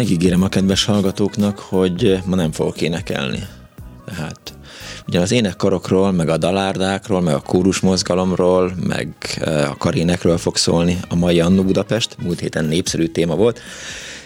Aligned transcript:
Megígérem 0.00 0.42
a 0.42 0.48
kedves 0.48 0.84
hallgatóknak, 0.84 1.58
hogy 1.58 2.18
ma 2.24 2.36
nem 2.36 2.52
fogok 2.52 2.80
énekelni. 2.80 3.46
Tehát 4.06 4.54
ugye 5.06 5.20
az 5.20 5.32
énekkarokról, 5.32 6.12
meg 6.12 6.28
a 6.28 6.36
dalárdákról, 6.36 7.20
meg 7.20 7.34
a 7.34 7.40
kórus 7.40 7.80
mozgalomról, 7.80 8.72
meg 8.86 9.14
eh, 9.40 9.70
a 9.70 9.76
karénekről 9.76 10.38
fog 10.38 10.56
szólni 10.56 10.98
a 11.08 11.14
mai 11.14 11.40
Annu 11.40 11.62
Budapest. 11.62 12.16
Múlt 12.22 12.40
héten 12.40 12.64
népszerű 12.64 13.06
téma 13.06 13.34
volt. 13.34 13.60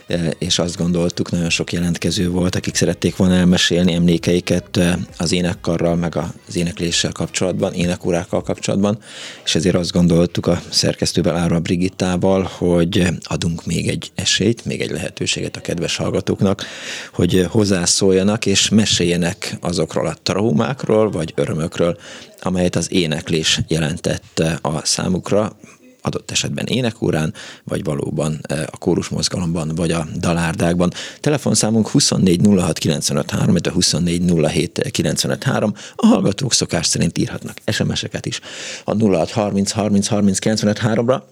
E, 0.07 0.35
és 0.39 0.59
azt 0.59 0.77
gondoltuk, 0.77 1.31
nagyon 1.31 1.51
sok 1.51 1.73
jelentkező 1.73 2.29
volt, 2.29 2.55
akik 2.55 2.75
szerették 2.75 3.17
volna 3.17 3.35
elmesélni 3.35 3.93
emlékeiket 3.93 4.77
e, 4.77 4.99
az 5.19 5.33
énekkarral, 5.33 5.97
meg 5.97 6.17
az 6.17 6.57
énekléssel 6.57 7.13
kapcsolatban, 7.13 7.73
énekórákkal 7.73 8.43
kapcsolatban, 8.43 8.99
és 9.45 9.55
ezért 9.55 9.75
azt 9.75 9.93
gondoltuk 9.93 10.47
a 10.47 10.63
szerkesztővel, 10.69 11.37
Ára 11.37 11.61
Brigittával, 11.61 12.43
hogy 12.43 13.07
adunk 13.23 13.67
még 13.67 13.89
egy 13.89 14.11
esélyt, 14.15 14.65
még 14.65 14.81
egy 14.81 14.91
lehetőséget 14.91 15.57
a 15.57 15.61
kedves 15.61 15.97
hallgatóknak, 15.97 16.65
hogy 17.13 17.47
hozzászóljanak 17.49 18.47
és 18.47 18.69
meséljenek 18.69 19.57
azokról 19.61 20.07
a 20.07 20.17
traumákról, 20.23 21.11
vagy 21.11 21.33
örömökről, 21.37 21.99
amelyet 22.41 22.77
az 22.77 22.93
éneklés 22.93 23.61
jelentett 23.69 24.43
a 24.61 24.85
számukra, 24.85 25.57
adott 26.05 26.31
esetben 26.31 26.67
énekórán, 26.67 27.35
vagy 27.65 27.85
valóban 27.85 28.39
eh, 28.43 28.63
a 28.71 28.77
kórus 28.77 29.09
mozgalomban, 29.09 29.75
vagy 29.75 29.91
a 29.91 30.07
dalárdákban. 30.17 30.93
Telefonszámunk 31.21 31.89
24 31.89 32.41
06 32.57 32.79
95 32.79 33.31
3, 33.31 33.57
24 33.73 34.23
07 34.47 34.89
95 34.91 35.45
3. 35.45 35.75
A 35.97 36.07
hallgatók 36.07 36.53
szokás 36.53 36.87
szerint 36.87 37.19
írhatnak 37.19 37.57
SMS-eket 37.67 38.27
is 38.27 38.41
a 38.85 39.05
06 39.05 39.31
30 39.31 39.71
30 39.71 40.07
30 40.07 40.39
95 40.39 40.81
3-ra 40.83 41.23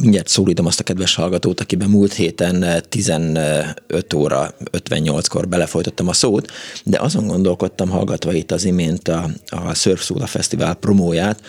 mindjárt 0.00 0.28
szólítom 0.28 0.66
azt 0.66 0.80
a 0.80 0.82
kedves 0.82 1.14
hallgatót, 1.14 1.60
akiben 1.60 1.88
múlt 1.88 2.12
héten 2.12 2.82
15 2.88 4.14
óra 4.14 4.54
58-kor 4.72 5.48
belefolytottam 5.48 6.08
a 6.08 6.12
szót, 6.12 6.50
de 6.84 6.98
azon 6.98 7.26
gondolkodtam 7.26 7.88
hallgatva 7.88 8.32
itt 8.32 8.50
az 8.50 8.64
imént 8.64 9.08
a, 9.08 9.30
a 9.46 9.74
Surf 9.74 10.04
Soda 10.04 10.26
Fesztivál 10.26 10.74
promóját, 10.74 11.40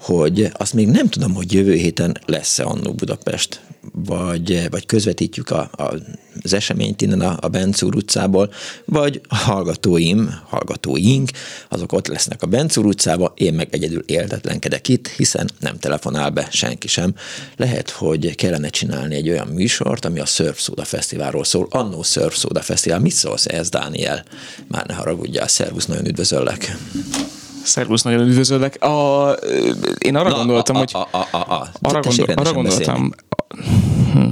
hogy 0.00 0.50
azt 0.52 0.72
még 0.72 0.88
nem 0.88 1.08
tudom, 1.08 1.34
hogy 1.34 1.52
jövő 1.52 1.74
héten 1.74 2.18
lesz-e 2.26 2.64
Annó 2.64 2.92
Budapest, 2.92 3.60
vagy, 3.92 4.70
vagy 4.70 4.86
közvetítjük 4.86 5.50
a, 5.50 5.70
a, 5.72 5.94
az 6.42 6.52
eseményt 6.52 7.02
innen 7.02 7.20
a, 7.20 7.36
a 7.40 7.48
Bencúr 7.48 7.94
utcából, 7.94 8.52
vagy 8.84 9.20
hallgatóim, 9.28 10.40
hallgatóink, 10.48 11.30
azok 11.68 11.92
ott 11.92 12.06
lesznek 12.06 12.42
a 12.42 12.46
Bencúr 12.46 12.86
utcába, 12.86 13.32
én 13.36 13.54
meg 13.54 13.68
egyedül 13.70 14.02
éltetlenkedek 14.06 14.88
itt, 14.88 15.08
hiszen 15.08 15.50
nem 15.60 15.78
telefonál 15.78 16.30
be 16.30 16.48
senki 16.50 16.88
sem. 16.88 17.14
Lehet, 17.56 17.90
hogy 17.98 18.34
kellene 18.34 18.68
csinálni 18.68 19.14
egy 19.14 19.28
olyan 19.28 19.46
műsort, 19.46 20.04
ami 20.04 20.20
a 20.20 20.24
Surf 20.26 20.60
Soda 20.60 20.84
Fesztiválról 20.84 21.44
szól. 21.44 21.66
Annó 21.70 22.02
Surf 22.02 22.36
Soda 22.36 22.60
Fesztivál. 22.60 22.98
Mit 22.98 23.12
szólsz 23.12 23.46
ez, 23.46 23.68
Dániel? 23.68 24.24
Már 24.68 24.86
ne 24.86 24.94
haragudjál, 24.94 25.48
szervusz, 25.48 25.86
nagyon 25.86 26.06
üdvözöllek. 26.06 26.76
Szervusz, 27.62 28.02
nagyon 28.02 28.26
üdvözöllek. 28.26 28.82
A, 28.82 29.30
én 29.98 30.16
arra 30.16 30.28
Na, 30.28 30.36
gondoltam, 30.36 30.76
a, 30.76 30.78
hogy... 30.78 30.90
A, 30.92 31.16
a, 31.16 31.28
a, 31.30 31.36
a. 31.36 31.70
Arra, 31.80 32.00
gondol, 32.00 32.26
arra 32.34 32.52
gondoltam... 32.52 33.14
Hm, 34.12 34.28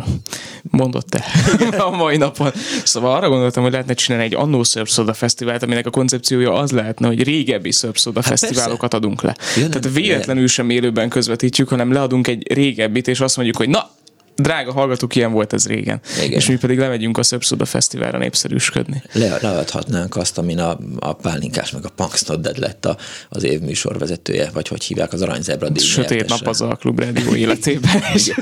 mondott 0.71 1.06
te 1.06 1.25
a 1.87 1.91
mai 1.91 2.16
napon. 2.16 2.50
Szóval 2.84 3.16
arra 3.16 3.28
gondoltam, 3.28 3.62
hogy 3.62 3.72
lehetne 3.72 3.94
csinálni 3.94 4.27
egy 4.27 4.34
annó 4.34 4.62
Soda 4.62 5.15
fesztivált, 5.15 5.62
aminek 5.62 5.87
a 5.87 5.91
koncepciója 5.91 6.53
az 6.53 6.71
lehetne, 6.71 7.06
hogy 7.06 7.22
régebbi 7.22 7.71
Soda 7.71 8.21
hát 8.21 8.28
fesztiválokat 8.28 8.91
persze. 8.91 8.97
adunk 8.97 9.22
le. 9.22 9.37
Jön, 9.56 9.71
Tehát 9.71 9.93
véletlenül 9.93 10.47
sem 10.47 10.71
élőben 10.71 11.09
közvetítjük, 11.09 11.69
hanem 11.69 11.93
leadunk 11.93 12.27
egy 12.27 12.53
régebbit, 12.53 13.09
és 13.09 13.21
azt 13.21 13.37
mondjuk, 13.37 13.56
hogy 13.56 13.69
na, 13.69 13.91
drága 14.36 14.72
hallgatók, 14.72 15.14
ilyen 15.14 15.32
volt 15.32 15.52
ez 15.52 15.66
régen. 15.66 16.00
Igen. 16.24 16.32
És 16.32 16.47
mi 16.47 16.56
pedig 16.56 16.78
lemegyünk 16.78 17.19
a 17.19 17.22
Szöpszoda 17.22 17.64
Fesztiválra 17.64 18.19
népszerűsködni. 18.19 19.02
Le, 19.12 19.38
leadhatnánk 19.41 20.16
azt, 20.16 20.38
amin 20.38 20.58
a, 20.58 20.78
a 20.98 21.12
Pálinkás 21.12 21.70
meg 21.70 21.84
a 21.84 21.88
Punksnodded 21.88 22.58
lett 22.58 22.84
a, 22.84 22.97
az 23.28 23.42
év 23.42 23.60
műsorvezetője, 23.60 24.50
vagy 24.52 24.69
hogy 24.69 24.84
hívják 24.84 25.12
az 25.12 25.22
Aranyzebra 25.22 25.69
díj 25.69 25.84
Sötét 25.84 26.28
nap 26.28 26.47
az 26.47 26.60
a 26.60 26.76
klubrádió 26.80 27.34
életében. 27.34 28.02
igen, 28.14 28.36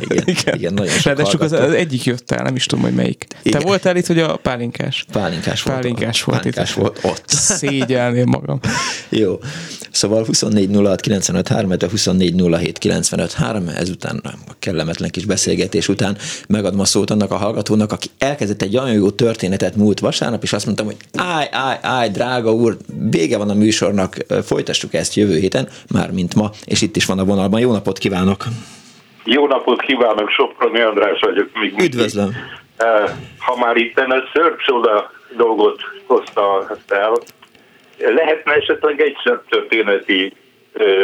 igen, 0.00 0.22
igen, 0.26 0.54
igen, 0.54 0.74
nagyon 0.74 0.92
sok 0.92 1.14
De 1.14 1.22
csak 1.22 1.40
az, 1.40 1.52
az, 1.52 1.72
egyik 1.72 2.04
jött 2.04 2.30
el, 2.30 2.42
nem 2.42 2.56
is 2.56 2.66
tudom, 2.66 2.84
hogy 2.84 2.94
melyik. 2.94 3.26
Igen. 3.42 3.60
Te 3.60 3.66
voltál 3.66 3.96
itt, 3.96 4.06
hogy 4.06 4.18
a 4.18 4.36
Pálinkás? 4.36 5.06
Pálinkás 5.12 5.62
volt. 5.62 5.80
Pálinkás 5.80 6.22
volt, 6.22 6.38
Pálinkás 6.38 6.74
volt 6.74 6.98
ott. 7.02 7.28
Szégyelném 7.28 8.28
magam. 8.28 8.60
Jó. 9.08 9.38
Szóval 9.90 10.24
24 10.24 10.70
06 10.74 11.00
95 11.00 11.48
3, 11.48 11.70
24 11.90 12.34
07 12.50 12.78
95 12.78 13.32
3, 13.32 13.68
ezután 13.68 14.16
a 14.24 14.54
kellemetlen 14.58 15.10
kis 15.10 15.24
beszélgetés 15.38 15.88
után 15.88 16.16
megadom 16.48 16.80
a 16.80 16.84
szót 16.84 17.10
annak 17.10 17.30
a 17.30 17.36
hallgatónak, 17.36 17.92
aki 17.92 18.08
elkezdett 18.18 18.62
egy 18.62 18.76
olyan 18.76 18.92
jó 18.92 19.10
történetet 19.10 19.76
múlt 19.76 20.00
vasárnap, 20.00 20.42
és 20.42 20.52
azt 20.52 20.66
mondtam, 20.66 20.86
hogy 20.86 20.96
állj, 21.16 21.46
állj, 21.50 21.78
állj, 21.82 22.08
drága 22.08 22.52
úr, 22.52 22.76
vége 23.10 23.38
van 23.38 23.50
a 23.50 23.54
műsornak, 23.54 24.16
folytassuk 24.44 24.94
ezt 24.94 25.14
jövő 25.14 25.38
héten, 25.38 25.68
már 25.92 26.10
mint 26.10 26.34
ma, 26.34 26.50
és 26.64 26.82
itt 26.82 26.96
is 26.96 27.06
van 27.06 27.18
a 27.18 27.24
vonalban. 27.24 27.60
Jó 27.60 27.72
napot 27.72 27.98
kívánok! 27.98 28.44
Jó 29.24 29.46
napot 29.46 29.80
kívánok, 29.80 30.30
Soproni 30.30 30.80
András 30.80 31.20
vagyok. 31.20 31.48
Még 31.60 31.80
Üdvözlöm! 31.80 32.30
Eh, 32.76 33.04
ha 33.38 33.56
már 33.56 33.76
itt 33.76 33.98
a 33.98 34.28
szörpszoda 34.34 35.10
dolgot 35.36 35.80
hozta 36.06 36.76
el, 36.88 37.12
lehetne 37.98 38.52
esetleg 38.52 39.00
egy 39.00 39.16
történeti 39.48 40.32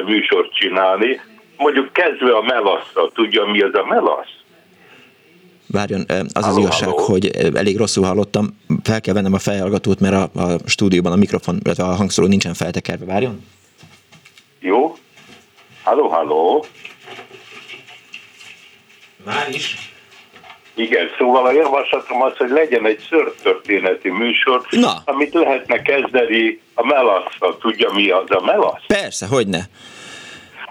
műsort 0.06 0.54
csinálni, 0.54 1.20
mondjuk 1.64 1.92
kezdve 1.92 2.36
a 2.36 2.42
melaszra. 2.42 3.08
Tudja, 3.14 3.44
mi 3.44 3.60
az 3.60 3.74
a 3.74 3.84
melasz? 3.84 4.32
Várjon, 5.66 6.04
az 6.32 6.46
az 6.46 6.56
igazság, 6.56 6.88
halló. 6.88 7.04
hogy 7.04 7.26
elég 7.54 7.76
rosszul 7.76 8.04
hallottam. 8.04 8.46
Fel 8.82 9.00
kell 9.00 9.14
vennem 9.14 9.32
a 9.32 9.38
fejhallgatót, 9.38 10.00
mert 10.00 10.14
a, 10.14 10.42
a 10.42 10.58
stúdióban 10.66 11.12
a 11.12 11.16
mikrofon, 11.16 11.60
illetve 11.64 11.84
a 11.84 11.94
hangszóró 11.94 12.26
nincsen 12.26 12.54
feltekerve. 12.54 13.04
Várjon. 13.04 13.44
Jó. 14.60 14.96
Halló, 15.82 16.08
halló. 16.08 16.64
Már 19.24 19.48
is. 19.48 19.92
Igen, 20.74 21.06
szóval 21.18 21.46
a 21.46 21.52
javaslatom 21.52 22.22
az, 22.22 22.36
hogy 22.36 22.50
legyen 22.50 22.86
egy 22.86 23.06
szörtörténeti 23.08 24.10
műsor, 24.10 24.66
Na. 24.70 25.02
amit 25.04 25.34
lehetne 25.34 25.82
kezdeni 25.82 26.60
a 26.74 26.86
melasszal. 26.86 27.58
Tudja, 27.58 27.92
mi 27.92 28.10
az 28.10 28.30
a 28.30 28.40
melasz? 28.44 28.82
Persze, 28.86 29.26
hogy 29.26 29.46
ne. 29.46 29.60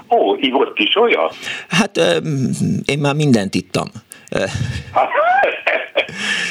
Ó, 0.09 0.36
ivott 0.36 0.80
is 0.80 0.96
olyan? 0.96 1.30
Hát 1.68 1.97
én 2.86 3.00
már 3.00 3.16
mindent 3.16 3.56
ittam. 3.56 3.91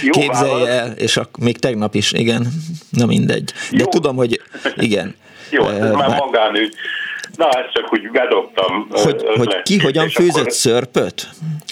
Jó 0.02 0.10
Képzelj 0.10 0.66
el, 0.66 0.92
és 0.92 1.16
ak- 1.16 1.38
még 1.38 1.58
tegnap 1.58 1.94
is, 1.94 2.12
igen, 2.12 2.46
na 2.90 3.06
mindegy. 3.06 3.52
De 3.70 3.78
Jó. 3.78 3.84
tudom, 3.84 4.16
hogy 4.16 4.40
igen. 4.76 5.14
Jó, 5.50 5.68
ez 5.68 5.90
uh, 5.90 5.96
már 5.96 6.18
magánügy. 6.18 6.74
Na, 7.36 7.48
ezt 7.48 7.72
csak 7.72 7.92
úgy 7.92 8.10
bedobtam. 8.10 8.86
Hogy, 8.90 9.24
hogy 9.36 9.62
ki 9.62 9.78
hogyan 9.78 10.08
főzött 10.08 10.40
akkor... 10.40 10.52
szörpöt? 10.52 11.28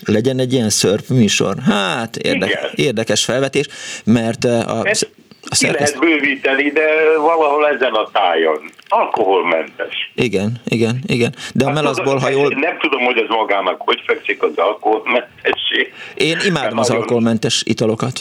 Legyen 0.06 0.38
egy 0.38 0.52
ilyen 0.52 0.70
szörp 0.70 1.08
műsor? 1.08 1.54
Hát, 1.58 2.16
érde- 2.16 2.72
érdekes 2.74 3.24
felvetés, 3.24 3.66
mert 4.04 4.44
a... 4.44 4.80
Ezt 4.84 5.02
a 5.02 5.19
ki 5.48 5.66
lehet 5.66 5.98
bővíteni, 5.98 6.70
de 6.70 6.86
valahol 7.18 7.68
ezen 7.68 7.92
a 7.92 8.10
tájon. 8.12 8.70
Alkoholmentes. 8.88 10.12
Igen, 10.14 10.60
igen, 10.68 10.98
igen. 11.06 11.34
De 11.54 11.64
hát 11.64 11.76
a 11.76 11.80
melaszból, 11.80 12.16
ha 12.16 12.28
jól... 12.28 12.54
Nem 12.54 12.78
tudom, 12.78 13.04
hogy 13.04 13.18
az 13.18 13.28
magának 13.28 13.80
hogy 13.80 14.02
fekszik 14.06 14.42
az 14.42 14.56
alkoholmentesség. 14.56 15.94
Én 16.14 16.36
imádom 16.46 16.78
az 16.78 16.88
nagyon... 16.88 17.02
alkoholmentes 17.02 17.62
italokat. 17.66 18.20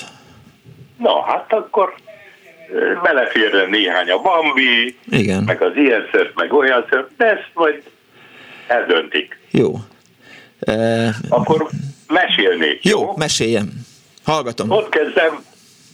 Na, 0.98 1.24
hát 1.24 1.54
akkor 1.54 1.94
beleférne 3.04 3.66
néhány 3.66 4.10
a 4.10 4.22
Bambi, 4.22 4.98
Igen. 5.10 5.44
meg 5.44 5.62
az 5.62 5.76
ilyen 5.76 6.08
szört, 6.12 6.36
meg 6.36 6.54
olyan 6.54 6.86
szört, 6.90 7.10
de 7.18 7.26
ezt 7.26 7.50
majd 7.54 7.84
eldöntik. 8.68 9.40
Jó. 9.52 9.74
E... 10.60 11.10
Akkor 11.30 11.70
mesélnék. 12.08 12.84
Jó, 12.84 13.00
jó? 13.00 13.14
meséljem. 13.18 13.70
Hallgatom. 14.24 14.70
Ott 14.70 14.90
kezdem, 14.90 15.44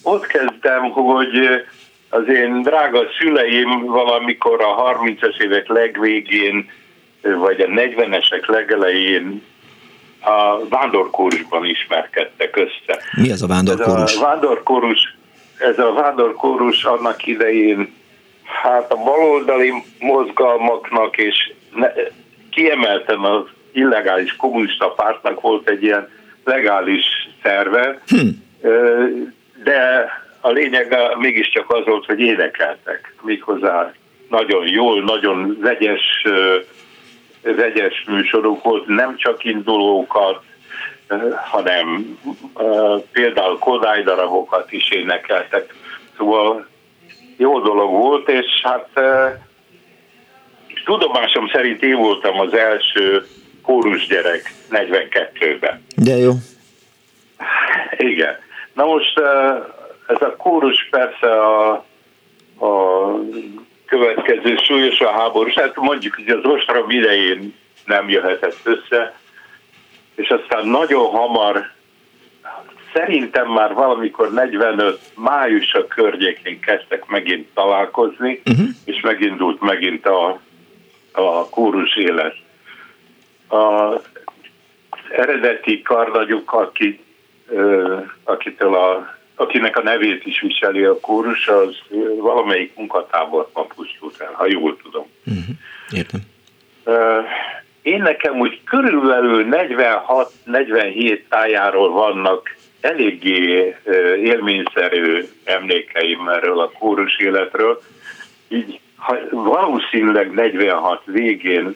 ott 0.06 0.26
kezdtem, 0.26 0.92
hogy 0.92 1.66
az 2.10 2.28
én 2.28 2.62
drága 2.62 3.00
szüleim 3.20 3.86
valamikor 3.86 4.62
a 4.62 5.00
30-as 5.00 5.42
évek 5.42 5.68
legvégén, 5.68 6.70
vagy 7.22 7.62
a 7.62 7.66
40-esek 7.66 8.46
legelején 8.46 9.42
a 10.22 10.68
vándorkórusban 10.70 11.66
ismerkedtek 11.66 12.56
össze. 12.56 13.00
Mi 13.22 13.32
az 13.32 13.42
a 13.42 13.48
vándorkórus? 13.48 14.12
Ez 14.12 14.18
a 14.18 14.26
vándorkórus, 14.26 15.16
ez 15.58 15.80
a 15.80 15.94
vándorkórus 15.94 16.84
annak 16.84 17.28
idején 17.28 17.94
hát 18.44 18.92
a 18.92 18.96
baloldali 18.96 19.74
mozgalmaknak 20.00 21.18
és 21.18 21.54
ne, 21.76 21.88
kiemelten 22.50 23.20
az 23.20 23.44
illegális 23.72 24.36
kommunista 24.36 24.88
pártnak 24.88 25.42
volt 25.42 25.70
egy 25.70 25.84
ilyen 25.84 26.10
legális 26.44 27.06
szerve, 27.44 28.02
hm. 28.08 28.28
De 29.66 30.10
a 30.42 30.50
lényeg 30.52 30.96
mégiscsak 31.18 31.74
az 31.74 31.86
volt, 31.86 32.06
hogy 32.06 32.20
énekeltek 32.20 33.14
méghozzá 33.22 33.94
nagyon 34.30 34.68
jól, 34.68 35.04
nagyon 35.04 35.58
vegyes, 35.62 36.26
vegyes 37.42 38.04
műsorok 38.08 38.64
volt, 38.64 38.88
nem 38.88 39.18
csak 39.18 39.44
indulókat, 39.44 40.44
hanem 41.36 42.18
például 43.12 43.58
Kodály 43.60 44.04
darabokat 44.04 44.72
is 44.72 44.90
énekeltek. 44.90 45.74
Szóval 46.18 46.68
jó 47.38 47.60
dolog 47.60 47.92
volt, 47.92 48.30
és 48.30 48.46
hát 48.64 48.90
tudomásom 50.86 51.48
szerint 51.48 51.84
én 51.84 51.96
voltam 51.96 52.40
az 52.40 52.54
első 52.54 53.26
kórusgyerek 53.62 54.54
42-ben. 54.72 55.86
De 55.96 56.16
jó. 56.16 56.32
Igen. 57.98 58.44
Na 58.76 58.86
most 58.86 59.20
ez 60.08 60.22
a 60.22 60.36
kórus 60.38 60.88
persze 60.90 61.42
a, 61.42 61.72
a 62.60 63.20
következő 63.86 64.56
súlyos 64.56 65.00
a 65.00 65.12
háború, 65.12 65.50
hát 65.56 65.76
mondjuk, 65.76 66.16
hogy 66.16 66.30
az 66.30 66.44
ostrom 66.44 66.90
idején 66.90 67.54
nem 67.86 68.10
jöhetett 68.10 68.60
össze, 68.64 69.20
és 70.16 70.30
aztán 70.30 70.68
nagyon 70.68 71.06
hamar, 71.06 71.74
szerintem 72.94 73.48
már 73.48 73.74
valamikor 73.74 74.32
45 74.32 75.00
május 75.16 75.78
környékén 75.88 76.60
kezdtek 76.60 77.06
megint 77.06 77.48
találkozni, 77.54 78.42
uh-huh. 78.46 78.68
és 78.86 79.02
megindult 79.02 79.62
megint 79.62 80.06
a, 80.06 80.40
a 81.12 81.50
kórus 81.50 81.96
élet. 81.96 82.36
A 83.50 83.94
eredeti 85.10 85.82
karnagyuk, 85.82 86.54
aki, 86.54 87.05
akitől 88.24 88.76
a 88.76 89.14
akinek 89.36 89.78
a 89.78 89.84
nevét 89.84 90.26
is 90.26 90.40
viseli 90.40 90.84
a 90.84 91.00
kórus, 91.00 91.48
az 91.48 91.76
valamelyik 92.20 92.76
munkatáborban 92.76 93.68
pusztult 93.76 94.22
el, 94.22 94.32
ha 94.34 94.46
jól 94.48 94.78
tudom. 94.84 95.08
Uh-huh. 95.26 95.56
Értem. 95.92 96.22
Én 97.82 98.02
nekem 98.02 98.40
úgy 98.40 98.62
körülbelül 98.64 99.48
46-47 100.46 101.22
tájáról 101.30 101.92
vannak 101.92 102.56
eléggé 102.82 103.76
élményszerű 104.24 105.24
emlékeim 105.44 106.28
erről 106.28 106.60
a 106.60 106.72
kórus 106.80 107.18
életről. 107.18 107.82
Így 108.48 108.80
ha 108.96 109.18
valószínűleg 109.32 110.32
46 110.32 111.02
végén 111.06 111.76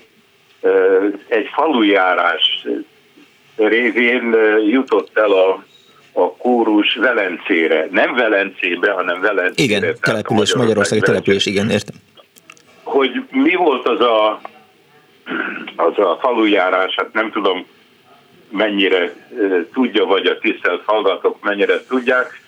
egy 1.27 1.48
falujárás 1.54 2.65
révén 3.67 4.35
jutott 4.69 5.17
el 5.17 5.31
a 5.31 5.63
a 6.13 6.35
kórus 6.38 6.95
Velencére. 6.95 7.88
Nem 7.91 8.13
Velencébe, 8.13 8.91
hanem 8.91 9.21
Velencére. 9.21 9.77
Igen, 9.77 9.95
település, 10.01 10.56
Magyarországi 10.56 11.01
település, 11.01 11.45
igen, 11.45 11.69
értem. 11.69 11.95
Hogy 12.83 13.11
mi 13.31 13.56
volt 13.56 13.88
az 13.88 14.00
a, 14.00 14.41
az 15.75 15.97
a 15.97 16.17
falujárás, 16.21 16.95
hát 16.95 17.13
nem 17.13 17.31
tudom 17.31 17.65
mennyire 18.50 19.13
tudja, 19.73 20.05
vagy 20.05 20.25
a 20.25 20.38
tisztelt 20.38 20.81
hallgatók 20.85 21.44
mennyire 21.44 21.83
tudják. 21.88 22.41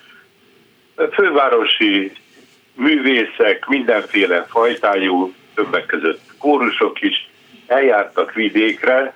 Fővárosi 1.12 2.12
művészek, 2.74 3.66
mindenféle 3.66 4.46
fajtájú, 4.48 5.32
többek 5.54 5.86
között 5.86 6.20
kórusok 6.38 7.00
is 7.00 7.30
eljártak 7.66 8.32
vidékre, 8.32 9.14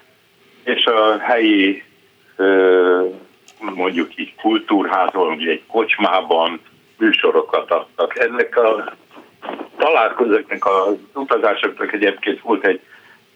és 0.64 0.84
a 0.84 1.18
helyi 1.18 1.82
mondjuk 3.58 4.16
így 4.16 4.34
kultúrházban, 4.34 5.26
vagy 5.26 5.46
egy 5.46 5.62
kocsmában 5.66 6.60
műsorokat 6.98 7.70
adtak. 7.70 8.18
Ennek 8.18 8.56
a 8.56 8.94
találkozóknak, 9.78 10.66
az 10.66 10.94
utazásoknak 11.14 11.92
egyébként 11.92 12.40
volt 12.40 12.66
egy 12.66 12.80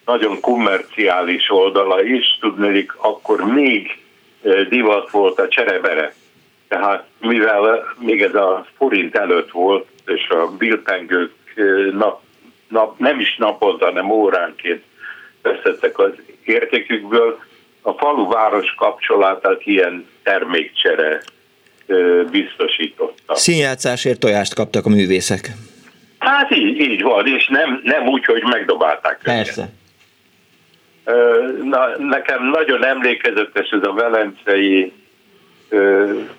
nagyon 0.05 0.41
kommerciális 0.41 1.51
oldala 1.51 2.03
is, 2.03 2.39
tudnék, 2.41 2.93
akkor 2.97 3.45
még 3.45 4.03
divat 4.69 5.11
volt 5.11 5.39
a 5.39 5.49
cserebere. 5.49 6.15
Tehát 6.69 7.05
mivel 7.21 7.95
még 7.99 8.23
ez 8.23 8.35
a 8.35 8.67
forint 8.77 9.17
előtt 9.17 9.51
volt, 9.51 9.87
és 10.07 10.29
a 10.29 10.47
bilpengők 10.59 11.33
nap, 11.93 12.21
nap, 12.69 12.99
nem 12.99 13.21
is 13.21 13.37
naponta, 13.37 13.85
hanem 13.85 14.11
óránként 14.11 14.85
veszettek 15.43 15.99
az 15.99 16.13
értékükből, 16.45 17.39
a 17.83 17.93
falu-város 17.93 18.75
kapcsolatát 18.77 19.67
ilyen 19.67 20.07
termékcsere 20.23 21.21
biztosította. 22.31 23.35
Színjátszásért 23.35 24.21
tojást 24.21 24.55
kaptak 24.55 24.87
a 24.87 24.89
művészek. 24.89 25.51
Hát 26.19 26.51
így, 26.51 26.81
így 26.81 27.03
van, 27.03 27.27
és 27.27 27.47
nem, 27.47 27.81
nem 27.85 28.07
úgy, 28.07 28.25
hogy 28.25 28.43
megdobálták 28.43 29.21
Persze. 29.23 29.69
Na, 31.63 31.99
nekem 31.99 32.45
nagyon 32.45 32.85
emlékezetes 32.85 33.69
ez 33.71 33.83
a 33.83 33.93
velencei 33.93 34.93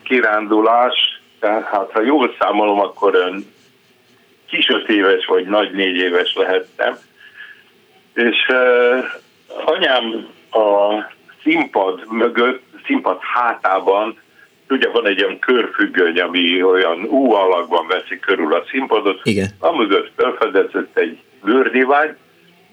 kirándulás, 0.03 1.21
tehát 1.39 1.65
hát, 1.65 1.91
ha 1.91 2.01
jól 2.01 2.35
számolom, 2.39 2.79
akkor 2.79 3.15
ön 3.15 3.45
kis 4.49 4.69
öt 4.69 4.89
éves 4.89 5.25
vagy 5.25 5.45
nagy 5.45 5.71
négy 5.71 5.95
éves 5.95 6.33
lehettem, 6.35 6.97
és 8.13 8.51
anyám 9.65 10.27
a 10.51 10.95
színpad 11.43 12.05
mögött, 12.09 12.63
színpad 12.85 13.17
hátában, 13.21 14.17
ugye 14.69 14.89
van 14.89 15.07
egy 15.07 15.23
olyan 15.23 15.39
körfüggöny, 15.39 16.19
ami 16.19 16.63
olyan 16.63 17.03
U 17.03 17.31
alakban 17.33 17.88
veszi 17.88 18.19
körül 18.19 18.53
a 18.53 18.63
színpadot, 18.69 19.19
Igen. 19.23 19.47
amögött 19.59 20.11
felfedezett 20.15 20.97
egy 20.97 21.19
bőrdivány, 21.43 22.15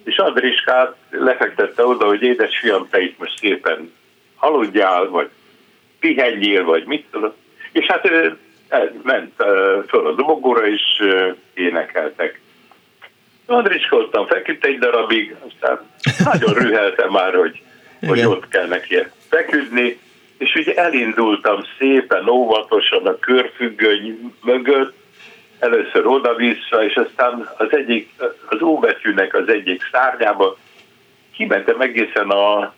és 0.05 0.17
Andriskát 0.17 0.97
lefektette 1.11 1.87
oda, 1.87 2.07
hogy 2.07 2.23
édesfiam, 2.23 2.89
te 2.91 3.01
itt 3.01 3.19
most 3.19 3.39
szépen 3.39 3.93
aludjál, 4.37 5.09
vagy 5.09 5.29
pihenjél, 6.01 6.65
vagy 6.65 6.85
mit 6.85 7.07
tudom. 7.11 7.33
És 7.73 7.87
hát 7.87 8.11
ment 9.03 9.35
föl 9.87 10.07
a 10.07 10.13
dobogóra, 10.13 10.67
és 10.67 10.83
énekeltek. 11.55 12.41
Andriska 13.47 13.97
ottan 13.97 14.27
feküdt 14.27 14.65
egy 14.65 14.79
darabig, 14.79 15.37
aztán 15.49 15.81
nagyon 16.25 16.55
rühelte 16.55 17.11
már, 17.11 17.35
hogy 17.35 17.63
hogy 18.07 18.25
ott 18.25 18.49
kell 18.49 18.67
neki 18.67 18.97
feküdni, 19.29 19.99
és 20.39 20.55
ugye 20.55 20.75
elindultam 20.75 21.65
szépen, 21.79 22.29
óvatosan 22.29 23.07
a 23.07 23.19
körfüggöny 23.19 24.35
mögött, 24.43 24.97
először 25.59 26.07
oda-vissza, 26.07 26.85
és 26.85 26.95
aztán 26.95 27.49
az 27.57 27.67
egyik, 27.71 28.11
az 28.49 28.63
óbetűnek 28.63 29.35
az 29.35 29.49
egyik 29.49 29.89
szárnyába 29.93 30.57
kimentem 31.37 31.81
egészen 31.81 32.29
a, 32.31 32.75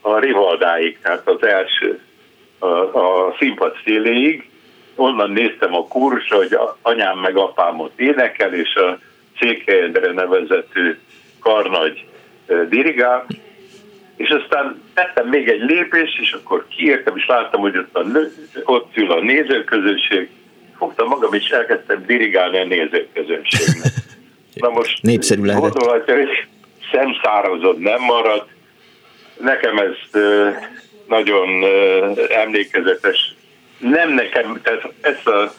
a 0.00 0.18
rivaldáig, 0.18 0.98
tehát 1.02 1.28
az 1.28 1.42
első, 1.42 2.00
a, 2.58 2.66
a 2.98 3.34
színpad 3.38 3.76
széléig, 3.84 4.48
onnan 4.94 5.30
néztem 5.30 5.74
a 5.74 5.86
kurs, 5.86 6.28
hogy 6.28 6.58
anyám 6.82 7.18
meg 7.18 7.36
apám 7.36 7.80
ott 7.80 8.00
énekel, 8.00 8.54
és 8.54 8.74
a 8.74 8.98
Székelyedre 9.38 10.12
nevezető 10.12 10.98
karnagy 11.40 12.04
dirigál, 12.68 13.26
és 14.16 14.28
aztán 14.28 14.82
tettem 14.94 15.28
még 15.28 15.48
egy 15.48 15.60
lépés, 15.60 16.18
és 16.20 16.32
akkor 16.32 16.66
kiértem, 16.68 17.16
és 17.16 17.26
láttam, 17.26 17.60
hogy 17.60 17.76
ott, 17.76 17.96
a 17.96 18.02
nő, 18.02 18.32
ott 18.64 18.96
ül 18.96 19.12
a 19.12 19.20
nézőközönség, 19.20 20.28
fogtam 20.78 21.08
magam, 21.08 21.34
és 21.34 21.48
elkezdtem 21.48 22.04
dirigálni 22.06 22.58
a 22.58 22.64
nézőközönségnek. 22.64 23.92
Na 24.54 24.68
most 24.68 25.02
Népszerű 25.02 25.40
gondolhatja, 25.40 26.14
hogy 26.14 26.46
szemszárazod 26.92 27.78
nem 27.78 28.00
marad. 28.00 28.46
Nekem 29.40 29.78
ez 29.78 30.20
nagyon 31.08 31.48
emlékezetes. 32.28 33.34
Nem 33.78 34.12
nekem, 34.12 34.60
tehát 34.62 34.92
ezt 35.00 35.26
a 35.26 35.52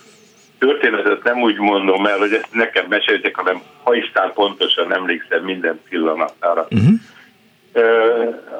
történetet 0.60 1.24
nem 1.24 1.42
úgy 1.42 1.58
mondom 1.58 2.06
el, 2.06 2.18
hogy 2.18 2.34
ezt 2.34 2.48
nekem 2.52 2.86
meséltek, 2.90 3.36
hanem 3.36 3.62
ha 3.84 3.96
Isten 3.96 4.32
pontosan 4.34 4.94
emlékszem 4.94 5.44
minden 5.44 5.82
pillanatára. 5.90 6.68
Uh-huh 6.70 6.96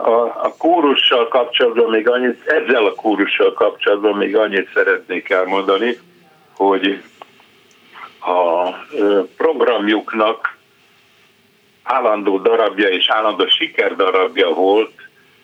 a, 0.04 0.24
a 0.44 0.54
kórussal 0.58 1.28
kapcsolatban 1.28 1.90
még 1.90 2.10
annyit, 2.10 2.46
ezzel 2.46 2.86
a 2.86 2.94
kórussal 2.94 3.54
kapcsolatban 3.54 4.18
még 4.18 4.36
annyit 4.36 4.70
szeretnék 4.74 5.30
elmondani, 5.30 6.00
hogy 6.56 7.04
a 8.20 8.70
programjuknak 9.38 10.58
állandó 11.84 12.38
darabja 12.38 12.88
és 12.88 13.10
állandó 13.10 13.48
sikerdarabja 13.48 14.50
volt 14.50 14.92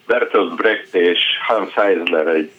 Bertolt 0.07 0.55
Brecht 0.55 0.95
és 0.95 1.19
Hans 1.47 1.75
Eisler 1.75 2.27
egy 2.27 2.51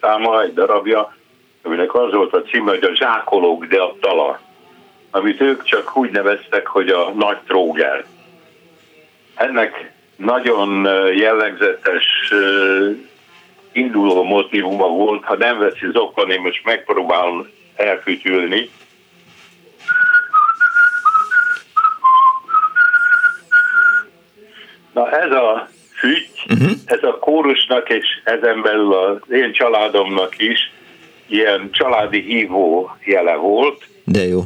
száma, 0.00 0.42
egy 0.42 0.52
darabja, 0.54 1.16
aminek 1.62 1.94
az 1.94 2.12
volt 2.12 2.34
a 2.34 2.42
címe, 2.42 2.70
hogy 2.70 2.84
a 2.84 2.94
zsákolók 2.94 3.64
deaptala, 3.64 4.40
amit 5.10 5.40
ők 5.40 5.62
csak 5.62 5.96
úgy 5.96 6.10
neveztek, 6.10 6.66
hogy 6.66 6.88
a 6.88 7.10
nagy 7.10 7.38
tróger. 7.46 8.04
Ennek 9.34 9.92
nagyon 10.18 10.84
jellegzetes 11.14 12.32
induló 13.72 14.22
motivuma 14.22 14.88
volt, 14.88 15.24
ha 15.24 15.36
nem 15.36 15.58
veszi 15.58 15.86
zokon, 15.92 16.30
én 16.30 16.40
most 16.40 16.64
megpróbálom 16.64 17.48
elfütyülni. 17.76 18.70
Na 24.92 25.10
ez 25.10 25.30
a 25.30 25.68
fügy, 25.94 26.30
uh-huh. 26.50 26.70
ez 26.84 27.02
a 27.02 27.18
kórusnak 27.18 27.88
és 27.88 28.06
ezen 28.24 28.62
belül 28.62 28.92
az 28.94 29.16
én 29.30 29.52
családomnak 29.52 30.38
is 30.38 30.72
ilyen 31.26 31.68
családi 31.72 32.20
hívó 32.20 32.96
jele 33.04 33.34
volt. 33.34 33.88
De 34.04 34.26
jó. 34.26 34.40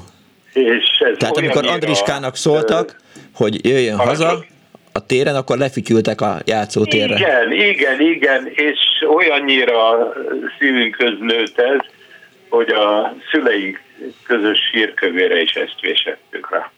És 0.53 0.85
ez 0.99 1.17
Tehát 1.19 1.37
amikor 1.37 1.67
Andriskának 1.67 2.37
szóltak, 2.37 2.97
ö, 2.97 3.21
hogy 3.35 3.67
jöjjön 3.67 3.97
haza, 3.97 4.45
a 4.93 5.07
téren, 5.07 5.37
akkor 5.37 5.57
lefütyültek 5.59 6.21
a 6.21 6.39
játszótérre. 6.45 7.15
Igen, 7.15 7.53
igen, 7.53 8.01
igen, 8.01 8.47
és 8.47 8.79
olyannyira 9.09 10.13
szívünkhöz 10.59 11.19
nőtt 11.21 11.59
ez, 11.59 11.81
hogy 12.49 12.69
a 12.69 13.15
szüleink 13.31 13.81
közös 14.23 14.59
sírkövére 14.73 15.41
is 15.41 15.53
ezt 15.53 15.81
vésettük 15.81 16.51
rá. 16.51 16.71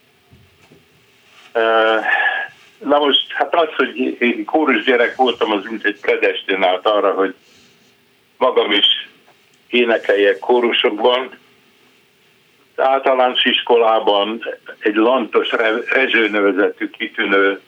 Na 2.77 2.97
most, 2.97 3.31
hát 3.31 3.55
az, 3.55 3.67
hogy 3.75 3.97
én 4.19 4.45
kórus 4.45 4.83
gyerek 4.83 5.15
voltam, 5.15 5.51
az 5.51 5.63
mint 5.69 5.85
egy 5.85 5.99
predestinált 5.99 6.85
arra, 6.85 7.11
hogy 7.11 7.33
magam 8.37 8.71
is 8.71 9.09
énekeljek 9.67 10.39
kórusokban. 10.39 11.29
Általános 12.75 13.45
iskolában 13.45 14.43
egy 14.79 14.95
lantos 14.95 15.49
rezső 15.93 16.29
nevezetű 16.29 16.89
kitűnő 16.89 17.59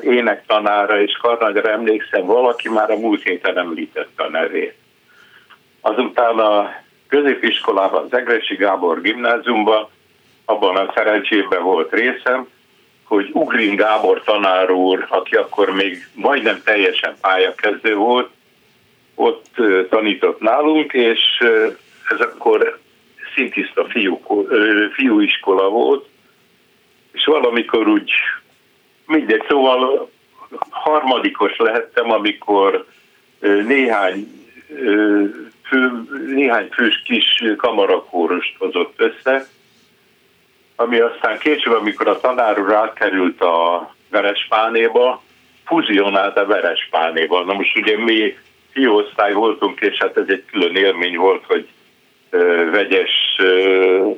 énektanára 0.00 1.00
és 1.00 1.12
karnagyra 1.22 1.70
emlékszem, 1.70 2.26
valaki 2.26 2.68
már 2.68 2.90
a 2.90 2.98
múlt 2.98 3.22
héten 3.22 3.58
említette 3.58 4.22
a 4.22 4.28
nevét. 4.28 4.74
Azután 5.80 6.38
a 6.38 6.74
középiskolában, 7.08 8.08
az 8.10 8.56
Gábor 8.58 9.00
gimnáziumban, 9.00 9.88
abban 10.44 10.76
a 10.76 10.92
szerencsében 10.94 11.62
volt 11.62 11.92
részem, 11.92 12.48
hogy 13.04 13.30
Ugrin 13.32 13.76
Gábor 13.76 14.22
tanár 14.24 14.70
úr, 14.70 15.06
aki 15.08 15.34
akkor 15.34 15.70
még 15.70 16.08
majdnem 16.14 16.60
teljesen 16.64 17.14
pályakezdő 17.20 17.94
volt, 17.94 18.30
ott 19.14 19.54
tanított 19.90 20.40
nálunk, 20.40 20.92
és 20.92 21.20
ez 22.08 22.20
akkor 22.20 22.78
szintiszta 23.34 23.84
fiú, 23.84 24.20
fiúiskola 24.92 25.68
volt, 25.68 26.06
és 27.12 27.24
valamikor 27.24 27.88
úgy 27.88 28.12
mindegy, 29.06 29.44
szóval 29.48 30.10
harmadikos 30.70 31.56
lehettem, 31.56 32.10
amikor 32.10 32.86
néhány 33.66 34.26
fő, 35.64 36.02
néhány 36.26 36.68
fős 36.72 37.02
kis 37.04 37.42
kamarakórost 37.56 38.56
hozott 38.58 38.94
össze, 38.96 39.46
ami 40.76 40.98
aztán 40.98 41.38
később, 41.38 41.72
amikor 41.72 42.08
a 42.08 42.20
tanár 42.20 42.60
úr 42.60 42.72
átkerült 42.72 43.40
a 43.40 43.94
Verespánéba, 44.10 45.22
fuzionált 45.64 46.36
a 46.36 46.46
Verespánéba. 46.46 47.44
Na 47.44 47.52
most 47.52 47.76
ugye 47.76 47.98
mi 47.98 48.36
fióosztály 48.72 49.32
voltunk, 49.32 49.80
és 49.80 49.96
hát 49.98 50.16
ez 50.16 50.24
egy 50.28 50.44
külön 50.50 50.76
élmény 50.76 51.16
volt, 51.16 51.44
hogy 51.46 51.68
ö, 52.30 52.70
vegyes, 52.70 53.36
ö, 53.38 54.10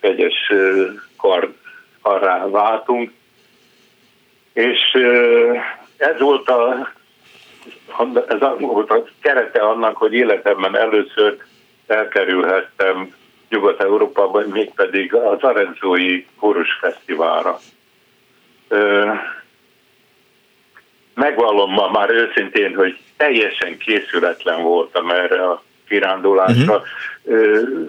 vegyes 0.00 0.52
kar, 1.16 1.52
arra 2.00 2.50
váltunk, 2.50 3.12
és 4.54 4.80
ez 5.96 6.18
volt 6.18 6.48
a, 6.48 6.92
ez 8.28 8.38
volt 8.58 8.90
a 8.90 9.04
kerete 9.20 9.60
annak, 9.60 9.96
hogy 9.96 10.12
életemben 10.12 10.76
először 10.76 11.36
elkerülhettem 11.86 13.14
Nyugat-Európában, 13.48 14.44
mégpedig 14.44 15.14
az 15.14 15.42
Arenzói 15.42 16.26
Kórus 16.38 16.78
Fesztiválra. 16.80 17.58
Megvallom 21.14 21.72
ma 21.72 21.90
már 21.90 22.10
őszintén, 22.10 22.74
hogy 22.74 22.98
teljesen 23.16 23.78
készületlen 23.78 24.62
voltam 24.62 25.10
erre 25.10 25.48
a 25.48 25.62
kirándulásra. 25.88 26.82
Uh-huh. 27.22 27.88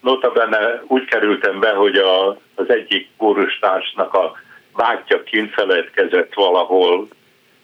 Notabene 0.00 0.82
úgy 0.86 1.04
kerültem 1.04 1.60
be, 1.60 1.70
hogy 1.70 1.96
a, 1.96 2.28
az 2.54 2.70
egyik 2.70 3.08
kórustársnak 3.16 4.14
a 4.14 4.32
bátyja 4.76 5.22
kint 5.22 5.52
feledkezett 5.52 6.34
valahol 6.34 7.08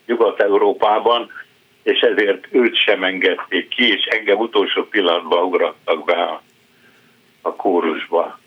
Nyugat-Európában, 0.06 1.30
és 1.82 2.00
ezért 2.00 2.46
őt 2.50 2.76
sem 2.76 3.04
engedték 3.04 3.68
ki, 3.68 3.92
és 3.92 4.04
engem 4.04 4.38
utolsó 4.38 4.82
pillanatban 4.82 5.42
ugrattak 5.42 6.04
be 6.04 6.12
a, 6.12 6.42
a 7.40 7.54
kórusba. 7.54 8.38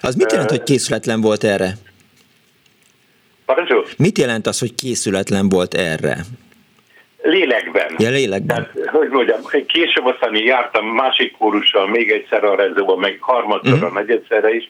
Az 0.00 0.14
mit 0.14 0.32
jelent, 0.32 0.50
hogy 0.50 0.62
készületlen 0.62 1.20
volt 1.20 1.44
erre? 1.44 1.72
Parancsol? 3.44 3.86
Mit 3.96 4.18
jelent 4.18 4.46
az, 4.46 4.58
hogy 4.58 4.74
készületlen 4.74 5.48
volt 5.48 5.74
erre? 5.74 6.16
Lélekben. 7.22 7.94
Ja, 7.98 8.10
lélekben. 8.10 8.70
Tehát, 8.74 8.90
hogy 8.90 9.08
mondjam, 9.08 9.40
később 9.66 10.06
aztán 10.06 10.36
jártam 10.36 10.86
másik 10.86 11.36
kórussal, 11.36 11.88
még 11.88 12.10
egyszer 12.10 12.44
a 12.44 12.54
rezóban, 12.54 12.98
meg 12.98 13.16
harmadszor, 13.20 13.72
uh-huh. 13.72 13.92
negyedszerre 13.92 14.54
is, 14.54 14.68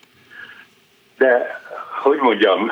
de 1.21 1.61
hogy 2.01 2.17
mondjam, 2.17 2.71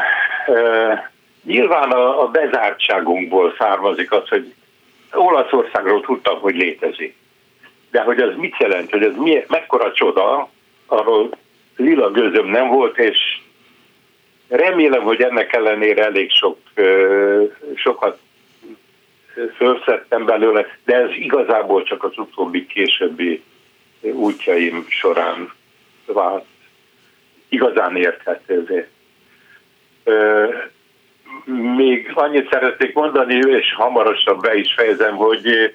Nyilván 1.43 1.91
a, 1.91 2.27
bezártságunkból 2.27 3.55
származik 3.57 4.11
az, 4.11 4.27
hogy 4.27 4.53
Olaszországról 5.11 6.01
tudtam, 6.01 6.39
hogy 6.39 6.55
létezik. 6.55 7.15
De 7.91 8.01
hogy 8.01 8.19
az 8.19 8.35
mit 8.37 8.55
jelent, 8.59 8.91
hogy 8.91 9.03
ez 9.03 9.15
mi, 9.15 9.43
mekkora 9.47 9.91
csoda, 9.91 10.49
arról 10.85 11.29
lila 11.75 12.11
gőzöm 12.11 12.47
nem 12.47 12.67
volt, 12.67 12.97
és 12.97 13.17
remélem, 14.47 15.01
hogy 15.01 15.21
ennek 15.21 15.53
ellenére 15.53 16.03
elég 16.03 16.31
sok, 16.31 16.57
sokat 17.75 18.19
felszettem 19.57 20.25
belőle, 20.25 20.65
de 20.85 20.95
ez 20.95 21.09
igazából 21.11 21.83
csak 21.83 22.03
az 22.03 22.17
utóbbi 22.17 22.65
későbbi 22.65 23.43
útjaim 24.01 24.85
során 24.89 25.53
vált 26.05 26.45
igazán 27.49 27.95
érthetővé 27.95 28.87
még 31.75 32.11
annyit 32.13 32.49
szeretnék 32.51 32.93
mondani, 32.93 33.35
és 33.35 33.73
hamarosan 33.73 34.39
be 34.39 34.55
is 34.55 34.73
fejezem, 34.73 35.15
hogy 35.15 35.73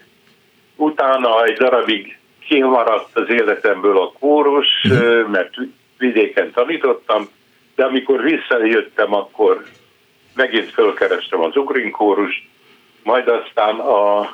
utána 0.76 1.45
egy 1.45 1.57
darabig 1.57 2.19
kimaradt 2.47 3.16
az 3.16 3.28
életemből 3.28 3.99
a 3.99 4.12
kórus, 4.19 4.66
mhm. 4.83 5.31
mert 5.31 5.54
vidéken 5.99 6.50
tanítottam, 6.52 7.28
de 7.75 7.85
amikor 7.85 8.23
visszajöttem, 8.23 9.14
akkor 9.14 9.64
megint 10.35 10.71
fölkerestem 10.71 11.40
az 11.40 11.57
Ugrin 11.57 11.90
kórus, 11.90 12.49
majd 13.02 13.28
aztán 13.28 13.78
a 13.78 14.33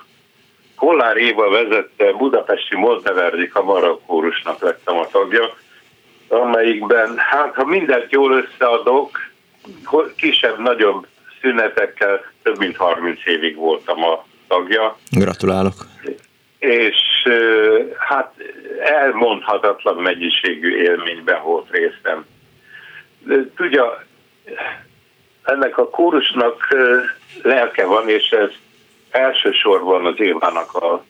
Kollár 0.76 1.16
Éva 1.16 1.50
vezette 1.50 2.12
Budapesti 2.12 2.76
Monteverdi 2.76 3.48
Kamara 3.48 3.98
kórusnak 4.06 4.60
lettem 4.60 4.98
a 4.98 5.06
tagja, 5.06 5.54
amelyikben, 6.30 7.14
hát 7.16 7.54
ha 7.54 7.64
mindent 7.64 8.12
jól 8.12 8.32
összeadok, 8.32 9.18
kisebb-nagyobb 10.16 11.06
szünetekkel 11.40 12.24
több 12.42 12.58
mint 12.58 12.76
30 12.76 13.18
évig 13.24 13.56
voltam 13.56 14.04
a 14.04 14.24
tagja. 14.48 14.96
Gratulálok. 15.10 15.74
És 16.58 16.96
hát 17.98 18.34
elmondhatatlan 18.80 19.96
mennyiségű 19.96 20.76
élményben 20.76 21.42
volt 21.42 21.70
részem. 21.70 22.26
Tudja, 23.56 24.04
ennek 25.42 25.78
a 25.78 25.90
kórusnak 25.90 26.76
lelke 27.42 27.84
van, 27.86 28.08
és 28.08 28.30
ez 28.30 28.50
elsősorban 29.10 30.06
az 30.06 30.20
Évának 30.20 30.74
a, 30.74 31.04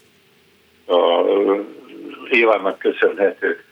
a 0.93 1.25
Évának 2.31 2.79
köszönhető. 2.79 3.65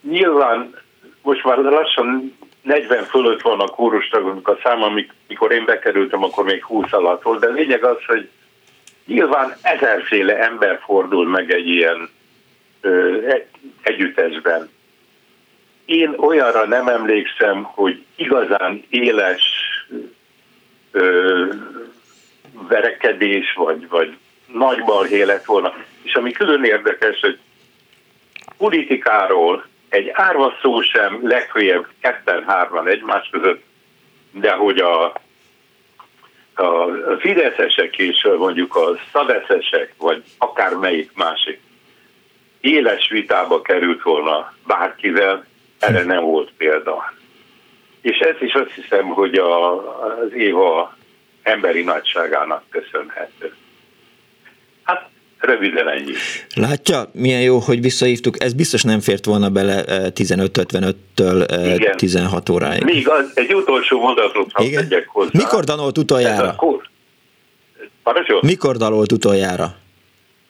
Nyilván 0.00 0.74
most 1.22 1.44
már 1.44 1.58
lassan 1.58 2.36
40 2.62 3.04
fölött 3.04 3.40
van 3.40 3.60
a 3.60 3.66
kórustagunk 3.66 4.48
a 4.48 4.58
száma, 4.62 4.92
mikor 5.28 5.52
én 5.52 5.64
bekerültem, 5.64 6.24
akkor 6.24 6.44
még 6.44 6.64
20 6.64 6.92
alatt 6.92 7.22
volt, 7.22 7.40
de 7.40 7.48
lényeg 7.48 7.84
az, 7.84 8.04
hogy 8.06 8.28
nyilván 9.06 9.56
ezerféle 9.62 10.38
ember 10.38 10.80
fordul 10.84 11.26
meg 11.28 11.52
egy 11.52 11.68
ilyen 11.68 12.08
ö, 12.80 13.26
egy, 13.26 13.46
együttesben. 13.82 14.70
én 15.84 16.14
olyanra 16.16 16.66
nem 16.66 16.88
emlékszem, 16.88 17.62
hogy 17.62 18.04
igazán 18.16 18.84
éles 18.88 19.42
ö, 20.90 21.44
verekedés, 22.68 23.52
vagy, 23.56 23.88
vagy 23.88 24.16
nagy 24.52 24.84
balhé 24.84 25.22
lett 25.22 25.44
volna. 25.44 25.74
És 26.02 26.14
ami 26.14 26.32
külön 26.32 26.64
érdekes, 26.64 27.20
hogy 27.20 27.38
politikáról 28.56 29.64
egy 29.90 30.10
árva 30.12 30.54
szó 30.62 30.80
sem, 30.80 31.28
legfeljebb 31.28 31.86
ketten-hárman 32.00 32.88
egymás 32.88 33.28
között, 33.30 33.62
de 34.32 34.52
hogy 34.52 34.78
a, 34.78 35.04
a 36.54 36.88
fideszesek 37.18 37.98
és 37.98 38.28
mondjuk 38.38 38.76
a 38.76 38.98
szadeszesek, 39.12 39.94
vagy 39.98 40.22
akármelyik 40.38 41.10
másik 41.14 41.60
éles 42.60 43.08
vitába 43.08 43.60
került 43.62 44.02
volna 44.02 44.54
bárkivel, 44.66 45.44
erre 45.78 46.02
nem 46.04 46.22
volt 46.24 46.52
példa. 46.56 47.12
És 48.00 48.18
ez 48.18 48.36
is 48.40 48.52
azt 48.52 48.72
hiszem, 48.72 49.06
hogy 49.06 49.34
a, 49.34 49.72
az 50.20 50.32
Éva 50.32 50.96
emberi 51.42 51.82
nagyságának 51.82 52.64
köszönhető. 52.68 53.54
Hát 54.82 55.08
röviden 55.40 55.88
ennyi. 55.88 56.12
Látja, 56.54 57.10
milyen 57.12 57.40
jó, 57.40 57.58
hogy 57.58 57.80
visszahívtuk. 57.80 58.42
Ez 58.42 58.52
biztos 58.52 58.82
nem 58.82 59.00
fért 59.00 59.24
volna 59.24 59.48
bele 59.48 59.84
15.55-től 59.86 61.50
eh, 61.50 61.74
Igen. 61.74 61.96
16 61.96 62.48
óráig. 62.48 62.84
Még 62.84 63.08
az, 63.08 63.32
egy 63.34 63.54
utolsó 63.54 64.00
mondatot 64.00 64.52
tegyek 64.52 65.08
hozzá. 65.08 65.30
Mikor 65.32 65.64
danolt 65.64 65.98
utoljára? 65.98 66.54
Mikor 68.40 68.76
dalolt 68.76 69.12
utoljára? 69.12 69.74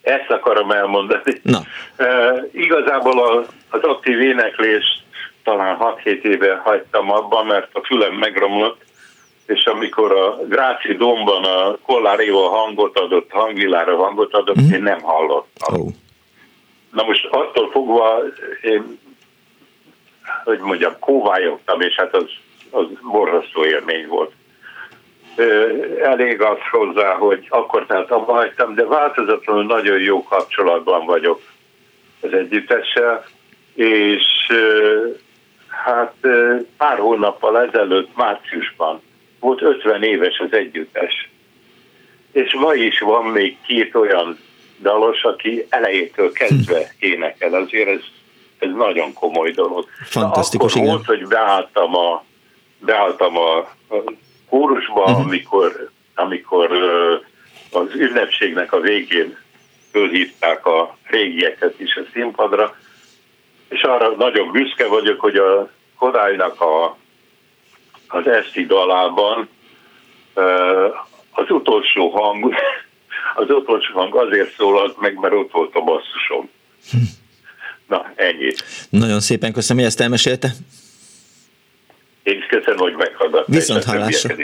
Ezt 0.02 0.30
akarom 0.30 0.70
elmondani. 0.70 1.40
Na. 1.42 1.62
Uh, 1.98 2.06
igazából 2.64 3.22
a, 3.22 3.46
az 3.70 3.80
aktív 3.82 4.20
éneklést 4.20 5.02
talán 5.44 5.76
6-7 6.04 6.22
éve 6.22 6.60
hagytam 6.64 7.10
abban, 7.10 7.46
mert 7.46 7.68
a 7.72 7.80
fülem 7.86 8.14
megromlott, 8.14 8.80
és 9.50 9.64
amikor 9.64 10.12
a 10.12 10.36
Gráci 10.48 10.94
Domban 10.96 11.44
a 11.44 11.76
Kollár 11.86 12.20
Éva 12.20 12.48
hangot 12.48 12.98
adott, 12.98 13.30
hangvilára 13.30 13.96
hangot 13.96 14.34
adott, 14.34 14.60
mm. 14.60 14.72
én 14.72 14.82
nem 14.82 15.00
hallottam. 15.00 15.80
Oh. 15.80 15.88
Na 16.92 17.02
most 17.02 17.26
attól 17.26 17.70
fogva 17.70 18.22
én, 18.62 18.98
hogy 20.44 20.58
mondjam, 20.58 20.92
kóvályogtam, 21.00 21.80
és 21.80 21.94
hát 21.94 22.14
az, 22.14 22.26
az 22.70 22.86
borzasztó 23.10 23.64
élmény 23.64 24.06
volt. 24.08 24.32
Elég 26.02 26.42
az 26.42 26.58
hozzá, 26.70 27.14
hogy 27.14 27.46
akkor 27.48 27.86
tehát 27.86 28.10
abba 28.10 28.32
hagytam, 28.32 28.74
de 28.74 28.84
változatlanul 28.84 29.64
nagyon 29.64 29.98
jó 29.98 30.22
kapcsolatban 30.22 31.06
vagyok 31.06 31.40
az 32.20 32.32
együttessel, 32.32 33.24
és 33.74 34.24
hát 35.68 36.14
pár 36.76 36.98
hónappal 36.98 37.60
ezelőtt, 37.60 38.16
márciusban 38.16 39.00
volt 39.40 39.62
50 39.62 40.02
éves 40.02 40.38
az 40.38 40.52
együttes. 40.52 41.30
És 42.32 42.54
ma 42.54 42.74
is 42.74 43.00
van 43.00 43.24
még 43.24 43.56
két 43.66 43.94
olyan 43.94 44.38
dalos, 44.82 45.22
aki 45.22 45.66
elejétől 45.68 46.32
kezdve 46.32 46.92
énekel. 46.98 47.54
Azért 47.54 47.88
ez, 47.88 48.00
ez 48.58 48.68
nagyon 48.74 49.12
komoly 49.12 49.50
dolog. 49.50 49.86
Fantasztikus, 50.04 50.72
akkor 50.72 50.84
igen. 50.84 50.94
volt, 50.94 51.06
hogy 51.06 51.28
beálltam 51.28 51.96
a, 51.96 52.24
beálltam 52.78 53.36
a, 53.36 53.58
a 53.58 54.12
kórusba, 54.48 55.02
uh-huh. 55.02 55.20
amikor, 55.20 55.90
amikor 56.14 56.70
az 57.72 57.94
ünnepségnek 57.94 58.72
a 58.72 58.80
végén 58.80 59.38
fölhívták 59.90 60.66
a 60.66 60.96
régieket 61.02 61.80
is 61.80 61.96
a 61.96 62.02
színpadra, 62.12 62.76
és 63.68 63.82
arra 63.82 64.10
nagyon 64.16 64.50
büszke 64.50 64.86
vagyok, 64.86 65.20
hogy 65.20 65.36
a 65.36 65.70
Kodálynak 65.98 66.60
a 66.60 66.96
az 68.10 68.26
esti 68.26 68.66
dalában 68.66 69.48
az 71.30 71.50
utolsó 71.50 72.08
hang, 72.08 72.54
az 73.42 73.50
utolsó 73.50 73.92
hang 73.92 74.16
azért 74.16 74.54
szólalt 74.54 75.00
meg, 75.00 75.18
mert 75.18 75.34
ott 75.34 75.50
volt 75.50 75.74
a 75.74 75.80
basszusom. 75.80 76.50
Na, 77.86 78.12
ennyi. 78.14 78.52
Nagyon 78.90 79.20
szépen 79.20 79.52
köszönöm, 79.52 79.82
hogy 79.82 79.90
ezt 79.90 80.00
elmesélte. 80.00 80.50
Én 82.22 82.38
is 82.38 82.46
köszönöm, 82.46 82.78
hogy 82.78 82.94
meghallgattam. 82.94 83.54
Viszont 83.54 83.84
hallásra. 83.84 84.34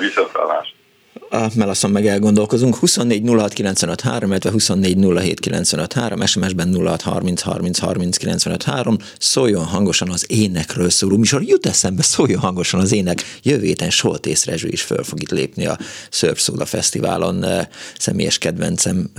Viszont 0.00 0.30
hallásra 0.32 0.82
a 1.30 1.48
melaszon 1.54 1.90
meg 1.90 2.06
elgondolkozunk. 2.06 2.76
24 2.76 3.22
06 3.28 3.52
95 3.52 4.00
3, 4.00 4.30
illetve 4.30 4.50
24 4.50 4.96
07 5.16 5.40
95 5.40 5.92
3, 5.92 6.26
SMS-ben 6.26 6.74
06 6.74 7.02
30 7.02 7.40
30 7.40 7.78
30 7.78 8.16
95 8.16 8.62
3. 8.62 8.96
Szóljon 9.18 9.64
hangosan 9.64 10.10
az 10.10 10.24
énekről 10.28 10.90
szóló 10.90 11.16
műsor. 11.16 11.42
Jut 11.42 11.66
eszembe, 11.66 12.02
szóljon 12.02 12.40
hangosan 12.40 12.80
az 12.80 12.92
ének. 12.92 13.22
Jövő 13.42 13.64
héten 13.64 13.90
Soltész 13.90 14.44
Rezső 14.44 14.68
is 14.68 14.82
föl 14.82 15.04
fog 15.04 15.22
itt 15.22 15.30
lépni 15.30 15.66
a 15.66 15.78
Surf 16.10 16.40
Soda 16.40 16.64
Fesztiválon. 16.64 17.44
Személyes 17.98 18.38
kedvencem 18.38 19.10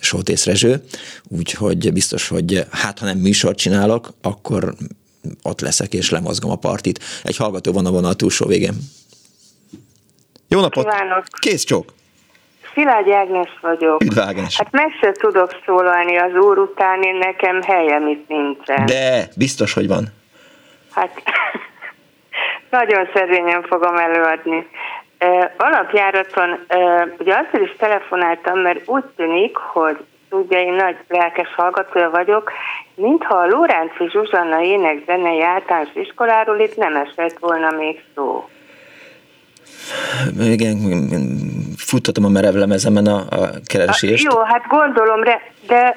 Soltész 0.00 0.44
Rezső. 0.44 0.82
Úgyhogy 1.28 1.92
biztos, 1.92 2.28
hogy 2.28 2.66
hát 2.70 2.98
ha 2.98 3.04
nem 3.04 3.18
műsort 3.18 3.58
csinálok, 3.58 4.14
akkor 4.22 4.74
ott 5.42 5.60
leszek 5.60 5.94
és 5.94 6.10
lemozgom 6.10 6.50
a 6.50 6.56
partit. 6.56 7.00
Egy 7.22 7.36
hallgató 7.36 7.72
van 7.72 7.86
a 7.86 7.90
vonal 7.90 8.14
túlsó 8.14 8.46
végén. 8.46 8.74
Jó 10.48 10.60
napot! 10.60 10.84
Kívánok! 10.84 11.24
Kész 11.40 11.64
csók! 11.64 11.84
Szilágyi 12.74 13.12
Ágnes 13.12 13.58
vagyok. 13.60 14.02
Üdv 14.02 14.18
Ágnes. 14.18 14.56
Hát 14.56 14.72
meg 14.72 14.90
se 15.00 15.12
tudok 15.12 15.50
szólalni 15.66 16.16
az 16.16 16.34
úr 16.34 16.58
után, 16.58 17.02
én 17.02 17.14
nekem 17.16 17.62
helyem 17.62 18.08
itt 18.08 18.28
nincsen. 18.28 18.86
De, 18.86 19.28
biztos, 19.36 19.72
hogy 19.72 19.88
van. 19.88 20.04
Hát 20.94 21.22
nagyon 22.70 23.08
szerényen 23.14 23.62
fogom 23.62 23.96
előadni. 23.96 24.68
alapjáraton, 25.56 26.66
ugye 27.18 27.34
azért 27.34 27.64
is 27.64 27.76
telefonáltam, 27.78 28.58
mert 28.58 28.88
úgy 28.88 29.04
tűnik, 29.16 29.56
hogy 29.56 29.96
ugye 30.30 30.62
én 30.62 30.72
nagy 30.72 30.96
lelkes 31.08 31.54
hallgatója 31.56 32.10
vagyok, 32.10 32.52
mintha 32.94 33.36
a 33.36 33.46
Lóránci 33.46 34.08
Zsuzsanna 34.10 34.62
ének 34.62 35.02
zenei 35.06 35.42
általános 35.42 35.94
iskoláról 35.94 36.58
itt 36.58 36.76
nem 36.76 36.96
esett 36.96 37.38
volna 37.38 37.70
még 37.70 38.04
szó 38.14 38.48
igen, 40.40 40.76
futtatom 41.76 42.24
a 42.24 42.28
merev 42.28 42.54
lemezemen 42.54 43.06
a, 43.06 43.16
a 43.30 43.50
keresést. 43.66 44.24
Jó, 44.24 44.42
hát 44.42 44.66
gondolom, 44.68 45.24
de, 45.24 45.40
de 45.66 45.96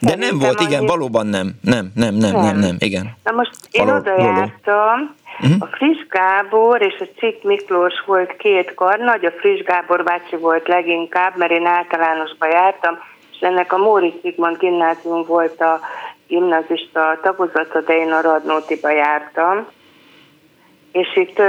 de 0.00 0.16
nem 0.16 0.38
volt, 0.38 0.60
igen, 0.60 0.78
annyi... 0.78 0.86
valóban 0.86 1.26
nem. 1.26 1.50
Nem, 1.60 1.92
nem, 1.94 2.14
nem, 2.14 2.32
nem, 2.32 2.56
nem, 2.56 2.76
igen. 2.78 3.16
Na 3.24 3.32
most 3.32 3.50
én 3.70 3.84
Való, 3.84 3.98
oda 3.98 4.18
jártam, 4.18 5.14
uh-huh. 5.40 5.56
a 5.58 5.66
Friss 5.66 6.06
Gábor 6.08 6.82
és 6.82 6.94
a 7.00 7.08
Csik 7.16 7.42
Miklós 7.42 7.94
volt 8.06 8.36
két 8.36 8.74
kar, 8.74 8.98
nagy 8.98 9.24
a 9.24 9.30
Friss 9.30 9.62
Gábor 9.62 10.04
bácsi 10.04 10.36
volt 10.36 10.68
leginkább, 10.68 11.36
mert 11.36 11.52
én 11.52 11.66
általánosba 11.66 12.46
jártam, 12.46 12.98
és 13.32 13.38
ennek 13.40 13.72
a 13.72 13.76
Móri 13.76 14.20
Zsigmond 14.22 14.58
gimnázium 14.58 15.24
volt 15.26 15.60
a 15.60 15.80
gimnazista 16.26 17.18
tagozata, 17.22 17.80
de 17.80 17.96
én 17.96 18.12
a 18.12 18.20
Radnótiba 18.20 18.90
jártam. 18.90 19.66
És 20.92 21.16
itt 21.16 21.42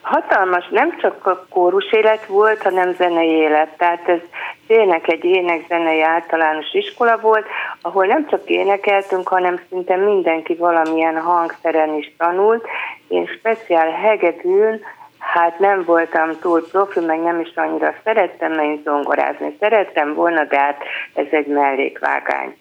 hatalmas, 0.00 0.68
nem 0.70 0.98
csak 1.00 1.26
a 1.26 1.46
kórus 1.50 1.92
élet 1.92 2.26
volt, 2.26 2.62
hanem 2.62 2.94
zenei 2.94 3.28
élet. 3.28 3.76
Tehát 3.76 4.08
ez 4.08 4.20
tényleg 4.66 5.10
egy 5.10 5.24
énekzenei 5.24 6.02
általános 6.02 6.72
iskola 6.72 7.18
volt, 7.20 7.46
ahol 7.82 8.06
nem 8.06 8.26
csak 8.28 8.48
énekeltünk, 8.48 9.28
hanem 9.28 9.60
szinte 9.68 9.96
mindenki 9.96 10.54
valamilyen 10.54 11.20
hangszeren 11.20 11.94
is 11.94 12.14
tanult. 12.18 12.66
Én 13.08 13.26
speciál 13.26 13.90
hegedűn, 13.90 14.80
hát 15.18 15.58
nem 15.58 15.84
voltam 15.84 16.38
túl 16.40 16.68
profi, 16.70 17.00
meg 17.00 17.20
nem 17.20 17.40
is 17.40 17.52
annyira 17.54 17.94
szerettem, 18.04 18.52
mert 18.52 18.68
én 18.68 18.80
zongorázni 18.84 19.56
szerettem 19.60 20.14
volna, 20.14 20.44
de 20.44 20.58
hát 20.58 20.82
ez 21.14 21.26
egy 21.30 21.46
mellékvágány. 21.46 22.56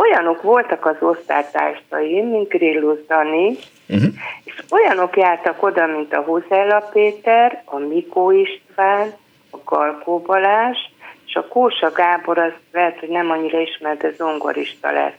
Olyanok 0.00 0.42
voltak 0.42 0.86
az 0.86 0.96
osztálytársaim, 1.00 2.28
mint 2.28 2.48
Grillus 2.48 3.06
Dani, 3.06 3.56
Uh-huh. 3.92 4.12
És 4.44 4.62
olyanok 4.70 5.16
jártak 5.16 5.62
oda, 5.62 5.86
mint 5.86 6.12
a 6.12 6.22
Hozella 6.22 6.88
Péter, 6.92 7.62
a 7.64 7.78
Mikó 7.78 8.30
István, 8.30 9.12
a 9.50 9.56
Galkó 9.64 10.18
Balázs, 10.18 10.78
és 11.26 11.34
a 11.34 11.46
Kósa 11.48 11.92
Gábor 11.92 12.38
az 12.38 12.52
lehet, 12.72 12.98
hogy 12.98 13.08
nem 13.08 13.30
annyira 13.30 13.60
ismert, 13.60 14.00
de 14.00 14.10
zongorista 14.10 14.92
lett. 14.92 15.18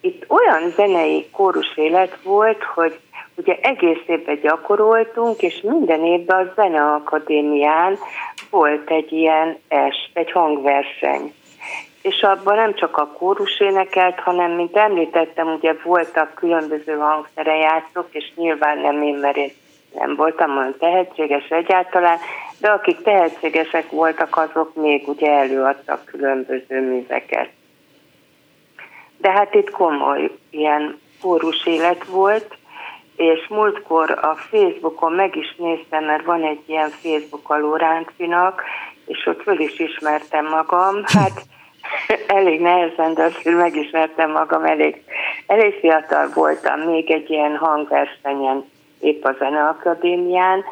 Itt 0.00 0.24
olyan 0.28 0.70
zenei 0.76 1.26
kórus 1.30 1.76
élet 1.76 2.18
volt, 2.22 2.62
hogy 2.62 2.98
ugye 3.34 3.58
egész 3.62 4.02
évben 4.06 4.40
gyakoroltunk, 4.42 5.42
és 5.42 5.60
minden 5.60 6.04
évben 6.04 6.46
a 6.46 6.52
Zeneakadémián 6.54 7.98
volt 8.50 8.90
egy 8.90 9.12
ilyen 9.12 9.58
est, 9.68 10.10
egy 10.12 10.32
hangverseny 10.32 11.34
és 12.02 12.22
abban 12.22 12.56
nem 12.56 12.74
csak 12.74 12.96
a 12.96 13.06
kórus 13.06 13.60
énekelt, 13.60 14.20
hanem, 14.20 14.50
mint 14.50 14.76
említettem, 14.76 15.52
ugye 15.52 15.74
voltak 15.82 16.34
különböző 16.34 16.96
hangszere 16.96 17.56
játszók, 17.56 18.08
és 18.10 18.32
nyilván 18.34 18.78
nem 18.78 19.02
én, 19.02 19.14
mert 19.14 19.36
én 19.36 19.52
nem 19.94 20.14
voltam 20.14 20.56
olyan 20.56 20.74
tehetséges 20.78 21.48
egyáltalán, 21.48 22.18
de 22.58 22.68
akik 22.68 23.02
tehetségesek 23.02 23.90
voltak, 23.90 24.36
azok 24.36 24.74
még 24.74 25.08
ugye 25.08 25.30
előadtak 25.30 26.04
különböző 26.04 26.80
műveket. 26.80 27.48
De 29.16 29.30
hát 29.30 29.54
itt 29.54 29.70
komoly 29.70 30.30
ilyen 30.50 31.00
kórus 31.20 31.66
élet 31.66 32.04
volt, 32.04 32.56
és 33.16 33.48
múltkor 33.48 34.10
a 34.10 34.34
Facebookon 34.34 35.12
meg 35.12 35.36
is 35.36 35.54
néztem, 35.58 36.04
mert 36.04 36.24
van 36.24 36.42
egy 36.42 36.62
ilyen 36.66 36.88
Facebook 36.88 37.50
a 37.50 37.58
Lóráncinak, 37.58 38.62
és 39.06 39.26
ott 39.26 39.42
föl 39.42 39.60
is 39.60 39.78
ismertem 39.78 40.46
magam. 40.48 41.02
Hát 41.04 41.42
elég 42.26 42.60
nehezen, 42.60 43.14
de 43.14 43.22
azért 43.22 43.56
megismertem 43.56 44.30
magam, 44.30 44.64
elég, 44.64 45.02
elég 45.46 45.74
fiatal 45.74 46.28
voltam, 46.34 46.80
még 46.80 47.10
egy 47.10 47.30
ilyen 47.30 47.56
hangversenyen, 47.56 48.64
épp 49.00 49.24
a 49.24 49.36
Zeneakadémián. 49.38 50.64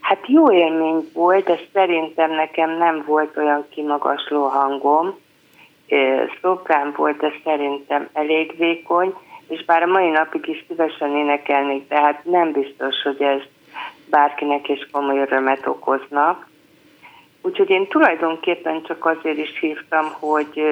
Hát 0.00 0.26
jó 0.26 0.52
élmény 0.52 1.10
volt, 1.14 1.44
de 1.44 1.58
szerintem 1.72 2.30
nekem 2.30 2.70
nem 2.70 3.04
volt 3.06 3.36
olyan 3.36 3.66
kimagasló 3.70 4.46
hangom. 4.46 5.18
Szoprán 6.40 6.92
volt, 6.96 7.16
de 7.16 7.32
szerintem 7.44 8.08
elég 8.12 8.54
vékony, 8.58 9.14
és 9.48 9.64
bár 9.64 9.82
a 9.82 9.86
mai 9.86 10.08
napig 10.08 10.48
is 10.48 10.64
szívesen 10.68 11.16
énekelnék, 11.16 11.88
tehát 11.88 12.24
nem 12.24 12.52
biztos, 12.52 13.02
hogy 13.02 13.22
ez 13.22 13.40
bárkinek 14.10 14.68
is 14.68 14.88
komoly 14.92 15.18
örömet 15.18 15.66
okoznak. 15.66 16.48
Úgyhogy 17.42 17.70
én 17.70 17.88
tulajdonképpen 17.88 18.82
csak 18.82 19.06
azért 19.06 19.38
is 19.38 19.58
hívtam, 19.60 20.12
hogy 20.18 20.62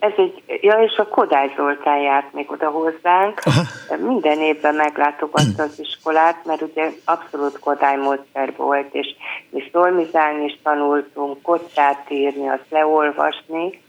ez 0.00 0.12
egy, 0.16 0.42
ja, 0.60 0.74
és 0.74 0.96
a 0.96 1.08
Kodály 1.08 1.52
Zoltán 1.56 1.98
járt 1.98 2.32
még 2.32 2.50
oda 2.50 2.68
hozzánk. 2.68 3.40
Aha. 3.44 3.62
Minden 4.06 4.38
évben 4.38 4.74
meglátogatta 4.74 5.62
az 5.62 5.78
iskolát, 5.78 6.44
mert 6.44 6.62
ugye 6.62 6.90
abszolút 7.04 7.58
Kodály 7.58 7.96
módszer 7.96 8.52
volt, 8.56 8.94
és 8.94 9.06
mi 9.50 9.62
szolmizálni 9.72 10.44
is 10.44 10.58
tanultunk, 10.62 11.42
kocsát 11.42 12.10
írni, 12.10 12.48
azt 12.48 12.70
leolvasni. 12.70 13.82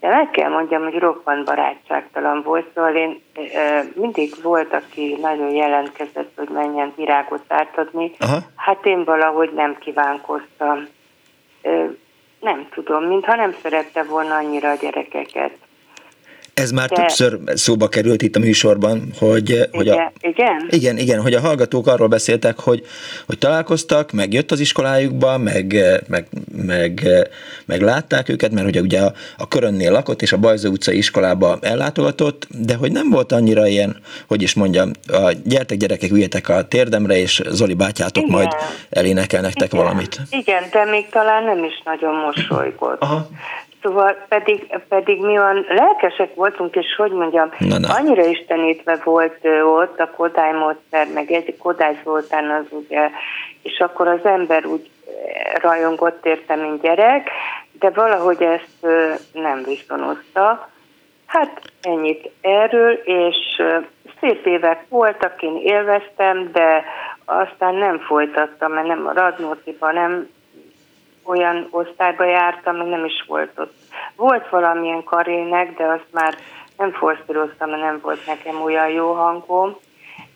De 0.00 0.08
meg 0.08 0.30
kell 0.30 0.50
mondjam, 0.50 0.82
hogy 0.82 0.98
roppant 0.98 1.44
barátságtalan 1.44 2.42
volt, 2.42 2.66
szóval 2.74 2.94
én 2.94 3.20
e, 3.54 3.84
mindig 3.94 4.34
volt, 4.42 4.72
aki 4.72 5.18
nagyon 5.20 5.50
jelentkezett, 5.50 6.32
hogy 6.36 6.48
menjen 6.48 6.92
virágot 6.96 7.44
átadni. 7.48 8.12
Aha. 8.18 8.38
Hát 8.56 8.86
én 8.86 9.04
valahogy 9.04 9.52
nem 9.54 9.76
kívánkoztam 9.78 10.88
nem 12.40 12.68
tudom, 12.70 13.04
mintha 13.04 13.34
nem 13.34 13.54
szerette 13.62 14.02
volna 14.02 14.34
annyira 14.36 14.70
a 14.70 14.74
gyerekeket. 14.74 15.52
Ez 16.54 16.70
már 16.70 16.88
De... 16.88 16.94
többször 16.94 17.38
szóba 17.54 17.88
került 17.88 18.22
itt 18.22 18.36
a 18.36 18.38
műsorban, 18.38 19.12
hogy, 19.18 19.50
igen, 19.50 19.68
hogy 19.72 19.88
a, 19.88 20.12
igen? 20.20 20.66
igen, 20.70 20.98
igen, 20.98 21.20
hogy 21.20 21.34
a 21.34 21.40
hallgatók 21.40 21.86
arról 21.86 22.08
beszéltek, 22.08 22.58
hogy, 22.60 22.86
hogy 23.26 23.38
találkoztak, 23.38 24.12
meg 24.12 24.32
jött 24.32 24.50
az 24.50 24.60
iskolájukba, 24.60 25.38
meg, 25.38 25.76
meg, 26.08 26.26
meg, 26.66 27.08
meg 27.64 27.80
látták 27.80 28.28
őket, 28.28 28.50
mert 28.52 28.66
ugye, 28.66 28.80
ugye 28.80 29.00
a, 29.00 29.12
a 29.36 29.48
Körönnél 29.48 29.92
lakott, 29.92 30.22
és 30.22 30.32
a 30.32 30.36
Bajza 30.36 30.68
utcai 30.68 30.96
iskolába 30.96 31.58
ellátogatott, 31.60 32.46
de 32.48 32.74
hogy 32.74 32.92
nem 32.92 33.10
volt 33.10 33.32
annyira 33.32 33.66
ilyen, 33.66 33.96
hogy 34.28 34.42
is 34.42 34.54
mondjam, 34.54 34.90
a 35.08 35.32
gyertek 35.44 35.78
gyerekek, 35.78 36.10
üljetek 36.10 36.48
a 36.48 36.68
térdemre, 36.68 37.16
és 37.16 37.42
Zoli 37.48 37.74
bátyátok 37.74 38.24
igen. 38.24 38.36
majd 38.36 38.48
elénekel 38.90 39.40
nektek 39.40 39.72
igen. 39.72 39.84
valamit. 39.84 40.20
Igen, 40.30 40.62
de 40.72 40.84
még 40.84 41.08
talán 41.08 41.44
nem 41.44 41.64
is 41.64 41.82
nagyon 41.84 42.14
mosolygott. 42.14 43.00
Aha. 43.00 43.28
Szóval 43.82 44.16
pedig, 44.28 44.78
pedig 44.88 45.20
mi 45.20 45.38
olyan 45.38 45.66
lelkesek 45.68 46.34
voltunk, 46.34 46.76
és 46.76 46.94
hogy 46.96 47.12
mondjam, 47.12 47.50
na, 47.58 47.78
na. 47.78 47.94
annyira 47.94 48.24
istenítve 48.24 49.00
volt 49.04 49.46
ott 49.64 50.00
a 50.00 50.10
Kodály 50.16 50.52
módszer, 50.52 51.06
meg 51.14 51.30
egy 51.30 51.56
Kodály 51.58 52.00
Zoltán 52.04 52.50
az 52.50 52.64
ugye, 52.70 53.10
és 53.62 53.78
akkor 53.78 54.08
az 54.08 54.24
ember 54.24 54.66
úgy 54.66 54.90
rajongott 55.60 56.26
érte, 56.26 56.56
mint 56.56 56.82
gyerek, 56.82 57.30
de 57.78 57.90
valahogy 57.90 58.42
ezt 58.42 58.86
nem 59.32 59.62
viszonozta. 59.62 60.70
Hát 61.26 61.60
ennyit 61.82 62.30
erről, 62.40 62.92
és 62.92 63.62
szép 64.20 64.46
évek 64.46 64.84
voltak, 64.88 65.42
én 65.42 65.56
élveztem, 65.56 66.50
de 66.52 66.84
aztán 67.24 67.74
nem 67.74 67.98
folytattam, 67.98 68.72
mert 68.72 68.86
nem 68.86 69.06
a 69.06 69.12
Radnótiban 69.12 69.94
nem 69.94 70.28
olyan 71.24 71.68
osztályba 71.70 72.24
jártam, 72.24 72.76
még 72.76 72.88
nem 72.88 73.04
is 73.04 73.24
volt 73.26 73.50
ott. 73.56 73.74
Volt 74.16 74.48
valamilyen 74.48 75.04
karének, 75.04 75.76
de 75.76 75.84
azt 75.84 76.06
már 76.10 76.34
nem 76.76 76.92
forszíroztam, 76.92 77.70
mert 77.70 77.82
nem 77.82 77.98
volt 78.02 78.26
nekem 78.26 78.62
olyan 78.62 78.88
jó 78.88 79.12
hangom. 79.12 79.76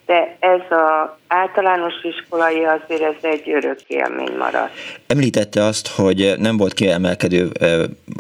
De 0.07 0.37
ez 0.41 0.71
a 0.71 1.19
általános 1.29 1.95
iskolai 2.03 2.65
azért 2.65 3.03
ez 3.03 3.15
egy 3.21 3.51
örök 3.51 3.81
élmény 3.87 4.37
maradt. 4.39 4.73
Említette 5.07 5.63
azt, 5.63 5.89
hogy 5.89 6.35
nem 6.39 6.57
volt 6.57 6.73
kiemelkedő 6.73 7.51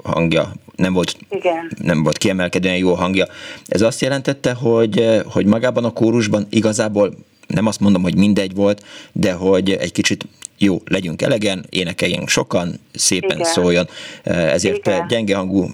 hangja, 0.04 0.44
nem 0.76 0.92
volt, 0.92 1.16
Igen. 1.28 1.70
nem 1.82 2.02
volt 2.02 2.18
kiemelkedően 2.18 2.76
jó 2.76 2.94
hangja. 2.94 3.26
Ez 3.66 3.82
azt 3.82 4.00
jelentette, 4.00 4.54
hogy, 4.54 5.22
hogy 5.32 5.46
magában 5.46 5.84
a 5.84 5.92
kórusban 5.92 6.46
igazából 6.50 7.10
nem 7.46 7.66
azt 7.66 7.80
mondom, 7.80 8.02
hogy 8.02 8.16
mindegy 8.16 8.54
volt, 8.54 8.82
de 9.12 9.32
hogy 9.32 9.70
egy 9.70 9.92
kicsit 9.92 10.24
jó, 10.58 10.76
legyünk 10.84 11.22
elegen, 11.22 11.64
énekeljünk 11.70 12.28
sokan, 12.28 12.68
szépen 12.94 13.36
Igen. 13.36 13.44
szóljon, 13.44 13.84
ezért 14.24 14.76
Igen. 14.76 15.06
gyenge 15.06 15.36
hangú 15.36 15.66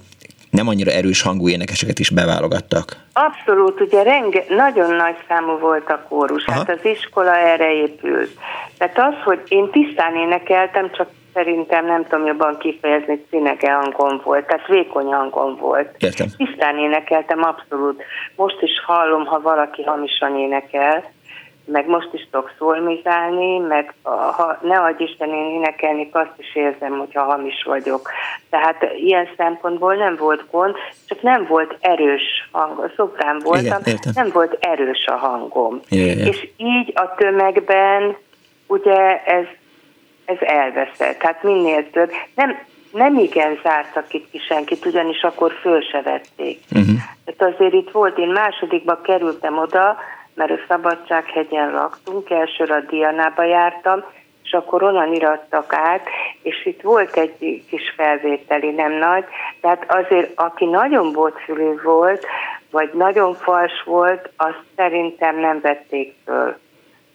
nem 0.49 0.67
annyira 0.67 0.91
erős 0.91 1.21
hangú 1.21 1.49
énekeseket 1.49 1.99
is 1.99 2.09
beválogattak. 2.09 2.97
Abszolút, 3.13 3.81
ugye 3.81 4.03
renge, 4.03 4.43
nagyon 4.49 4.95
nagy 4.95 5.15
számú 5.27 5.57
volt 5.57 5.89
a 5.89 6.05
kórus, 6.09 6.45
Aha. 6.45 6.57
hát 6.57 6.69
az 6.69 6.85
iskola 6.85 7.35
erre 7.37 7.73
épült. 7.73 8.29
Tehát 8.77 8.97
az, 8.99 9.23
hogy 9.23 9.41
én 9.47 9.69
tisztán 9.71 10.15
énekeltem, 10.15 10.91
csak 10.91 11.09
szerintem 11.33 11.85
nem 11.85 12.05
tudom 12.09 12.25
jobban 12.25 12.57
kifejezni, 12.57 13.25
színege 13.29 13.73
hangom 13.73 14.21
volt, 14.23 14.45
tehát 14.45 14.67
vékony 14.67 15.05
hangom 15.05 15.55
volt. 15.55 15.95
Értem. 15.99 16.27
Tisztán 16.37 16.77
énekeltem, 16.77 17.43
abszolút. 17.43 18.03
Most 18.35 18.61
is 18.61 18.83
hallom, 18.85 19.25
ha 19.25 19.41
valaki 19.41 19.83
hamisan 19.83 20.37
énekel, 20.37 21.11
meg 21.65 21.87
most 21.87 22.09
is 22.11 22.27
tudok 22.31 22.51
szólmizálni, 22.57 23.57
meg 23.57 23.93
ha 24.03 24.57
ne 24.61 24.79
adj 24.79 25.03
Isten 25.03 25.29
én 25.29 25.51
énekelni, 25.51 26.09
azt 26.11 26.33
is 26.37 26.55
érzem, 26.55 26.97
hogyha 26.97 27.23
hamis 27.23 27.63
vagyok. 27.63 28.09
Tehát 28.49 28.85
ilyen 28.95 29.27
szempontból 29.37 29.95
nem 29.95 30.15
volt 30.15 30.43
gond, 30.51 30.75
csak 31.07 31.21
nem 31.21 31.45
volt 31.45 31.77
erős 31.79 32.49
hang. 32.51 32.91
Szoprán 32.95 33.39
voltam, 33.43 33.79
Igen, 33.85 33.99
nem 34.13 34.29
volt 34.33 34.57
erős 34.59 35.05
a 35.05 35.15
hangom. 35.15 35.79
Igen, 35.89 36.17
És 36.17 36.47
így 36.57 36.91
a 36.95 37.15
tömegben 37.15 38.15
ugye 38.67 39.23
ez, 39.23 39.45
ez 40.25 40.37
elveszett. 40.39 41.19
Tehát 41.19 41.43
minél 41.43 41.89
több. 41.89 42.11
Nem, 42.35 42.57
nem 42.91 43.17
igen 43.17 43.59
zártak 43.63 44.13
itt 44.13 44.29
ki 44.31 44.37
senkit, 44.37 44.85
ugyanis 44.85 45.21
akkor 45.21 45.51
föl 45.61 45.81
se 45.81 46.01
vették. 46.01 46.59
Uh-huh. 46.71 46.95
Tehát 47.25 47.53
azért 47.55 47.73
itt 47.73 47.91
volt, 47.91 48.17
én 48.17 48.29
másodikba 48.29 49.01
kerültem 49.01 49.57
oda, 49.57 49.97
mert 50.35 50.51
a 50.51 50.63
Szabadsághegyen 50.67 51.71
laktunk, 51.71 52.29
elsőre 52.29 52.75
a 52.75 52.79
Dianába 52.79 53.43
jártam, 53.43 54.03
és 54.43 54.51
akkor 54.51 54.83
onnan 54.83 55.13
irattak 55.13 55.73
át, 55.73 56.07
és 56.41 56.65
itt 56.65 56.81
volt 56.81 57.17
egy 57.17 57.63
kis 57.69 57.93
felvételi, 57.95 58.71
nem 58.71 58.91
nagy, 58.91 59.25
tehát 59.61 59.85
azért, 59.87 60.31
aki 60.35 60.65
nagyon 60.65 61.11
botfülű 61.11 61.81
volt, 61.83 62.25
vagy 62.71 62.89
nagyon 62.93 63.33
fals 63.33 63.83
volt, 63.85 64.29
azt 64.37 64.61
szerintem 64.75 65.39
nem 65.39 65.59
vették 65.61 66.15
föl. 66.25 66.57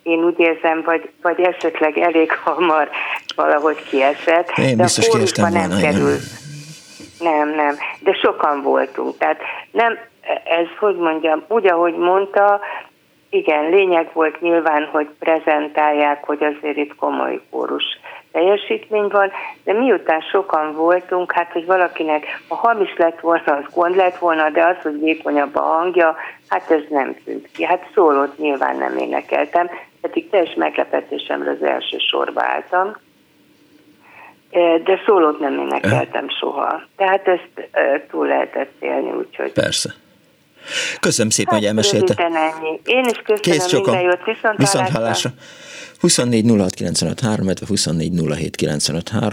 Én 0.03 0.25
úgy 0.25 0.39
érzem, 0.39 0.83
vagy, 0.85 1.11
vagy 1.23 1.41
esetleg 1.41 1.99
elég 1.99 2.33
hamar 2.33 2.89
valahogy 3.37 3.83
kiesett. 3.89 4.51
Én 4.57 4.77
de 4.77 4.83
biztos 4.83 5.33
a 5.33 5.49
nem 5.49 5.69
volna, 5.69 5.81
került. 5.81 6.23
Nem, 7.19 7.49
nem, 7.49 7.77
de 8.01 8.13
sokan 8.13 8.63
voltunk. 8.63 9.19
Tehát 9.19 9.41
nem, 9.71 9.99
ez, 10.45 10.67
hogy 10.79 10.97
mondjam, 10.97 11.45
úgy, 11.49 11.67
ahogy 11.67 11.95
mondta, 11.95 12.61
igen, 13.31 13.71
lényeg 13.71 14.11
volt 14.13 14.41
nyilván, 14.41 14.89
hogy 14.93 15.09
prezentálják, 15.19 16.25
hogy 16.25 16.43
azért 16.43 16.77
itt 16.77 16.95
komoly 16.95 17.41
kórus 17.51 17.85
teljesítmény 18.33 19.09
van, 19.09 19.31
de 19.65 19.73
miután 19.73 20.21
sokan 20.21 20.73
voltunk, 20.73 21.33
hát 21.33 21.53
hogy 21.53 21.67
valakinek 21.67 22.27
a 22.49 22.55
hamis 22.55 22.97
lett 22.97 23.21
volna, 23.21 23.57
az 23.57 23.65
gond 23.75 23.97
lett 23.97 24.19
volna, 24.19 24.51
de 24.51 24.65
az, 24.65 24.77
hogy 24.83 25.01
vékonyabb 25.01 25.57
a 25.57 25.61
hangja, 25.61 26.17
hát 26.49 26.71
ez 26.71 26.83
nem 26.89 27.17
tűnt 27.25 27.49
ki. 27.53 27.65
Hát 27.65 27.91
szólót 27.95 28.39
nyilván 28.39 28.77
nem 28.77 28.97
énekeltem, 28.97 29.71
pedig 30.01 30.31
teljes 30.31 30.55
meglepetésemre 30.55 31.51
az 31.51 31.63
első 31.63 31.99
sorba 31.99 32.43
álltam, 32.43 32.97
e, 34.51 34.79
de 34.79 35.01
szólót 35.07 35.39
nem 35.39 35.59
énekeltem 35.59 36.29
soha. 36.29 36.83
Tehát 36.97 37.29
ezt 37.29 37.69
e, 37.71 38.07
túl 38.11 38.27
lehetett 38.27 38.73
élni, 38.79 39.11
úgyhogy... 39.11 39.53
Persze. 39.53 39.91
Köszönöm 41.01 41.31
szépen, 41.31 41.53
hát, 41.53 41.61
hogy 41.61 41.69
elmesélte. 41.69 42.15
Ennyi. 42.15 42.81
Én 42.85 43.05
is 43.05 43.23
köszönöm, 43.25 43.41
Kész 43.41 43.67
csokom. 43.67 43.95
minden 43.95 44.17
jót, 44.17 44.25
viszont, 44.25 44.59
viszont 44.59 44.89
hallásra. 44.89 45.31
24 46.01 46.45
06 46.59 46.81
illetve 46.81 47.67
24 47.67 48.13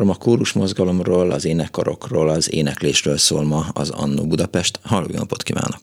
a 0.10 0.16
kórus 0.20 0.54
mozgalomról, 0.54 1.32
az 1.32 1.46
énekkarokról, 1.46 2.30
az 2.30 2.54
éneklésről 2.54 3.18
szól 3.18 3.44
ma 3.44 3.66
az 3.74 3.90
Annó 3.90 4.28
Budapest. 4.28 4.80
Halló, 4.84 5.06
jó 5.12 5.18
napot 5.18 5.44
kívánok! 5.44 5.82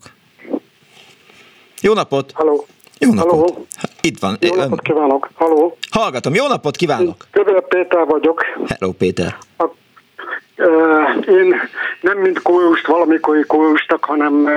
Jó 1.80 1.92
napot! 1.94 2.32
Halló! 2.34 2.66
Jó 2.98 3.12
napot! 3.12 3.30
Halló. 3.30 3.66
Itt 4.00 4.18
van. 4.18 4.36
Jó 4.40 4.54
napot 4.54 4.80
kívánok! 4.80 5.30
Halló! 5.34 5.76
Hallgatom, 5.90 6.34
jó 6.34 6.46
napot 6.46 6.76
kívánok! 6.76 7.26
Kövér 7.30 7.66
Péter 7.68 8.04
vagyok. 8.06 8.44
Hello, 8.66 8.92
Péter! 8.92 9.36
A 9.58 9.64
Én 11.28 11.54
nem 12.00 12.18
mint 12.18 12.42
kórust, 12.42 12.86
valamikori 12.86 13.44
kórustak, 13.46 14.04
hanem 14.04 14.48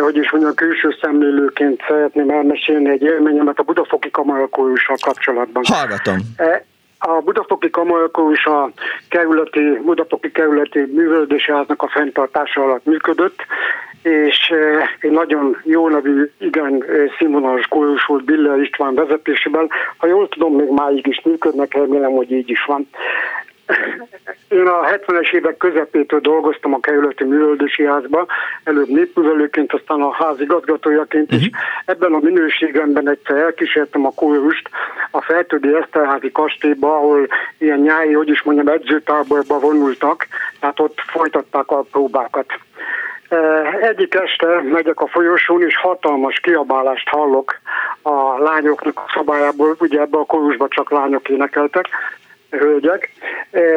hogy 0.00 0.16
is 0.16 0.30
mondjam, 0.30 0.54
külső 0.54 0.96
szemlélőként 1.00 1.82
szeretném 1.88 2.30
elmesélni 2.30 2.90
egy 2.90 3.02
élményemet 3.02 3.58
a 3.58 3.62
Budafoki 3.62 4.10
Kamarakórussal 4.10 4.96
kapcsolatban. 5.04 5.62
Hallgatom. 5.66 6.16
A 6.98 7.20
Budafoki 7.20 7.70
Kamarakórus 7.70 8.44
a 8.44 8.70
kerületi, 9.08 9.78
Budafoki 9.84 10.32
kerületi 10.32 10.78
művelődési 10.78 11.52
háznak 11.52 11.82
a 11.82 11.88
fenntartása 11.88 12.62
alatt 12.62 12.84
működött, 12.84 13.46
és 14.02 14.52
egy 15.00 15.10
nagyon 15.10 15.56
jó 15.64 15.88
nevű, 15.88 16.30
igen 16.38 16.84
színvonalas 17.18 17.66
kórus 17.66 18.04
volt 18.04 18.24
Biller 18.24 18.58
István 18.58 18.94
vezetésében. 18.94 19.68
Ha 19.96 20.06
jól 20.06 20.28
tudom, 20.28 20.54
még 20.54 20.68
máig 20.68 21.06
is 21.06 21.20
működnek, 21.24 21.74
remélem, 21.74 22.10
hogy 22.10 22.32
így 22.32 22.50
is 22.50 22.64
van. 22.64 22.88
Én 24.48 24.66
a 24.66 24.86
70-es 24.86 25.32
évek 25.32 25.56
közepétől 25.56 26.20
dolgoztam 26.20 26.74
a 26.74 26.80
kerületi 26.80 27.24
művöldési 27.24 27.84
házba, 27.84 28.26
előbb 28.64 28.88
népművelőként, 28.88 29.72
aztán 29.72 30.00
a 30.00 30.12
házigazgatójaként 30.12 31.24
uh-huh. 31.24 31.40
is. 31.40 31.48
Mhm. 31.48 31.58
Ebben 31.84 32.12
a 32.12 32.18
minőségemben 32.18 33.08
egyszer 33.08 33.36
elkísértem 33.36 34.06
a 34.06 34.10
kórust 34.10 34.68
a 35.10 35.22
Feltödi 35.22 35.74
Eszterházi 35.74 36.32
kastélyba, 36.32 36.96
ahol 36.96 37.26
ilyen 37.58 37.78
nyári, 37.78 38.12
hogy 38.12 38.28
is 38.28 38.42
mondjam, 38.42 38.68
edzőtáborba 38.68 39.58
vonultak, 39.58 40.26
tehát 40.60 40.80
ott 40.80 41.00
folytatták 41.06 41.70
a 41.70 41.82
próbákat. 41.82 42.46
Egyik 43.80 44.14
este 44.14 44.46
megyek 44.62 45.00
a 45.00 45.06
folyosón, 45.06 45.62
és 45.62 45.76
hatalmas 45.76 46.40
kiabálást 46.40 47.08
hallok 47.08 47.60
a 48.02 48.38
lányoknak 48.38 48.98
a 48.98 49.12
szabályából, 49.14 49.76
ugye 49.78 50.00
ebbe 50.00 50.18
a 50.18 50.24
korusba 50.24 50.68
csak 50.68 50.90
lányok 50.90 51.28
énekeltek, 51.28 51.88
hölgyek. 52.58 53.10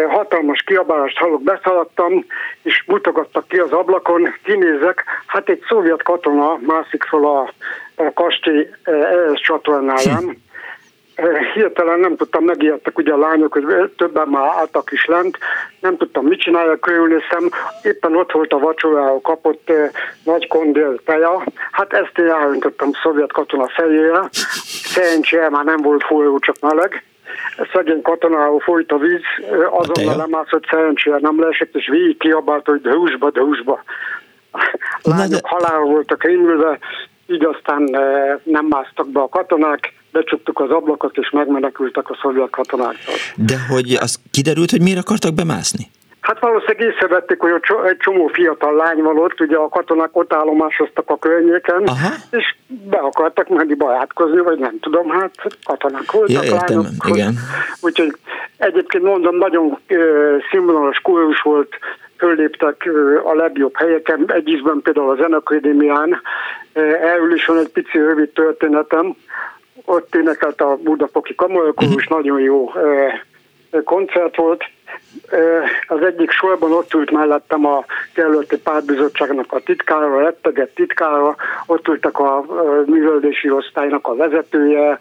Hatalmas 0.09 0.61
kiabálást 0.61 1.17
hallok, 1.17 1.43
beszaladtam, 1.43 2.25
és 2.63 2.83
mutogattak 2.87 3.47
ki 3.47 3.57
az 3.57 3.71
ablakon, 3.71 4.33
kinézek, 4.43 5.03
hát 5.25 5.49
egy 5.49 5.63
szovjet 5.67 6.03
katona 6.03 6.57
mászik 6.65 7.03
fel 7.03 7.23
a, 7.25 7.53
kastély 8.13 8.69
ehhez 8.83 9.39
csatornáján. 9.41 10.43
Hirtelen 11.53 11.99
nem 11.99 12.15
tudtam, 12.15 12.43
megijedtek 12.43 12.97
ugye 12.97 13.13
a 13.13 13.17
lányok, 13.17 13.53
hogy 13.53 13.91
többen 13.97 14.27
már 14.27 14.51
álltak 14.57 14.91
is 14.91 15.05
lent, 15.05 15.37
nem 15.79 15.97
tudtam 15.97 16.25
mit 16.25 16.39
csináljak, 16.39 16.79
körülnézem, 16.79 17.49
éppen 17.81 18.15
ott 18.15 18.31
volt 18.31 18.53
a 18.53 18.59
vacsoráról 18.59 19.21
kapott 19.21 19.69
eh, 19.69 19.89
nagy 20.23 20.47
kondél 20.47 20.99
teja, 21.05 21.43
hát 21.71 21.93
ezt 21.93 22.17
én 22.17 22.25
elöntottam 22.25 22.89
szovjet 23.03 23.31
katona 23.31 23.67
fejére, 23.67 24.21
szerencsére 24.93 25.49
már 25.49 25.63
nem 25.63 25.81
volt 25.81 26.03
forró, 26.03 26.39
csak 26.39 26.55
meleg, 26.61 27.03
szegény 27.73 28.01
katonáról 28.01 28.59
folyt 28.59 28.91
a 28.91 28.97
víz, 28.97 29.21
azonnal 29.69 30.17
lemászott 30.17 30.65
szerencsére 30.69 31.17
nem 31.19 31.39
leesett, 31.39 31.75
és 31.75 31.87
végig 31.87 32.17
kiabált, 32.17 32.65
hogy 32.65 32.81
húsba, 32.83 33.31
de 33.31 33.41
húsba. 33.41 33.83
Lányok 35.01 35.41
de... 35.41 35.47
halál 35.47 35.79
voltak 35.79 36.23
rémülve, 36.23 36.79
így 37.27 37.45
aztán 37.45 37.81
nem 38.43 38.65
másztak 38.65 39.09
be 39.09 39.19
a 39.19 39.29
katonák, 39.29 39.93
becsuktuk 40.11 40.59
az 40.59 40.69
ablakot, 40.69 41.17
és 41.17 41.29
megmenekültek 41.29 42.09
a 42.09 42.17
szovjet 42.21 42.49
katonáktól. 42.49 43.15
De 43.35 43.55
hogy 43.69 43.93
az 43.99 44.19
kiderült, 44.31 44.71
hogy 44.71 44.81
miért 44.81 44.99
akartak 44.99 45.33
bemászni? 45.33 45.87
Hát 46.25 46.39
valószínűleg 46.39 46.93
észrevették, 46.93 47.39
hogy 47.39 47.51
egy 47.85 47.97
csomó 47.97 48.27
fiatal 48.27 48.75
lány 48.75 49.01
van 49.01 49.17
ott, 49.17 49.39
ugye 49.39 49.57
a 49.57 49.69
katonák 49.69 50.09
ott 50.11 50.33
állomásoztak 50.33 51.09
a 51.09 51.17
környéken, 51.17 51.83
Aha. 51.83 52.13
és 52.29 52.55
be 52.67 52.97
akartak 52.97 53.49
menni 53.49 53.73
barátkozni, 53.73 54.39
vagy 54.39 54.59
nem 54.59 54.79
tudom, 54.79 55.09
hát 55.09 55.31
katonák 55.63 56.11
voltak, 56.11 56.45
ja, 56.45 56.53
értem, 56.53 56.77
lányok. 56.77 57.07
igen. 57.07 57.33
Úgyhogy 57.81 58.17
egyébként 58.57 59.03
mondom, 59.03 59.35
nagyon 59.37 59.79
színvonalas 60.51 60.99
kórus 60.99 61.41
volt, 61.41 61.69
fölléptek 62.17 62.89
a 63.23 63.33
legjobb 63.33 63.75
helyeken, 63.75 64.25
egy 64.27 64.47
ízben 64.47 64.81
például 64.83 65.09
a 65.09 65.15
Zenakadémián, 65.15 66.21
erről 67.01 67.33
is 67.33 67.45
van 67.45 67.57
egy 67.57 67.69
pici 67.69 67.97
rövid 67.97 68.29
történetem, 68.29 69.15
ott 69.85 70.15
énekelt 70.15 70.61
a 70.61 70.77
Budafoki 70.83 71.35
Kamarokórus, 71.35 71.95
uh-huh. 71.95 72.17
nagyon 72.17 72.39
jó 72.39 72.71
koncert 73.83 74.35
volt, 74.35 74.63
az 75.87 76.01
egyik 76.01 76.31
sorban 76.31 76.71
ott 76.71 76.93
ült 76.93 77.11
mellettem 77.11 77.65
a 77.65 77.85
jelölti 78.15 78.57
pártbizottságnak 78.57 79.51
a 79.51 79.59
titkára, 79.59 80.15
a 80.15 80.21
retteget 80.21 80.73
titkára, 80.73 81.35
ott 81.65 81.87
ültek 81.87 82.19
a 82.19 82.45
műveldési 82.85 83.49
osztálynak 83.49 84.07
a 84.07 84.15
vezetője, 84.15 84.97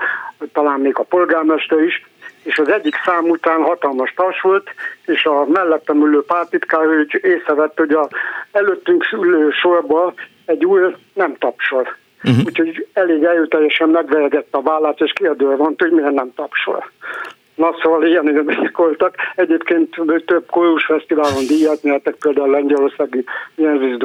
talán 0.53 0.81
még 0.81 0.99
a 0.99 1.03
polgármester 1.03 1.79
is, 1.79 2.07
és 2.43 2.59
az 2.59 2.69
egyik 2.69 2.95
szám 3.05 3.25
után 3.29 3.63
hatalmas 3.63 4.13
tas 4.17 4.41
volt, 4.41 4.69
és 5.07 5.25
a 5.25 5.47
mellettem 5.47 6.07
ülő 6.07 6.23
pártitkár 6.23 6.87
észrevett, 7.21 7.79
hogy 7.79 7.93
a 7.93 8.09
előttünk 8.53 9.13
ülő 9.13 9.51
sorba 9.51 10.15
egy 10.45 10.65
új 10.65 10.81
nem 11.13 11.37
tapsol. 11.39 11.89
Uh-huh. 12.25 12.45
Úgyhogy 12.45 12.87
elég 12.93 13.25
erőteljesen 13.25 13.89
megveregett 13.89 14.49
a 14.51 14.63
vállát, 14.63 15.01
és 15.01 15.13
kérdőre 15.13 15.57
van, 15.57 15.75
hogy 15.79 15.91
miért 15.91 16.13
nem 16.13 16.33
tapsol. 16.35 16.91
Na 17.55 17.75
szóval 17.83 18.07
ilyen 18.07 18.29
élmények 18.29 18.77
voltak. 18.77 19.15
Egyébként 19.35 19.97
több 20.27 20.51
kórus 20.51 20.85
fesztiválon 20.85 21.47
díjat 21.47 21.83
nyertek, 21.83 22.15
például 22.15 22.51
Lengyelországi 22.51 23.25
Jenzis 23.55 23.97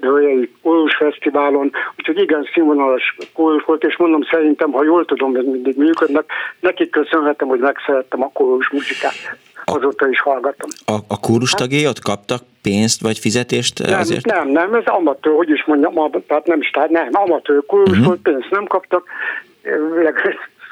Dőjei 0.00 0.52
kórus 0.62 0.96
fesztiválon, 0.96 1.72
úgyhogy 1.98 2.18
igen 2.18 2.48
színvonalas 2.52 3.16
kórus 3.34 3.64
volt, 3.64 3.84
és 3.84 3.96
mondom 3.96 4.22
szerintem, 4.30 4.72
ha 4.72 4.84
jól 4.84 5.04
tudom, 5.04 5.34
hogy 5.34 5.44
mindig 5.44 5.76
működnek, 5.76 6.24
nekik 6.60 6.90
köszönhetem, 6.90 7.48
hogy 7.48 7.60
megszerettem 7.60 8.22
a 8.22 8.30
kórus 8.32 8.70
muzsikát. 8.70 9.38
Azóta 9.64 10.08
is 10.08 10.20
hallgatom. 10.20 10.70
A, 10.86 10.94
a 11.08 11.20
kórus 11.20 11.50
tagjai 11.50 11.86
ott 11.86 11.98
kaptak 11.98 12.42
pénzt 12.62 13.00
vagy 13.02 13.18
fizetést 13.18 13.78
nem, 13.78 13.98
azért? 13.98 14.24
Nem, 14.24 14.48
nem, 14.48 14.74
ez 14.74 14.86
amatőr, 14.86 15.34
hogy 15.34 15.50
is 15.50 15.64
mondjam, 15.64 16.10
tehát 16.26 16.46
nem 16.46 16.60
nem, 16.88 17.08
amatőr 17.12 17.62
kórus 17.66 17.88
uh-huh. 17.90 18.06
volt, 18.06 18.20
pénzt 18.20 18.50
nem 18.50 18.66
kaptak, 18.66 19.04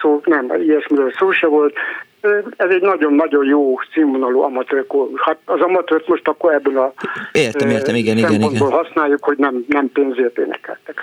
szó, 0.01 0.21
nem, 0.25 0.53
ilyesmiről 0.63 1.13
szó 1.19 1.31
se 1.31 1.47
volt, 1.47 1.75
ez 2.57 2.71
egy 2.71 2.81
nagyon-nagyon 2.81 3.45
jó 3.45 3.75
színvonalú 3.93 4.41
amatőr 4.41 4.87
Hát 5.17 5.39
az 5.45 5.61
amatőrt 5.61 6.09
most 6.09 6.29
akkor 6.29 6.53
ebből 6.53 6.79
a 6.79 6.93
értem, 7.33 7.71
értem, 7.71 7.95
igen, 7.95 8.17
igen, 8.17 8.33
igen. 8.33 8.71
használjuk, 8.71 9.25
hogy 9.25 9.39
nem, 9.39 9.65
nem 9.69 9.91
pénzért 9.93 10.39
énekeltek. 10.39 11.01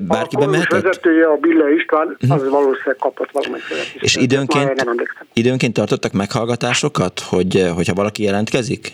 Bárki 0.00 0.36
a 0.36 0.38
bemehetett? 0.38 0.82
vezetője, 0.82 1.26
a 1.26 1.36
Billa 1.36 1.70
István, 1.70 2.06
uh-huh. 2.06 2.32
az 2.32 2.48
valószínűleg 2.48 2.96
kapott 2.98 3.30
valamelyik 3.30 3.64
És 3.94 4.16
időnként, 4.16 4.86
időnként 5.32 5.72
tartottak 5.72 6.12
meghallgatásokat, 6.12 7.20
hogy, 7.20 7.70
hogyha 7.74 7.94
valaki 7.94 8.22
jelentkezik? 8.22 8.92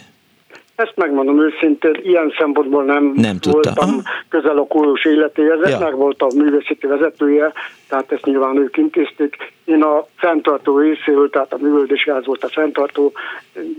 Ezt 0.85 0.97
megmondom 0.97 1.41
őszintén, 1.41 2.01
ilyen 2.03 2.35
szempontból 2.39 2.85
nem, 2.85 3.13
nem 3.17 3.37
voltam 3.41 3.89
Aha. 3.89 4.03
közel 4.29 4.59
a 4.59 4.67
kórus 4.67 5.05
életéhez, 5.05 5.69
ja. 5.69 5.79
meg 5.79 5.97
volt 5.97 6.23
a 6.23 6.27
művészeti 6.35 6.87
vezetője, 6.87 7.53
tehát 7.89 8.13
ezt 8.13 8.25
nyilván 8.25 8.57
ők 8.57 8.77
intézték. 8.77 9.53
Én 9.65 9.83
a 9.83 10.07
fenntartó 10.17 10.79
részéről, 10.79 11.31
tehát 11.31 11.53
a 11.53 11.57
művöldési 11.61 12.11
ház 12.11 12.27
volt 12.27 12.45
a 12.45 12.49
fenntartó, 12.49 13.13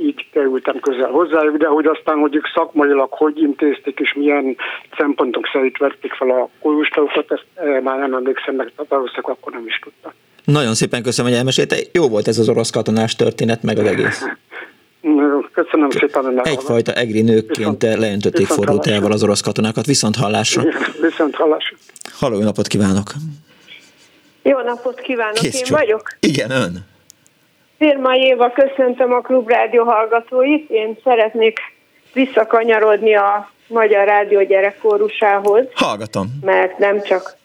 így 0.01 0.27
kerültem 0.31 0.79
közel 0.79 1.09
hozzájuk, 1.09 1.57
de 1.57 1.67
hogy 1.67 1.85
aztán, 1.85 2.17
hogy 2.17 2.35
ők 2.35 2.47
szakmailag 2.53 3.11
hogy 3.11 3.41
intézték, 3.41 3.99
és 3.99 4.13
milyen 4.13 4.55
szempontok 4.97 5.49
szerint 5.53 5.77
vették 5.77 6.13
fel 6.13 6.29
a 6.29 6.49
kórustagokat, 6.59 7.31
ezt 7.31 7.45
már 7.83 7.99
nem 7.99 8.13
emlékszem 8.13 8.55
meg, 8.55 8.71
valószínűleg 8.75 9.29
akkor 9.29 9.51
nem 9.51 9.65
is 9.65 9.79
tudtam. 9.83 10.11
Nagyon 10.45 10.73
szépen 10.73 11.03
köszönöm, 11.03 11.31
hogy 11.31 11.39
elmesélte. 11.39 11.75
Jó 11.91 12.07
volt 12.07 12.27
ez 12.27 12.37
az 12.37 12.49
orosz 12.49 12.69
katonás 12.69 13.15
történet, 13.15 13.63
meg 13.63 13.77
az 13.77 13.87
egész. 13.87 14.25
Köszönöm 15.53 15.89
szépen, 15.89 16.23
hogy 16.23 16.39
Egyfajta 16.43 16.93
egri 16.93 17.21
nőkként 17.21 17.83
leöntötték 17.83 18.47
forró 18.47 18.79
teával 18.79 19.11
az 19.11 19.23
orosz 19.23 19.41
katonákat. 19.41 19.85
Viszont 19.85 20.15
hallásra. 20.15 20.63
Viszont 21.01 21.35
hallásra. 21.35 21.77
Halló, 22.13 22.37
jó 22.37 22.43
napot 22.43 22.67
kívánok! 22.67 23.11
Jó 24.43 24.59
napot 24.59 24.99
kívánok, 24.99 25.33
Kész 25.33 25.57
én 25.57 25.63
csak. 25.63 25.77
vagyok. 25.77 26.15
Igen, 26.19 26.51
ön. 26.51 26.85
Firma 27.77 28.15
Éva, 28.15 28.51
köszöntöm 28.51 29.13
a 29.13 29.21
Klubrádió 29.21 29.83
hallgatóit. 29.83 30.69
Én 30.69 30.97
szeretnék 31.03 31.59
visszakanyarodni 32.13 33.15
a 33.15 33.51
Magyar 33.67 34.05
Rádió 34.05 34.43
gyerekkórusához. 34.43 35.65
Hallgatom. 35.73 36.27
Mert 36.41 36.77
nem 36.77 37.01
csak 37.01 37.37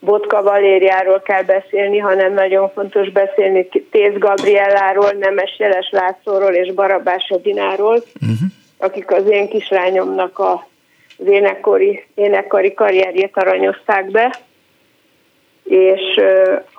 Botka 0.00 0.42
Valériáról 0.42 1.20
kell 1.20 1.42
beszélni, 1.42 1.98
hanem 1.98 2.34
nagyon 2.34 2.70
fontos 2.70 3.10
beszélni 3.10 3.68
Tész 3.90 4.18
Gabrielláról, 4.18 5.12
Nemes 5.12 5.58
Jeles 5.58 5.88
Lászlóról 5.90 6.52
és 6.52 6.72
Barabás 6.72 7.28
Edináról, 7.28 8.02
uh-huh. 8.20 8.38
akik 8.78 9.10
az 9.10 9.30
én 9.30 9.48
kislányomnak 9.48 10.38
a 10.38 10.66
az 11.18 11.26
énekkori, 11.26 12.06
énekkari 12.14 12.74
karrierjét 12.74 13.36
aranyozták 13.36 14.10
be, 14.10 14.38
és 15.64 16.20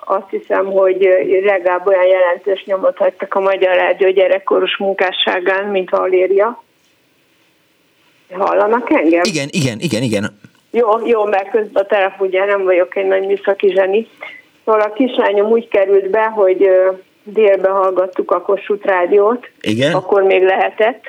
azt 0.04 0.30
hiszem, 0.30 0.66
hogy 0.66 1.08
legalább 1.44 1.86
olyan 1.86 2.06
jelentős 2.06 2.64
nyomot 2.64 2.96
hagytak 2.96 3.34
a 3.34 3.40
Magyar 3.40 3.74
Rádió 3.74 4.10
gyerekkoros 4.10 4.76
munkásságán, 4.76 5.64
mint 5.64 5.90
Valéria. 5.90 6.62
Hallanak 8.30 8.90
engem? 8.90 9.22
Igen, 9.24 9.48
igen, 9.50 9.78
igen, 9.80 10.02
igen. 10.02 10.40
Jó, 10.70 11.06
jó, 11.06 11.24
mert 11.24 11.50
közben 11.50 11.82
a 11.82 11.86
terep 11.86 12.20
ugye 12.20 12.44
nem 12.44 12.64
vagyok 12.64 12.96
egy 12.96 13.06
nagy 13.06 13.26
műszaki 13.26 13.72
zseni. 13.72 14.06
Szóval 14.64 14.80
a 14.80 14.92
kislányom 14.92 15.50
úgy 15.50 15.68
került 15.68 16.10
be, 16.10 16.24
hogy 16.24 16.70
délbe 17.22 17.68
hallgattuk 17.68 18.30
a 18.30 18.42
Kossuth 18.42 18.86
rádiót. 18.86 19.50
Igen? 19.60 19.94
Akkor 19.94 20.22
még 20.22 20.42
lehetett. 20.42 21.02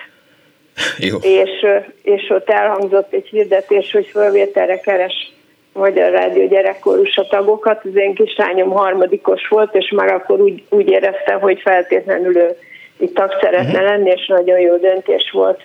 Jó. 1.10 1.18
És, 1.22 1.66
és 2.02 2.30
ott 2.30 2.50
elhangzott 2.50 3.14
egy 3.14 3.28
hirdetés, 3.28 3.92
hogy 3.92 4.06
fölvételre 4.06 4.80
keres 4.80 5.34
Magyar 5.74 6.12
Rádió 6.12 6.48
gyerekkorús 6.48 7.18
a 7.18 7.28
tagokat. 7.28 7.86
Az 7.86 7.96
én 7.96 8.14
kislányom 8.14 8.70
harmadikos 8.70 9.48
volt, 9.48 9.76
és 9.76 9.92
már 9.96 10.14
akkor 10.14 10.42
úgy, 10.42 10.64
úgy 10.70 10.90
érezte, 10.90 11.34
hogy 11.34 11.60
feltétlenül 11.62 12.38
ő 12.38 12.56
itt 12.98 13.16
tag 13.16 13.32
szeretne 13.42 13.80
mhm. 13.80 13.84
lenni, 13.84 14.10
és 14.10 14.28
nagyon 14.28 14.60
jó 14.60 14.78
döntés 14.78 15.32
volt. 15.32 15.62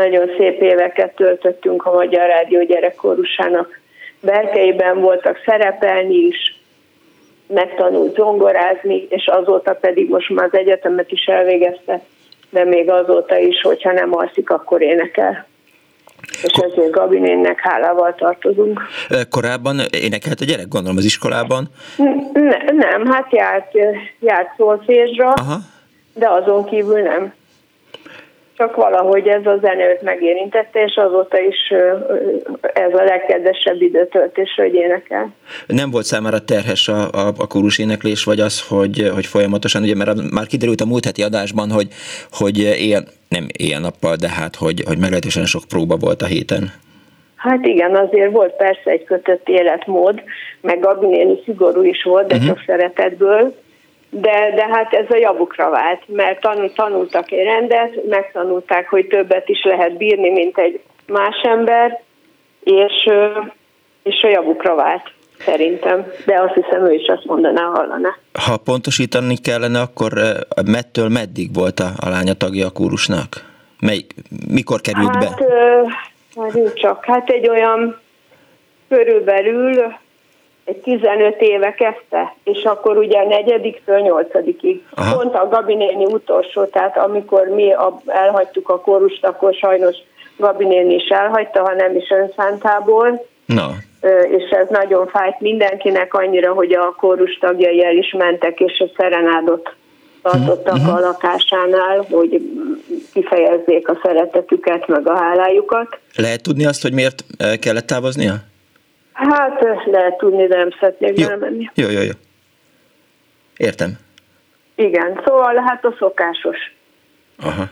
Nagyon 0.00 0.30
szép 0.38 0.62
éveket 0.62 1.14
töltöttünk 1.14 1.86
a 1.86 1.92
Magyar 1.92 2.26
Rádió 2.26 2.64
gyerekkorusának. 2.64 3.80
Berkeiben 4.20 5.00
voltak 5.00 5.42
szerepelni 5.44 6.14
is, 6.14 6.60
megtanult 7.46 8.14
zongorázni, 8.14 9.06
és 9.08 9.26
azóta 9.26 9.72
pedig 9.72 10.08
most 10.08 10.30
már 10.30 10.44
az 10.44 10.58
egyetemet 10.58 11.10
is 11.10 11.24
elvégezte, 11.24 12.00
de 12.50 12.64
még 12.64 12.90
azóta 12.90 13.38
is, 13.38 13.60
hogyha 13.62 13.92
nem 13.92 14.16
alszik, 14.16 14.50
akkor 14.50 14.82
énekel. 14.82 15.46
És 16.42 16.52
ezért 16.52 16.90
Gabinénnek 16.90 17.60
hálával 17.60 18.14
tartozunk. 18.14 18.80
Korábban 19.30 19.80
énekelt 19.90 20.40
a 20.40 20.44
gyerek, 20.44 20.68
gondolom, 20.68 20.96
az 20.96 21.04
iskolában? 21.04 21.68
Ne, 22.32 22.56
nem, 22.72 23.06
hát 23.06 23.32
járt, 23.32 23.72
járt 24.20 24.54
szólfésra, 24.56 25.34
de 26.14 26.28
azon 26.28 26.64
kívül 26.64 27.00
nem 27.00 27.38
csak 28.60 28.76
valahogy 28.76 29.28
ez 29.28 29.46
a 29.46 29.58
zenőt 29.60 30.02
megérintette, 30.02 30.82
és 30.82 30.96
azóta 30.96 31.38
is 31.38 31.56
ez 32.74 32.94
a 32.94 33.04
legkedvesebb 33.04 33.82
időtöltés, 33.82 34.54
hogy 34.56 34.74
énekel. 34.74 35.34
Nem 35.66 35.90
volt 35.90 36.04
számára 36.04 36.44
terhes 36.44 36.88
a, 36.88 37.00
a, 37.12 37.26
a 37.38 37.46
kórus 37.46 37.78
éneklés, 37.78 38.24
vagy 38.24 38.40
az, 38.40 38.68
hogy, 38.68 39.10
hogy 39.14 39.26
folyamatosan, 39.26 39.82
ugye 39.82 39.94
mert 39.94 40.30
már 40.30 40.46
kiderült 40.46 40.80
a 40.80 40.86
múlt 40.86 41.04
heti 41.04 41.22
adásban, 41.22 41.70
hogy, 41.70 41.88
hogy 42.30 42.58
él, 42.58 43.02
nem 43.28 43.46
éjjel-nappal, 43.56 44.16
de 44.16 44.28
hát, 44.28 44.56
hogy, 44.56 44.82
hogy 44.86 44.98
meglehetősen 44.98 45.44
sok 45.44 45.62
próba 45.68 45.96
volt 45.96 46.22
a 46.22 46.26
héten. 46.26 46.72
Hát 47.36 47.66
igen, 47.66 47.96
azért 47.96 48.32
volt 48.32 48.56
persze 48.56 48.90
egy 48.90 49.04
kötött 49.04 49.48
életmód, 49.48 50.22
meg 50.60 50.80
Gabi 50.80 51.06
néni 51.06 51.40
szigorú 51.44 51.82
is 51.82 52.02
volt, 52.02 52.26
de 52.26 52.34
uh-huh. 52.34 52.48
csak 52.48 52.62
szeretetből, 52.66 53.54
de, 54.10 54.52
de 54.54 54.66
hát 54.70 54.92
ez 54.92 55.06
a 55.08 55.16
javukra 55.16 55.70
vált, 55.70 56.02
mert 56.06 56.40
tanul, 56.40 56.72
tanultak 56.72 57.30
egy 57.30 57.44
rendet, 57.44 58.06
megtanulták, 58.08 58.88
hogy 58.88 59.06
többet 59.06 59.48
is 59.48 59.64
lehet 59.64 59.96
bírni, 59.96 60.30
mint 60.30 60.58
egy 60.58 60.80
más 61.06 61.36
ember, 61.42 62.02
és, 62.64 63.08
és 64.02 64.22
a 64.22 64.28
javukra 64.28 64.74
vált 64.74 65.12
szerintem, 65.38 66.06
de 66.26 66.40
azt 66.40 66.54
hiszem 66.54 66.84
ő 66.84 66.92
is 66.92 67.06
azt 67.06 67.24
mondaná, 67.24 67.62
hallaná. 67.62 68.16
Ha 68.32 68.56
pontosítani 68.56 69.36
kellene, 69.36 69.80
akkor 69.80 70.12
mettől 70.66 71.08
meddig 71.08 71.54
volt 71.54 71.80
a, 71.80 71.88
a 72.00 72.08
lánya 72.08 72.34
tagja 72.34 72.66
a 72.66 72.70
kórusnak? 72.70 73.48
Mely, 73.80 74.04
mikor 74.48 74.80
került 74.80 75.14
hát, 75.14 75.18
be? 75.18 75.46
Hát, 76.36 76.74
csak, 76.74 77.04
hát 77.04 77.30
egy 77.30 77.48
olyan 77.48 78.00
körülbelül 78.88 79.94
egy 80.70 80.76
15 80.76 81.40
éve 81.40 81.74
kezdte, 81.74 82.34
és 82.44 82.62
akkor 82.64 82.96
ugye 82.96 83.18
a 83.18 83.28
negyediktől 83.28 83.98
nyolcadikig. 83.98 84.84
Aha. 84.94 85.16
Pont 85.16 85.34
a 85.34 85.48
Gabi 85.48 85.74
néni 85.74 86.04
utolsó, 86.04 86.64
tehát 86.64 86.98
amikor 86.98 87.46
mi 87.46 87.74
elhagytuk 88.06 88.68
a 88.68 88.80
kórust, 88.80 89.26
akkor 89.26 89.54
sajnos 89.54 89.96
Gabi 90.36 90.64
néni 90.64 90.94
is 90.94 91.08
elhagyta, 91.08 91.60
ha 91.60 91.74
nem 91.74 91.96
is 91.96 92.10
önszántából. 92.10 93.26
No. 93.46 93.66
És 94.36 94.50
ez 94.50 94.66
nagyon 94.68 95.06
fájt 95.06 95.40
mindenkinek 95.40 96.14
annyira, 96.14 96.52
hogy 96.52 96.72
a 96.72 96.94
kórus 96.98 97.38
tagjai 97.38 97.84
el 97.84 97.96
is 97.96 98.14
mentek, 98.18 98.60
és 98.60 98.78
a 98.78 98.90
szerenádot 98.96 99.74
tartottak 100.22 100.74
uh-huh. 100.74 100.94
a 100.94 101.00
lakásánál, 101.00 102.06
hogy 102.10 102.42
kifejezzék 103.12 103.88
a 103.88 103.98
szeretetüket, 104.02 104.86
meg 104.86 105.08
a 105.08 105.16
hálájukat. 105.16 105.98
Lehet 106.16 106.42
tudni 106.42 106.66
azt, 106.66 106.82
hogy 106.82 106.92
miért 106.92 107.24
kellett 107.60 107.86
távoznia? 107.86 108.34
Hát 109.12 109.62
lehet 109.84 110.16
tudni, 110.16 110.46
de 110.46 110.56
nem 110.56 110.70
szeretnék 110.80 111.18
jó. 111.18 111.36
menni. 111.36 111.70
Jó, 111.74 111.88
jó, 111.88 112.00
jó. 112.00 112.12
Értem. 113.56 113.98
Igen, 114.74 115.20
szóval 115.24 115.56
hát 115.56 115.84
a 115.84 115.94
szokásos. 115.98 116.74
Aha. 117.42 117.64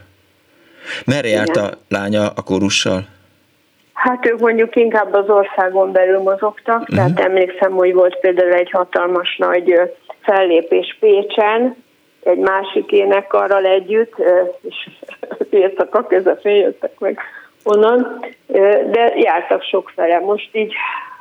Merre 1.06 1.28
járt 1.28 1.56
a 1.56 1.70
lánya 1.88 2.26
a 2.26 2.42
kórussal? 2.42 3.06
Hát 3.92 4.26
ők 4.26 4.38
mondjuk 4.38 4.76
inkább 4.76 5.14
az 5.14 5.28
országon 5.28 5.92
belül 5.92 6.18
mozogtak, 6.18 6.80
uh-huh. 6.80 6.96
tehát 6.96 7.20
emlékszem, 7.20 7.72
hogy 7.72 7.94
volt 7.94 8.18
például 8.20 8.52
egy 8.52 8.70
hatalmas 8.70 9.36
nagy 9.36 9.80
fellépés 10.20 10.96
Pécsen, 11.00 11.76
egy 12.22 12.38
másik 12.38 12.90
énekarral 12.90 13.64
együtt, 13.64 14.14
és 14.60 14.88
értek 15.50 15.94
a 15.94 16.06
közepén 16.06 16.54
jöttek 16.54 16.98
meg 16.98 17.20
onnan, 17.62 18.24
de 18.90 19.12
jártak 19.16 19.62
sokfele. 19.62 20.18
Most 20.18 20.48
így 20.52 20.74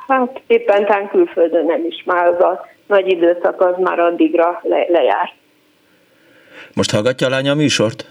Hát 0.08 0.40
éppen 0.46 0.86
tán 0.86 1.08
külföldön 1.08 1.64
nem 1.64 1.84
is, 1.84 2.02
már 2.06 2.26
az 2.26 2.40
a 2.40 2.66
nagy 2.86 3.08
időszak 3.08 3.60
az 3.60 3.74
már 3.78 3.98
addigra 3.98 4.60
le, 4.62 4.86
lejár. 4.88 5.32
Most 6.74 6.90
hallgatja 6.90 7.26
a 7.26 7.30
lánya 7.30 7.52
a 7.52 7.54
műsort? 7.54 8.06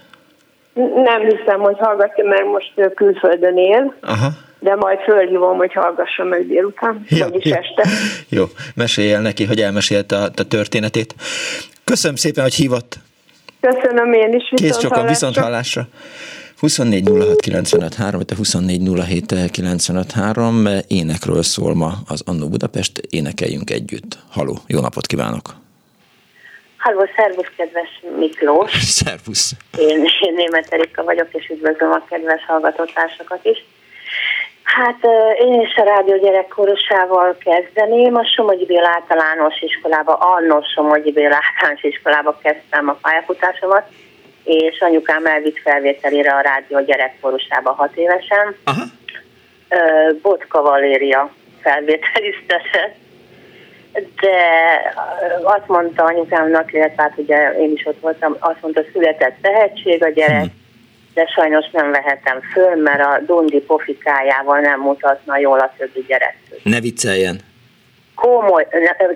Nem 0.94 1.20
hiszem, 1.20 1.60
hogy 1.60 1.76
hallgatja, 1.78 2.24
mert 2.24 2.44
most 2.44 2.94
külföldön 2.94 3.56
él. 3.56 3.94
Aha. 4.00 4.28
De 4.58 4.74
majd 4.74 4.98
fölhívom, 5.00 5.56
hogy 5.56 5.72
hallgassa 5.72 6.24
meg 6.24 6.46
délután, 6.46 7.04
jó, 7.08 7.26
vagyis 7.26 7.44
jó. 7.44 7.56
este. 7.56 7.88
Jó, 8.36 8.44
mesélj 8.74 9.12
el 9.12 9.20
neki, 9.20 9.44
hogy 9.44 9.60
elmesélte 9.60 10.16
a, 10.16 10.24
a 10.24 10.48
történetét. 10.48 11.14
Köszönöm 11.84 12.16
szépen, 12.16 12.42
hogy 12.42 12.54
hívott. 12.54 12.96
Köszönöm 13.60 14.12
én 14.12 14.34
is. 14.34 14.52
Kész 14.54 14.80
sokan, 14.80 15.06
viszont 15.06 15.36
hallásra. 15.36 15.82
24 16.60 17.08
06 17.08 17.40
95 19.50 20.12
3, 20.12 20.66
énekről 20.88 21.42
szól 21.42 21.74
ma 21.74 21.92
az 22.08 22.22
Annó 22.26 22.48
Budapest, 22.48 22.98
énekeljünk 23.10 23.70
együtt. 23.70 24.18
Haló, 24.30 24.54
jó 24.66 24.80
napot 24.80 25.06
kívánok! 25.06 25.46
Halló, 26.78 27.08
szervusz, 27.16 27.50
kedves 27.56 28.02
Miklós! 28.18 28.70
Szervusz! 29.02 29.52
Én, 29.78 30.04
én 30.20 30.34
német 30.34 30.66
Erika 30.70 31.04
vagyok, 31.04 31.28
és 31.32 31.48
üdvözlöm 31.48 31.90
a 31.90 32.04
kedves 32.08 32.44
hallgatótársakat 32.46 33.44
is. 33.44 33.64
Hát 34.62 35.00
én 35.38 35.60
is 35.60 35.74
a 35.76 35.84
rádió 35.84 36.18
gyerekkorosával 36.18 37.36
kezdeném. 37.40 38.14
A 38.14 38.24
Somogyi 38.24 38.64
Béla 38.66 38.88
általános 38.88 39.60
iskolába, 39.60 40.14
annó 40.14 40.62
Somogyi 40.74 41.12
Béla 41.12 41.38
általános 41.40 41.82
iskolába 41.82 42.38
kezdtem 42.42 42.88
a 42.88 42.98
pályafutásomat 43.02 43.88
és 44.48 44.80
anyukám 44.80 45.26
elvitt 45.26 45.58
felvételére 45.58 46.34
a 46.34 46.40
rádió 46.40 46.80
gyerekkorusába 46.80 47.72
hat 47.72 47.96
évesen. 47.96 48.56
Aha. 48.64 48.84
Botka 50.22 50.62
Valéria 50.62 51.32
felvételiztetett, 51.60 52.96
de 53.92 54.38
azt 55.42 55.66
mondta 55.66 56.04
anyukámnak, 56.04 56.72
illetve 56.72 57.02
hát 57.02 57.12
ugye 57.16 57.52
én 57.52 57.72
is 57.72 57.86
ott 57.86 58.00
voltam, 58.00 58.36
azt 58.38 58.62
mondta, 58.62 58.82
született 58.92 59.36
tehetség 59.40 60.04
a 60.04 60.08
gyerek, 60.08 60.40
hmm. 60.40 60.52
de 61.14 61.26
sajnos 61.26 61.70
nem 61.72 61.90
vehetem 61.90 62.40
föl, 62.52 62.74
mert 62.74 63.00
a 63.00 63.20
Dundi 63.26 63.60
pofikájával 63.60 64.60
nem 64.60 64.80
mutatna 64.80 65.38
jól 65.38 65.58
a 65.58 65.72
többi 65.76 66.04
gyerek. 66.08 66.36
Ne 66.62 66.80
vicceljen! 66.80 67.40
Komoly, 68.20 68.66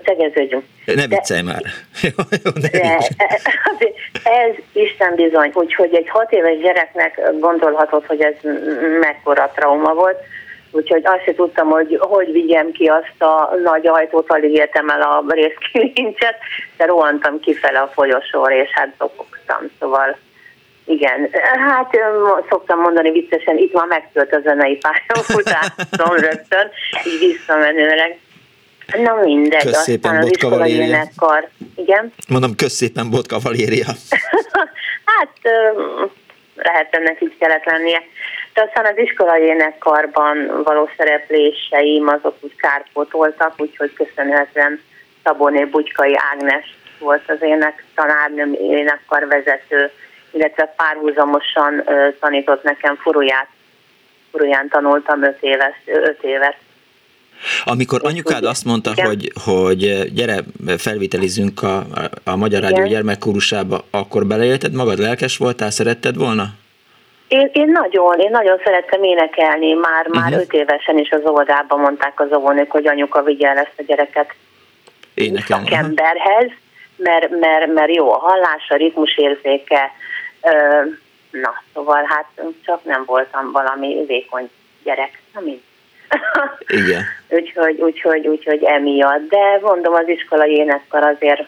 tegeződjünk. 0.03 0.63
Ne 0.85 1.07
viccelj 1.07 1.41
már. 1.41 1.61
de, 2.71 2.97
ez 4.43 4.55
Isten 4.73 5.15
bizony, 5.15 5.51
úgyhogy 5.53 5.95
egy 5.95 6.09
hat 6.09 6.31
éves 6.31 6.57
gyereknek 6.57 7.21
gondolhatod, 7.39 8.05
hogy 8.05 8.21
ez 8.21 8.33
mekkora 8.99 9.51
trauma 9.55 9.93
volt, 9.93 10.17
úgyhogy 10.71 11.01
azt 11.05 11.23
sem 11.23 11.35
tudtam, 11.35 11.67
hogy 11.67 11.97
hogy 12.01 12.31
vigyem 12.31 12.71
ki 12.71 12.87
azt 12.87 13.21
a 13.21 13.55
nagy 13.63 13.87
ajtót, 13.87 14.31
alig 14.31 14.51
értem 14.51 14.89
el 14.89 15.01
a 15.01 15.23
részkilincset, 15.27 16.35
de 16.77 16.85
rohantam 16.85 17.39
kifele 17.39 17.79
a 17.79 17.91
folyosóra, 17.93 18.55
és 18.55 18.69
hát 18.73 18.93
dobogtam, 18.97 19.69
szóval 19.79 20.17
igen, 20.85 21.29
hát 21.67 21.97
szoktam 22.49 22.79
mondani 22.79 23.11
viccesen, 23.11 23.57
itt 23.57 23.73
már 23.73 23.87
megtölt 23.87 24.33
a 24.33 24.39
zenei 24.43 24.77
pályafutásom 24.77 26.15
rögtön, 26.29 26.69
így 27.05 27.19
visszamenőleg. 27.19 28.19
Na 28.87 29.15
mindegy, 29.23 29.63
kösz 29.63 29.81
szépen, 29.81 30.11
aztán 30.11 30.27
Botka 30.27 30.47
az 30.47 30.69
énekkar. 30.69 31.49
Igen? 31.75 32.13
Mondom, 32.27 32.55
kösz 32.55 32.73
szépen, 32.73 33.09
Botka 33.09 33.39
Valéria. 33.43 33.85
hát 35.13 35.37
lehet 36.55 36.95
ennek 36.95 37.21
így 37.21 37.37
kellett 37.39 37.65
lennie. 37.65 38.01
De 38.53 38.61
aztán 38.61 38.85
az 38.85 38.97
iskolai 38.97 39.41
énekkarban 39.41 40.63
való 40.63 40.89
szerepléseim 40.97 42.07
azok 42.07 42.35
úgy 42.39 42.55
kárpótoltak, 42.55 43.53
úgyhogy 43.57 43.93
köszönhetően 43.93 44.81
Szaboné 45.23 45.63
Bugykai 45.63 46.15
Ágnes 46.31 46.75
volt 46.99 47.23
az 47.29 47.41
ének 47.41 47.83
tanárnőm, 47.95 48.53
énekkar 48.53 49.27
vezető, 49.27 49.91
illetve 50.31 50.73
párhuzamosan 50.75 51.83
tanított 52.19 52.63
nekem 52.63 52.95
furuját. 52.95 53.47
Furuján 54.31 54.69
tanultam 54.69 55.23
öt, 55.23 55.37
éves, 55.41 55.75
öt 55.85 56.23
évet. 56.23 56.55
Amikor 57.65 57.99
anyukád 58.03 58.43
azt 58.43 58.65
mondta, 58.65 58.91
hogy, 58.95 59.31
hogy 59.45 60.13
gyere, 60.13 60.43
felvételizünk 60.77 61.63
a, 61.63 61.85
a 62.23 62.35
Magyar 62.35 62.61
Rádió 62.61 62.85
gyermekkórusába, 62.85 63.83
akkor 63.91 64.25
beleélted 64.25 64.73
magad, 64.73 64.99
lelkes 64.99 65.37
voltál, 65.37 65.69
szeretted 65.69 66.17
volna? 66.17 66.45
Én, 67.27 67.49
én 67.53 67.71
nagyon, 67.71 68.19
én 68.19 68.31
nagyon 68.31 68.59
szerettem 68.63 69.03
énekelni, 69.03 69.73
már, 69.73 70.07
uh-huh. 70.07 70.23
már 70.23 70.33
öt 70.33 70.53
évesen 70.53 70.97
is 70.97 71.09
az 71.09 71.21
óvodában 71.29 71.79
mondták 71.79 72.19
az 72.19 72.33
óvónők, 72.33 72.71
hogy 72.71 72.87
anyuka 72.87 73.23
vigye 73.23 73.47
el 73.47 73.57
ezt 73.57 73.73
a 73.77 73.83
gyereket 73.87 74.33
énekelni. 75.13 75.69
szakemberhez, 75.69 76.51
mert, 76.95 77.29
mert, 77.39 77.73
mert 77.73 77.95
jó 77.95 78.11
a 78.11 78.17
hallás, 78.17 78.69
a 78.69 78.75
ritmusérzéke, 78.75 79.91
na, 81.31 81.63
szóval 81.73 82.03
hát 82.07 82.25
csak 82.65 82.83
nem 82.83 83.03
voltam 83.05 83.51
valami 83.51 84.03
vékony 84.07 84.49
gyerek, 84.83 85.21
nem 85.33 85.47
így. 85.47 85.61
Igen. 86.83 87.03
úgyhogy, 87.29 87.81
úgyhogy, 87.81 88.27
úgyhogy 88.27 88.63
emiatt. 88.63 89.29
De 89.29 89.59
mondom, 89.61 89.93
az 89.93 90.07
iskolai 90.07 90.55
énekkar 90.55 91.03
azért 91.03 91.47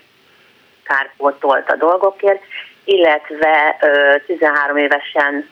kárpótolt 0.84 1.70
a 1.70 1.76
dolgokért, 1.76 2.42
illetve 2.84 3.78
ö, 3.82 4.16
13 4.26 4.78
évesen 4.78 5.50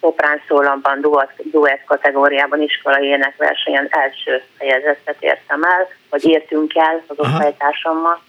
szoprán 0.00 0.40
szólamban, 0.48 1.00
duett, 1.00 1.32
duett 1.42 1.84
kategóriában 1.84 2.62
iskolai 2.62 3.06
énekversenyen 3.06 3.86
első 3.90 4.42
helyezettet 4.58 5.16
értem 5.20 5.62
el, 5.62 5.88
vagy 6.10 6.24
értünk 6.24 6.76
el 6.76 7.02
az 7.06 7.18
osztálytársammal. 7.18 8.22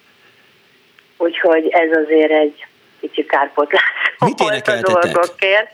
Úgyhogy 1.18 1.68
ez 1.68 1.98
azért 2.06 2.32
egy 2.32 2.66
kicsi 3.00 3.26
kárpotlás 3.26 3.82
Mit 4.20 4.40
volt 4.48 4.68
a 4.68 4.82
dolgokért. 4.82 5.72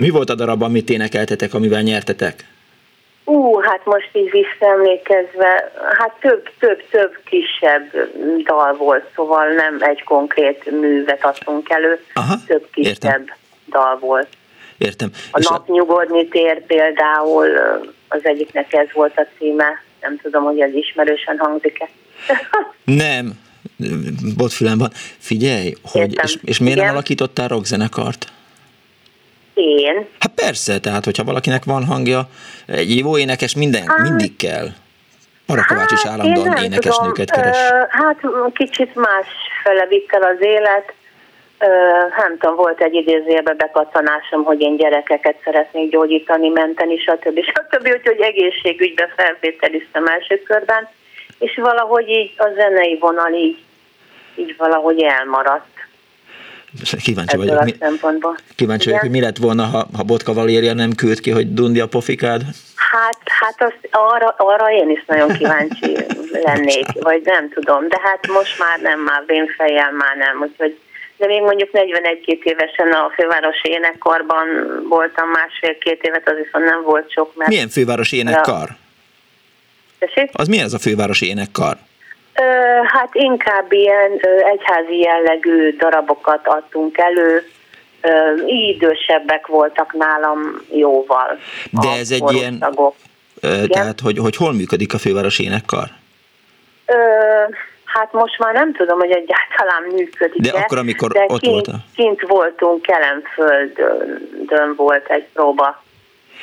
Mi 0.00 0.08
volt 0.10 0.30
a 0.30 0.34
darab, 0.34 0.62
amit 0.62 0.90
énekeltetek, 0.90 1.54
amivel 1.54 1.82
nyertetek? 1.82 2.44
Ú, 3.24 3.58
hát 3.58 3.84
most 3.84 4.10
így 4.12 4.30
visszaemlékezve, 4.30 5.72
hát 5.98 6.14
több, 6.20 6.42
több, 6.58 6.82
több 6.90 7.12
kisebb 7.24 7.92
dal 8.44 8.76
volt, 8.76 9.04
szóval 9.14 9.46
nem 9.48 9.76
egy 9.80 10.02
konkrét 10.02 10.70
művet 10.80 11.24
adtunk 11.24 11.70
elő, 11.70 12.04
Aha, 12.14 12.34
több 12.46 12.68
kisebb 12.72 12.92
értem. 12.92 13.24
dal 13.68 13.98
volt. 13.98 14.28
Értem. 14.78 15.10
A 15.30 15.38
És 15.38 15.48
napnyugodni 15.48 16.28
tér 16.28 16.66
például, 16.66 17.48
az 18.08 18.20
egyiknek 18.22 18.72
ez 18.72 18.88
volt 18.92 19.18
a 19.18 19.26
címe, 19.38 19.82
nem 20.00 20.18
tudom, 20.22 20.44
hogy 20.44 20.60
ez 20.60 20.72
ismerősen 20.72 21.38
hangzik-e. 21.38 21.88
nem, 23.04 23.32
botfülem 24.36 24.78
van. 24.78 24.90
Figyelj, 25.18 25.74
hogy, 25.82 26.18
és, 26.22 26.38
és 26.44 26.58
miért 26.58 26.74
Igen? 26.74 26.86
nem 26.86 26.94
alakítottál 26.94 27.48
rockzenekart? 27.48 28.32
Én? 29.60 30.06
Hát 30.18 30.32
persze, 30.34 30.80
tehát 30.80 31.04
hogyha 31.04 31.24
valakinek 31.24 31.64
van 31.64 31.84
hangja, 31.84 32.28
egy 32.66 32.98
jó 32.98 33.18
énekes 33.18 33.54
minden, 33.54 33.86
hát, 33.86 34.08
mindig 34.08 34.36
kell. 34.36 34.68
Parakovács 35.46 35.92
is 35.92 36.02
hát, 36.02 36.12
állandóan 36.12 36.56
énekesnőket 36.56 37.30
keres. 37.30 37.56
Hát 37.88 38.20
kicsit 38.52 38.94
más 38.94 39.26
fele 39.62 39.86
vitt 39.86 40.12
el 40.12 40.22
az 40.22 40.36
élet. 40.40 40.92
Nem 42.16 42.38
tudom, 42.38 42.56
volt 42.56 42.80
egy 42.80 42.94
idézőjelbe 42.94 43.54
bekattanásom, 43.54 44.44
hogy 44.44 44.60
én 44.60 44.76
gyerekeket 44.76 45.36
szeretnék 45.44 45.90
gyógyítani, 45.90 46.48
menteni, 46.48 46.96
stb. 46.96 47.40
stb. 47.50 47.88
Úgyhogy 47.96 48.20
egészségügybe 48.20 49.12
felvételiztem 49.16 50.06
első 50.06 50.42
körben, 50.42 50.88
és 51.38 51.58
valahogy 51.62 52.08
így 52.08 52.32
a 52.36 52.48
zenei 52.56 52.98
vonal 53.00 53.32
így, 53.32 53.58
így 54.34 54.54
valahogy 54.56 55.02
elmaradt. 55.02 55.66
Kíváncsi 57.02 57.36
vagyok, 57.36 57.64
mi, 57.64 57.74
kíváncsi 58.54 58.84
vagyok, 58.84 59.00
hogy 59.00 59.10
mi 59.10 59.20
lett 59.20 59.36
volna, 59.36 59.64
ha, 59.64 59.86
ha 59.96 60.02
Botka 60.02 60.32
Valéria 60.32 60.74
nem 60.74 60.92
küld 60.94 61.20
ki, 61.20 61.30
hogy 61.30 61.54
dundi 61.54 61.80
a 61.80 61.88
pofikád? 61.88 62.42
Hát, 62.74 63.18
hát 63.24 63.54
az, 63.58 63.88
arra, 63.90 64.34
arra 64.38 64.72
én 64.72 64.90
is 64.90 65.04
nagyon 65.06 65.32
kíváncsi 65.32 65.96
lennék, 66.46 66.86
vagy 67.00 67.20
nem 67.24 67.50
tudom, 67.50 67.88
de 67.88 67.98
hát 68.02 68.26
most 68.26 68.58
már 68.58 68.80
nem, 68.80 69.00
már 69.00 69.24
fejjel 69.56 69.92
már 69.92 70.16
nem, 70.16 70.40
úgyhogy 70.40 70.78
de 71.16 71.26
még 71.26 71.40
mondjuk 71.40 71.68
41-2 71.72 72.42
évesen 72.42 72.92
a 72.92 73.12
fővárosi 73.14 73.68
énekkarban 73.68 74.46
voltam 74.88 75.28
másfél-két 75.28 76.02
évet, 76.02 76.28
az 76.28 76.34
viszont 76.44 76.64
nem 76.64 76.82
volt 76.82 77.10
sok. 77.10 77.36
Mert 77.36 77.50
Milyen 77.50 77.68
fővárosi 77.68 78.16
énekkar? 78.16 78.68
Tessék? 79.98 80.30
Az 80.32 80.48
milyen 80.48 80.64
ez 80.64 80.72
a 80.72 80.78
fővárosi 80.78 81.26
énekkar? 81.26 81.76
Hát 82.86 83.08
inkább 83.12 83.72
ilyen 83.72 84.10
egyházi 84.52 84.98
jellegű 84.98 85.76
darabokat 85.76 86.46
adtunk 86.46 86.98
elő, 86.98 87.42
idősebbek 88.46 89.46
voltak 89.46 89.92
nálam 89.92 90.62
jóval. 90.72 91.38
De 91.70 91.88
ez 91.98 92.10
egy 92.10 92.32
ilyen, 92.32 92.58
tagok. 92.58 92.94
tehát 93.68 94.00
hogy, 94.00 94.18
hogy 94.18 94.36
hol 94.36 94.52
működik 94.52 94.94
a 94.94 94.98
fővárosi 94.98 95.44
énekkar? 95.44 95.84
Ö, 96.86 96.94
hát 97.84 98.12
most 98.12 98.38
már 98.38 98.54
nem 98.54 98.72
tudom, 98.72 98.98
hogy 98.98 99.10
egyáltalán 99.10 99.82
működik 99.94 100.40
De 100.40 100.58
akkor, 100.58 100.78
amikor 100.78 101.12
de 101.12 101.24
ott 101.28 101.40
kint, 101.40 101.66
volt? 101.66 101.78
Kint 101.94 102.20
voltunk, 102.20 102.82
Kelemföldön 102.82 104.74
volt 104.76 105.08
egy 105.08 105.26
próba 105.32 105.82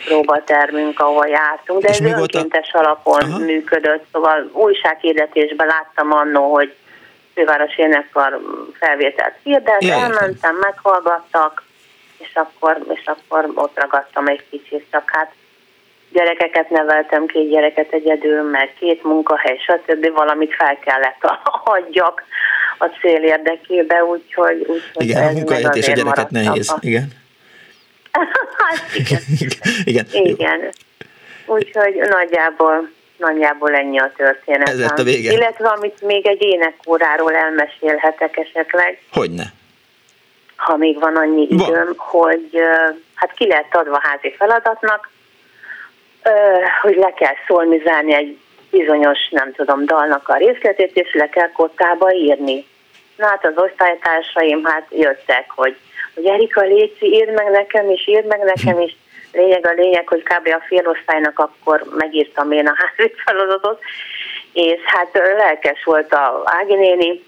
próbatermünk, 0.06 1.00
ahol 1.00 1.28
jártunk, 1.28 1.82
de 1.82 1.90
és 1.90 1.98
ez 1.98 2.20
önkéntes 2.20 2.74
a... 2.74 2.78
alapon 2.78 3.22
Aha. 3.22 3.38
működött, 3.38 4.06
szóval 4.12 4.50
újsághirdetésben 4.54 5.68
láttam 5.68 6.12
annó, 6.12 6.54
hogy 6.54 6.76
főváros 7.34 7.78
énekkar 7.78 8.42
felvételt 8.80 9.34
hirdet, 9.44 9.84
ja, 9.84 9.94
elmentem, 9.94 10.56
meghallgattak, 10.56 11.64
és 12.18 12.32
akkor, 12.34 12.78
és 12.94 13.06
akkor 13.06 13.52
ott 13.56 13.80
ragadtam 13.80 14.28
egy 14.28 14.44
kicsit, 14.50 14.86
csak 14.92 15.04
hát 15.06 15.32
gyerekeket 16.12 16.70
neveltem, 16.70 17.26
két 17.26 17.50
gyereket 17.50 17.92
egyedül, 17.92 18.42
meg 18.42 18.74
két 18.80 19.04
munkahely, 19.04 19.58
stb. 19.58 20.14
valamit 20.14 20.56
fel 20.56 20.80
kellett 20.80 21.40
hagyjak 21.66 22.24
a 22.78 22.86
cél 22.86 23.24
érdekébe, 23.24 24.04
úgyhogy, 24.04 24.60
úgyhogy 24.60 25.06
Igen, 25.06 25.28
a 25.28 25.32
munkahelyet 25.32 25.76
és 25.76 25.88
a 25.88 25.92
gyereket 25.92 26.30
nehéz, 26.30 26.76
igen. 26.80 27.26
hát 28.58 28.96
igen. 28.96 29.22
igen. 29.84 30.06
igen. 30.12 30.72
Úgyhogy 31.46 31.96
nagyjából, 31.96 32.90
nagyjából 33.18 33.76
ennyi 33.76 34.00
a 34.00 34.12
történet. 34.18 34.70
Ez 34.70 34.80
lett 34.80 35.00
a 35.00 35.04
vége. 35.04 35.32
Illetve 35.32 35.68
amit 35.68 36.02
még 36.02 36.28
egy 36.28 36.42
énekóráról 36.42 37.36
elmesélhetek 37.36 38.38
esetleg. 38.38 39.02
Hogyne. 39.12 39.44
Ha 40.56 40.78
még 40.78 41.00
van 41.00 41.16
annyi 41.16 41.48
időm, 41.50 41.68
van. 41.68 41.94
hogy 41.98 42.50
hát 43.14 43.34
ki 43.34 43.48
lehet 43.48 43.76
adva 43.76 44.00
házi 44.04 44.34
feladatnak, 44.38 45.10
hogy 46.82 46.96
le 46.96 47.14
kell 47.14 47.36
szolmizálni 47.48 48.14
egy 48.14 48.38
bizonyos, 48.70 49.30
nem 49.30 49.54
tudom, 49.54 49.86
dalnak 49.86 50.30
a 50.30 50.38
részletét, 50.38 50.96
és 50.96 51.14
le 51.14 51.30
kell 51.30 51.52
kottába 51.52 52.12
írni. 52.14 52.66
Na 53.16 53.26
hát 53.26 53.46
az 53.46 53.54
osztálytársaim 53.56 54.64
hát 54.64 54.88
jöttek, 54.90 55.52
hogy 55.56 55.78
hogy 56.18 56.26
Erika 56.26 56.62
Léci, 56.62 57.06
írd 57.06 57.34
meg 57.34 57.50
nekem 57.50 57.90
is, 57.90 58.08
írd 58.08 58.26
meg 58.26 58.40
nekem 58.44 58.80
is. 58.80 58.96
Lényeg 59.32 59.68
a 59.68 59.72
lényeg, 59.72 60.08
hogy 60.08 60.24
kb. 60.24 60.48
a 60.48 60.64
félosztálynak 60.68 61.40
akkor 61.40 61.84
megírtam 61.98 62.52
én 62.52 62.68
a 62.68 62.76
házi 62.76 63.14
feladatot, 63.26 63.82
és 64.54 64.82
hát 64.86 65.10
lelkes 65.38 65.84
volt 65.84 66.14
a 66.14 66.42
Ági 66.46 66.76
néni, 66.76 67.24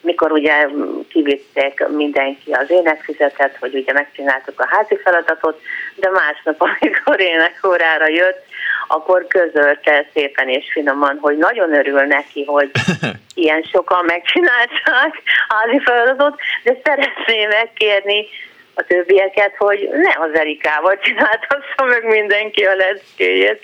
mikor 0.00 0.32
ugye 0.32 0.68
kivitték 1.08 1.86
mindenki 1.88 2.52
az 2.52 2.70
énekfizetet, 2.70 3.56
hogy 3.60 3.74
ugye 3.74 3.92
megcsináltuk 3.92 4.60
a 4.60 4.68
házi 4.70 4.96
feladatot, 4.96 5.60
de 5.94 6.10
másnap, 6.10 6.60
amikor 6.80 7.20
énekórára 7.20 8.08
jött, 8.08 8.44
akkor 8.86 9.26
közölte 9.26 10.06
szépen 10.14 10.48
és 10.48 10.72
finoman, 10.72 11.18
hogy 11.20 11.36
nagyon 11.36 11.74
örül 11.74 12.00
neki, 12.00 12.44
hogy 12.44 12.70
ilyen 13.34 13.62
sokan 13.62 14.04
megcsinálták 14.04 15.22
házi 15.48 15.80
feladatot, 15.84 16.40
de 16.64 16.76
szeretné 16.82 17.46
megkérni 17.46 18.26
a 18.74 18.82
többieket, 18.82 19.54
hogy 19.56 19.88
ne 19.92 20.24
az 20.24 20.38
Erikával 20.38 20.98
csináltassa 20.98 21.84
meg 21.84 22.04
mindenki 22.04 22.64
a 22.64 22.74
leckéjét. 22.74 23.62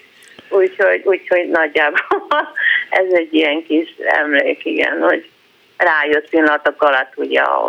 Úgyhogy, 0.48 1.02
úgyhogy 1.04 1.48
nagyjából 1.48 2.28
ez 2.90 3.06
egy 3.12 3.34
ilyen 3.34 3.64
kis 3.66 3.94
emlék, 3.98 4.64
igen, 4.64 5.00
hogy 5.00 5.30
rájött 5.76 6.28
pillanatok 6.28 6.82
alatt 6.82 7.12
ugye 7.16 7.40
a, 7.40 7.66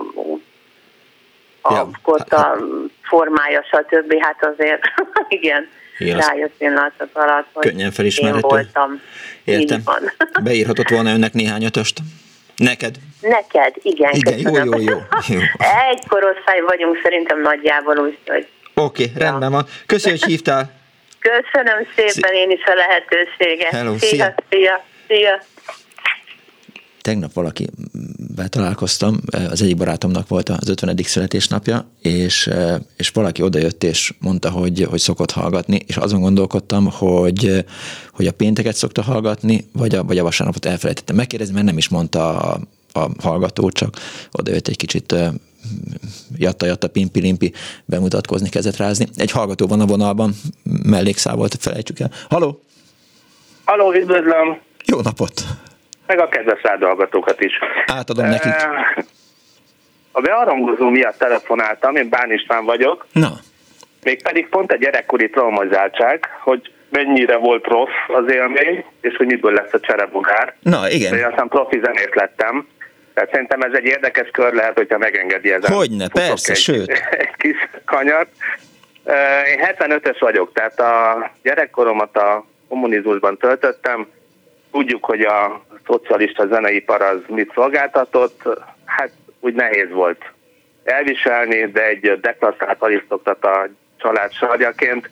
a 1.62 1.74
ja, 1.74 1.89
kotta 2.04 2.38
hát, 2.38 2.58
formája, 3.02 3.64
stb. 3.64 4.14
Hát 4.20 4.45
azért 4.45 4.82
igen, 5.39 5.70
igen 6.00 6.18
rájött 6.18 6.54
pillanatok 6.58 7.10
alatt, 7.14 7.47
hogy 7.54 7.64
könnyen 7.64 7.91
felismerhető. 7.91 8.47
én 8.47 8.50
voltam. 8.50 9.02
Értem. 9.43 9.82
Van. 9.84 10.12
Beírhatott 10.43 10.89
volna 10.89 11.12
önnek 11.12 11.34
néhány 11.34 11.64
ötöst? 11.64 12.00
Neked? 12.56 12.95
Neked, 13.22 13.74
igen. 13.82 14.12
Igen, 14.14 14.39
jó, 14.39 14.56
jó, 14.56 14.80
jó, 14.80 14.97
jó. 15.28 15.39
Egy 15.91 16.08
korosztály 16.08 16.60
vagyunk 16.68 17.00
szerintem 17.04 17.41
nagyjából, 17.41 17.97
úgyhogy. 17.97 18.47
Oké, 18.74 19.04
okay, 19.04 19.22
rendben 19.22 19.52
van. 19.52 19.66
Köszönöm, 19.86 20.18
hogy 20.20 20.30
hívtál. 20.30 20.72
Köszönöm 21.20 21.88
szépen 21.95 22.34
én 22.34 22.52
is 22.52 22.64
a 22.64 22.74
lehetőséget. 22.74 23.72
Hello, 23.72 23.97
szia. 23.97 24.10
Szia, 24.10 24.36
szia. 24.50 24.84
szia 25.08 25.41
tegnap 27.10 27.34
valaki 27.34 27.68
találkoztam, 28.48 29.20
az 29.50 29.62
egyik 29.62 29.78
barátomnak 29.78 30.28
volt 30.28 30.50
az 30.50 30.70
50. 30.70 30.98
születésnapja, 31.04 31.86
és, 32.02 32.50
és 32.98 33.10
valaki 33.10 33.42
odajött 33.42 33.84
és 33.84 34.14
mondta, 34.20 34.50
hogy, 34.50 34.88
hogy 34.90 35.00
szokott 35.00 35.32
hallgatni, 35.32 35.82
és 35.88 35.98
azon 35.98 36.22
gondolkodtam, 36.22 36.88
hogy, 36.92 37.66
hogy 38.14 38.28
a 38.28 38.32
pénteket 38.32 38.76
szokta 38.76 39.02
hallgatni, 39.02 39.66
vagy 39.74 39.96
a, 39.96 40.04
vagy 40.04 40.18
a 40.18 40.24
vasárnapot 40.24 40.66
elfelejtettem 40.66 41.16
megkérdezni, 41.16 41.54
mert 41.54 41.66
nem 41.66 41.78
is 41.78 41.90
mondta 41.90 42.40
a, 42.40 42.60
a 42.94 43.10
hallgató, 43.22 43.70
csak 43.70 43.96
odajött 44.32 44.68
egy 44.68 44.78
kicsit 44.78 45.16
jatta, 46.38 46.66
jatta, 46.66 46.88
pimpi, 46.88 47.20
limpi 47.20 47.54
bemutatkozni, 47.86 48.50
kezet 48.50 48.78
rázni. 48.78 49.08
Egy 49.16 49.32
hallgató 49.32 49.68
van 49.68 49.80
a 49.80 49.86
vonalban, 49.86 50.36
mellékszál 50.84 51.36
volt, 51.36 51.56
felejtsük 51.60 52.00
el. 52.00 52.12
Haló! 52.30 52.62
Haló, 53.66 53.94
üdvözlöm! 53.94 54.58
Jó 54.86 55.02
napot! 55.02 55.44
Meg 56.10 56.20
a 56.20 56.28
kedves 56.28 56.62
hallgatókat 56.62 57.41
is. 57.41 57.53
Átadom 57.86 58.26
uh, 58.26 58.32
nekik. 58.32 58.53
A 60.12 60.22
bearangozó 60.22 60.89
miatt 60.89 61.18
telefonáltam, 61.18 61.95
én 61.95 62.10
Bán 62.10 62.32
István 62.32 62.66
vagyok. 62.66 63.05
Na. 63.12 63.30
Mégpedig 64.03 64.49
pont 64.49 64.72
a 64.72 64.76
gyerekkori 64.76 65.30
traumazáltság, 65.30 66.28
hogy 66.43 66.72
mennyire 66.89 67.36
volt 67.36 67.66
rossz 67.66 67.89
az 68.07 68.32
élmény, 68.32 68.86
és 69.01 69.16
hogy 69.16 69.26
miből 69.26 69.53
lesz 69.53 69.74
a 69.74 69.80
cserebogár. 69.80 70.53
Na, 70.60 70.89
igen. 70.89 71.18
De 71.18 71.28
aztán 71.28 71.47
profi 71.47 71.80
zenét 71.84 72.16
lettem. 72.16 72.68
Tehát 73.14 73.32
szerintem 73.32 73.62
ez 73.62 73.74
egy 73.74 73.86
érdekes 73.86 74.30
kör 74.32 74.53
lehet, 74.53 74.78
hogyha 74.78 74.97
megengedi 74.97 75.51
ezen. 75.51 75.72
Hogyne, 75.72 76.07
persze, 76.07 76.51
egy, 76.51 76.57
sőt. 76.57 76.91
Egy 77.24 77.36
kis 77.38 77.70
kanyart. 77.86 78.30
Én 79.45 79.60
75-ös 79.78 80.18
vagyok, 80.20 80.53
tehát 80.53 80.80
a 80.80 81.32
gyerekkoromat 81.43 82.18
a 82.18 82.45
kommunizmusban 82.70 83.38
töltöttem. 83.38 84.07
Tudjuk, 84.72 85.06
hogy 85.06 85.22
a 85.22 85.62
szocialista 85.86 86.48
zeneipar 86.48 87.02
az 87.02 87.20
mit 87.28 87.52
szolgáltatott. 87.54 88.44
Hát 88.86 89.12
úgy 89.40 89.54
nehéz 89.54 89.92
volt 89.92 90.32
elviselni, 90.84 91.66
de 91.72 91.86
egy 91.86 92.20
deklasszált 92.20 92.82
a 92.82 93.68
család 93.98 94.32
sarjaként, 94.34 95.10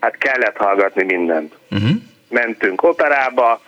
hát 0.00 0.16
kellett 0.16 0.56
hallgatni 0.56 1.04
mindent. 1.04 1.54
Uh-huh. 1.70 1.90
Mentünk 2.28 2.82
operába, 2.82 3.60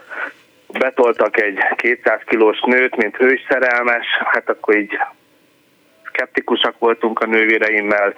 betoltak 0.72 1.40
egy 1.40 1.58
200 1.76 2.20
kilós 2.26 2.60
nőt, 2.66 2.96
mint 2.96 3.16
hős 3.16 3.44
szerelmes, 3.48 4.06
hát 4.32 4.48
akkor 4.48 4.76
így 4.76 4.98
szkeptikusak 6.04 6.78
voltunk 6.78 7.20
a 7.20 7.26
nővéreimmel, 7.26 8.14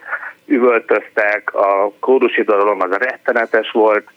üvöltöztek, 0.47 1.55
a 1.55 1.93
kórusi 1.99 2.43
dalom 2.43 2.81
az 2.81 2.91
rettenetes 2.91 3.71
volt, 3.71 4.09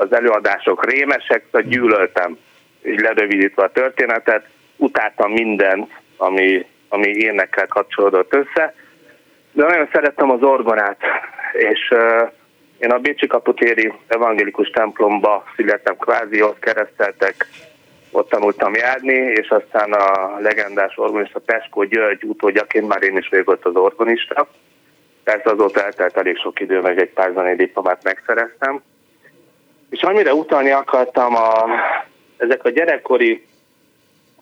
az 0.00 0.12
előadások 0.12 0.90
rémesek, 0.90 1.44
szóval 1.44 1.68
gyűlöltem, 1.70 2.38
így 2.84 3.00
lerövidítve 3.00 3.62
a 3.62 3.72
történetet, 3.72 4.48
utáltam 4.76 5.32
mindent, 5.32 5.90
ami, 6.16 6.66
ami 6.88 7.08
énekkel 7.08 7.66
kapcsolódott 7.66 8.34
össze, 8.34 8.74
de 9.52 9.64
nagyon 9.64 9.88
szerettem 9.92 10.30
az 10.30 10.42
orgonát, 10.42 11.00
és 11.52 11.90
uh, 11.90 12.30
én 12.78 12.90
a 12.90 12.98
Bécsi 12.98 13.26
Kaputéri 13.26 13.92
evangélikus 14.06 14.70
templomba 14.70 15.44
születtem, 15.56 15.96
kvázi 15.96 16.42
ott 16.42 16.58
kereszteltek, 16.58 17.46
ott 18.10 18.28
tanultam 18.28 18.74
járni, 18.74 19.14
és 19.14 19.48
aztán 19.48 19.92
a 19.92 20.38
legendás 20.40 20.92
organista 20.96 21.38
Peskó 21.38 21.84
György 21.84 22.24
utódjaként 22.24 22.88
már 22.88 23.02
én 23.02 23.16
is 23.16 23.28
vagyok 23.28 23.50
ott 23.50 23.64
az 23.64 23.74
organista. 23.74 24.48
Persze 25.24 25.50
azóta 25.50 25.84
eltelt 25.84 26.16
elég 26.16 26.36
sok 26.36 26.60
idő, 26.60 26.80
meg 26.80 27.00
egy 27.00 27.10
pár 27.10 27.32
zenei 27.34 27.54
diplomát 27.54 28.02
megszereztem. 28.02 28.82
És 29.90 30.02
amire 30.02 30.34
utalni 30.34 30.70
akartam, 30.70 31.36
a, 31.36 31.66
ezek 32.36 32.64
a 32.64 32.70
gyerekkori 32.70 33.46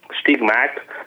stigmák, 0.09 1.05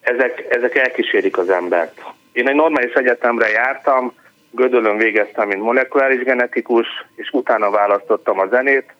ezek, 0.00 0.46
ezek 0.48 0.74
elkísérik 0.74 1.38
az 1.38 1.50
embert. 1.50 2.02
Én 2.32 2.48
egy 2.48 2.54
normális 2.54 2.92
egyetemre 2.92 3.48
jártam, 3.48 4.12
Gödölön 4.50 4.96
végeztem, 4.96 5.48
mint 5.48 5.62
molekuláris 5.62 6.22
genetikus, 6.22 6.86
és 7.14 7.30
utána 7.32 7.70
választottam 7.70 8.38
a 8.38 8.46
zenét, 8.46 8.94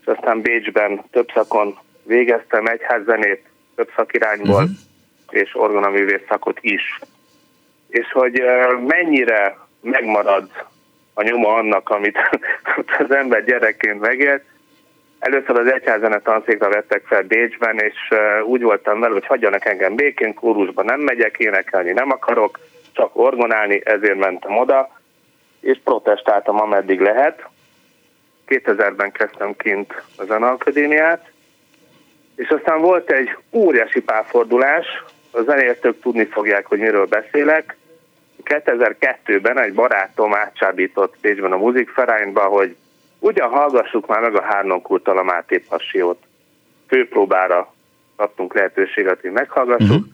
és 0.00 0.06
aztán 0.06 0.40
Bécsben 0.40 1.04
több 1.10 1.28
szakon 1.34 1.78
végeztem 2.02 2.66
egyházzenét, 2.66 3.44
több 3.74 3.90
szakirányból, 3.96 4.62
uh-huh. 4.62 4.70
és 5.30 5.54
orgonaművész 5.54 6.24
szakot 6.28 6.58
is. 6.60 6.98
És 7.88 8.12
hogy 8.12 8.42
mennyire 8.86 9.58
megmarad 9.80 10.50
a 11.14 11.22
nyoma 11.22 11.54
annak, 11.54 11.90
amit 11.90 12.18
az 12.98 13.10
ember 13.10 13.44
gyerekként 13.44 14.00
megélt. 14.00 14.42
Először 15.18 15.58
az 15.58 15.72
egyházene 15.72 16.18
tanszékra 16.18 16.68
vettek 16.68 17.06
fel 17.06 17.22
Bécsben, 17.22 17.78
és 17.78 17.94
úgy 18.44 18.62
voltam 18.62 19.00
vele, 19.00 19.12
hogy 19.12 19.26
hagyjanak 19.26 19.64
engem 19.64 19.94
békén, 19.94 20.34
kórusba 20.34 20.82
nem 20.82 21.00
megyek, 21.00 21.38
énekelni 21.38 21.92
nem 21.92 22.10
akarok, 22.10 22.58
csak 22.92 23.16
orgonálni, 23.16 23.80
ezért 23.84 24.18
mentem 24.18 24.56
oda, 24.56 25.00
és 25.60 25.80
protestáltam, 25.84 26.60
ameddig 26.60 27.00
lehet. 27.00 27.48
2000-ben 28.46 29.12
kezdtem 29.12 29.56
kint 29.56 30.02
a 30.16 30.24
Zeneakadémiát, 30.24 31.30
és 32.36 32.48
aztán 32.48 32.80
volt 32.80 33.10
egy 33.10 33.36
óriási 33.52 34.00
párfordulás, 34.02 34.86
a 35.30 35.42
zenértők 35.42 36.00
tudni 36.00 36.24
fogják, 36.24 36.66
hogy 36.66 36.78
miről 36.78 37.06
beszélek. 37.06 37.76
2002-ben 38.44 39.58
egy 39.58 39.74
barátom 39.74 40.34
átcsábított 40.34 41.16
Pécsben 41.20 41.52
a 41.52 41.56
Musikverányba, 41.56 42.40
hogy 42.40 42.76
ugyan 43.18 43.48
hallgassuk 43.48 44.06
már 44.06 44.20
meg 44.20 44.34
a 44.34 44.42
Hárnonkultal 44.42 45.18
a 45.18 45.22
Máté 45.22 45.58
Passiót. 45.58 46.22
Főpróbára 46.88 47.74
kaptunk 48.16 48.54
lehetőséget, 48.54 49.20
hogy 49.20 49.30
meghallgassuk. 49.30 49.90
Uh-huh. 49.90 50.04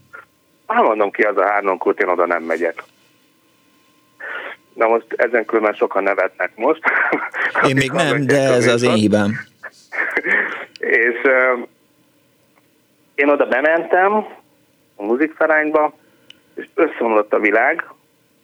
Hát 0.66 0.82
mondom 0.82 1.10
ki, 1.10 1.22
az 1.22 1.36
a 1.36 1.46
Hárnonkult, 1.46 2.00
én 2.00 2.08
oda 2.08 2.26
nem 2.26 2.42
megyek. 2.42 2.82
Na 4.74 4.86
most 4.86 5.06
ezen 5.16 5.44
különben 5.44 5.74
sokan 5.74 6.02
nevetnek 6.02 6.50
most. 6.56 6.82
Én 7.66 7.74
még 7.82 7.90
nem, 7.90 8.26
de 8.26 8.38
ez 8.38 8.66
az 8.66 8.82
én 8.82 8.94
hibám. 8.94 9.30
és 10.78 11.20
uh, 11.24 11.66
én 13.14 13.28
oda 13.28 13.46
bementem 13.46 14.12
a 14.96 15.02
muzikferányba, 15.02 15.94
és 16.54 16.66
összeomlott 16.74 17.32
a 17.32 17.38
világ, 17.38 17.84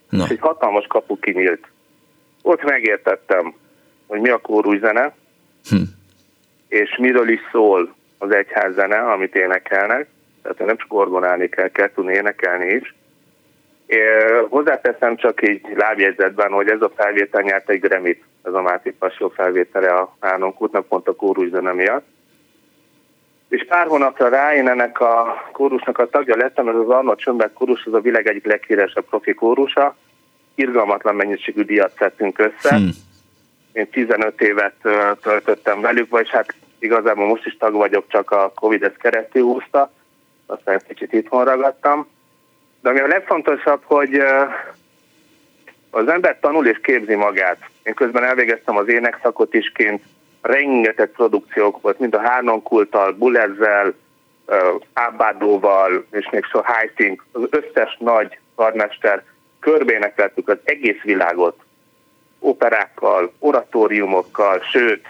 Na. 0.09 0.23
és 0.23 0.29
egy 0.29 0.39
hatalmas 0.39 0.85
kapu 0.87 1.19
kinyílt. 1.19 1.67
Ott 2.41 2.63
megértettem, 2.63 3.53
hogy 4.07 4.19
mi 4.19 4.29
a 4.29 4.37
kórus 4.37 4.79
zene, 4.79 5.15
hm. 5.69 5.75
és 6.67 6.97
miről 6.97 7.29
is 7.29 7.39
szól 7.51 7.95
az 8.17 8.31
egyház 8.31 8.73
zene, 8.73 8.97
amit 8.97 9.35
énekelnek. 9.35 10.07
Tehát 10.41 10.65
nem 10.65 10.77
csak 10.77 10.93
orgonálni 10.93 11.49
kell, 11.49 11.67
kell 11.67 11.91
tudni 11.91 12.13
énekelni 12.13 12.73
is. 12.73 12.95
É, 13.85 13.99
hozzáteszem 14.49 15.15
csak 15.15 15.49
így 15.49 15.61
lábjegyzetben, 15.75 16.51
hogy 16.51 16.69
ez 16.69 16.81
a 16.81 16.91
felvétel 16.95 17.41
nyert 17.41 17.69
egy 17.69 17.79
Grammy-t, 17.79 18.23
ez 18.43 18.53
a 18.53 18.61
Máté 18.61 18.89
Passió 18.99 19.29
felvétele 19.29 19.93
a 19.93 20.15
Hánunk 20.19 20.61
útnak, 20.61 20.87
pont 20.87 21.07
a 21.07 21.15
kórus 21.15 21.49
zene 21.49 21.73
miatt. 21.73 22.05
És 23.49 23.65
pár 23.67 23.87
hónapra 23.87 24.29
rá 24.29 24.55
én 24.55 24.69
ennek 24.69 24.99
a 24.99 25.43
kórusnak 25.51 25.97
a 25.97 26.09
tagja 26.09 26.35
lettem, 26.35 26.67
ez 26.67 26.75
az 26.75 26.89
Arnold 26.89 27.17
Csömbek 27.17 27.53
kórus, 27.53 27.85
az 27.85 27.93
a 27.93 27.99
világ 27.99 28.27
egyik 28.27 28.45
leghíresebb 28.45 29.05
profi 29.05 29.33
kórusa. 29.33 29.95
Irgalmatlan 30.55 31.15
mennyiségű 31.15 31.61
díjat 31.61 31.95
szedtünk 31.97 32.39
össze. 32.39 32.75
Hmm. 32.75 32.89
Én 33.71 33.89
15 33.89 34.41
évet 34.41 34.75
töltöttem 35.21 35.81
velük, 35.81 36.09
vagy 36.09 36.29
hát 36.29 36.55
igazából 36.79 37.27
most 37.27 37.45
is 37.45 37.57
tag 37.57 37.73
vagyok, 37.73 38.05
csak 38.07 38.31
a 38.31 38.51
Covid 38.55 38.83
ezt 38.83 38.97
keresztül 38.97 39.43
húzta, 39.43 39.91
aztán 40.45 40.75
egy 40.75 40.83
kicsit 40.87 41.13
itthon 41.13 41.45
ragadtam. 41.45 42.07
De 42.81 42.89
ami 42.89 42.99
a 42.99 43.07
legfontosabb, 43.07 43.81
hogy 43.83 44.21
az 45.89 46.07
ember 46.07 46.39
tanul 46.39 46.67
és 46.67 46.79
képzi 46.83 47.15
magát. 47.15 47.57
Én 47.83 47.93
közben 47.93 48.23
elvégeztem 48.23 48.77
az 48.77 48.87
énekszakot 48.87 49.53
is 49.53 49.71
kint, 49.75 50.03
rengeteg 50.47 51.09
produkciók 51.09 51.81
volt, 51.81 51.99
mint 51.99 52.15
a 52.15 52.21
Hárnon 52.21 52.63
Kulttal, 52.63 53.11
Bulezzel, 53.11 53.93
Ábádóval, 54.93 56.05
és 56.11 56.29
még 56.31 56.43
so 56.43 56.61
Heiting, 56.61 57.23
az 57.31 57.41
összes 57.49 57.97
nagy 57.99 58.39
karmester, 58.55 59.23
körbénekeltük 59.59 60.49
az 60.49 60.57
egész 60.63 61.01
világot, 61.01 61.59
operákkal, 62.39 63.33
oratóriumokkal, 63.39 64.59
sőt, 64.71 65.07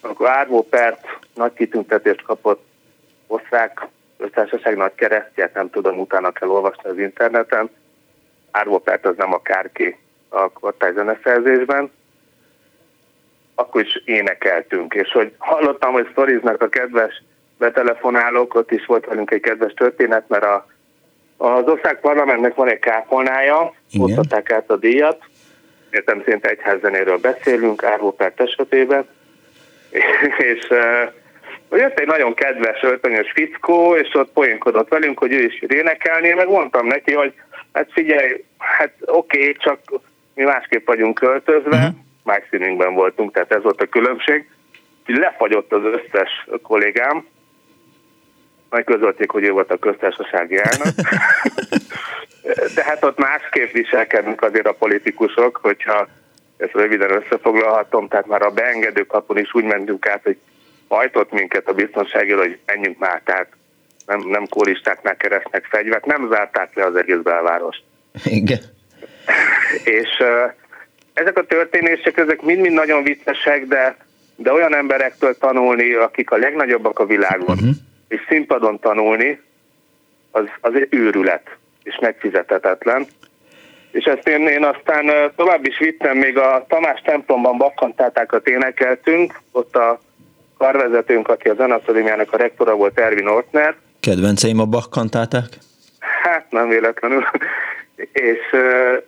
akkor 0.00 0.28
Árvó 0.28 0.62
Pert 0.62 1.06
nagy 1.34 1.52
kitüntetést 1.52 2.22
kapott 2.22 2.66
osztrák 3.26 3.86
össztársaság 4.16 4.76
nagy 4.76 4.94
keresztjét, 4.94 5.54
nem 5.54 5.70
tudom, 5.70 5.98
utána 5.98 6.30
kell 6.30 6.48
olvasni 6.48 6.90
az 6.90 6.98
interneten. 6.98 7.70
Árvó 8.50 8.78
Pert 8.78 9.06
az 9.06 9.16
nem 9.16 9.32
akárki 9.32 9.96
a 10.28 10.48
kortály 10.48 10.92
zeneszerzésben, 10.92 11.90
akkor 13.58 13.80
is 13.80 14.02
énekeltünk, 14.04 14.94
és 14.94 15.12
hogy 15.12 15.32
hallottam, 15.38 15.92
hogy 15.92 16.08
sztoriznak 16.10 16.62
a 16.62 16.68
kedves 16.68 17.22
betelefonálók, 17.58 18.54
ott 18.54 18.70
is 18.70 18.86
volt 18.86 19.06
velünk 19.06 19.30
egy 19.30 19.40
kedves 19.40 19.72
történet, 19.72 20.28
mert 20.28 20.44
a, 20.44 20.66
az 21.36 21.64
ország 21.64 22.00
parlamentnek 22.00 22.54
van 22.54 22.68
egy 22.68 22.78
kápolnája, 22.78 23.74
ott 23.98 24.16
adták 24.16 24.52
át 24.52 24.70
a 24.70 24.76
díjat, 24.76 25.22
értem 25.90 26.22
szerint 26.24 26.46
egyházzenéről 26.46 27.18
beszélünk, 27.18 27.84
Árvópert 27.84 28.40
esetében, 28.40 29.08
és 30.52 30.68
uh, 30.70 31.78
jött 31.78 31.98
egy 31.98 32.06
nagyon 32.06 32.34
kedves 32.34 32.82
öltönyös 32.82 33.32
fickó, 33.34 33.96
és 33.96 34.14
ott 34.14 34.32
poénkodott 34.32 34.88
velünk, 34.88 35.18
hogy 35.18 35.32
ő 35.32 35.42
is 35.42 35.62
énekelni, 35.68 36.32
meg 36.32 36.48
mondtam 36.48 36.86
neki, 36.86 37.12
hogy 37.12 37.32
hát 37.72 37.92
figyelj, 37.92 38.44
hát 38.58 38.92
oké, 39.06 39.38
okay, 39.38 39.56
csak 39.58 39.78
mi 40.34 40.44
másképp 40.44 40.86
vagyunk 40.86 41.14
költözve, 41.14 41.76
uh-huh 41.76 42.06
más 42.28 42.42
színünkben 42.50 42.94
voltunk, 42.94 43.32
tehát 43.32 43.52
ez 43.52 43.62
volt 43.62 43.80
a 43.80 43.86
különbség. 43.86 44.50
Lefagyott 45.06 45.72
az 45.72 45.82
összes 45.84 46.46
kollégám, 46.62 47.26
majd 48.70 48.84
közölték, 48.84 49.30
hogy 49.30 49.44
ő 49.44 49.50
volt 49.50 49.70
a 49.70 49.78
köztársasági 49.78 50.56
elnök. 50.56 50.94
De 52.74 52.84
hát 52.84 53.04
ott 53.04 53.18
másképp 53.18 53.72
viselkednek 53.72 54.42
azért 54.42 54.66
a 54.66 54.72
politikusok, 54.72 55.58
hogyha 55.62 56.08
ezt 56.56 56.72
röviden 56.72 57.10
összefoglalhatom, 57.10 58.08
tehát 58.08 58.26
már 58.26 58.42
a 58.42 58.50
beengedő 58.50 59.02
kapun 59.02 59.38
is 59.38 59.54
úgy 59.54 59.64
mentünk 59.64 60.06
át, 60.06 60.22
hogy 60.22 60.38
hajtott 60.88 61.32
minket 61.32 61.68
a 61.68 61.72
biztonságért, 61.72 62.38
hogy 62.38 62.58
menjünk 62.66 62.98
már, 62.98 63.22
tehát 63.24 63.48
nem, 64.06 64.20
nem 64.28 64.46
kóristáknál 64.46 65.16
keresnek 65.16 65.64
fegyvert, 65.70 66.06
nem 66.06 66.28
zárták 66.30 66.74
le 66.74 66.84
az 66.84 66.96
egész 66.96 67.20
belvárost. 67.22 67.82
Igen. 68.24 68.60
És 70.00 70.22
ezek 71.20 71.38
a 71.38 71.46
történések, 71.46 72.16
ezek 72.16 72.42
mind-mind 72.42 72.74
nagyon 72.74 73.02
viccesek, 73.02 73.66
de, 73.66 73.96
de 74.36 74.52
olyan 74.52 74.74
emberektől 74.74 75.38
tanulni, 75.38 75.92
akik 75.92 76.30
a 76.30 76.36
legnagyobbak 76.36 76.98
a 76.98 77.06
világon, 77.06 77.56
uh-huh. 77.56 77.74
és 78.08 78.20
színpadon 78.28 78.78
tanulni, 78.78 79.40
az, 80.30 80.44
az 80.60 80.74
egy 80.74 80.86
őrület, 80.90 81.56
és 81.82 81.98
megfizethetetlen. 82.00 83.06
És 83.90 84.04
ezt 84.04 84.28
én, 84.28 84.46
én 84.46 84.64
aztán 84.64 85.32
tovább 85.36 85.66
is 85.66 85.78
vittem, 85.78 86.16
még 86.16 86.38
a 86.38 86.64
Tamás 86.68 87.00
templomban 87.00 87.58
bakkantátákat 87.58 88.48
énekeltünk, 88.48 89.40
ott 89.52 89.76
a 89.76 90.00
karvezetőnk, 90.58 91.28
aki 91.28 91.48
az 91.48 91.56
Zenakadémiának 91.56 92.32
a 92.32 92.36
rektora 92.36 92.74
volt, 92.74 92.98
Ervin 92.98 93.26
Ortner. 93.26 93.74
Kedvenceim 94.00 94.60
a 94.60 94.64
bakkantáták? 94.64 95.48
Hát 96.22 96.50
nem 96.50 96.68
véletlenül. 96.68 97.24
És 98.12 98.38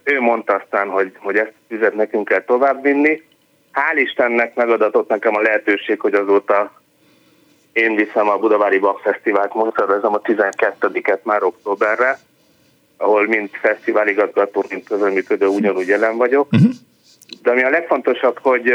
ő 0.02 0.20
mondta 0.20 0.54
aztán, 0.54 0.88
hogy, 0.88 1.12
hogy 1.18 1.36
ezt 1.36 1.52
üzet 1.68 1.94
nekünk 1.94 2.28
kell 2.28 2.44
továbbvinni. 2.44 3.22
Hál' 3.72 3.96
Istennek 3.96 4.54
megadatott 4.54 5.08
nekem 5.08 5.36
a 5.36 5.40
lehetőség, 5.40 6.00
hogy 6.00 6.14
azóta 6.14 6.80
én 7.72 7.94
viszem 7.94 8.28
a 8.28 8.38
Budavári 8.38 8.78
Bak 8.78 9.00
Fesztivált, 9.00 9.54
most 9.54 9.76
szervezem 9.76 10.14
a 10.14 10.20
12-et 10.20 11.22
már 11.22 11.42
októberre, 11.42 12.18
ahol 12.96 13.26
mind 13.26 13.48
fesztiváligazgató, 13.52 14.64
mind 14.68 14.84
közölműködő 14.84 15.46
ugyanúgy 15.46 15.86
jelen 15.86 16.16
vagyok. 16.16 16.52
Uh-huh. 16.52 16.70
De 17.42 17.50
ami 17.50 17.62
a 17.62 17.70
legfontosabb, 17.70 18.38
hogy, 18.38 18.74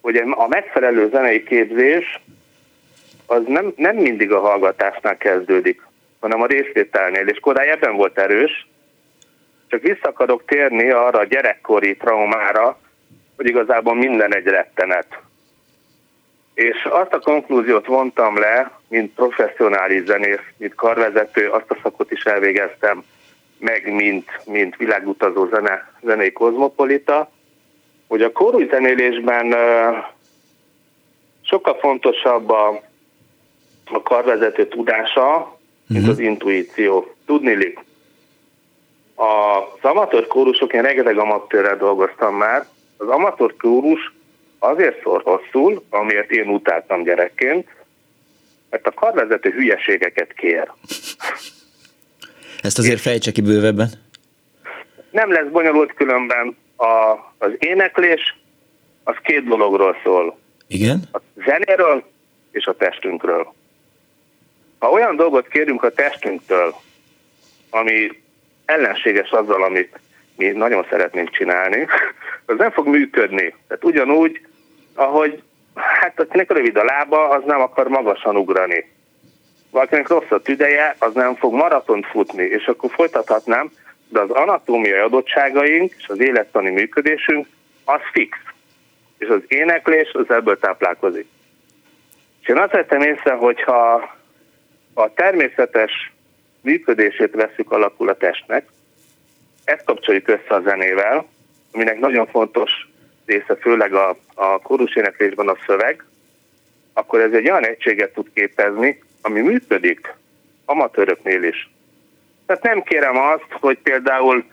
hogy 0.00 0.16
a 0.16 0.48
megfelelő 0.48 1.08
zenei 1.08 1.42
képzés 1.42 2.20
az 3.26 3.42
nem, 3.46 3.72
nem 3.76 3.96
mindig 3.96 4.32
a 4.32 4.40
hallgatásnál 4.40 5.16
kezdődik, 5.16 5.82
hanem 6.20 6.42
a 6.42 6.46
részvételnél, 6.46 7.26
és 7.26 7.38
Kodály 7.38 7.70
ebben 7.70 7.96
volt 7.96 8.18
erős, 8.18 8.67
csak 9.68 9.82
vissza 9.82 10.08
akarok 10.08 10.44
térni 10.44 10.90
arra 10.90 11.18
a 11.18 11.24
gyerekkori 11.24 11.96
traumára, 11.96 12.78
hogy 13.36 13.46
igazából 13.46 13.94
minden 13.94 14.34
egy 14.34 14.46
rettenet. 14.46 15.18
És 16.54 16.84
azt 16.90 17.12
a 17.12 17.18
konklúziót 17.18 17.86
vontam 17.86 18.38
le, 18.38 18.70
mint 18.88 19.14
professzionális 19.14 20.04
zenész, 20.04 20.40
mint 20.56 20.74
karvezető, 20.74 21.48
azt 21.48 21.70
a 21.70 21.78
szakot 21.82 22.10
is 22.10 22.22
elvégeztem, 22.22 23.04
meg 23.58 23.92
mint, 23.94 24.40
mint 24.44 24.76
világutazó 24.76 25.46
zene, 25.46 25.92
zenei 26.02 26.32
kozmopolita, 26.32 27.30
hogy 28.06 28.22
a 28.22 28.32
kórus 28.32 28.68
zenélésben 28.68 29.54
sokkal 31.42 31.74
fontosabb 31.74 32.50
a, 32.50 32.82
a 33.84 34.02
karvezető 34.02 34.68
tudása, 34.68 35.58
mint 35.86 36.00
uh-huh. 36.00 36.18
az 36.18 36.18
intuíció. 36.18 37.14
Tudnilik, 37.26 37.78
az 39.18 39.90
amatőr 39.90 40.26
kórusok, 40.26 40.72
én 40.72 40.82
rengeteg 40.82 41.18
amatőrrel 41.18 41.76
dolgoztam 41.76 42.34
már, 42.34 42.66
az 42.96 43.08
amatőr 43.08 43.56
kórus 43.56 44.12
azért 44.58 45.02
szól 45.02 45.22
rosszul, 45.24 45.84
amiért 45.90 46.30
én 46.30 46.48
utáltam 46.48 47.02
gyerekként, 47.02 47.68
mert 48.70 48.86
a 48.86 48.92
karvezető 48.92 49.50
hülyeségeket 49.50 50.32
kér. 50.32 50.72
Ezt 52.62 52.78
azért 52.78 53.00
fejtse 53.00 53.32
ki 53.32 53.40
bővebben. 53.40 53.88
Nem 55.10 55.32
lesz 55.32 55.48
bonyolult 55.50 55.94
különben. 55.94 56.56
A, 56.76 56.86
az 57.38 57.50
éneklés 57.58 58.38
az 59.04 59.16
két 59.22 59.44
dologról 59.44 59.96
szól. 60.02 60.38
Igen? 60.66 61.02
A 61.12 61.18
zenéről 61.44 62.04
és 62.50 62.66
a 62.66 62.76
testünkről. 62.76 63.52
Ha 64.78 64.90
olyan 64.90 65.16
dolgot 65.16 65.48
kérünk 65.48 65.82
a 65.82 65.92
testünktől, 65.92 66.74
ami 67.70 68.10
ellenséges 68.68 69.30
azzal, 69.30 69.62
amit 69.62 69.98
mi 70.36 70.46
nagyon 70.46 70.86
szeretnénk 70.90 71.30
csinálni, 71.30 71.86
az 72.46 72.56
nem 72.56 72.70
fog 72.70 72.86
működni. 72.86 73.54
Tehát 73.68 73.84
ugyanúgy, 73.84 74.40
ahogy 74.94 75.42
hát 75.74 76.20
akinek 76.20 76.52
rövid 76.52 76.76
a 76.76 76.84
lába, 76.84 77.28
az 77.28 77.42
nem 77.46 77.60
akar 77.60 77.88
magasan 77.88 78.36
ugrani. 78.36 78.92
Valakinek 79.70 80.08
rossz 80.08 80.30
a 80.30 80.40
tüdeje, 80.40 80.96
az 80.98 81.14
nem 81.14 81.34
fog 81.34 81.54
maratont 81.54 82.06
futni, 82.06 82.42
és 82.42 82.66
akkor 82.66 82.90
folytathatnám, 82.90 83.70
de 84.08 84.20
az 84.20 84.30
anatómiai 84.30 84.98
adottságaink 84.98 85.94
és 85.98 86.08
az 86.08 86.20
élettani 86.20 86.70
működésünk 86.70 87.46
az 87.84 88.00
fix. 88.12 88.38
És 89.18 89.28
az 89.28 89.40
éneklés 89.48 90.10
az 90.12 90.30
ebből 90.30 90.58
táplálkozik. 90.58 91.26
És 92.42 92.48
én 92.48 92.58
azt 92.58 92.72
vettem 92.72 93.00
észre, 93.00 93.32
hogyha 93.32 94.10
a 94.94 95.12
természetes 95.14 96.12
működését 96.68 97.34
veszük 97.34 97.72
alakul 97.72 98.08
a 98.08 98.16
testnek, 98.16 98.66
ezt 99.64 99.84
kapcsoljuk 99.84 100.28
össze 100.28 100.54
a 100.54 100.60
zenével, 100.60 101.26
aminek 101.72 101.98
nagyon 101.98 102.26
fontos 102.26 102.70
része, 103.26 103.56
főleg 103.60 103.94
a, 103.94 104.16
a 104.34 104.58
kórus 104.58 104.96
éneklésben 104.96 105.48
a 105.48 105.56
szöveg, 105.66 106.04
akkor 106.92 107.20
ez 107.20 107.32
egy 107.32 107.50
olyan 107.50 107.66
egységet 107.66 108.12
tud 108.12 108.26
képezni, 108.34 109.02
ami 109.22 109.40
működik 109.40 110.14
amatőröknél 110.64 111.42
is. 111.42 111.70
Tehát 112.46 112.62
nem 112.62 112.82
kérem 112.82 113.16
azt, 113.16 113.60
hogy 113.60 113.78
például 113.78 114.44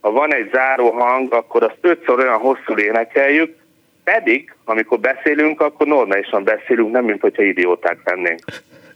ha 0.00 0.10
van 0.10 0.34
egy 0.34 0.50
záró 0.52 0.90
hang, 0.90 1.32
akkor 1.32 1.62
azt 1.62 1.78
ötször 1.80 2.18
olyan 2.18 2.38
hosszú 2.38 2.78
énekeljük, 2.78 3.56
pedig, 4.04 4.54
amikor 4.64 5.00
beszélünk, 5.00 5.60
akkor 5.60 5.86
normálisan 5.86 6.44
beszélünk, 6.44 6.90
nem 6.90 7.04
mint 7.04 7.20
hogyha 7.20 7.42
idióták 7.42 7.98
lennénk. 8.04 8.40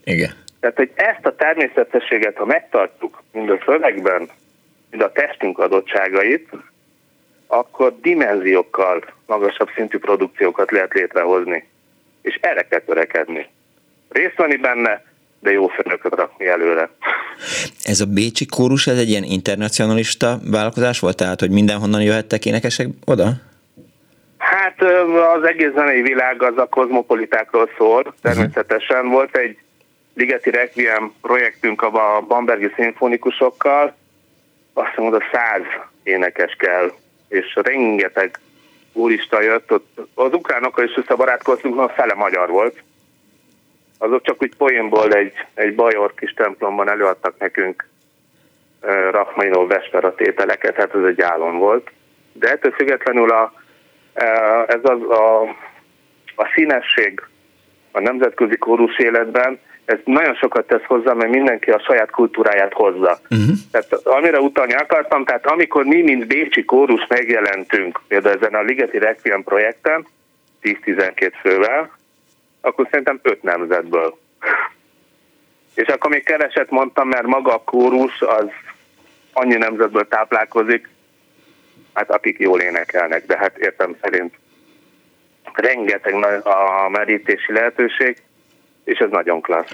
Igen. 0.04 0.30
Tehát, 0.62 0.76
hogy 0.76 0.90
ezt 0.94 1.26
a 1.26 1.34
természetességet, 1.34 2.36
ha 2.36 2.44
megtartjuk, 2.44 3.22
mind 3.32 3.50
a 3.50 3.58
szövegben, 3.64 4.28
mind 4.90 5.02
a 5.02 5.12
testünk 5.12 5.58
adottságait, 5.58 6.48
akkor 7.46 8.00
dimenziókkal 8.00 9.04
magasabb 9.26 9.68
szintű 9.74 9.98
produkciókat 9.98 10.70
lehet 10.70 10.92
létrehozni. 10.92 11.68
És 12.20 12.38
erre 12.40 12.62
kell 12.62 12.80
törekedni. 12.80 13.48
Részt 14.08 14.36
venni 14.36 14.56
benne, 14.56 15.04
de 15.40 15.50
jó 15.50 15.66
főnököt 15.66 16.14
rakni 16.14 16.46
előre. 16.46 16.88
Ez 17.82 18.00
a 18.00 18.06
Bécsi 18.06 18.46
kórus, 18.46 18.86
ez 18.86 18.98
egy 18.98 19.08
ilyen 19.08 19.24
internacionalista 19.24 20.38
vállalkozás 20.50 21.00
volt? 21.00 21.16
Tehát, 21.16 21.40
hogy 21.40 21.50
mindenhonnan 21.50 22.02
jöhettek 22.02 22.46
énekesek 22.46 22.86
oda? 23.04 23.32
Hát 24.38 24.82
az 25.36 25.44
egész 25.44 25.72
zenei 25.74 26.02
világ 26.02 26.42
az 26.42 26.56
a 26.56 26.66
kozmopolitákról 26.66 27.70
szól. 27.76 28.14
Természetesen 28.20 29.08
volt 29.08 29.36
egy 29.36 29.58
Ligeti 30.14 30.50
Requiem 30.50 31.12
projektünk 31.20 31.82
a 31.82 32.24
Bambergi 32.28 32.72
szimfonikusokkal, 32.76 33.96
azt 34.72 34.96
mondom, 34.96 35.20
száz 35.32 35.62
énekes 36.02 36.54
kell, 36.58 36.92
és 37.28 37.58
rengeteg 37.62 38.38
úrista 38.92 39.40
jött, 39.40 39.72
ott 39.72 40.00
az 40.14 40.32
ukránokkal 40.32 40.84
is 40.84 40.96
összebarátkoztunk, 40.96 41.78
a 41.78 41.88
fele 41.88 42.14
magyar 42.14 42.50
volt. 42.50 42.82
Azok 43.98 44.22
csak 44.22 44.42
úgy 44.42 44.56
poénból 44.56 45.12
egy, 45.12 45.32
egy 45.54 45.74
bajor 45.74 46.14
kis 46.14 46.32
templomban 46.32 46.88
előadtak 46.88 47.38
nekünk 47.38 47.88
uh, 48.82 49.10
Rachmaninov 49.10 49.68
Vespera 49.68 50.14
tételeket, 50.14 50.76
hát 50.76 50.94
ez 50.94 51.04
egy 51.04 51.20
álom 51.20 51.58
volt. 51.58 51.90
De 52.32 52.50
ettől 52.50 52.72
függetlenül 52.72 53.30
a, 53.30 53.52
ez 54.66 54.80
az 54.82 55.02
a, 55.02 55.42
a 56.34 56.50
színesség 56.54 57.22
a 57.90 58.00
nemzetközi 58.00 58.56
kórus 58.56 58.98
életben, 58.98 59.60
ez 59.93 59.99
nagyon 60.05 60.34
sokat 60.34 60.66
tesz 60.66 60.84
hozzá, 60.86 61.12
mert 61.12 61.30
mindenki 61.30 61.70
a 61.70 61.82
saját 61.86 62.11
kultúráját 62.11 62.72
hozza. 62.72 63.18
Uh-huh. 63.30 63.57
Tehát 63.70 63.93
amire 63.93 64.40
utalni 64.40 64.72
akartam, 64.72 65.24
tehát 65.24 65.47
amikor 65.47 65.84
mi, 65.84 66.03
mint 66.03 66.26
Bécsi 66.26 66.64
kórus 66.64 67.07
megjelentünk, 67.09 68.01
például 68.09 68.36
ezen 68.36 68.55
a 68.55 68.62
Ligeti 68.62 68.99
Requiem 68.99 69.43
projekten, 69.43 70.07
10-12 70.62 71.32
fővel, 71.40 71.99
akkor 72.61 72.86
szerintem 72.90 73.18
5 73.22 73.43
nemzetből. 73.43 74.18
És 75.74 75.88
akkor 75.88 76.11
még 76.11 76.24
keveset 76.24 76.70
mondtam, 76.70 77.09
mert 77.09 77.26
maga 77.26 77.55
a 77.55 77.62
kórus 77.64 78.20
az 78.20 78.47
annyi 79.32 79.57
nemzetből 79.57 80.09
táplálkozik, 80.09 80.88
hát 81.93 82.11
akik 82.11 82.38
jól 82.38 82.61
énekelnek, 82.61 83.26
de 83.26 83.38
hát 83.38 83.57
értem 83.57 83.97
szerint 84.01 84.34
rengeteg 85.53 86.14
a 86.45 86.88
merítési 86.88 87.53
lehetőség, 87.53 88.16
és 88.84 88.98
ez 88.98 89.10
nagyon 89.10 89.40
klassz. 89.40 89.72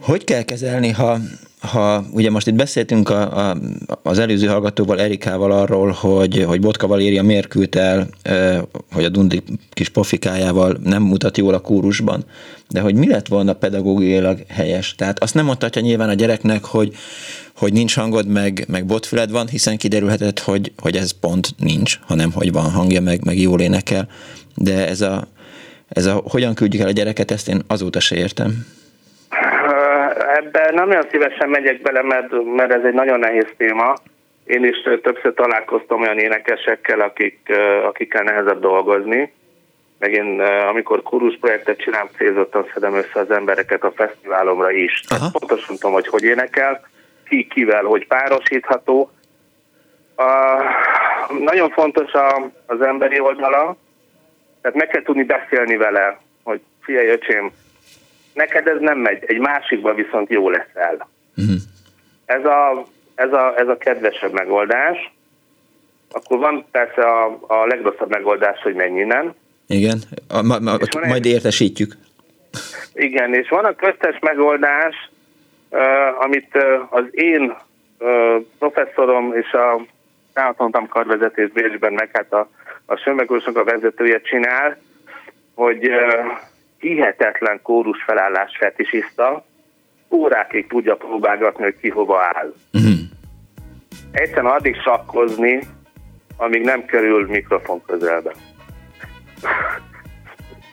Hogy 0.00 0.24
kell 0.24 0.42
kezelni, 0.42 0.90
ha 0.90 1.18
ha 1.62 2.04
ugye 2.12 2.30
most 2.30 2.46
itt 2.46 2.54
beszéltünk 2.54 3.08
a, 3.08 3.50
a, 3.50 3.56
az 4.02 4.18
előző 4.18 4.46
hallgatóval, 4.46 5.00
Erikával 5.00 5.52
arról, 5.52 5.90
hogy, 5.90 6.44
hogy 6.46 6.60
Botka 6.60 6.86
Valéria 6.86 7.22
miért 7.22 7.48
küldte 7.48 8.06
el, 8.22 8.68
hogy 8.92 9.04
a 9.04 9.08
Dundi 9.08 9.42
kis 9.70 9.88
pofikájával 9.88 10.78
nem 10.84 11.02
mutat 11.02 11.38
jól 11.38 11.54
a 11.54 11.60
kórusban, 11.60 12.24
de 12.68 12.80
hogy 12.80 12.94
mi 12.94 13.08
lett 13.08 13.28
volna 13.28 13.52
pedagógiailag 13.52 14.44
helyes. 14.48 14.94
Tehát 14.94 15.22
azt 15.22 15.34
nem 15.34 15.44
mondhatja 15.44 15.82
nyilván 15.82 16.08
a 16.08 16.14
gyereknek, 16.14 16.64
hogy, 16.64 16.94
hogy 17.56 17.72
nincs 17.72 17.94
hangod, 17.94 18.26
meg, 18.26 18.64
meg 18.68 18.86
botfüled 18.86 19.30
van, 19.30 19.48
hiszen 19.48 19.76
kiderülhetett, 19.76 20.38
hogy, 20.38 20.72
hogy 20.78 20.96
ez 20.96 21.10
pont 21.10 21.54
nincs, 21.58 21.98
hanem 22.06 22.32
hogy 22.32 22.52
van 22.52 22.70
hangja, 22.70 23.00
meg, 23.00 23.24
meg 23.24 23.38
jól 23.38 23.60
énekel. 23.60 24.08
De 24.54 24.88
ez 24.88 25.00
a, 25.00 25.28
ez 25.92 26.06
a 26.06 26.22
hogyan 26.30 26.54
küldjük 26.54 26.82
el 26.82 26.88
a 26.88 26.92
gyereket, 26.92 27.30
ezt 27.30 27.48
én 27.48 27.60
azóta 27.68 28.00
se 28.00 28.16
értem. 28.16 28.50
Ebben 30.36 30.74
nem 30.74 30.88
olyan 30.88 31.06
szívesen 31.10 31.48
megyek 31.48 31.82
bele, 31.82 32.02
mert, 32.02 32.28
mert 32.56 32.72
ez 32.72 32.84
egy 32.84 32.94
nagyon 32.94 33.18
nehéz 33.18 33.46
téma. 33.56 33.94
Én 34.44 34.64
is 34.64 34.76
többször 35.02 35.34
találkoztam 35.34 36.00
olyan 36.00 36.18
énekesekkel, 36.18 37.00
akik, 37.00 37.52
akikkel 37.84 38.22
nehezebb 38.22 38.60
dolgozni. 38.60 39.32
Meg 39.98 40.12
én, 40.12 40.40
amikor 40.68 41.02
kurus 41.02 41.38
projektet 41.40 41.78
csinálom, 41.78 42.08
célzottan 42.16 42.70
szedem 42.74 42.94
össze 42.94 43.20
az 43.20 43.30
embereket 43.30 43.82
a 43.82 43.92
fesztiválomra 43.96 44.70
is. 44.70 45.00
Pontosan 45.32 45.76
tudom, 45.76 45.92
hogy 45.92 46.08
hogy 46.08 46.22
énekel, 46.22 46.80
ki 47.28 47.46
kivel, 47.46 47.84
hogy 47.84 48.06
párosítható. 48.06 49.10
A, 50.16 50.24
nagyon 51.38 51.70
fontos 51.70 52.12
a, 52.12 52.50
az 52.66 52.80
emberi 52.80 53.20
oldala, 53.20 53.76
tehát 54.62 54.76
meg 54.76 54.88
kell 54.88 55.02
tudni 55.02 55.22
beszélni 55.22 55.76
vele, 55.76 56.18
hogy 56.42 56.60
figyelj, 56.80 57.08
öcsém, 57.08 57.50
neked 58.34 58.66
ez 58.66 58.80
nem 58.80 58.98
megy, 58.98 59.24
egy 59.26 59.38
másikban 59.38 59.94
viszont 59.94 60.30
jó 60.30 60.50
leszel. 60.50 61.08
Uh-huh. 61.36 61.56
Ez, 62.24 62.44
a, 62.44 62.86
ez, 63.14 63.32
a, 63.32 63.54
ez 63.56 63.68
a 63.68 63.76
kedvesebb 63.76 64.32
megoldás. 64.32 65.12
Akkor 66.10 66.38
van 66.38 66.64
persze 66.70 67.02
a, 67.02 67.38
a 67.46 67.66
legrosszabb 67.66 68.10
megoldás, 68.10 68.60
hogy 68.62 68.74
menj 68.74 69.00
innen. 69.00 69.34
Igen, 69.66 69.98
a, 70.28 70.42
ma, 70.42 70.58
ma, 70.58 70.76
majd 70.92 71.26
egy... 71.26 71.32
értesítjük. 71.32 71.96
Igen, 72.94 73.34
és 73.34 73.48
van 73.48 73.64
a 73.64 73.74
köztes 73.74 74.18
megoldás, 74.20 75.10
uh, 75.70 76.22
amit 76.22 76.54
uh, 76.54 76.86
az 76.90 77.04
én 77.10 77.56
uh, 77.98 78.36
professzorom 78.58 79.34
és 79.34 79.52
a 79.52 79.80
Támatontam 80.32 80.88
karvezetés 80.88 81.50
Bécsben, 81.50 81.92
meg 81.92 82.10
hát 82.12 82.32
a, 82.32 82.48
a 82.92 82.96
Sömegósnak 82.96 83.56
a 83.56 83.64
vezetője 83.64 84.20
csinál, 84.20 84.78
hogy 85.54 85.90
hihetetlen 86.78 87.60
kórus 87.62 88.02
felállás 88.02 88.56
fetisiszta, 88.58 89.44
órákig 90.10 90.66
tudja 90.66 90.96
próbálgatni, 90.96 91.62
hogy 91.62 91.76
ki 91.80 91.88
hova 91.88 92.22
áll. 92.22 92.52
Uh-huh. 92.72 92.92
Egyszerűen 94.12 94.52
addig 94.52 94.80
sakkozni, 94.80 95.60
amíg 96.36 96.62
nem 96.62 96.84
kerül 96.84 97.26
mikrofon 97.26 97.82
közelbe. 97.86 98.32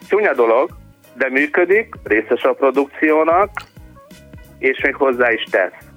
Csúnya 0.08 0.34
dolog, 0.34 0.70
de 1.14 1.28
működik, 1.28 1.94
részes 2.04 2.42
a 2.42 2.52
produkciónak, 2.52 3.50
és 4.58 4.80
még 4.82 4.94
hozzá 4.94 5.32
is 5.32 5.42
tesz. 5.50 5.89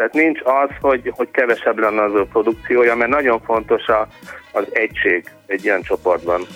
Tehát 0.00 0.14
nincs 0.14 0.40
az, 0.44 0.70
hogy, 0.80 1.12
hogy 1.16 1.30
kevesebb 1.30 1.78
lenne 1.78 2.02
az 2.02 2.14
a 2.14 2.26
produkciója, 2.32 2.94
mert 2.94 3.10
nagyon 3.10 3.40
fontos 3.40 3.86
a, 3.86 4.08
az 4.52 4.64
egység 4.72 5.24
egy 5.46 5.64
ilyen 5.64 5.82
csoportban. 5.82 6.46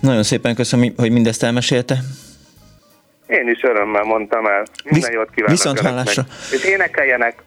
Nagyon 0.00 0.22
szépen 0.22 0.54
köszönöm, 0.54 0.94
hogy 0.96 1.12
mindezt 1.12 1.42
elmesélte. 1.42 1.98
Én 3.26 3.48
is 3.48 3.62
örömmel 3.62 4.02
mondtam 4.02 4.46
el. 4.46 4.64
Minden 4.84 5.10
Visz, 5.10 5.18
jót 5.18 5.30
kívánok 5.30 5.56
Viszont 5.56 5.80
hallásra. 5.80 6.22
És 6.52 6.64
énekeljenek. 6.64 7.42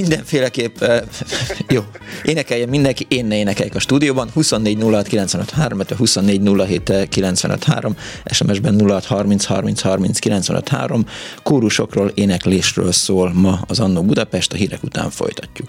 Mindenféleképp, 0.00 0.80
uh, 0.80 0.96
jó, 1.74 1.84
énekeljen 2.24 2.68
mindenki, 2.68 3.06
én 3.08 3.26
ne 3.26 3.36
énekeljek 3.36 3.74
a 3.74 3.78
stúdióban, 3.78 4.30
24 4.32 4.82
06 4.82 5.06
95 5.06 5.50
3, 5.50 5.80
24 5.96 6.40
07 6.66 7.08
95 7.08 7.64
3, 7.64 7.96
SMS-ben 8.30 8.88
06 8.88 9.04
30 9.04 9.44
30 9.44 9.80
30 9.80 10.18
95 10.18 10.68
3, 10.68 11.06
kórusokról, 11.42 12.10
éneklésről 12.14 12.92
szól 12.92 13.32
ma 13.32 13.60
az 13.66 13.80
Annó 13.80 14.02
Budapest, 14.02 14.52
a 14.52 14.56
hírek 14.56 14.82
után 14.82 15.10
folytatjuk. 15.10 15.68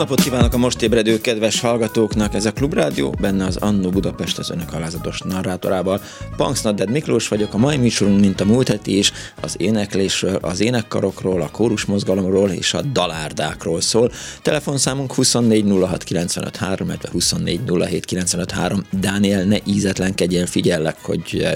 Napot 0.00 0.20
kívánok 0.20 0.54
a 0.54 0.58
most 0.58 0.82
ébredő 0.82 1.20
kedves 1.20 1.60
hallgatóknak! 1.60 2.34
Ez 2.34 2.44
a 2.44 2.52
Klubrádió, 2.52 3.14
benne 3.20 3.44
az 3.44 3.56
Annó 3.56 3.90
Budapest 3.90 4.38
az 4.38 4.50
önök 4.50 4.72
alázatos 4.72 5.20
narrátorával. 5.20 6.02
Punks 6.36 6.62
Nadded 6.62 6.90
Miklós 6.90 7.28
vagyok, 7.28 7.54
a 7.54 7.58
mai 7.58 7.76
műsorunk, 7.76 8.20
mint 8.20 8.40
a 8.40 8.44
múlt 8.44 8.68
heti 8.68 8.98
is, 8.98 9.12
az 9.40 9.54
éneklésről, 9.58 10.38
az 10.40 10.60
énekkarokról, 10.60 11.42
a 11.42 11.50
kórusmozgalomról 11.50 12.50
és 12.50 12.74
a 12.74 12.82
dalárdákról 12.82 13.80
szól. 13.80 14.12
Telefonszámunk 14.42 15.12
2406953, 15.16 16.80
illetve 16.84 17.10
2407953. 17.12 18.82
Dániel, 19.00 19.44
ne 19.44 19.56
ízetlenkedjen, 19.64 20.46
figyellek, 20.46 20.96
hogy, 21.02 21.46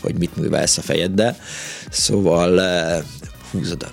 hogy 0.00 0.14
mit 0.14 0.36
művelsz 0.36 0.78
a 0.78 0.82
fejeddel. 0.82 1.36
Szóval 1.90 2.60
eh, 2.60 3.02
húzod 3.50 3.82
a 3.82 3.90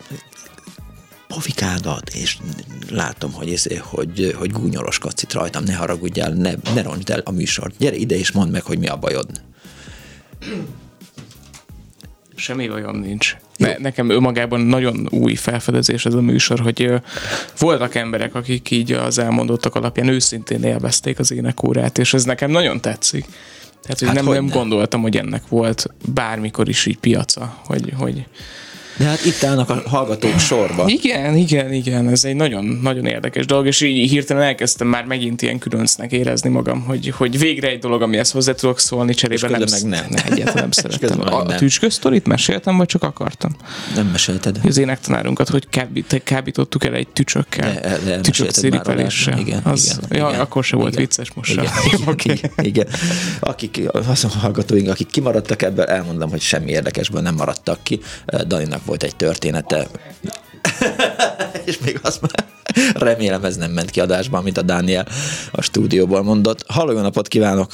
pofikádat, 1.33 2.09
és 2.09 2.37
látom, 2.89 3.33
hogy, 3.33 3.51
ez, 3.51 3.65
hogy, 3.81 4.35
hogy 4.37 4.51
gúnyoloskodsz 4.51 5.21
itt 5.21 5.33
rajtam, 5.33 5.63
ne 5.63 5.73
haragudjál, 5.73 6.31
ne, 6.31 6.53
ne 6.73 6.81
roncsd 6.81 7.09
el 7.09 7.21
a 7.25 7.31
műsort. 7.31 7.75
Gyere 7.77 7.95
ide 7.95 8.17
és 8.17 8.31
mondd 8.31 8.51
meg, 8.51 8.63
hogy 8.63 8.79
mi 8.79 8.87
a 8.87 8.97
bajod. 8.97 9.29
Semmi 12.35 12.67
bajom 12.67 12.99
nincs. 12.99 13.35
Ne, 13.57 13.77
nekem 13.77 14.09
önmagában 14.09 14.61
nagyon 14.61 15.07
új 15.09 15.35
felfedezés 15.35 16.05
ez 16.05 16.13
a 16.13 16.21
műsor, 16.21 16.59
hogy 16.59 16.81
ö, 16.81 16.95
voltak 17.59 17.95
emberek, 17.95 18.35
akik 18.35 18.71
így 18.71 18.91
az 18.91 19.17
elmondottak 19.17 19.75
alapján 19.75 20.07
őszintén 20.07 20.63
élvezték 20.63 21.19
az 21.19 21.31
énekórát, 21.31 21.97
és 21.97 22.13
ez 22.13 22.23
nekem 22.23 22.51
nagyon 22.51 22.81
tetszik. 22.81 23.25
Tehát, 23.81 23.99
hogy 23.99 24.07
hát 24.07 24.17
nem, 24.17 24.25
hogy 24.25 24.35
nem 24.35 24.47
gondoltam, 24.47 25.01
hogy 25.01 25.17
ennek 25.17 25.47
volt 25.47 25.87
bármikor 26.13 26.69
is 26.69 26.85
így 26.85 26.97
piaca, 26.97 27.57
hogy, 27.65 27.93
hogy 27.97 28.25
de 29.01 29.07
hát 29.07 29.25
itt 29.25 29.43
állnak 29.43 29.69
a 29.69 29.81
hallgatók 29.85 30.39
sorba. 30.39 30.83
Igen, 30.87 31.35
igen, 31.35 31.73
igen, 31.73 32.09
ez 32.09 32.23
egy 32.23 32.35
nagyon, 32.35 32.65
nagyon 32.65 33.05
érdekes 33.05 33.45
dolog, 33.45 33.65
és 33.65 33.81
így 33.81 34.09
hirtelen 34.09 34.43
elkezdtem 34.43 34.87
már 34.87 35.05
megint 35.05 35.41
ilyen 35.41 35.59
különcnek 35.59 36.11
érezni 36.11 36.49
magam, 36.49 36.81
hogy, 36.81 37.13
hogy 37.17 37.39
végre 37.39 37.67
egy 37.67 37.79
dolog, 37.79 38.01
amihez 38.01 38.31
hozzá 38.31 38.53
tudok 38.53 38.79
szólni, 38.79 39.13
cserébe 39.13 39.49
nem, 39.49 39.63
meg 39.69 39.81
nem. 39.81 40.05
Ne, 40.09 40.23
egyáltalán 40.23 40.61
nem 40.61 40.71
szerettem. 40.81 41.21
A, 41.21 41.39
a 41.39 41.55
tücsköztorit 41.55 42.27
meséltem, 42.27 42.77
vagy 42.77 42.87
csak 42.87 43.03
akartam? 43.03 43.55
Nem 43.95 44.07
mesélted. 44.07 44.59
Az 44.63 44.77
énektanárunkat, 44.77 45.49
hogy 45.49 45.69
kábít, 45.69 46.21
kábítottuk 46.23 46.85
el 46.85 46.93
egy 46.93 47.07
tücsökkel. 47.07 47.73
De, 47.73 47.99
de 48.05 48.19
tücsök 48.19 48.49
széripeléssel. 48.49 49.39
Igen, 49.39 49.61
az, 49.63 49.99
igen, 50.09 50.21
ja, 50.21 50.29
igen, 50.29 50.39
akkor 50.41 50.63
se 50.63 50.75
volt 50.75 50.91
igen, 50.91 51.01
vicces 51.01 51.33
most 51.33 51.51
igen, 51.51 51.65
igen, 51.85 52.07
okay. 52.13 52.35
igen, 52.35 52.51
igen. 52.61 52.87
Akik, 53.39 53.81
azon 54.07 54.31
hallgatóink, 54.31 54.89
akik 54.89 55.07
kimaradtak 55.07 55.61
ebből, 55.61 55.85
elmondom, 55.85 56.29
hogy 56.29 56.41
semmi 56.41 56.71
érdekesből 56.71 57.21
nem 57.21 57.35
maradtak 57.35 57.83
ki. 57.83 57.99
Daninak 58.47 58.85
volt 58.91 59.03
egy 59.03 59.15
története. 59.15 59.85
és 61.69 61.77
még 61.85 61.99
azt 62.03 62.21
már 62.21 62.45
remélem 62.93 63.43
ez 63.43 63.57
nem 63.57 63.71
ment 63.71 63.89
ki 63.89 63.99
adásban, 63.99 64.43
mint 64.43 64.57
a 64.57 64.61
Dániel 64.61 65.05
a 65.51 65.61
stúdióból 65.61 66.23
mondott. 66.23 66.59
Halló, 66.67 66.91
jó 66.91 66.99
napot 66.99 67.27
kívánok! 67.27 67.67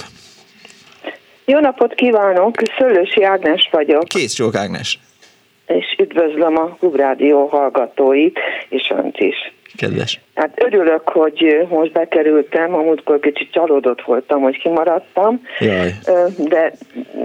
Jó 1.45 1.59
napot 1.59 1.93
kívánok, 1.93 2.55
Szőlősi 2.77 3.23
Ágnes 3.23 3.69
vagyok. 3.71 4.03
Kész 4.03 4.33
csók 4.33 4.55
Ágnes. 4.55 4.99
És 5.65 5.95
üdvözlöm 5.97 6.57
a 6.57 6.75
Klubrádió 6.79 7.45
hallgatóit, 7.45 8.39
és 8.69 8.91
önt 8.95 9.17
is. 9.17 9.53
Kedves. 9.77 10.19
Hát 10.35 10.63
örülök, 10.63 11.09
hogy 11.09 11.67
most 11.69 11.91
bekerültem, 11.91 12.73
a 12.73 12.81
múltkor 12.81 13.19
kicsit 13.19 13.51
csalódott 13.51 14.01
voltam, 14.01 14.41
hogy 14.41 14.57
kimaradtam, 14.57 15.41
Jaj. 15.59 15.93
de 16.37 16.71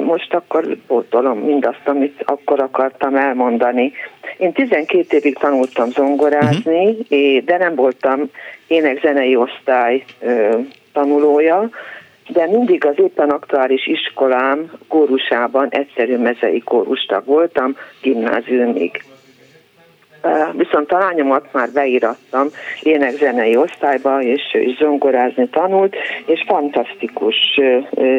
most 0.04 0.34
akkor 0.34 0.76
pótolom 0.86 1.38
mindazt, 1.38 1.82
amit 1.84 2.22
akkor 2.24 2.60
akartam 2.60 3.16
elmondani. 3.16 3.92
Én 4.38 4.52
12 4.52 5.16
évig 5.16 5.38
tanultam 5.38 5.90
zongorázni, 5.90 6.88
uh-huh. 6.88 7.44
de 7.44 7.56
nem 7.56 7.74
voltam 7.74 8.30
énekzenei 8.66 9.36
osztály 9.36 10.04
tanulója, 10.92 11.68
de 12.28 12.46
mindig 12.46 12.84
az 12.84 12.94
éppen 12.96 13.30
aktuális 13.30 13.86
iskolám 13.86 14.70
kórusában 14.88 15.68
egyszerű 15.70 16.16
mezei 16.16 16.60
kórustag 16.60 17.24
voltam, 17.24 17.76
gimnáziumig. 18.02 19.02
Viszont 20.52 20.92
a 20.92 20.98
lányomat 20.98 21.52
már 21.52 21.68
beírattam 21.72 22.48
énekzenei 22.82 23.56
osztályba, 23.56 24.22
és 24.22 24.40
ő 24.54 24.60
is 24.60 24.76
zongorázni 24.76 25.48
tanult, 25.48 25.96
és 26.26 26.44
fantasztikus 26.46 27.60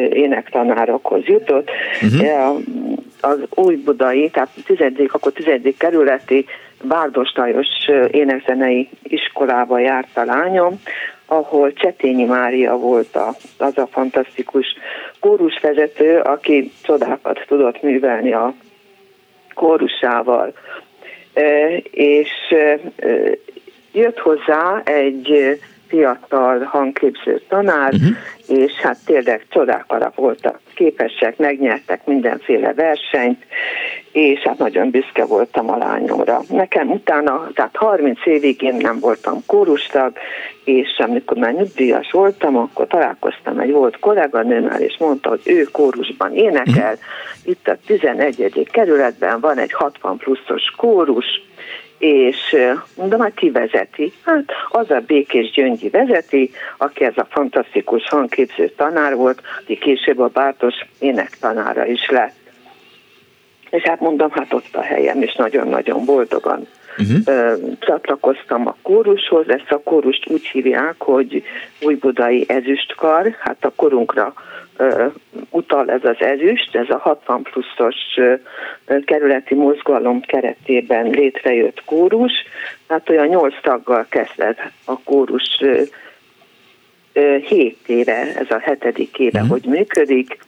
énektanárokhoz 0.08 1.24
jutott. 1.24 1.70
Uh-huh. 2.02 2.62
Az 3.20 3.38
új 3.54 3.76
budai, 3.76 4.30
tehát 4.30 4.48
tizedik, 4.66 5.14
akkor 5.14 5.32
tizedik 5.32 5.76
kerületi 5.76 6.44
Bárdos 6.82 7.32
Lajos 7.34 7.66
énekzenei 8.10 8.88
iskolába 9.02 9.78
járt 9.78 10.16
a 10.16 10.24
lányom, 10.24 10.80
ahol 11.26 11.72
Csetényi 11.72 12.24
Mária 12.24 12.76
volt 12.76 13.16
a, 13.16 13.34
az 13.58 13.78
a 13.78 13.86
fantasztikus 13.86 14.66
kórusvezető, 15.20 16.18
aki 16.18 16.72
csodákat 16.82 17.44
tudott 17.46 17.82
művelni 17.82 18.32
a 18.32 18.54
kórusával. 19.54 20.52
És 21.90 22.30
jött 23.92 24.18
hozzá 24.18 24.82
egy 24.84 25.58
fiatal 25.88 26.58
hangképző 26.62 27.40
tanár, 27.48 27.92
uh-huh. 27.92 28.16
és 28.48 28.72
hát 28.72 28.98
tényleg 29.04 29.46
csodákra 29.48 30.12
voltak 30.14 30.60
képesek, 30.74 31.36
megnyertek 31.36 32.06
mindenféle 32.06 32.74
versenyt, 32.74 33.44
és 34.12 34.40
hát 34.40 34.58
nagyon 34.58 34.90
büszke 34.90 35.24
voltam 35.24 35.70
a 35.70 35.76
lányomra. 35.76 36.40
Nekem 36.48 36.90
utána, 36.90 37.50
tehát 37.54 37.76
30 37.76 38.18
évig 38.24 38.62
én 38.62 38.74
nem 38.74 38.98
voltam 38.98 39.42
kórustag, 39.46 40.12
és 40.64 40.98
amikor 40.98 41.36
már 41.36 41.52
nyugdíjas 41.52 42.10
voltam, 42.10 42.56
akkor 42.56 42.86
találkoztam 42.86 43.58
egy 43.58 43.72
volt 43.72 43.98
kolléganőmmel, 43.98 44.80
és 44.80 44.96
mondta, 44.98 45.28
hogy 45.28 45.40
ő 45.44 45.62
kórusban 45.72 46.34
énekel, 46.34 46.92
uh-huh. 46.92 46.98
itt 47.44 47.68
a 47.68 47.76
11. 47.86 48.68
kerületben 48.72 49.40
van 49.40 49.58
egy 49.58 49.72
60 49.72 50.16
pluszos 50.16 50.62
kórus, 50.76 51.43
és 52.04 52.56
mondom, 52.96 53.20
hát 53.20 53.34
ki 53.34 53.50
vezeti? 53.50 54.12
Hát 54.24 54.52
az 54.68 54.90
a 54.90 55.00
Békés 55.06 55.50
Gyöngyi 55.50 55.88
vezeti, 55.88 56.50
aki 56.78 57.04
ez 57.04 57.16
a 57.16 57.26
fantasztikus 57.30 58.08
hangképző 58.08 58.68
tanár 58.68 59.14
volt, 59.14 59.42
aki 59.62 59.78
később 59.78 60.18
a 60.18 60.28
Bártos 60.28 60.74
énektanára 60.98 61.86
is 61.86 62.08
lett. 62.10 62.36
És 63.70 63.82
hát 63.82 64.00
mondom, 64.00 64.30
hát 64.30 64.52
ott 64.52 64.68
a 64.74 64.82
helyem, 64.82 65.22
és 65.22 65.34
nagyon-nagyon 65.34 66.04
boldogan 66.04 66.66
uh-huh. 66.98 67.78
csatlakoztam 67.78 68.66
a 68.66 68.76
kórushoz. 68.82 69.48
Ezt 69.48 69.70
a 69.70 69.80
kórust 69.84 70.28
úgy 70.28 70.46
hívják, 70.46 70.94
hogy 70.98 71.42
újbudai 71.80 72.44
ezüstkar, 72.48 73.36
hát 73.40 73.64
a 73.64 73.72
korunkra 73.76 74.34
utal 75.50 75.90
ez 75.90 76.04
az 76.04 76.16
ezüst, 76.18 76.76
ez 76.76 76.88
a 76.88 76.98
60 76.98 77.42
pluszos 77.42 77.96
kerületi 79.04 79.54
mozgalom 79.54 80.20
keretében 80.20 81.10
létrejött 81.10 81.84
kórus, 81.84 82.32
tehát 82.86 83.10
olyan 83.10 83.26
8 83.26 83.54
taggal 83.62 84.06
kezdett 84.08 84.58
a 84.84 84.98
kórus 84.98 85.60
uh, 85.60 85.86
7 87.42 87.78
éve, 87.86 88.34
ez 88.36 88.50
a 88.50 88.58
hetedik 88.58 89.18
éve, 89.18 89.40
uh-huh. 89.40 89.52
hogy 89.52 89.70
működik, 89.70 90.38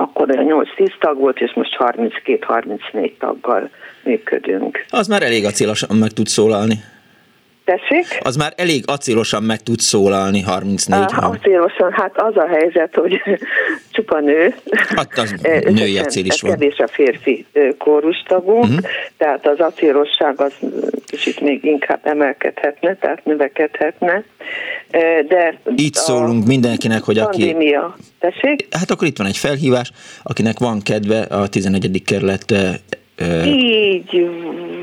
akkor 0.00 0.30
olyan 0.30 0.66
8-10 0.76 0.98
tag 1.00 1.18
volt, 1.18 1.40
és 1.40 1.52
most 1.54 1.76
32-34 1.78 3.12
taggal 3.18 3.70
működünk. 4.02 4.84
Az 4.88 5.06
már 5.06 5.22
elég 5.22 5.44
acélosan 5.44 5.96
meg 5.96 6.10
tud 6.10 6.26
szólalni. 6.26 6.74
Tessék? 7.70 8.20
Az 8.22 8.36
már 8.36 8.52
elég 8.56 8.84
acélosan 8.86 9.42
meg 9.42 9.62
tud 9.62 9.78
szólalni, 9.78 10.40
34 10.40 10.98
ah, 10.98 11.30
Acélosan, 11.30 11.92
hát 11.92 12.12
az 12.16 12.36
a 12.36 12.46
helyzet, 12.46 12.94
hogy 12.94 13.22
csupa 13.92 14.20
nő. 14.20 14.54
Hát 14.96 15.18
az 15.18 15.34
női 15.78 15.98
acél 15.98 16.24
is 16.24 16.40
van. 16.40 16.50
Kevés 16.50 16.78
a 16.78 16.88
férfi 16.88 17.46
kórustagunk, 17.78 18.64
uh-huh. 18.64 18.78
tehát 19.16 19.46
az 19.46 19.58
acélosság 19.58 20.40
az 20.40 20.52
kicsit 21.06 21.40
még 21.40 21.64
inkább 21.64 22.00
emelkedhetne, 22.02 22.96
tehát 22.96 23.24
növekedhetne. 23.24 24.24
De 25.28 25.60
Így 25.76 25.94
szólunk 25.94 26.46
mindenkinek, 26.46 27.02
hogy 27.02 27.18
aki... 27.18 27.44
Pandémia. 27.44 27.96
Tessék? 28.18 28.66
Hát 28.70 28.90
akkor 28.90 29.06
itt 29.06 29.18
van 29.18 29.26
egy 29.26 29.36
felhívás, 29.36 29.92
akinek 30.22 30.58
van 30.58 30.80
kedve 30.82 31.20
a 31.20 31.48
11. 31.48 32.02
kerület 32.06 32.54
így 33.46 34.28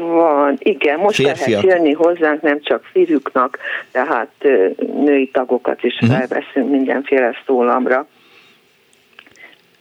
van, 0.07 0.55
igen, 0.59 0.99
most 0.99 1.15
Férfiak. 1.15 1.63
lehet 1.63 1.77
jönni 1.77 1.93
hozzánk, 1.93 2.41
nem 2.41 2.61
csak 2.61 2.83
férjüknak, 2.91 3.59
tehát 3.91 4.31
női 4.77 5.29
tagokat 5.29 5.83
is 5.83 5.93
uh-huh. 6.01 6.17
felveszünk 6.17 6.69
mindenféle 6.69 7.35
szólamra. 7.45 8.07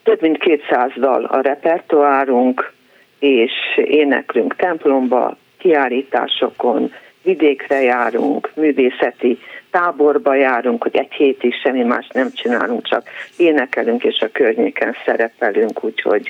Több 0.03 0.20
mint 0.20 0.39
200 0.39 0.91
dal 0.97 1.24
a 1.24 1.41
repertoárunk, 1.41 2.72
és 3.18 3.53
éneklünk 3.74 4.57
templomba, 4.57 5.37
kiállításokon, 5.59 6.93
vidékre 7.22 7.83
járunk, 7.83 8.51
művészeti 8.55 9.39
táborba 9.70 10.35
járunk, 10.35 10.83
hogy 10.83 10.97
egy 10.97 11.12
hétig 11.12 11.55
semmi 11.62 11.83
más 11.83 12.09
nem 12.12 12.33
csinálunk, 12.33 12.89
csak 12.89 13.09
énekelünk 13.37 14.05
és 14.05 14.18
a 14.20 14.29
környéken 14.33 14.97
szerepelünk, 15.05 15.85
úgyhogy 15.85 16.29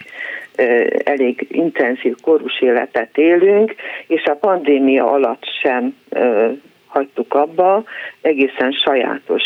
elég 1.05 1.47
intenzív 1.51 2.15
korus 2.23 2.61
életet 2.61 3.19
élünk, 3.19 3.75
és 4.07 4.25
a 4.25 4.35
pandémia 4.35 5.11
alatt 5.11 5.45
sem 5.63 5.97
hagytuk 6.87 7.35
abba, 7.35 7.85
egészen 8.21 8.73
sajátos 8.73 9.43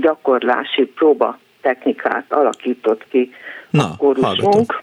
gyakorlási 0.00 0.84
próba 0.84 1.38
technikát 1.60 2.24
alakított 2.28 3.08
ki 3.08 3.32
Na, 3.70 3.84
a 3.84 3.96
kórusunk. 3.98 4.82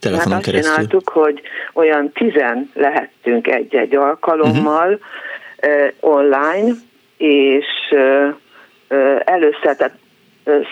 Telefonon 0.00 0.32
hát 0.32 0.38
azt 0.38 0.50
keresztül. 0.50 0.74
csináltuk, 0.74 1.08
hogy 1.08 1.40
olyan 1.72 2.12
tizen 2.12 2.70
lehettünk 2.74 3.46
egy-egy 3.46 3.94
alkalommal 3.94 4.92
uh-huh. 4.92 6.14
online, 6.14 6.72
és 7.16 7.66
először 9.24 9.76
tehát 9.76 9.98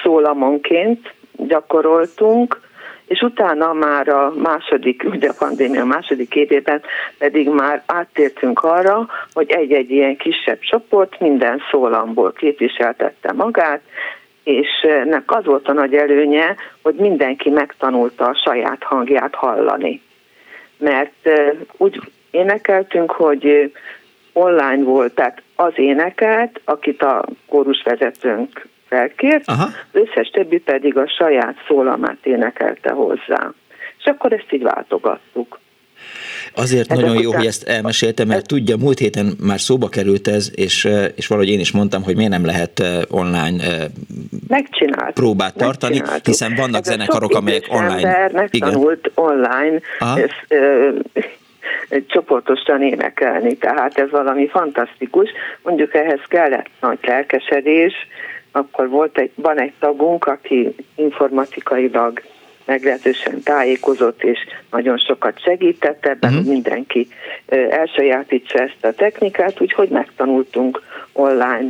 szólamonként 0.03 1.14
gyakoroltunk, 1.33 2.61
és 3.07 3.21
utána 3.21 3.73
már 3.73 4.09
a 4.09 4.33
második, 4.37 5.05
ugye 5.05 5.29
a 5.29 5.35
pandémia 5.39 5.85
második 5.85 6.35
évében 6.35 6.83
pedig 7.19 7.49
már 7.49 7.83
áttértünk 7.87 8.63
arra, 8.63 9.09
hogy 9.33 9.51
egy-egy 9.51 9.91
ilyen 9.91 10.17
kisebb 10.17 10.59
csoport 10.61 11.21
minden 11.21 11.63
szólamból 11.71 12.33
képviseltette 12.33 13.33
magát, 13.33 13.81
és 14.45 14.69
ennek 14.83 15.23
az 15.27 15.45
volt 15.45 15.69
a 15.69 15.73
nagy 15.73 15.95
előnye, 15.95 16.57
hogy 16.83 16.95
mindenki 16.95 17.51
megtanulta 17.51 18.25
a 18.25 18.41
saját 18.45 18.83
hangját 18.83 19.35
hallani. 19.35 20.03
Mert 20.79 21.31
úgy 21.77 22.01
énekeltünk, 22.31 23.11
hogy 23.11 23.73
online 24.33 24.85
volt, 24.85 25.15
tehát 25.15 25.43
az 25.55 25.73
énekelt, 25.75 26.61
akit 26.65 27.03
a 27.03 27.25
kórusvezetőnk 27.49 28.67
felkért, 28.89 29.49
Aha. 29.49 29.64
az 29.64 30.01
összes 30.01 30.28
többi 30.28 30.59
pedig 30.59 30.97
a 30.97 31.09
saját 31.09 31.57
szólamát 31.68 32.18
énekelte 32.22 32.91
hozzá. 32.91 33.53
És 33.99 34.05
akkor 34.05 34.32
ezt 34.32 34.53
így 34.53 34.62
váltogattuk. 34.62 35.59
Azért 36.55 36.91
ez 36.91 36.99
nagyon 36.99 37.22
jó, 37.22 37.32
hogy 37.32 37.47
ezt 37.47 37.68
elmesélte, 37.68 38.24
mert 38.24 38.41
ez... 38.41 38.47
tudja, 38.47 38.76
múlt 38.76 38.99
héten 38.99 39.37
már 39.41 39.61
szóba 39.61 39.89
került 39.89 40.28
ez, 40.28 40.51
és, 40.55 40.89
és 41.14 41.26
valahogy 41.26 41.51
én 41.51 41.61
is 41.61 41.72
mondtam, 41.72 42.03
hogy 42.03 42.16
miért 42.16 42.30
nem 42.30 42.45
lehet 42.45 42.82
online 43.11 43.64
próbát 45.14 45.57
tartani, 45.57 46.03
hiszen 46.24 46.55
vannak 46.55 46.80
ez 46.80 46.87
zenekarok, 46.87 47.34
amelyek 47.34 47.64
online. 47.68 48.30
Igen. 48.51 48.99
online 49.14 49.80
ezt, 49.99 50.45
ö, 50.49 50.89
csoportosan 52.07 52.82
énekelni, 52.82 53.57
tehát 53.57 53.99
ez 53.99 54.11
valami 54.11 54.49
fantasztikus. 54.49 55.30
Mondjuk 55.62 55.95
ehhez 55.95 56.20
kellett 56.28 56.68
nagy 56.80 56.99
lelkesedés, 57.03 57.93
akkor 58.57 58.89
volt 58.89 59.19
egy, 59.19 59.31
van 59.35 59.61
egy 59.61 59.73
tagunk, 59.79 60.25
aki 60.25 60.75
informatikailag 60.95 62.23
meglehetősen 62.65 63.43
tájékozott, 63.43 64.23
és 64.23 64.39
nagyon 64.71 64.99
sokat 64.99 65.41
segített 65.43 66.07
ebben, 66.07 66.33
uh-huh. 66.33 66.49
mindenki 66.49 67.09
elsajátítsa 67.71 68.59
ezt 68.59 68.85
a 68.85 68.93
technikát, 68.93 69.61
úgyhogy 69.61 69.89
megtanultunk 69.89 70.83
online 71.13 71.69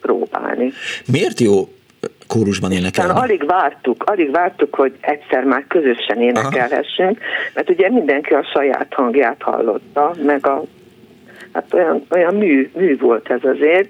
próbálni. 0.00 0.72
Miért 1.12 1.40
jó 1.40 1.68
kórusban 2.26 2.72
énekelni? 2.72 3.10
Aztán 3.10 3.24
alig 3.24 3.46
vártuk, 3.46 4.04
alig 4.04 4.30
vártuk, 4.30 4.74
hogy 4.74 4.92
egyszer 5.00 5.44
már 5.44 5.64
közösen 5.68 6.20
énekelhessünk, 6.20 7.18
Aha. 7.18 7.50
mert 7.54 7.70
ugye 7.70 7.90
mindenki 7.90 8.34
a 8.34 8.48
saját 8.54 8.94
hangját 8.94 9.42
hallotta, 9.42 10.14
meg 10.24 10.46
a 10.46 10.62
hát 11.52 11.74
olyan, 11.74 12.06
olyan 12.10 12.34
mű, 12.34 12.70
mű 12.74 12.98
volt 12.98 13.30
ez 13.30 13.44
azért, 13.44 13.88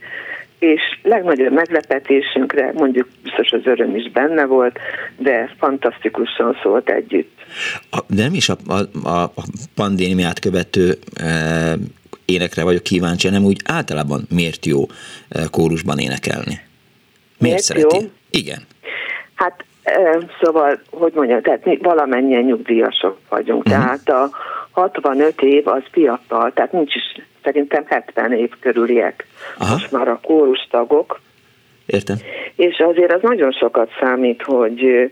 és 0.59 0.80
legnagyobb 1.02 1.52
meglepetésünkre, 1.52 2.72
mondjuk 2.74 3.09
biztos 3.22 3.50
az 3.50 3.61
öröm 3.64 3.96
is 3.96 4.11
benne 4.11 4.44
volt, 4.44 4.78
de 5.16 5.54
fantasztikusan 5.59 6.59
szólt 6.62 6.90
együtt. 6.90 7.38
A, 7.90 7.98
nem 8.06 8.34
is 8.34 8.48
a, 8.48 8.56
a, 9.04 9.09
a 9.11 9.32
pandémiát 9.74 10.38
követő 10.38 10.94
e, 11.14 11.76
énekre 12.24 12.64
vagyok 12.64 12.82
kíváncsi, 12.82 13.28
hanem 13.28 13.44
úgy 13.44 13.61
általában 13.64 14.26
miért 14.30 14.66
jó 14.66 14.82
e, 15.28 15.40
kórusban 15.50 15.98
énekelni? 15.98 16.44
Miért, 16.44 17.38
miért 17.38 17.62
szereti? 17.62 17.96
Jó? 17.96 18.11
Igen. 18.30 18.62
Hát 19.34 19.64
e, 19.82 20.18
szóval, 20.42 20.80
hogy 20.90 21.12
mondjam, 21.14 21.42
tehát 21.42 21.64
mi 21.64 21.76
valamennyien 21.82 22.42
nyugdíjasok 22.42 23.18
vagyunk, 23.28 23.66
uh-huh. 23.66 23.82
tehát 23.82 24.09
a 24.09 24.30
65 24.70 25.42
év 25.42 25.68
az 25.68 25.82
fiatal, 25.90 26.52
tehát 26.52 26.72
nincs 26.72 26.94
is 26.94 27.22
szerintem 27.49 27.84
70 27.86 28.32
év 28.32 28.51
körüliek 28.61 29.26
Aha. 29.59 29.72
most 29.72 29.90
már 29.90 30.09
a 30.09 30.20
kórustagok. 30.22 31.20
Értem. 31.86 32.16
És 32.57 32.78
azért 32.78 33.12
az 33.12 33.22
nagyon 33.22 33.53
sokat 33.53 33.90
számít, 34.01 34.42
hogy 34.42 35.11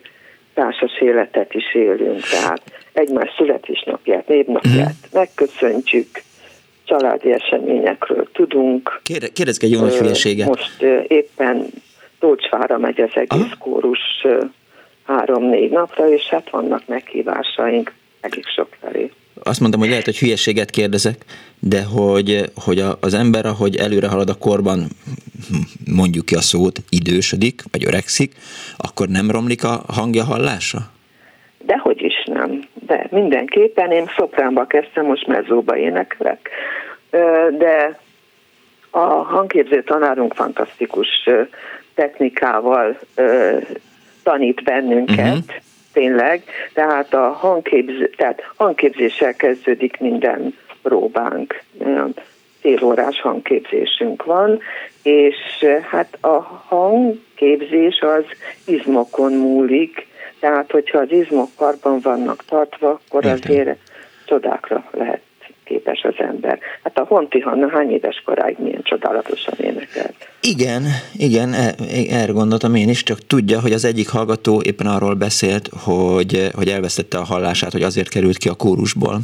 társas 0.55 1.01
életet 1.01 1.55
is 1.55 1.75
élünk, 1.75 2.21
tehát 2.21 2.63
egymás 2.93 3.35
születésnapját, 3.37 4.29
névnapját 4.29 4.75
uh-huh. 4.75 5.13
megköszöntjük, 5.13 6.09
családi 6.85 7.33
eseményekről 7.33 8.29
tudunk. 8.33 9.01
Kérdezz 9.33 9.65
egy 9.65 9.71
jó 9.71 9.81
nagy 9.81 9.97
hülyeséget. 9.97 10.47
Most 10.47 10.83
éppen 11.09 11.67
Tócsvára 12.19 12.79
megy 12.79 13.01
az 13.01 13.11
egész 13.15 13.41
Aha. 13.41 13.57
kórus 13.59 14.27
három-négy 15.07 15.71
napra, 15.71 16.09
és 16.13 16.29
hát 16.29 16.51
vannak 16.51 16.83
meghívásaink 16.87 17.93
elég 18.21 18.47
sok 18.47 18.69
felé 18.81 19.11
azt 19.43 19.61
mondtam, 19.61 19.81
hogy 19.81 19.89
lehet, 19.89 20.05
hogy 20.05 20.19
hülyeséget 20.19 20.71
kérdezek, 20.71 21.25
de 21.61 21.83
hogy, 21.83 22.51
hogy 22.65 22.85
az 23.01 23.15
ember, 23.15 23.47
ahogy 23.47 23.77
előre 23.77 24.09
halad 24.09 24.29
a 24.29 24.39
korban, 24.39 24.87
mondjuk 25.97 26.25
ki 26.25 26.35
a 26.35 26.41
szót, 26.41 26.79
idősödik, 26.89 27.63
vagy 27.71 27.87
öregszik, 27.87 28.33
akkor 28.77 29.09
nem 29.09 29.31
romlik 29.31 29.65
a 29.65 29.83
hangja 29.89 30.25
hallása? 30.25 30.79
Dehogy 31.59 32.03
is 32.03 32.25
nem. 32.25 32.69
De 32.87 33.07
mindenképpen 33.11 33.91
én 33.91 34.11
szopránba 34.17 34.67
kezdtem, 34.67 35.05
most 35.05 35.27
mezzóba 35.27 35.77
éneklek. 35.77 36.49
De 37.59 37.99
a 38.91 39.07
hangképző 39.07 39.83
tanárunk 39.83 40.35
fantasztikus 40.35 41.09
technikával 41.95 42.99
tanít 44.23 44.63
bennünket, 44.63 45.19
uh-huh 45.19 45.65
tényleg, 45.97 46.43
tehát 46.73 47.15
a 47.15 47.29
hangképz, 47.29 47.93
tehát 48.17 48.43
hangképzéssel 48.57 49.35
kezdődik 49.35 49.99
minden 49.99 50.55
próbánk, 50.83 51.63
olyan 51.85 52.15
félórás 52.61 53.21
hangképzésünk 53.21 54.25
van, 54.25 54.61
és 55.03 55.37
hát 55.91 56.19
a 56.21 56.41
hangképzés 56.69 58.01
az 58.01 58.25
izmokon 58.67 59.33
múlik, 59.33 60.07
tehát 60.41 60.71
hogyha 60.71 60.99
az 60.99 61.11
izmok 61.11 61.49
karban 61.57 62.01
vannak 62.03 62.45
tartva, 62.45 62.89
akkor 62.89 63.25
Értem. 63.25 63.41
azért 63.43 63.79
csodákra 64.25 64.85
lehet 64.93 65.26
képes 65.67 66.03
az 66.03 66.15
ember. 66.19 66.59
Hát 66.83 66.99
a 66.99 67.05
Honti 67.05 67.41
Hanna 67.41 67.69
hány 67.69 67.91
éves 67.91 68.23
koráig 68.25 68.57
milyen 68.59 68.83
csodálatosan 68.83 69.55
énekelt. 69.61 70.15
Igen, 70.41 70.83
igen, 71.17 71.53
e, 71.53 71.75
erre 72.11 72.33
gondoltam 72.33 72.75
én 72.75 72.89
is, 72.89 73.03
csak 73.03 73.19
tudja, 73.19 73.61
hogy 73.61 73.73
az 73.73 73.85
egyik 73.85 74.09
hallgató 74.09 74.61
éppen 74.65 74.87
arról 74.87 75.15
beszélt, 75.15 75.69
hogy, 75.85 76.49
hogy 76.55 76.69
elvesztette 76.69 77.19
a 77.19 77.25
hallását, 77.25 77.73
hogy 77.73 77.83
azért 77.83 78.09
került 78.09 78.37
ki 78.37 78.49
a 78.49 78.55
kórusból. 78.55 79.19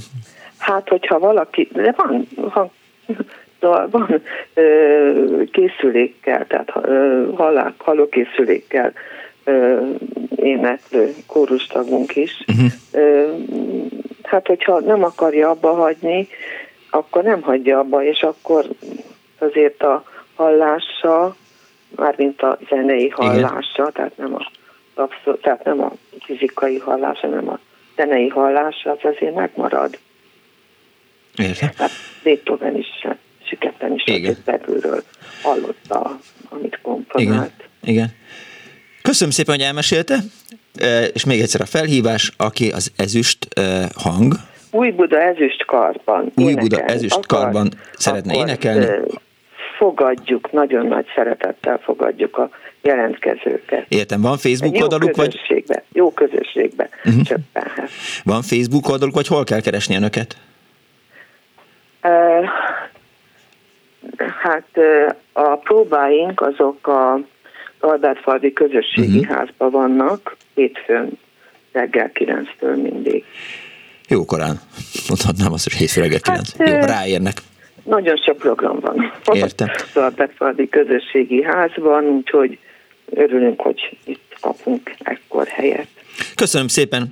Hát, 0.59 0.88
hogyha 0.88 1.18
valaki, 1.18 1.68
de 1.72 1.95
van, 1.97 2.28
ha, 2.51 2.70
szóval 3.61 3.88
van 3.97 4.22
ö, 4.55 5.43
készülékkel, 5.53 6.47
tehát 6.47 6.72
ö, 6.82 7.24
hallák, 7.34 7.72
éneklő 10.36 11.14
kórustagunk 11.26 12.16
is. 12.16 12.45
Uh-huh. 12.47 12.72
Hát 14.22 14.47
hogyha 14.47 14.80
nem 14.80 15.05
akarja 15.05 15.51
abba 15.51 15.74
hagyni, 15.74 16.28
akkor 16.90 17.22
nem 17.22 17.43
hagyja 17.43 17.78
abba, 17.78 18.05
és 18.05 18.22
akkor 18.22 18.64
azért 19.38 19.82
a 19.82 20.05
hallása, 20.34 21.36
mármint 21.97 22.43
a 22.43 22.59
zenei 22.68 23.09
hallása, 23.09 23.68
Igen. 23.76 23.93
tehát 23.93 24.16
nem 24.16 24.34
a 24.34 24.51
abszol, 24.95 25.38
tehát 25.40 25.64
nem 25.64 25.80
a 25.80 25.93
fizikai 26.20 26.78
hallás, 26.78 27.20
hanem 27.20 27.49
a 27.49 27.59
zenei 27.97 28.28
hallás, 28.28 28.84
az 28.84 28.99
azért 29.14 29.34
megmarad. 29.34 29.99
Értem. 31.36 31.70
Hát 31.76 31.90
Beethoven 32.22 32.76
is 32.76 32.86
siketten 33.45 33.95
is 33.95 34.05
belülről 34.45 35.03
hallotta, 35.43 36.18
amit 36.49 36.78
komponált. 36.82 37.53
Igen. 37.80 37.95
Igen. 37.95 38.20
Köszönöm 39.03 39.32
szépen, 39.32 39.55
hogy 39.55 39.64
elmesélte, 39.64 40.18
és 41.12 41.24
még 41.24 41.40
egyszer 41.40 41.61
a 41.61 41.66
felhívás, 41.66 42.32
aki 42.36 42.70
az 42.70 42.92
ezüst 42.96 43.48
hang. 43.94 44.34
Új 44.70 44.90
Buda 44.90 45.20
ezüst 45.20 45.64
karban. 45.64 46.32
Új 46.36 46.55
Buda 46.55 46.78
ezüst 46.78 47.16
akar, 47.16 47.40
karban 47.40 47.70
szeretne 47.92 48.34
énekelni. 48.34 48.84
E, 48.84 49.00
fogadjuk, 49.78 50.53
nagyon 50.53 50.86
nagy 50.86 51.07
szeretettel 51.14 51.78
fogadjuk 51.78 52.38
a 52.38 52.50
jelentkezőket. 52.82 53.84
Értem, 53.88 54.20
van 54.20 54.38
Facebook 54.38 54.76
jó 54.76 54.82
oldaluk? 54.82 55.12
Közösségbe, 55.12 55.74
vagy? 55.74 55.82
Jó 55.92 56.12
közösségbe 56.12 56.88
uh-huh. 57.05 57.38
Van 58.24 58.42
Facebook 58.42 58.88
oldaluk, 58.88 59.14
vagy 59.14 59.26
hol 59.26 59.44
kell 59.44 59.61
keresni 59.61 59.96
önöket? 59.96 60.36
Uh, 62.03 62.44
hát 64.42 64.68
a 65.32 65.57
próbáink 65.57 66.40
azok 66.40 66.86
a 66.86 67.20
Albert-falvi 67.83 68.53
közösségi 68.53 69.18
uh-huh. 69.18 69.37
házban 69.37 69.70
vannak, 69.70 70.37
hétfőn 70.55 71.18
reggel 71.72 72.11
9-től 72.14 72.83
mindig. 72.83 73.24
Jó 74.09 74.24
korán. 74.24 74.61
Mondhatnám 75.09 75.53
azt, 75.53 75.64
hogy 75.64 75.72
hétfő 75.72 76.01
reggel 76.01 76.20
9. 76.20 76.57
Hát, 76.57 76.68
Jó, 76.68 76.74
ráérnek. 76.74 77.37
Nagyon 77.83 78.16
sok 78.16 78.37
program 78.37 78.80
van. 78.80 79.12
Értem. 79.33 79.68
Az 79.95 80.03
Albert-falvi 80.03 80.68
közösségi 80.68 81.43
házban, 81.43 82.05
úgyhogy 82.05 82.59
örülünk, 83.11 83.61
hogy 83.61 83.99
itt 84.05 84.37
kapunk 84.41 84.95
ekkor 84.99 85.47
helyet. 85.47 85.87
Köszönöm 86.35 86.68
szépen, 86.68 87.11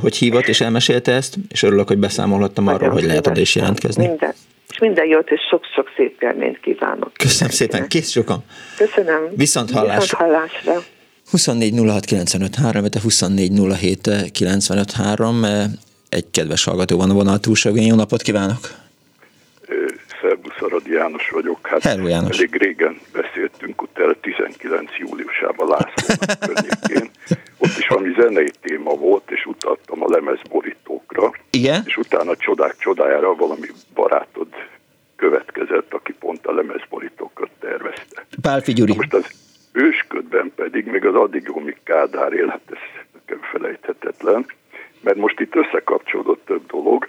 hogy 0.00 0.16
hívott 0.16 0.46
és 0.46 0.60
elmesélte 0.60 1.12
ezt, 1.12 1.36
és 1.48 1.62
örülök, 1.62 1.88
hogy 1.88 1.98
beszámolhattam 1.98 2.64
Nagyon 2.64 2.80
arról, 2.80 2.92
hogy 2.92 3.04
lehet 3.04 3.26
oda 3.26 3.40
is 3.40 3.54
jelentkezni. 3.54 4.06
Minden, 4.06 4.34
és 4.68 4.78
minden 4.78 5.06
jót, 5.06 5.30
és 5.30 5.40
sok-sok 5.50 5.88
szép 5.96 6.22
élményt 6.22 6.60
kívánok. 6.60 7.12
Köszönöm 7.12 7.52
szépen, 7.52 7.88
kész 7.88 8.10
sokan. 8.10 8.44
Köszönöm. 8.76 9.28
Viszont 9.36 9.70
hallásra. 9.70 10.00
Viszont 10.00 10.22
hallásra. 10.22 10.82
24 11.30 11.78
06 11.86 12.04
95 12.04 12.54
3, 12.54 12.84
24 13.02 13.52
07 13.78 14.10
95 14.32 14.92
3. 14.92 15.44
Egy 16.08 16.30
kedves 16.30 16.64
hallgató 16.64 16.96
van 16.96 17.10
a 17.10 17.14
vonal 17.14 17.38
túlsógén. 17.38 17.86
Jó 17.86 17.94
napot 17.94 18.22
kívánok! 18.22 18.87
Szerbusz 20.58 20.72
Aradi 20.72 20.92
János 20.92 21.30
vagyok. 21.30 21.66
Hát 21.66 21.82
Hello, 21.82 22.06
János. 22.06 22.36
elég 22.38 22.54
régen 22.54 23.00
beszéltünk 23.12 23.82
utána 23.82 24.12
19 24.20 24.90
júliusában 24.98 25.68
Lászlónak 25.68 26.38
környékén. 26.46 27.10
Ott 27.58 27.76
is 27.78 27.86
valami 27.88 28.14
zenei 28.20 28.50
téma 28.60 28.94
volt, 28.94 29.30
és 29.30 29.46
utaltam 29.46 30.02
a 30.02 30.08
lemezborítókra. 30.08 31.30
Igen? 31.50 31.82
És 31.86 31.96
utána 31.96 32.36
csodák 32.36 32.76
csodájára 32.78 33.34
valami 33.34 33.66
barátod 33.94 34.48
következett, 35.16 35.94
aki 35.94 36.12
pont 36.12 36.46
a 36.46 36.52
lemezborítókat 36.52 37.50
tervezte. 37.60 38.26
Pál 38.42 38.60
Figyuri. 38.60 38.94
Most 38.96 39.14
az 39.14 39.26
ősködben 39.72 40.52
pedig 40.56 40.86
még 40.86 41.04
az 41.04 41.14
addig 41.14 41.46
Romi 41.46 41.74
Kádár 41.84 42.32
él, 42.32 42.46
hát 42.46 42.60
ez 42.70 42.78
nekem 43.12 43.42
felejthetetlen, 43.52 44.46
mert 45.00 45.16
most 45.16 45.40
itt 45.40 45.54
összekapcsolódott 45.54 46.44
több 46.46 46.66
dolog. 46.66 47.08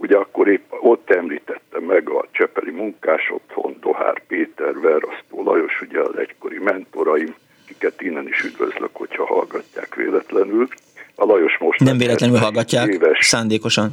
Ugye 0.00 0.16
akkor 0.16 0.48
épp 0.48 0.72
ott 0.80 1.10
említettem 1.10 1.82
meg 1.82 2.08
a 2.08 2.26
Csepeli 2.30 2.70
munkás 2.70 3.30
otthon, 3.30 3.76
Dohár 3.80 4.22
Péter, 4.26 4.80
Verasztó 4.80 5.42
Lajos, 5.42 5.80
ugye 5.80 6.00
az 6.00 6.18
egykori 6.18 6.58
mentoraim, 6.58 7.34
akiket 7.64 8.02
innen 8.02 8.26
is 8.28 8.44
üdvözlök, 8.44 8.90
hogyha 8.92 9.26
hallgatják 9.26 9.94
véletlenül. 9.94 10.68
A 11.14 11.24
Lajos 11.24 11.58
most... 11.58 11.80
Nem 11.80 11.98
véletlenül 11.98 12.36
hallgatják, 12.36 12.88
éves. 12.88 13.26
szándékosan. 13.26 13.90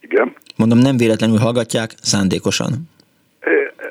Igen? 0.00 0.34
Mondom, 0.56 0.78
nem 0.78 0.96
véletlenül 0.96 1.38
hallgatják, 1.38 1.90
szándékosan. 2.02 2.72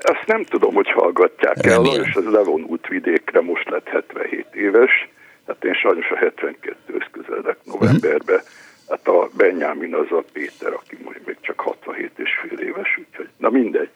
Azt 0.03 0.27
nem 0.27 0.43
tudom, 0.43 0.73
hogy 0.73 0.91
hallgatják 0.91 1.65
el. 1.65 1.81
Lajos 1.81 2.15
az 2.15 2.25
levonult 2.25 2.87
vidékre, 2.87 3.41
most 3.41 3.69
lett 3.69 3.87
77 3.87 4.45
éves. 4.51 5.09
Hát 5.47 5.63
én 5.63 5.73
sajnos 5.73 6.09
a 6.09 6.15
72-höz 6.15 7.05
közeledek 7.11 7.57
novemberbe. 7.63 8.33
Uh-huh. 8.33 8.47
Hát 8.93 9.07
a 9.07 9.29
Benyámin 9.37 9.95
az 9.95 10.11
a 10.11 10.23
Péter, 10.33 10.73
aki 10.73 10.97
most 11.03 11.25
még 11.25 11.37
csak 11.41 11.59
67 11.59 12.11
és 12.15 12.29
fél 12.41 12.59
éves, 12.59 12.97
úgyhogy 12.97 13.29
na 13.37 13.49
mindegy. 13.49 13.89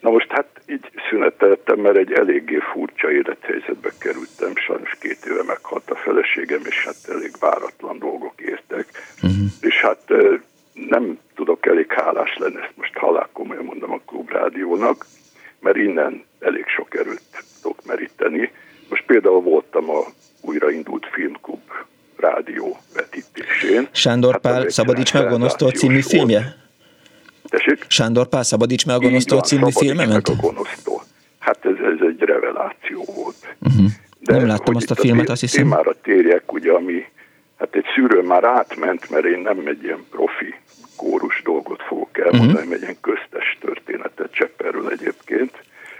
Na 0.00 0.10
most 0.10 0.30
hát 0.30 0.60
így 0.66 0.90
szüneteltem, 1.10 1.78
mert 1.78 1.96
egy 1.96 2.12
eléggé 2.12 2.58
furcsa 2.72 3.12
élethelyzetbe 3.12 3.90
kerültem, 3.98 4.56
sajnos 4.56 4.96
két 5.00 5.24
éve 5.26 5.42
meghalt 5.42 5.90
a 5.90 5.94
feleségem, 5.94 6.60
és 6.64 6.84
hát 6.84 7.14
elég 7.14 7.30
váratlan 7.40 7.98
dolgok 7.98 8.40
értek. 8.40 8.86
Uh-huh. 9.22 9.46
És 9.60 9.80
hát 9.80 10.12
nem 10.72 11.18
tudok 11.34 11.66
elég 11.66 11.92
hálás 11.92 12.36
lenni, 12.36 12.60
ezt 12.60 12.76
most 12.76 12.96
halálkomolyan 12.96 13.64
mondom 13.64 13.92
a 13.92 14.00
klubrádiónak, 14.06 15.06
mert 15.60 15.76
innen 15.76 16.24
elég 16.40 16.66
sok 16.66 16.94
erőt 16.94 17.44
tudok 17.62 17.84
meríteni. 17.86 18.52
Most 18.88 19.04
például 19.06 19.40
voltam 19.40 19.90
a 19.90 20.04
újraindult 20.40 21.06
filmklub 21.12 21.60
rádió 22.20 22.76
vetítésén. 22.94 23.88
Sándor 23.90 24.32
hát 24.32 24.40
Pál 24.40 24.68
Szabadíts 24.68 25.12
meg 25.12 25.26
a 25.26 25.28
gonosztól 25.28 25.70
című 25.70 26.00
filmje? 26.00 26.56
Tessék? 27.48 27.84
Sándor 27.88 28.26
Pál 28.26 28.42
Szabadíts 28.42 28.86
meg 28.86 28.96
a 28.96 28.98
gonosztól 28.98 29.40
című 29.40 29.70
filmje 29.70 30.06
ment? 30.06 30.28
a 30.28 30.34
gonosztól. 30.40 31.02
Hát 31.38 31.64
ez, 31.64 31.72
ez 31.72 32.06
egy 32.08 32.20
reveláció 32.20 33.04
volt. 33.14 33.56
Uh-huh. 33.60 33.86
De 34.20 34.36
nem 34.36 34.46
láttam 34.46 34.74
azt 34.74 34.90
a 34.90 34.94
filmet, 34.94 35.28
azt 35.28 35.40
hiszem. 35.40 35.62
Témára 35.62 35.94
térjek, 36.02 36.52
ugye, 36.52 36.72
ami 36.72 37.04
hát 37.58 37.74
egy 37.74 37.84
szűrő 37.94 38.22
már 38.22 38.44
átment, 38.44 39.10
mert 39.10 39.24
én 39.24 39.38
nem 39.38 39.66
egy 39.66 39.82
ilyen 39.82 40.06
profi 40.10 40.54
kórus 40.96 41.42
dolgot 41.44 41.82
fogok 41.82 42.18
elmondani, 42.18 42.52
uh-huh. 42.52 42.72
egy 42.72 42.80
ilyen 42.80 42.96
köztes 43.00 43.58
történetet 43.60 44.32
Csepperről 44.32 44.90
egyébként. 44.90 45.52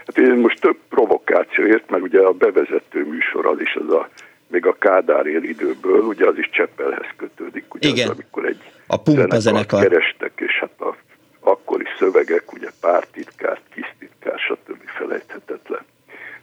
Hát 0.05 0.17
én 0.17 0.35
most 0.35 0.61
több 0.61 0.77
provokációért, 0.89 1.89
mert 1.89 2.03
ugye 2.03 2.19
a 2.19 2.31
bevezető 2.31 3.05
műsor 3.05 3.45
az 3.45 3.59
is 3.59 3.75
az 3.75 3.93
a 3.93 4.09
még 4.49 4.65
a 4.65 4.75
Kádár 4.79 5.25
él 5.25 5.43
időből, 5.43 6.01
ugye 6.01 6.27
az 6.27 6.37
is 6.37 6.49
Cseppelhez 6.49 7.07
kötődik, 7.15 7.73
ugye 7.73 7.87
Igen. 7.87 8.07
Az, 8.07 8.13
amikor 8.13 8.45
egy 8.45 8.71
a 8.87 8.97
pumpa 8.97 9.39
zenekar 9.39 9.81
kerestek, 9.81 10.31
és 10.35 10.59
hát 10.59 10.81
a 10.81 10.95
akkori 11.39 11.85
szövegek, 11.99 12.53
ugye 12.53 12.69
pártitkár, 12.81 13.59
kisztitkár, 13.73 14.39
stb. 14.39 14.89
felejthetetlen. 14.97 15.85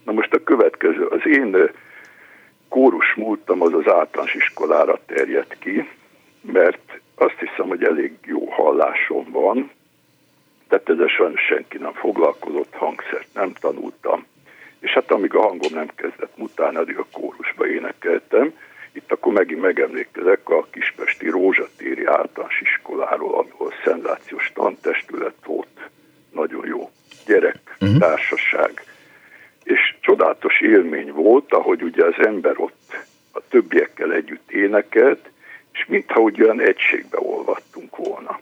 Na 0.04 0.12
most 0.12 0.34
a 0.34 0.42
következő, 0.44 1.04
az 1.04 1.20
én 1.24 1.70
kórus 2.68 3.14
múltam 3.14 3.62
az 3.62 3.72
az 3.72 3.92
általános 3.92 4.34
iskolára 4.34 4.98
terjedt 5.06 5.58
ki, 5.58 5.88
mert 6.40 7.00
azt 7.14 7.38
hiszem, 7.38 7.68
hogy 7.68 7.84
elég 7.84 8.12
jó 8.24 8.50
hallásom 8.50 9.30
van, 9.30 9.70
tehát 10.68 10.88
ezzel 10.88 11.06
sajnos 11.06 11.40
senki 11.40 11.78
nem 11.78 11.92
foglalkozott, 11.92 12.74
hangszert 12.74 13.28
nem 13.34 13.52
tanultam, 13.52 14.26
és 14.80 14.90
hát 14.90 15.10
amíg 15.10 15.34
a 15.34 15.40
hangom 15.40 15.72
nem 15.72 15.88
kezdett 15.94 16.36
mutálni, 16.36 16.76
addig 16.76 16.98
a 16.98 17.06
kórusba 17.12 17.66
énekeltem. 17.66 18.54
Itt 18.92 19.12
akkor 19.12 19.32
megint 19.32 19.60
megemlékezek 19.60 20.48
a 20.48 20.66
Kispesti 20.70 21.28
Rózsatéri 21.28 22.04
általános 22.04 22.60
iskoláról, 22.60 23.34
ahol 23.34 23.72
szenzációs 23.84 24.50
tantestület 24.54 25.34
volt, 25.44 25.90
nagyon 26.32 26.66
jó 26.66 26.90
gyerek, 27.26 27.76
uh-huh. 27.80 27.98
társaság. 27.98 28.84
És 29.62 29.96
csodálatos 30.00 30.60
élmény 30.60 31.12
volt, 31.12 31.52
ahogy 31.52 31.82
ugye 31.82 32.04
az 32.04 32.26
ember 32.26 32.54
ott 32.56 32.96
a 33.32 33.40
többiekkel 33.48 34.12
együtt 34.12 34.50
énekelt, 34.50 35.30
és 35.72 35.86
mintha 35.86 36.20
úgy 36.20 36.42
olyan 36.42 36.60
egységbe 36.60 37.18
olvadtunk 37.20 37.96
volna. 37.96 38.40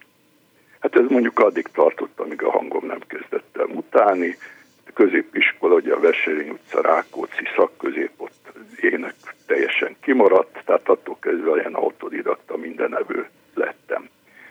Hát 0.80 0.96
ez 0.96 1.04
mondjuk 1.08 1.38
addig 1.38 1.66
tartott, 1.66 2.20
amíg 2.20 2.42
a 2.42 2.50
hangom 2.50 2.86
nem 2.86 3.00
kezdett 3.06 3.56
el 3.58 3.66
mutálni, 3.66 4.36
középiskola, 4.94 5.74
ugye 5.74 5.94
a 5.94 6.00
Veselény 6.00 6.48
utca, 6.48 6.80
Rákóczi 6.80 7.44
szakközép, 7.56 8.10
ott 8.16 8.52
ének 8.80 9.14
teljesen 9.46 9.96
kimaradt, 10.00 10.62
tehát 10.64 10.88
attól 10.88 11.16
kezdve 11.20 11.56
ilyen 11.56 11.74
autodidakta 11.74 12.56
mindenevő 12.56 13.28
lettem. 13.54 14.08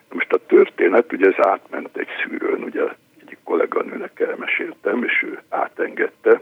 Most 0.09 0.33
a 0.33 0.45
történet, 0.45 1.13
ugye 1.13 1.27
ez 1.27 1.45
átment 1.45 1.97
egy 1.97 2.07
szűrőn, 2.23 2.63
ugye 2.63 2.81
egyik 3.21 3.37
kolléganőnek 3.43 4.19
elmeséltem, 4.19 5.03
és 5.03 5.23
ő 5.23 5.41
átengedte, 5.49 6.41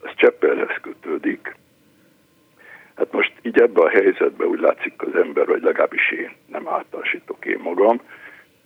az 0.00 0.10
Cseppelhez 0.14 0.76
kötődik. 0.82 1.54
Hát 2.96 3.12
most 3.12 3.32
így 3.42 3.60
ebbe 3.60 3.80
a 3.80 3.88
helyzetbe 3.88 4.44
úgy 4.44 4.60
látszik 4.60 5.02
az 5.02 5.14
ember, 5.14 5.46
vagy 5.46 5.62
legalábbis 5.62 6.10
én 6.10 6.32
nem 6.46 6.68
általánosítok 6.68 7.44
én 7.44 7.58
magam, 7.62 8.00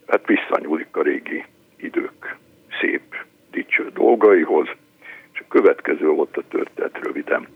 hát 0.07 0.27
visszanyúlik 0.27 0.97
a 0.97 1.03
régi 1.03 1.45
idők 1.77 2.37
szép 2.81 3.17
dicső 3.57 3.91
dolgaihoz, 3.95 4.69
és 5.33 5.41
a 5.41 5.49
következő 5.49 6.09
volt 6.09 6.37
a 6.37 6.43
történet 6.49 6.99
röviden. 7.03 7.49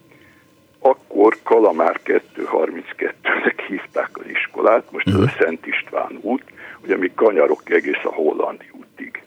Akkor 0.78 1.36
Kalamár 1.42 2.01
232-nek 2.05 3.64
hívták 3.68 4.11
az 4.12 4.26
iskolát, 4.28 4.92
most 4.92 5.07
ez 5.07 5.14
a 5.14 5.18
mhm. 5.18 5.38
Szent 5.38 5.66
István 5.66 6.18
út, 6.20 6.44
ugye 6.82 6.96
mi 6.96 7.11
kanyarok 7.14 7.70
egész 7.70 8.05
a 8.05 8.14
Hollandi 8.14 8.70
útig. 8.72 9.22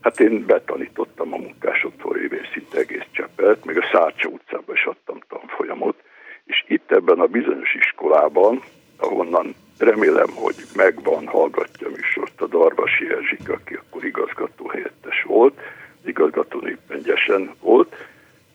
Hát 0.00 0.20
én 0.20 0.46
betanítottam 0.46 1.32
a 1.32 1.36
munkásotthon 1.36 2.12
révén 2.12 2.48
szinte 2.52 2.78
egész 2.78 3.06
Csepelt, 3.10 3.64
meg 3.64 3.76
a 3.76 3.88
Szárcsa 3.92 4.28
utcában 4.28 4.74
is 4.74 4.84
adtam 4.84 5.18
tanfolyamot, 5.28 6.02
és 6.44 6.64
itt 6.68 6.92
ebben 6.92 7.20
a 7.20 7.26
bizonyos 7.26 7.74
iskolában, 7.74 8.62
ahonnan 8.96 9.54
remélem, 9.78 10.30
hogy 10.34 10.56
megvan, 10.74 11.26
hallgatja 11.26 11.86
a 11.86 11.90
műsort 11.90 12.40
a 12.40 12.46
Darvasi 12.46 13.10
Erzsik, 13.10 13.48
aki 13.48 13.74
akkor 13.74 14.04
igazgató 14.04 14.68
helyettes 14.68 15.22
volt, 15.22 15.60
igazgató 16.06 16.66
éppen 16.66 17.02
gyesen 17.02 17.54
volt, 17.60 17.94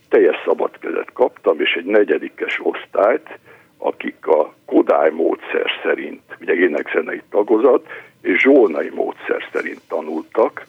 teljes 0.10 0.36
szabad 0.46 0.80
kezet 0.80 1.14
kaptam, 1.14 1.60
és 1.60 1.74
egy 1.74 1.86
negyedikes 1.86 2.60
osztályt, 2.64 3.40
akik 3.78 4.28
a 4.28 4.54
Kodály 4.66 5.12
módszer 5.12 5.72
szerint, 5.84 6.22
ugye 6.42 6.54
énekzenei 6.54 7.22
tagozat, 7.30 7.88
és 8.22 8.42
zsolnai 8.42 8.90
módszer 8.90 9.44
szerint 9.52 9.82
tanultak, 9.88 10.66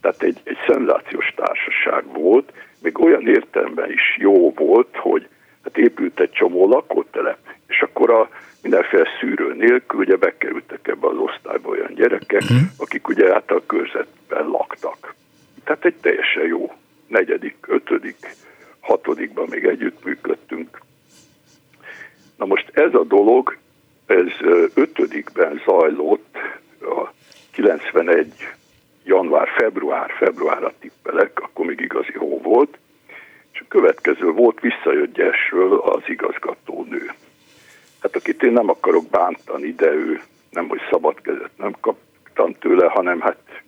tehát 0.00 0.22
egy, 0.22 0.40
egy 0.44 0.58
szenzációs 0.66 1.32
társaság 1.36 2.04
volt, 2.12 2.52
még 2.82 2.98
olyan 3.00 3.28
értelemben 3.28 3.90
is 3.90 4.16
jó 4.18 4.52
volt, 4.52 4.96
hogy 4.96 5.28
hát 5.64 5.78
épült 5.78 6.20
egy 6.20 6.30
csomó 6.30 6.68
lakótelep, 6.68 7.38
és 7.66 7.80
akkor 7.80 8.10
a 8.10 8.28
mindenféle 8.62 9.06
szűrő 9.20 9.54
nélkül 9.54 10.00
ugye 10.00 10.16
bekerültek 10.16 10.88
ebbe 10.88 11.06
az 11.06 11.16
osztályba 11.16 11.68
olyan 11.68 11.94
gyerekek, 11.94 12.42
mhm. 12.42 12.56
akik 12.78 13.08
ugye 13.08 13.32
hát 13.32 13.50
a 13.50 13.62
körzetben 13.66 14.46
laktak. 14.46 15.14
Tehát 15.64 15.84
egy 15.84 15.96
teljesen 16.00 16.46
jó 16.46 16.72
negyedik, 17.06 17.56
ötödik, 17.68 18.36
hatodikban 18.80 19.46
még 19.50 19.64
együtt 19.64 20.04
működtünk. 20.04 20.80
Na 22.36 22.44
most 22.44 22.70
ez 22.72 22.94
a 22.94 23.04
dolog, 23.04 23.56
ez 24.06 24.26
ötödikben 24.74 25.62
zajlott, 25.64 26.36
a 26.80 27.12
91 27.52 28.32
január, 29.04 29.48
február, 29.48 30.10
februárra 30.18 30.72
tippelek, 30.78 31.40
akkor 31.40 31.66
még 31.66 31.80
igazi 31.80 32.12
hó 32.12 32.40
volt, 32.40 32.78
és 33.52 33.60
a 33.60 33.64
következő 33.68 34.30
volt, 34.30 34.60
visszajött 34.60 35.12
Gyesről 35.12 35.78
az 35.78 36.02
igazgatónő. 36.06 37.10
Hát 38.00 38.16
akit 38.16 38.42
én 38.42 38.52
nem 38.52 38.68
akarok 38.68 39.08
bántani, 39.10 39.72
de 39.72 39.86
ő 39.92 40.20
nem, 40.50 40.68
hogy 40.68 40.80
szabad 40.90 41.20
kezet 41.20 41.56
nem 41.56 41.74
kaptam 41.80 42.52
tőle, 42.52 42.86
hanem 42.86 43.20
hát 43.20 43.62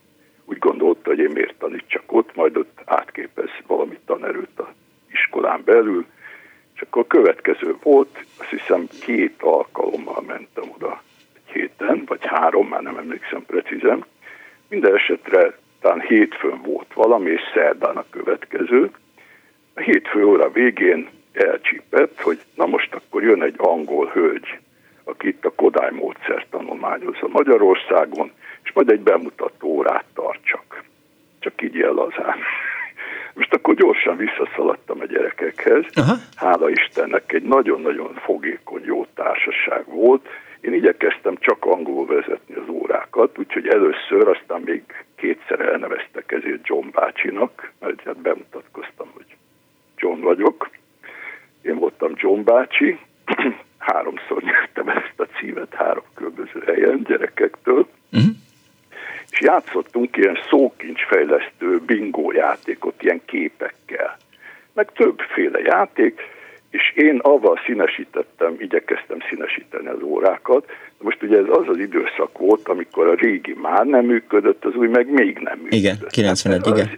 úgy 0.44 0.58
gondolta, 0.58 1.10
hogy 1.10 1.18
én 1.18 1.30
miért 1.30 1.58
tanítsak 1.58 2.12
ott, 2.12 2.34
majd 2.34 2.56
ott 2.56 2.80
átképez 2.84 3.50
valami 3.66 3.98
tanerőt 4.06 4.58
a 4.58 4.72
iskolán 5.10 5.62
belül, 5.64 6.06
akkor 6.84 7.02
a 7.02 7.06
következő 7.06 7.76
volt, 7.82 8.24
azt 8.38 8.48
hiszem 8.48 8.88
két 9.00 9.42
alkalommal 9.42 10.22
mentem 10.26 10.64
oda 10.74 11.02
egy 11.34 11.52
héten, 11.52 12.02
vagy 12.06 12.26
három, 12.26 12.68
már 12.68 12.82
nem 12.82 12.96
emlékszem 12.96 13.44
precízen. 13.46 14.04
Minden 14.68 14.94
esetre 14.94 15.58
talán 15.80 16.00
hétfőn 16.00 16.62
volt 16.62 16.92
valami, 16.94 17.30
és 17.30 17.40
szerdán 17.54 17.96
a 17.96 18.04
következő. 18.10 18.90
A 19.74 19.80
hétfő 19.80 20.24
óra 20.24 20.50
végén 20.50 21.08
elcsípett, 21.32 22.20
hogy 22.20 22.40
na 22.54 22.66
most 22.66 22.94
akkor 22.94 23.22
jön 23.22 23.42
egy 23.42 23.54
angol 23.56 24.06
hölgy, 24.06 24.58
aki 25.04 25.28
itt 25.28 25.44
a 25.44 25.54
Kodály 25.54 25.90
módszert 25.90 26.46
tanulmányozza 26.50 27.28
Magyarországon, 27.28 28.32
és 28.64 28.72
majd 28.72 28.90
egy 28.90 29.00
bemutató 29.00 29.68
órát 29.68 30.04
tartsak. 30.14 30.84
Csak 31.38 31.62
így 31.62 31.74
lazán. 31.74 32.38
Most 33.34 33.54
akkor 33.54 33.74
gyorsan 33.74 34.16
visszaszaladtam 34.16 35.00
a 35.00 35.04
gyerekekhez. 35.04 35.84
Aha. 35.94 36.14
Hála 36.34 36.70
Istennek 36.70 37.32
egy 37.32 37.42
nagyon-nagyon 37.42 38.14
fogékony, 38.14 38.84
jó 38.84 39.06
társaság 39.14 39.84
volt. 39.86 40.28
Én 40.60 40.72
igyekeztem 40.72 41.36
csak 41.38 41.64
angol 41.64 42.06
vezetni 42.06 42.54
az 42.54 42.68
órákat, 42.68 43.38
úgyhogy 43.38 43.68
először, 43.68 44.28
aztán 44.28 44.60
még 44.60 44.82
kétszer 45.16 45.60
elneveztek 45.60 46.32
ezért 46.32 46.66
John 46.66 46.86
bácsinak, 46.92 47.72
mert 47.80 48.00
hát 48.00 48.18
bemutatkoztam, 48.18 49.08
hogy 49.14 49.36
John 49.96 50.20
vagyok. 50.20 50.70
Én 51.62 51.78
voltam 51.78 52.12
John 52.14 52.44
bácsi, 52.44 52.98
háromszor 53.78 54.42
nyertem 54.42 54.88
ezt 54.88 55.20
a 55.20 55.26
címet 55.38 55.74
három 55.74 56.04
különböző 56.14 56.62
helyen 56.66 57.02
gyerekektől. 57.02 57.88
Uh-huh 58.12 58.34
és 59.30 59.40
játszottunk 59.40 60.16
ilyen 60.16 60.38
szókincsfejlesztő 60.48 61.80
bingó 61.86 62.32
játékot, 62.32 63.02
ilyen 63.02 63.20
képekkel. 63.24 64.16
Meg 64.72 64.92
többféle 64.92 65.58
játék, 65.58 66.20
és 66.70 66.92
én 66.94 67.18
avval 67.22 67.60
színesítettem, 67.66 68.54
igyekeztem 68.58 69.18
színesíteni 69.28 69.86
az 69.86 70.02
órákat. 70.02 70.70
Most 70.98 71.22
ugye 71.22 71.38
ez 71.38 71.48
az 71.48 71.68
az 71.68 71.78
időszak 71.78 72.38
volt, 72.38 72.68
amikor 72.68 73.06
a 73.06 73.14
régi 73.14 73.54
már 73.62 73.86
nem 73.86 74.04
működött, 74.04 74.64
az 74.64 74.74
új 74.74 74.88
meg 74.88 75.10
még 75.10 75.38
nem 75.38 75.58
működött. 75.58 75.78
Igen, 75.78 75.96
91, 76.08 76.66
igen. 76.66 76.90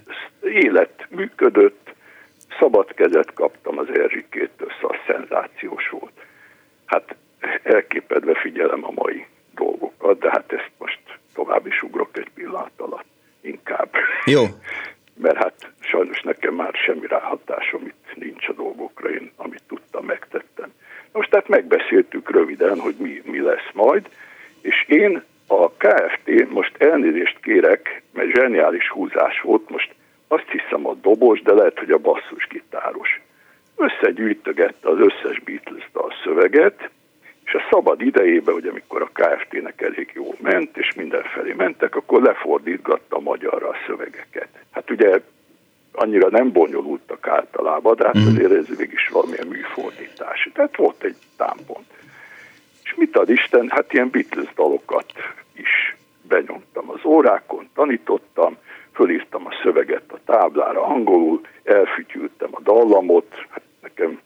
Az 0.42 0.48
élet 0.48 1.06
működött, 1.08 1.94
szabad 2.58 2.94
kezet 2.94 3.32
kaptam 3.32 3.78
az 3.78 3.86
Erzsikétől, 3.94 4.68
szóval 4.80 4.96
szenzációs 5.06 5.88
volt. 5.88 6.12
Hát 6.86 7.16
elképedve 7.62 8.34
figyelem 8.34 8.84
a 8.84 8.90
mai 8.94 9.26
dolgokat, 9.54 10.18
de 10.18 10.30
hát 10.30 10.52
ezt 10.52 10.70
most 10.78 10.98
tovább 11.36 11.66
is 11.66 11.82
ugrok 11.82 12.18
egy 12.18 12.30
pillanat 12.34 12.70
alatt 12.76 13.06
inkább. 13.40 13.90
Jó. 14.24 14.42
Mert 15.22 15.36
hát 15.36 15.72
sajnos 15.80 16.20
nekem 16.20 16.54
már 16.54 16.74
semmi 16.74 17.06
ráhatásom 17.06 17.86
itt 17.86 18.14
nincs 18.14 18.48
a 18.48 18.52
dolgokra, 18.52 19.10
én 19.10 19.32
amit 19.36 19.62
tudtam 19.68 19.96
tehát 21.36 21.50
megbeszéltük 21.62 22.30
röviden, 22.30 22.80
hogy 22.80 22.94
mi, 22.98 23.22
mi 23.24 23.40
lesz 23.40 23.70
majd, 23.72 24.08
és 24.60 24.84
én 24.88 25.22
a 25.46 25.70
KFT, 25.70 26.50
most 26.50 26.76
elnézést 26.78 27.40
kérek, 27.42 28.02
mert 28.12 28.34
zseniális 28.34 28.88
húzás 28.88 29.40
volt, 29.40 29.70
most 29.70 29.94
azt 30.28 30.50
hiszem 30.50 30.86
a 30.86 30.94
dobos, 30.94 31.42
de 31.42 31.52
lehet, 31.52 31.78
hogy 31.78 31.90
a 31.90 31.98
basszusgitáros. 31.98 33.20
Összegyűjtögette 33.76 34.88
az 34.88 34.98
összes 34.98 35.40
Beatles 35.40 35.88
dal 35.92 36.12
szöveget, 36.24 36.90
és 37.47 37.55
a 37.55 37.66
szabad 37.70 38.01
idejében, 38.01 38.55
hogy 38.55 38.66
amikor 38.66 39.02
a 39.02 39.10
KFT-nek 39.12 39.82
elég 39.82 40.10
jó 40.14 40.35
ment, 40.40 40.77
és 40.77 40.94
mindenfelé 40.94 41.52
mentek, 41.52 41.97
akkor 41.97 42.23
lefordítgatta 42.23 43.20
magyarra 43.20 43.68
a 43.68 43.77
szövegeket. 43.86 44.48
Hát 44.70 44.90
ugye 44.90 45.20
annyira 45.93 46.28
nem 46.28 46.52
bonyolultak 46.52 47.28
általában, 47.28 47.97
de 47.97 48.05
hát 48.05 48.14
mhm. 48.14 48.27
azért 48.27 48.52
ez 48.52 48.66
végig 48.66 48.93
is 48.93 49.09
valamilyen 49.09 49.47
műfordítás. 49.47 50.51
Tehát 50.55 50.77
volt 50.77 51.02
egy 51.02 51.16
támpont. 51.36 51.86
És 52.85 52.94
mit 52.94 53.16
ad 53.16 53.31
Isten? 53.31 53.68
Hát 53.68 53.93
ilyen 53.93 54.10
Beatles 54.10 54.55
dalokat 54.55 55.12
is 55.52 55.97
benyomtam 56.23 56.90
az 56.90 57.05
órákon, 57.05 57.68
tanítottam, 57.74 58.56
fölírtam 58.93 59.47
a 59.47 59.51
szöveget 59.62 60.12
a 60.12 60.18
táblára 60.24 60.82
angolul, 60.82 61.40
elfütyültem 61.64 62.48
a 62.52 62.60
dallamot, 62.60 63.35
hát 63.48 63.62
nekem 63.82 64.20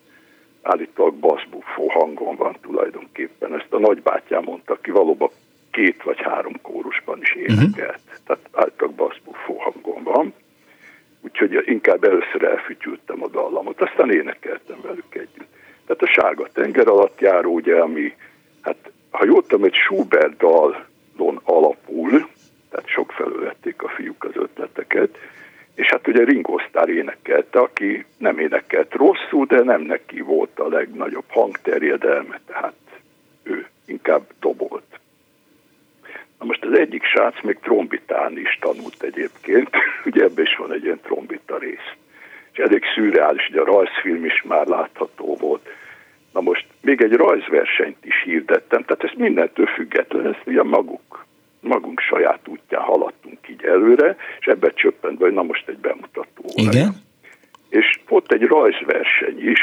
állítólag 0.63 1.15
bassbuffó 1.15 1.89
hangom 1.89 2.37
van 2.37 2.57
tulajdonképpen. 2.61 3.55
Ezt 3.55 3.73
a 3.73 3.79
nagybátyám 3.79 4.43
mondta 4.43 4.79
ki, 4.81 4.91
valóban 4.91 5.31
két 5.71 6.03
vagy 6.03 6.21
három 6.21 6.61
kórusban 6.63 7.21
is 7.21 7.35
énekelt. 7.35 8.01
Uh-huh. 8.05 8.21
Tehát 8.27 8.49
állítólag 8.53 8.95
bassbuffó 8.95 9.57
hangom 9.57 10.03
van. 10.03 10.35
Úgyhogy 11.21 11.63
inkább 11.65 12.05
először 12.05 12.43
elfütyültem 12.43 13.23
a 13.23 13.29
dallamot, 13.29 13.81
aztán 13.81 14.11
énekeltem 14.11 14.79
velük 14.83 15.15
együtt. 15.15 15.49
Tehát 15.87 16.03
a 16.03 16.21
sárga 16.21 16.49
tenger 16.53 16.89
alatt 16.89 17.21
járó, 17.21 17.53
ugye, 17.53 17.81
ami, 17.81 18.15
hát 18.61 18.91
ha 19.11 19.25
jól 19.25 19.43
tudom, 19.43 19.65
egy 19.65 19.75
Schubert 19.75 20.37
dalon 20.37 21.41
alapul, 21.45 22.29
tehát 22.71 22.89
sok 22.89 23.13
felől 23.13 23.41
vették 23.41 23.83
a 23.83 23.89
fiúk 23.89 24.25
az 24.25 24.37
ötleteket, 24.37 25.19
és 25.75 25.87
hát 25.87 26.09
ugye 26.09 26.25
Ringo 26.25 26.59
Starr 26.59 26.89
énekelte, 26.89 27.61
aki 27.61 28.05
nem 28.19 28.39
énekelt 28.39 28.95
rosszul, 29.31 29.47
de 29.47 29.63
nem 29.63 29.81
neki 29.81 30.21
volt 30.21 30.59
a 30.59 30.69
legnagyobb 30.69 31.25
hangterjedelme, 31.29 32.41
tehát 32.47 32.75
ő 33.43 33.67
inkább 33.87 34.23
dobolt. 34.41 34.99
Na 36.39 36.47
most 36.47 36.65
az 36.65 36.79
egyik 36.79 37.05
srác 37.05 37.43
még 37.43 37.59
trombitán 37.59 38.39
is 38.39 38.59
tanult 38.61 39.03
egyébként, 39.03 39.69
ugye 40.09 40.23
ebben 40.23 40.45
is 40.45 40.57
van 40.57 40.73
egy 40.73 40.85
ilyen 40.85 41.01
trombita 41.03 41.59
rész. 41.59 41.93
És 42.53 42.59
elég 42.59 42.83
szürreális, 42.95 43.47
hogy 43.47 43.57
a 43.57 43.65
rajzfilm 43.65 44.25
is 44.25 44.43
már 44.43 44.67
látható 44.67 45.37
volt. 45.37 45.69
Na 46.33 46.41
most 46.41 46.67
még 46.81 47.03
egy 47.03 47.13
rajzversenyt 47.13 48.05
is 48.05 48.23
hirdettem, 48.25 48.85
tehát 48.85 49.05
ezt 49.05 49.17
mindentől 49.17 49.67
független, 49.67 50.27
ezt 50.27 50.47
ugye 50.47 50.63
maguk 50.63 51.25
magunk 51.63 52.01
saját 52.01 52.49
útján 52.49 52.83
haladtunk 52.83 53.49
így 53.49 53.65
előre, 53.65 54.17
és 54.41 54.47
ebbe 54.47 54.71
csöppent 54.71 55.19
hogy 55.21 55.33
na 55.33 55.43
most 55.43 55.69
egy 55.69 55.79
bemutató. 55.79 56.45
Igen? 56.55 57.00
Rajzverseny 58.61 59.53
is, 59.53 59.59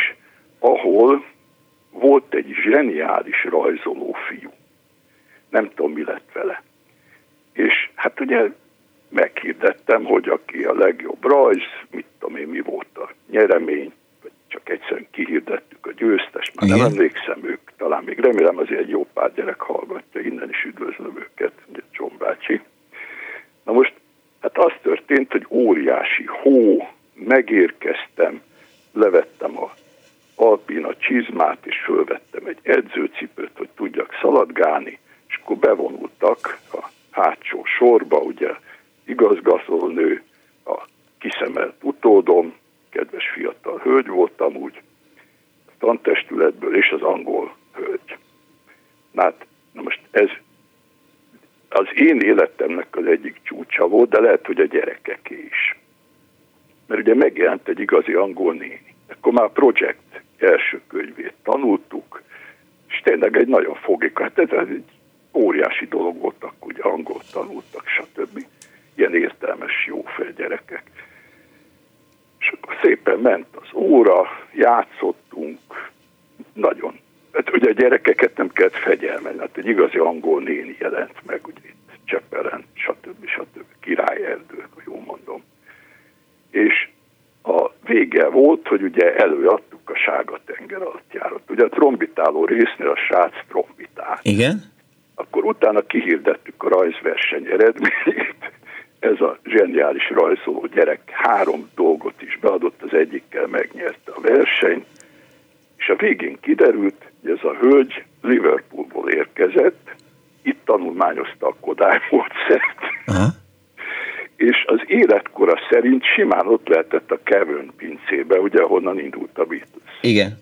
Igen. 120.07 120.37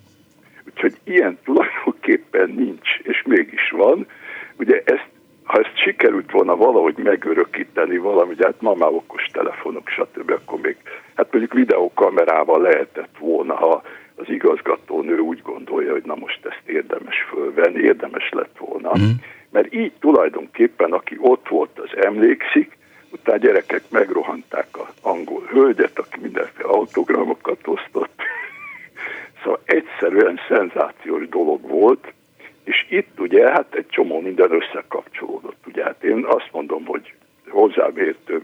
Hát 35.86 36.04
én 36.04 36.26
azt 36.26 36.50
mondom, 36.52 36.86
hogy 36.86 37.14
hozzám 37.48 37.98
értő, 37.98 38.42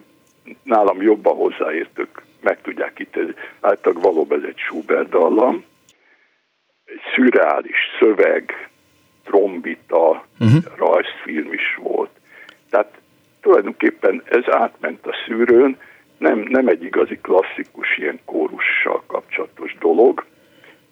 nálam 0.64 1.02
jobban 1.02 1.36
hozzáértők 1.36 2.22
meg 2.42 2.62
tudják 2.62 3.00
itt, 3.00 3.18
általában 3.60 4.04
valóban 4.04 4.40
ez 4.40 4.48
egy 4.48 4.58
Schubert 4.58 5.10
dallam, 5.10 5.64
egy 6.86 7.02
szürreális 7.16 7.78
szöveg, 8.00 8.70
trombita, 9.24 10.26
uh-huh. 10.40 10.64
rajzfilm 10.78 11.54
is 11.54 11.76
volt. 11.82 12.10
Tehát 12.70 12.98
tulajdonképpen 13.42 14.24
ez 14.26 14.44
átment 14.54 15.06
a 15.06 15.16
szűrőn, 15.26 15.78
nem, 16.18 16.40
nem 16.40 16.68
egy 16.68 16.84
igazi 16.84 17.20
klasszikus 17.22 17.98
ilyen 17.98 18.20
kórussal 18.26 19.04
kapcsolatos 19.08 19.76
dolog, 19.80 20.26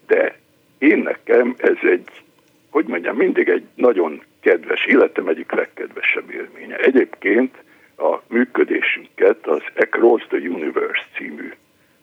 de 0.08 0.38
én 0.78 0.98
nekem 0.98 1.56
ez 1.58 1.78
egy, 1.82 2.10
hogy 2.70 2.86
mondjam, 2.86 3.16
mindig 3.16 3.50
egy 3.50 3.68
nagyon 3.76 4.22
kedves, 4.40 4.86
életem 4.86 5.28
egyik 5.28 5.52
legkedvesebb 5.52 6.32
élménye. 6.32 6.78
Egyébként 6.78 7.56
a 7.98 8.18
működésünket 8.28 9.48
az 9.48 9.62
Across 9.76 10.24
the 10.28 10.38
Universe 10.38 11.06
című. 11.18 11.54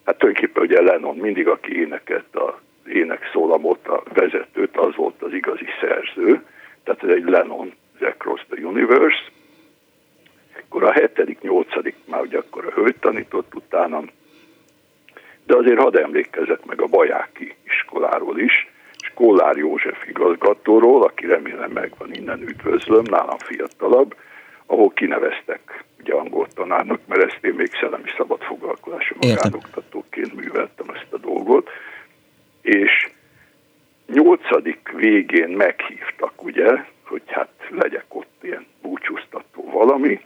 Hát 0.04 0.18
tulajdonképpen 0.18 0.62
ugye 0.62 0.82
Lennon 0.82 1.16
mindig, 1.16 1.48
aki 1.48 1.78
énekelt 1.80 2.36
a 2.36 2.60
énekszólamot, 2.86 3.88
a 3.88 4.02
vezetőt, 4.14 4.76
az 4.76 4.96
volt 4.96 5.22
az 5.22 5.32
igazi 5.32 5.66
szerző, 5.80 6.42
tehát 6.84 7.02
ez 7.02 7.08
egy 7.08 7.24
Lennon, 7.24 7.72
The 7.98 8.08
Across 8.08 8.40
the 8.50 8.66
Universe. 8.66 9.22
Akkor 10.58 10.84
a 10.84 10.92
hetedik, 10.92 11.40
nyolcadik 11.40 11.94
már 12.04 12.20
ugye 12.20 12.38
akkor 12.38 12.66
a 12.66 12.70
hölgy 12.70 12.96
tanított 12.96 13.54
utánam, 13.54 14.10
de 15.46 15.56
azért 15.56 15.78
hadd 15.78 15.98
emlékezzek 15.98 16.64
meg 16.64 16.80
a 16.80 16.86
Bajáki 16.86 17.54
iskoláról 17.64 18.38
is, 18.38 18.68
Kollár 19.16 19.56
József 19.56 20.08
igazgatóról, 20.08 21.02
aki 21.02 21.26
remélem 21.26 21.70
megvan 21.70 22.14
innen 22.14 22.42
üdvözlöm, 22.42 23.02
nálam 23.10 23.38
fiatalabb, 23.38 24.14
ahol 24.66 24.90
kineveztek 24.90 25.84
ugye 26.00 26.14
angol 26.14 26.46
tanárnak, 26.54 27.00
mert 27.06 27.22
ezt 27.22 27.44
én 27.44 27.54
még 27.54 27.70
szellemi 27.80 28.10
szabad 28.16 28.40
foglalkozású 28.42 29.14
magánoktatóként 29.20 30.34
műveltem 30.34 30.88
ezt 30.94 31.12
a 31.12 31.18
dolgot, 31.18 31.70
és 32.62 33.10
nyolcadik 34.06 34.92
végén 34.96 35.48
meghívtak, 35.48 36.44
ugye, 36.44 36.84
hogy 37.04 37.22
hát 37.26 37.50
legyek 37.68 38.04
ott 38.08 38.38
ilyen 38.42 38.66
búcsúztató 38.82 39.70
valami, 39.70 40.20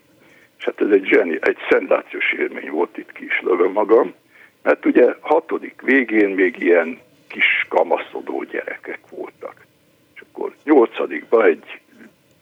és 0.58 0.64
hát 0.64 0.80
ez 0.80 0.90
egy, 0.90 1.04
zseni, 1.04 1.38
egy 1.40 1.58
szenzációs 1.70 2.32
élmény 2.32 2.70
volt, 2.70 2.98
itt 2.98 3.12
ki 3.12 3.24
is 3.24 3.40
lövöm 3.40 3.72
magam, 3.72 4.14
mert 4.62 4.86
ugye 4.86 5.14
hatodik 5.20 5.80
végén 5.82 6.28
még 6.28 6.56
ilyen 6.58 6.98
kis 7.30 7.66
kamaszodó 7.68 8.42
gyerekek 8.42 9.00
voltak. 9.10 9.66
És 10.14 10.20
akkor 10.20 10.54
nyolcadikban 10.64 11.44
egy 11.44 11.80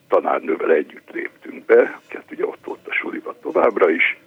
tanárnővel 0.08 0.72
együtt 0.72 1.10
léptünk 1.12 1.64
be, 1.64 2.00
hát 2.08 2.24
ugye 2.30 2.46
ott 2.46 2.64
volt 2.64 2.86
a 2.86 2.92
suliba 2.92 3.34
továbbra 3.42 3.90
is, 3.90 4.18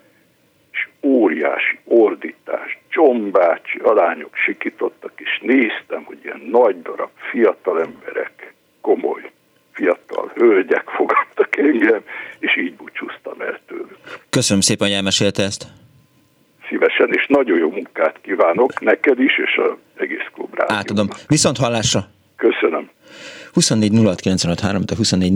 és 0.71 0.87
óriási 1.01 1.79
ordítás, 1.83 2.79
csombácsi 2.89 3.79
alányok 3.79 4.35
sikítottak, 4.35 5.11
és 5.15 5.39
néztem, 5.41 6.03
hogy 6.03 6.19
ilyen 6.23 6.41
nagy 6.51 6.81
darab 6.81 7.09
fiatal 7.31 7.81
emberek, 7.81 8.53
komoly 8.81 9.31
fiatal 9.71 10.31
hölgyek 10.35 10.89
fogadtak 10.89 11.57
engem, 11.57 12.01
és 12.39 12.57
így 12.57 12.73
búcsúztam 12.73 13.41
el 13.41 13.59
tőlük. 13.67 13.97
Köszönöm 14.29 14.61
szépen, 14.61 14.87
hogy 14.87 14.95
elmesélte 14.95 15.43
ezt. 15.43 15.80
Szívesen, 16.71 17.13
és 17.13 17.25
nagyon 17.27 17.57
jó 17.57 17.69
munkát 17.69 18.19
kívánok 18.21 18.79
neked 18.79 19.19
is, 19.19 19.37
és 19.37 19.57
az 19.57 19.71
egész 19.95 20.27
klub 20.33 20.63
Átadom. 20.67 21.07
Viszont 21.27 21.57
hallásra! 21.57 21.99
Köszönöm. 22.35 22.89
24 23.53 23.91
de 24.85 24.95
24 24.95 25.33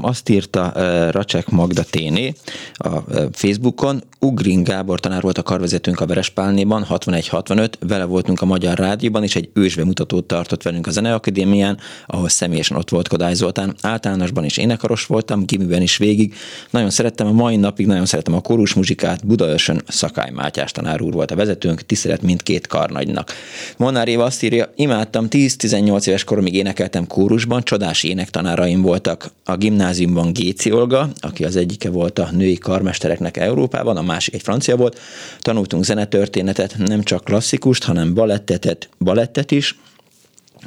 azt 0.00 0.28
írta 0.28 0.72
uh, 0.76 1.10
Racsek 1.10 1.48
Magda 1.48 1.82
Téné 1.82 2.34
a 2.72 2.98
Facebookon. 3.32 4.02
Ugrin 4.18 4.62
Gábor 4.62 5.00
tanár 5.00 5.22
volt 5.22 5.38
a 5.38 5.42
karvezetőnk 5.42 6.00
a 6.00 6.06
Verespálnéban, 6.06 6.86
61-65, 6.90 7.72
vele 7.80 8.04
voltunk 8.04 8.40
a 8.40 8.44
Magyar 8.44 8.78
Rádióban, 8.78 9.22
és 9.22 9.36
egy 9.36 9.50
ősbemutatót 9.52 10.24
tartott 10.24 10.62
velünk 10.62 10.86
a 10.86 10.90
Zeneakadémián, 10.90 11.78
ahol 12.06 12.28
személyesen 12.28 12.76
ott 12.76 12.90
volt 12.90 13.08
Kodály 13.08 13.34
Zoltán. 13.34 13.74
Általánosban 13.80 14.44
is 14.44 14.56
énekaros 14.56 15.06
voltam, 15.06 15.44
gimiben 15.44 15.82
is 15.82 15.96
végig. 15.96 16.34
Nagyon 16.70 16.90
szerettem 16.90 17.26
a 17.26 17.32
mai 17.32 17.56
napig, 17.56 17.86
nagyon 17.86 18.06
szerettem 18.06 18.34
a 18.34 18.40
kórus 18.40 18.74
muzsikát. 18.74 19.26
Budaörsön 19.26 19.82
Szakály 19.88 20.30
Mátyás 20.30 20.72
tanár 20.72 21.02
úr 21.02 21.12
volt 21.12 21.30
a 21.30 21.36
vezetőnk, 21.36 21.80
tisztelet 21.80 22.22
mindkét 22.22 22.66
karnagynak. 22.66 23.32
Monár 23.76 24.08
Éva 24.08 24.24
azt 24.24 24.42
írja, 24.42 24.72
imádtam, 24.76 25.26
10-18 25.30 26.06
éves 26.06 26.24
koromig 26.24 26.54
énekeltem 26.54 27.06
kórusban, 27.14 27.62
csodás 27.62 28.02
énektanáraim 28.02 28.82
voltak. 28.82 29.30
A 29.44 29.56
gimnáziumban 29.56 30.32
Géci 30.32 30.72
Olga, 30.72 31.08
aki 31.20 31.44
az 31.44 31.56
egyike 31.56 31.90
volt 31.90 32.18
a 32.18 32.28
női 32.32 32.58
karmestereknek 32.58 33.36
Európában, 33.36 33.96
a 33.96 34.02
másik 34.02 34.34
egy 34.34 34.42
francia 34.42 34.76
volt. 34.76 34.98
Tanultunk 35.38 35.84
zenetörténetet, 35.84 36.74
nem 36.78 37.02
csak 37.02 37.24
klasszikust, 37.24 37.84
hanem 37.84 38.14
balettetet, 38.14 38.88
balettet 38.98 39.50
is, 39.50 39.78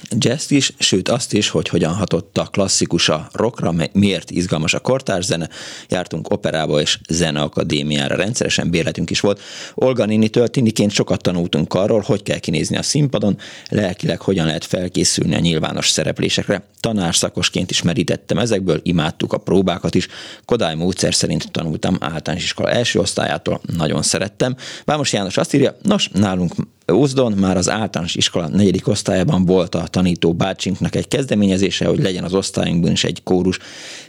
jazz 0.09 0.51
is, 0.51 0.73
sőt 0.77 1.09
azt 1.09 1.33
is, 1.33 1.49
hogy 1.49 1.69
hogyan 1.69 1.93
hatott 1.93 2.37
a 2.37 2.45
klasszikus 2.45 3.09
a 3.09 3.29
rockra, 3.31 3.73
miért 3.91 4.31
izgalmas 4.31 4.73
a 4.73 4.79
kortárs 4.79 5.25
zene. 5.25 5.49
Jártunk 5.89 6.31
operába 6.31 6.81
és 6.81 6.99
zeneakadémiára, 7.09 8.15
rendszeresen 8.15 8.69
bérletünk 8.69 9.09
is 9.09 9.19
volt. 9.19 9.41
Olga 9.75 10.05
nénitől 10.05 10.47
tiniként 10.47 10.91
sokat 10.91 11.21
tanultunk 11.21 11.73
arról, 11.73 12.01
hogy 12.05 12.23
kell 12.23 12.39
kinézni 12.39 12.77
a 12.77 12.83
színpadon, 12.83 13.37
lelkileg 13.69 14.21
hogyan 14.21 14.45
lehet 14.45 14.65
felkészülni 14.65 15.35
a 15.35 15.39
nyilvános 15.39 15.89
szereplésekre. 15.89 16.63
Tanárszakosként 16.79 17.71
is 17.71 17.81
merítettem 17.81 18.37
ezekből, 18.37 18.79
imádtuk 18.83 19.33
a 19.33 19.37
próbákat 19.37 19.95
is. 19.95 20.07
Kodály 20.45 20.75
módszer 20.75 21.13
szerint 21.13 21.51
tanultam 21.51 21.97
általános 21.99 22.43
iskola 22.43 22.69
első 22.69 22.99
osztályától, 22.99 23.61
nagyon 23.77 24.01
szerettem. 24.01 24.55
Vámos 24.85 25.13
János 25.13 25.37
azt 25.37 25.53
írja, 25.53 25.77
nos, 25.83 26.09
nálunk 26.13 26.53
Úzdon 26.93 27.31
már 27.31 27.57
az 27.57 27.69
általános 27.69 28.15
iskola 28.15 28.47
negyedik 28.47 28.87
osztályában 28.87 29.45
volt 29.45 29.75
a 29.75 29.87
tanító 29.87 30.33
bácsinknak 30.33 30.95
egy 30.95 31.07
kezdeményezése, 31.07 31.87
hogy 31.87 32.01
legyen 32.01 32.23
az 32.23 32.33
osztályunkban 32.33 32.91
is 32.91 33.03
egy 33.03 33.23
kórus. 33.23 33.59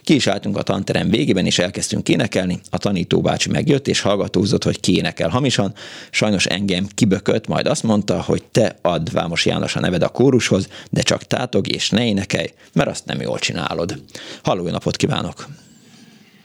Ki 0.03 0.15
is 0.15 0.27
álltunk 0.27 0.57
a 0.57 0.63
tanterem 0.63 1.11
végében, 1.11 1.47
és 1.47 1.59
elkezdtünk 1.59 2.09
énekelni. 2.09 2.61
A 2.71 2.79
tanító 2.79 3.21
bácsi 3.21 3.51
megjött, 3.51 3.89
és 3.89 4.01
hallgatózott, 4.01 4.65
hogy 4.65 4.81
ki 4.81 4.97
énekel 4.97 5.29
hamisan. 5.29 5.73
Sajnos 6.11 6.47
engem 6.47 6.87
kibökött, 6.95 7.47
majd 7.47 7.67
azt 7.67 7.83
mondta, 7.83 8.23
hogy 8.23 8.43
te 8.53 8.79
add 8.83 9.13
Vámos 9.13 9.47
János 9.47 9.77
a 9.77 9.81
neved 9.81 10.03
a 10.03 10.09
kórushoz, 10.09 10.69
de 10.91 11.03
csak 11.03 11.23
tátog 11.23 11.69
és 11.69 11.91
ne 11.91 12.07
énekelj, 12.07 12.47
mert 12.73 12.89
azt 12.89 13.07
nem 13.07 13.21
jól 13.21 13.39
csinálod. 13.39 14.03
Halló, 14.43 14.69
napot 14.69 14.97
kívánok! 14.97 15.47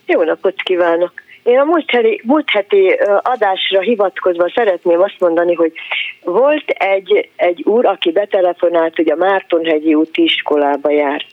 Jó 0.06 0.22
napot 0.22 0.62
kívánok! 0.62 1.12
Én 1.44 1.58
a 1.58 1.64
múlt 1.64 1.90
heti, 1.90 2.20
múlt 2.24 2.50
heti 2.50 2.98
adásra 3.22 3.80
hivatkozva 3.80 4.50
szeretném 4.54 5.00
azt 5.00 5.18
mondani, 5.18 5.54
hogy 5.54 5.72
volt 6.22 6.68
egy, 6.68 7.28
egy 7.36 7.62
úr, 7.64 7.86
aki 7.86 8.10
betelefonált, 8.10 8.96
hogy 8.96 9.10
a 9.10 9.16
Mártonhegyi 9.16 9.94
úti 9.94 10.22
iskolába 10.22 10.90
járt. 10.90 11.26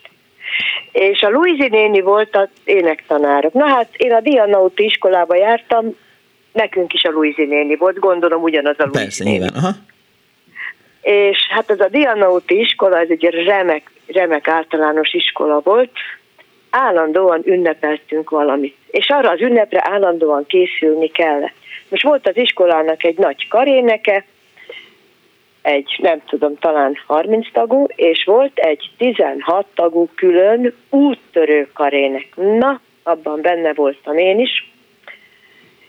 És 0.91 1.21
a 1.21 1.29
Luizi 1.29 1.67
néni 1.67 2.01
volt 2.01 2.35
az 2.35 2.47
énektanárok. 2.63 3.53
Na 3.53 3.65
hát 3.65 3.87
én 3.97 4.13
a 4.13 4.21
Diana 4.21 4.61
úti 4.61 4.83
iskolába 4.83 5.35
jártam, 5.35 5.95
nekünk 6.51 6.93
is 6.93 7.03
a 7.03 7.11
Luizi 7.11 7.45
néni 7.45 7.75
volt, 7.75 7.99
gondolom 7.99 8.41
ugyanaz 8.41 8.75
a 8.77 8.83
Luizi 8.83 8.99
Persze, 8.99 9.23
néni. 9.23 9.37
nyilván, 9.37 9.63
aha. 9.63 9.71
És 11.01 11.37
hát 11.49 11.69
ez 11.69 11.79
a 11.79 11.87
Diana 11.87 12.31
úti 12.31 12.59
iskola, 12.59 12.99
ez 12.99 13.09
egy 13.09 13.23
remek, 13.23 13.91
remek 14.07 14.47
általános 14.47 15.13
iskola 15.13 15.59
volt, 15.59 15.91
állandóan 16.71 17.41
ünnepeltünk 17.45 18.29
valamit, 18.29 18.75
és 18.87 19.09
arra 19.09 19.29
az 19.29 19.41
ünnepre 19.41 19.81
állandóan 19.83 20.45
készülni 20.45 21.07
kellett. 21.07 21.53
Most 21.89 22.03
volt 22.03 22.27
az 22.27 22.37
iskolának 22.37 23.03
egy 23.03 23.17
nagy 23.17 23.47
karéneke, 23.47 24.25
egy 25.61 25.95
nem 26.01 26.21
tudom, 26.25 26.57
talán 26.57 26.97
30 27.07 27.51
tagú, 27.51 27.85
és 27.95 28.23
volt 28.25 28.57
egy 28.57 28.89
16 28.97 29.65
tagú 29.75 30.09
külön 30.15 30.73
úttörő 30.89 31.69
karének. 31.73 32.27
Na, 32.35 32.81
abban 33.03 33.41
benne 33.41 33.73
voltam 33.73 34.17
én 34.17 34.39
is. 34.39 34.69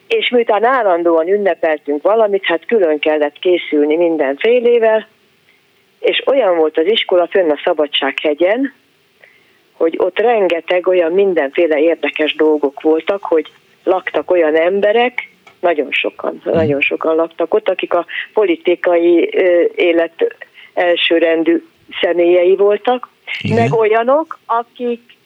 És 0.09 0.29
miután 0.29 0.65
állandóan 0.65 1.29
ünnepeltünk 1.29 2.03
valamit, 2.03 2.45
hát 2.45 2.67
külön 2.67 2.99
kellett 2.99 3.39
készülni 3.39 3.97
mindenfélével, 3.97 5.07
és 6.01 6.23
olyan 6.27 6.57
volt 6.57 6.79
az 6.79 6.87
iskola 6.87 7.27
fönn 7.27 7.51
a 7.51 7.61
Szabadsághegyen, 7.65 8.73
hogy 9.83 9.95
ott 9.99 10.19
rengeteg 10.19 10.87
olyan 10.87 11.13
mindenféle 11.13 11.79
érdekes 11.79 12.35
dolgok 12.35 12.81
voltak, 12.81 13.23
hogy 13.23 13.53
laktak 13.85 14.31
olyan 14.31 14.57
emberek, 14.57 15.31
nagyon 15.61 15.91
sokan, 15.91 16.41
hmm. 16.43 16.53
nagyon 16.53 16.81
sokan 16.81 17.15
laktak 17.15 17.55
ott, 17.55 17.69
akik 17.69 17.95
a 17.95 18.07
politikai 18.33 19.35
élet 19.75 20.37
elsőrendű 20.75 21.63
személyei 22.01 22.57
voltak, 22.57 23.09
Igen. 23.41 23.57
meg 23.57 23.73
olyanok, 23.73 24.39
akik, 24.47 25.17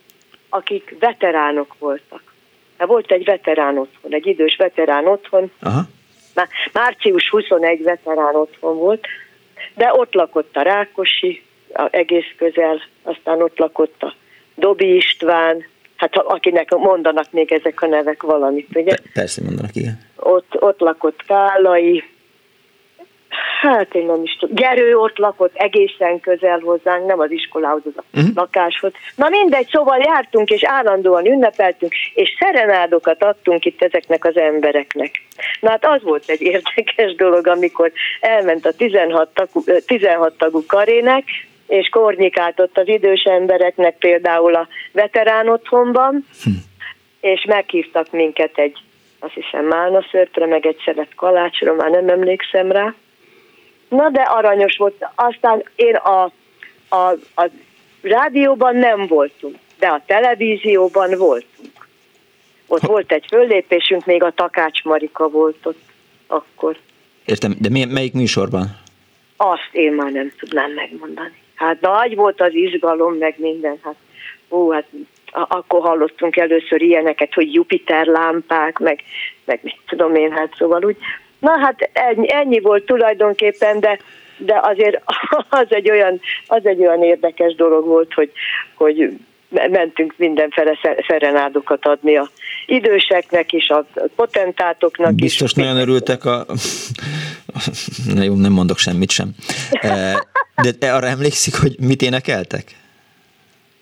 akik 0.49 0.97
veteránok 1.01 1.74
voltak. 1.78 2.23
Hát 2.78 2.89
volt 2.89 3.11
egy 3.11 3.24
veterán 3.24 3.78
otthon, 3.78 4.15
egy 4.15 4.27
idős 4.27 4.57
veterán 4.57 5.07
otthon, 5.07 5.51
Aha. 5.61 5.81
Már 6.35 6.49
március 6.73 7.28
21 7.31 7.83
veterán 7.83 8.35
otthon 8.35 8.77
volt, 8.77 9.07
de 9.74 9.93
ott 9.93 10.15
lakott 10.15 10.57
a 10.57 10.62
Rákosi, 10.62 11.43
a 11.74 11.89
egész 11.91 12.35
közel, 12.37 12.83
aztán 13.03 13.43
ott 13.43 13.59
lakott 13.59 14.03
a 14.03 14.15
Dobi 14.57 14.95
István, 14.95 15.65
hát 15.97 16.16
akinek 16.16 16.70
mondanak 16.70 17.27
még 17.31 17.53
ezek 17.53 17.83
a 17.83 17.87
nevek 17.87 18.23
valamit, 18.23 18.69
ugye? 18.74 18.97
Persze 19.12 19.43
mondanak, 19.45 19.77
igen. 19.77 19.99
Ott, 20.16 20.62
ott 20.62 20.81
lakott 20.81 21.23
Kálai, 21.27 22.05
hát 23.61 23.95
én 23.95 24.07
nem 24.07 24.23
is 24.23 24.37
tudom, 24.37 24.55
Gerő 24.55 24.97
ott 24.97 25.19
lakott 25.19 25.55
egészen 25.55 26.20
közel 26.20 26.59
hozzánk, 26.59 27.07
nem 27.07 27.20
az 27.20 27.31
iskolához, 27.31 27.83
az 27.85 27.93
a 27.97 28.19
uh-huh. 28.19 28.35
lakáshoz. 28.35 28.93
Na 29.16 29.28
mindegy, 29.28 29.69
szóval 29.69 29.99
jártunk 29.99 30.51
és 30.51 30.65
állandóan 30.65 31.27
ünnepeltünk, 31.27 31.93
és 32.15 32.37
szerenádokat 32.39 33.23
adtunk 33.23 33.65
itt 33.65 33.83
ezeknek 33.83 34.24
az 34.24 34.37
embereknek. 34.37 35.11
Na 35.61 35.70
hát 35.70 35.85
az 35.85 36.03
volt 36.03 36.24
egy 36.27 36.43
érdekes 36.55 37.15
dolog, 37.15 37.47
amikor 37.47 37.93
elment 38.20 38.66
a 38.66 38.73
16 38.73 39.28
tagú, 39.35 39.65
16 39.87 40.39
tagú 40.39 40.66
karének, 40.66 41.24
és 41.67 41.89
kornyikát 41.89 42.61
ott 42.61 42.79
az 42.79 42.89
idős 42.89 43.23
embereknek 43.23 43.97
például 43.99 44.55
a 44.55 44.69
veterán 44.93 45.49
otthonban, 45.49 46.27
hm. 46.43 46.51
és 47.21 47.45
meghívtak 47.45 48.11
minket 48.11 48.59
egy, 48.59 48.79
azt 49.19 49.35
hiszem 49.35 49.67
málna 49.67 50.07
szörtre, 50.11 50.47
meg 50.47 50.67
egy 50.67 50.81
szelet 50.85 51.15
kalácsra, 51.15 51.75
már 51.75 51.91
nem 51.91 52.09
emlékszem 52.09 52.73
rá. 52.73 52.95
Na 53.89 54.09
de 54.09 54.21
aranyos 54.21 54.77
volt. 54.77 55.09
Aztán 55.15 55.63
én 55.77 55.95
a, 55.95 56.23
a, 56.89 57.11
a 57.35 57.51
rádióban 58.03 58.77
nem 58.77 59.07
voltunk, 59.07 59.57
de 59.79 59.87
a 59.87 60.03
televízióban 60.07 61.11
voltunk. 61.19 61.89
Ott 62.67 62.81
ha. 62.81 62.87
volt 62.87 63.13
egy 63.13 63.25
föllépésünk, 63.29 64.05
még 64.05 64.23
a 64.23 64.31
Takács 64.31 64.83
Marika 64.83 65.29
volt 65.29 65.67
ott 65.67 65.81
akkor. 66.27 66.77
Értem, 67.25 67.55
de 67.61 67.69
mi, 67.69 67.85
melyik 67.85 68.13
műsorban? 68.13 68.79
Azt 69.37 69.69
én 69.73 69.93
már 69.93 70.13
nem 70.13 70.33
tudnám 70.39 70.71
megmondani. 70.71 71.45
Hát 71.57 71.81
nagy 71.81 72.15
volt 72.15 72.41
az 72.41 72.55
izgalom, 72.55 73.15
meg 73.15 73.35
minden. 73.39 73.78
Hát, 73.83 73.97
ó, 74.51 74.70
hát 74.73 74.87
akkor 75.31 75.81
hallottunk 75.81 76.37
először 76.37 76.83
ilyeneket, 76.83 77.35
hogy 77.35 77.55
Jupiter 77.55 78.07
lámpák, 78.07 78.78
meg, 78.78 79.01
meg 79.45 79.61
mit 79.62 79.78
tudom 79.87 80.15
én, 80.15 80.33
hát 80.33 80.55
szóval 80.59 80.85
úgy. 80.85 80.97
Na 81.39 81.59
hát 81.59 81.91
ennyi, 81.93 82.33
ennyi 82.33 82.61
volt 82.61 82.85
tulajdonképpen, 82.85 83.81
de 83.81 83.99
de 84.39 84.61
azért 84.62 85.03
az 85.49 85.66
egy 85.69 85.91
olyan, 85.91 86.20
az 86.47 86.66
egy 86.66 86.81
olyan 86.81 87.03
érdekes 87.03 87.55
dolog 87.55 87.87
volt, 87.87 88.15
hogy, 88.15 88.31
hogy 88.74 89.19
mentünk 89.49 90.15
mindenfele 90.16 90.78
szerenádokat 91.07 91.87
adni 91.87 92.16
a 92.16 92.28
időseknek 92.66 93.53
is, 93.53 93.69
a 93.69 93.87
potentátoknak 94.16 95.15
Biztos 95.15 95.51
is. 95.51 95.57
nagyon 95.57 95.77
örültek 95.77 96.24
a... 96.24 96.47
Na 98.15 98.23
jó, 98.23 98.35
nem 98.35 98.53
mondok 98.53 98.78
semmit 98.78 99.11
sem. 99.11 99.31
E, 99.70 100.27
de 100.62 100.73
te 100.73 100.95
arra 100.95 101.07
emlékszik, 101.07 101.57
hogy 101.57 101.77
mit 101.81 102.03
énekeltek? 102.03 102.65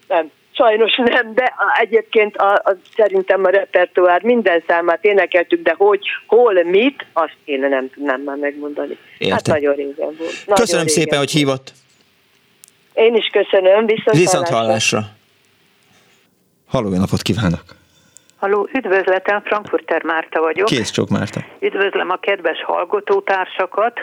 Nem. 0.09 0.31
Sajnos 0.53 0.97
nem, 0.97 1.35
de 1.35 1.53
egyébként 1.81 2.37
a, 2.37 2.53
a, 2.53 2.77
szerintem 2.97 3.45
a 3.45 3.49
repertoár 3.49 4.23
minden 4.23 4.63
számát 4.67 5.05
énekeltük, 5.05 5.63
de 5.63 5.75
hogy, 5.77 6.01
hol, 6.27 6.63
mit, 6.65 7.07
azt 7.13 7.37
én 7.45 7.59
nem 7.59 7.91
tudnám 7.91 8.21
már 8.21 8.37
megmondani. 8.37 8.99
Érte. 9.19 9.35
Hát 9.35 9.47
nagyon 9.47 9.75
régen 9.75 9.95
volt. 9.97 10.19
Nagyon 10.19 10.55
Köszönöm 10.55 10.87
régen 10.87 11.03
szépen, 11.03 11.19
volt. 11.19 11.31
hogy 11.31 11.41
hívott. 11.41 11.73
Én 12.95 13.15
is 13.15 13.27
köszönöm, 13.27 13.87
viszont, 13.87 14.17
viszont 14.17 14.49
hallásra. 14.49 14.99
hallásra. 14.99 15.17
Halló, 16.67 16.89
napot 16.89 17.23
kívánok! 17.23 17.65
Halló, 18.45 18.69
üdvözletem, 18.73 19.43
Frankfurter 19.43 20.03
Márta 20.03 20.41
vagyok. 20.41 20.67
Kész 20.67 20.91
csak 20.91 21.09
Márta. 21.09 21.41
Üdvözlöm 21.61 22.11
a 22.11 22.17
kedves 22.17 22.63
hallgatótársakat 22.63 24.01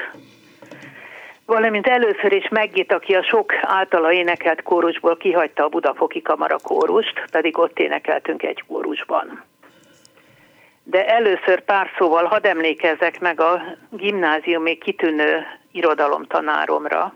valamint 1.45 1.87
először 1.87 2.31
is 2.31 2.47
Meggit, 2.49 2.91
aki 2.91 3.13
a 3.13 3.23
sok 3.23 3.53
általa 3.61 4.11
énekelt 4.11 4.61
kórusból 4.63 5.17
kihagyta 5.17 5.63
a 5.63 5.67
Budafoki 5.67 6.21
Kamara 6.21 6.57
kórust, 6.63 7.23
pedig 7.31 7.57
ott 7.57 7.79
énekeltünk 7.79 8.43
egy 8.43 8.63
kórusban. 8.67 9.43
De 10.83 11.07
először 11.07 11.61
pár 11.63 11.89
szóval 11.97 12.25
hadd 12.25 12.47
emlékezzek 12.47 13.19
meg 13.19 13.39
a 13.41 13.61
gimnáziumi 13.89 14.77
kitűnő 14.77 15.45
irodalomtanáromra, 15.71 17.13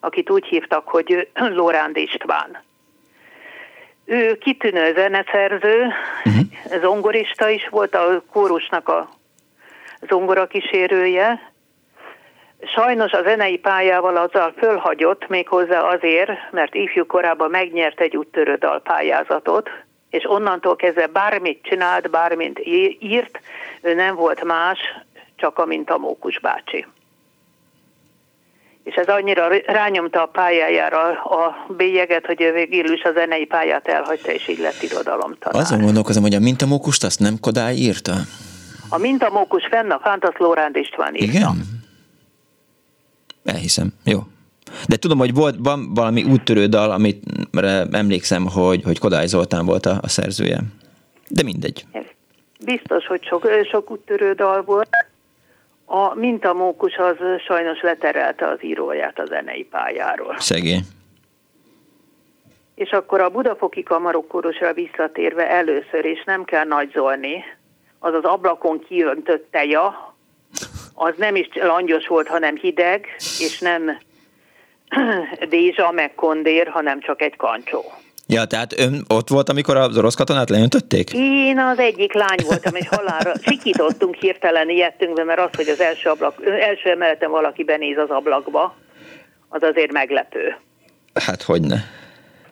akit 0.00 0.30
úgy 0.30 0.46
hívtak, 0.46 0.88
hogy 0.88 1.28
Lóránd 1.34 1.96
István. 1.96 2.66
Ő 4.10 4.34
kitűnő 4.34 4.92
zeneszerző, 4.94 5.86
uh-huh. 6.24 6.80
zongorista 6.80 7.48
is 7.48 7.68
volt, 7.68 7.94
a 7.94 8.22
kórusnak 8.32 8.88
a 8.88 9.08
zongora 10.08 10.46
kísérője, 10.46 11.52
Sajnos 12.74 13.12
a 13.12 13.22
zenei 13.22 13.58
pályával 13.58 14.16
azzal 14.16 14.54
fölhagyott, 14.56 15.28
méghozzá 15.28 15.80
azért, 15.80 16.30
mert 16.50 16.74
ifjú 16.74 17.06
korában 17.06 17.50
megnyert 17.50 18.00
egy 18.00 18.16
úttörő 18.16 18.54
dalpályázatot, 18.54 19.70
és 20.10 20.30
onnantól 20.30 20.76
kezdve 20.76 21.06
bármit 21.06 21.62
csinált, 21.62 22.10
bármit 22.10 22.60
írt, 23.00 23.40
ő 23.80 23.94
nem 23.94 24.14
volt 24.14 24.44
más, 24.44 24.78
csak 25.36 25.58
amint 25.58 25.90
a 25.90 25.98
Mókus 25.98 26.38
bácsi. 26.40 26.86
És 28.88 28.94
ez 28.94 29.06
annyira 29.06 29.48
rányomta 29.66 30.22
a 30.22 30.26
pályájára 30.26 31.08
a 31.22 31.66
bélyeget, 31.76 32.26
hogy 32.26 32.40
ő 32.42 32.52
végül 32.52 32.92
is 32.92 33.02
a 33.02 33.12
zenei 33.12 33.44
pályát 33.44 33.88
elhagyta, 33.88 34.32
és 34.32 34.48
így 34.48 34.58
lett 34.58 34.82
irodalomtanár. 34.82 35.62
Azon 35.62 35.80
gondolkozom, 35.80 36.22
hogy 36.22 36.34
a 36.34 36.40
Mintamókust 36.40 37.04
azt 37.04 37.20
nem 37.20 37.34
Kodály 37.40 37.74
írta? 37.74 38.12
A 38.88 38.98
Mintamókus 38.98 39.66
fenn 39.70 39.90
a 39.90 39.98
Fántasz 40.02 40.36
Lóránd 40.36 40.76
István 40.76 41.14
írta. 41.14 41.36
Igen? 41.36 41.56
Elhiszem, 43.44 43.92
jó. 44.04 44.18
De 44.86 44.96
tudom, 44.96 45.18
hogy 45.18 45.34
volt, 45.34 45.54
van 45.58 45.94
valami 45.94 46.22
úttörő 46.22 46.66
dal, 46.66 46.90
amit 46.90 47.22
emlékszem, 47.92 48.46
hogy, 48.46 48.82
hogy 48.82 48.98
Kodály 48.98 49.26
Zoltán 49.26 49.66
volt 49.66 49.86
a, 49.86 49.98
a 50.02 50.08
szerzője. 50.08 50.60
De 51.28 51.42
mindegy. 51.42 51.84
Biztos, 52.64 53.06
hogy 53.06 53.24
sok, 53.24 53.48
sok 53.70 53.90
úttörő 53.90 54.32
dal 54.32 54.62
volt. 54.62 54.88
A 55.90 56.14
mintamókus 56.14 56.96
az 56.96 57.16
sajnos 57.46 57.80
leterelte 57.80 58.46
az 58.48 58.64
íróját 58.64 59.18
a 59.18 59.26
zenei 59.26 59.64
pályáról. 59.64 60.34
Szegény. 60.38 60.80
És 62.74 62.90
akkor 62.90 63.20
a 63.20 63.30
budafoki 63.30 63.82
kamarokkórusra 63.82 64.72
visszatérve 64.72 65.50
először 65.50 66.04
is 66.04 66.24
nem 66.24 66.44
kell 66.44 66.64
nagyzolni, 66.64 67.44
az 67.98 68.14
az 68.14 68.24
ablakon 68.24 68.80
kiöntött 68.80 69.50
teja, 69.50 70.14
az 70.94 71.14
nem 71.16 71.36
is 71.36 71.48
langyos 71.52 72.06
volt, 72.06 72.28
hanem 72.28 72.56
hideg, 72.56 73.06
és 73.18 73.58
nem 73.58 73.98
dézsa 75.48 75.90
meg 75.90 76.14
kondér, 76.14 76.68
hanem 76.68 77.00
csak 77.00 77.22
egy 77.22 77.36
kancsó. 77.36 77.84
Ja, 78.30 78.44
tehát 78.44 78.78
ön 78.78 79.04
ott 79.08 79.28
volt, 79.28 79.48
amikor 79.48 79.76
az 79.76 79.98
orosz 79.98 80.14
katonát 80.14 80.50
leöntötték? 80.50 81.10
Én 81.12 81.58
az 81.58 81.78
egyik 81.78 82.12
lány 82.12 82.38
voltam, 82.46 82.74
és 82.74 82.88
halára 82.88 83.32
sikítottunk 83.42 84.14
hirtelen, 84.14 84.68
ijedtünk 84.68 85.14
be, 85.14 85.24
mert 85.24 85.40
az, 85.40 85.56
hogy 85.56 85.68
az 85.68 85.80
első, 85.80 86.10
ablak, 86.10 86.34
első 86.60 86.90
emeleten 86.90 87.30
valaki 87.30 87.64
benéz 87.64 87.96
az 87.96 88.10
ablakba, 88.10 88.76
az 89.48 89.62
azért 89.62 89.92
meglepő. 89.92 90.56
Hát 91.14 91.42
hogy 91.42 91.60
ne. 91.60 91.76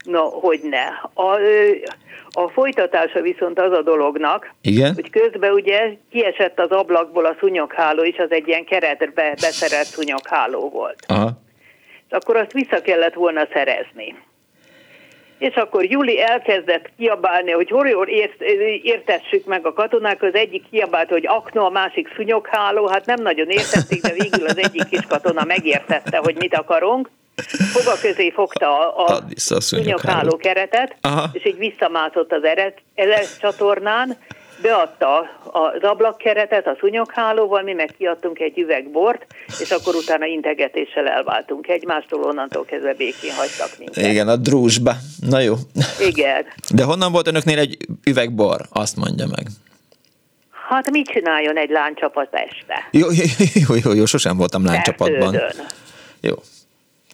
No, 0.05 0.28
hogy 0.28 0.61
ne. 0.62 0.85
A, 1.23 1.39
a 2.31 2.48
folytatása 2.48 3.20
viszont 3.20 3.59
az 3.59 3.73
a 3.73 3.82
dolognak, 3.82 4.55
Igen? 4.61 4.94
hogy 4.94 5.11
közben 5.11 5.53
ugye 5.53 5.93
kiesett 6.11 6.59
az 6.59 6.70
ablakból 6.70 7.24
a 7.24 7.36
szunyogháló 7.39 8.03
is, 8.03 8.16
az 8.16 8.31
egy 8.31 8.48
ilyen 8.48 8.65
keretbe 8.65 9.35
beszerelt 9.40 9.86
szunyogháló 9.86 10.69
volt. 10.69 11.05
Aha. 11.07 11.31
És 12.09 12.12
akkor 12.12 12.36
azt 12.36 12.53
vissza 12.53 12.81
kellett 12.82 13.15
volna 13.15 13.47
szerezni. 13.53 14.15
És 15.38 15.54
akkor 15.54 15.84
Juli 15.84 16.20
elkezdett 16.20 16.90
kiabálni, 16.96 17.50
hogy 17.50 17.70
hol 17.70 17.88
jól 17.88 18.06
ért, 18.06 18.40
értessük 18.82 19.44
meg 19.44 19.66
a 19.66 19.72
katonák, 19.72 20.22
az 20.22 20.34
egyik 20.34 20.64
kiabált, 20.70 21.08
hogy 21.08 21.26
akno, 21.26 21.64
a 21.64 21.70
másik 21.70 22.08
szunyogháló, 22.16 22.86
hát 22.86 23.06
nem 23.06 23.22
nagyon 23.22 23.48
értették, 23.48 24.02
de 24.02 24.12
végül 24.12 24.46
az 24.46 24.58
egyik 24.58 24.88
kis 24.88 25.06
katona 25.08 25.44
megértette, 25.44 26.16
hogy 26.16 26.36
mit 26.36 26.54
akarunk. 26.54 27.10
Foga 27.72 27.96
közé 28.00 28.30
fogta 28.30 28.94
a, 28.96 29.20
a 29.48 29.60
szúnyogháló 29.60 30.36
keretet, 30.36 30.96
Aha. 31.00 31.30
és 31.32 31.46
így 31.46 31.58
visszamászott 31.58 32.32
az 32.32 32.42
eres 32.94 33.38
csatornán, 33.40 34.16
beadta 34.62 35.19
az 35.43 35.83
ablakkeretet 35.83 36.66
a 36.66 36.77
szúnyoghálóval, 36.81 37.62
mi 37.62 37.73
meg 37.73 37.95
kiadtunk 37.99 38.39
egy 38.39 38.59
üveg 38.59 38.91
bort, 38.91 39.27
és 39.61 39.70
akkor 39.70 39.95
utána 39.95 40.24
integetéssel 40.24 41.09
elváltunk 41.09 41.69
egymástól, 41.69 42.23
onnantól 42.23 42.65
kezdve 42.65 42.95
békén 42.95 43.35
hagytak 43.35 43.78
minket. 43.78 44.05
Igen, 44.05 44.28
a 44.28 44.37
drúzsba. 44.37 44.93
Na 45.28 45.41
jó. 45.41 45.55
Igen. 46.01 46.45
De 46.74 46.85
honnan 46.85 47.12
volt 47.12 47.27
önöknél 47.27 47.59
egy 47.59 47.77
üveg 48.05 48.33
bor? 48.35 48.61
Azt 48.70 48.97
mondja 48.97 49.27
meg. 49.27 49.47
Hát 50.69 50.91
mit 50.91 51.09
csináljon 51.09 51.57
egy 51.57 51.70
lánycsapat 51.70 52.28
este? 52.31 52.89
Jó, 52.91 53.07
jó, 53.11 53.24
jó, 53.55 53.74
jó, 53.85 53.93
jó 53.93 54.05
sosem 54.05 54.37
voltam 54.37 54.65
lánycsapatban. 54.65 55.41
Jó 56.20 56.35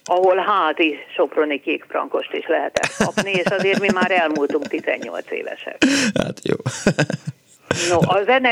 ahol 0.05 0.37
házi 0.37 0.97
soproni 1.15 1.59
kékfrankost 1.59 2.33
is 2.33 2.47
lehetett 2.47 2.95
kapni, 2.97 3.31
és 3.31 3.45
azért 3.45 3.79
mi 3.79 3.89
már 3.93 4.11
elmúltunk 4.11 4.67
18 4.67 5.31
évesek. 5.31 5.77
Hát 6.23 6.39
jó. 6.43 6.55
No, 7.89 7.97
a 8.07 8.23
zene, 8.23 8.51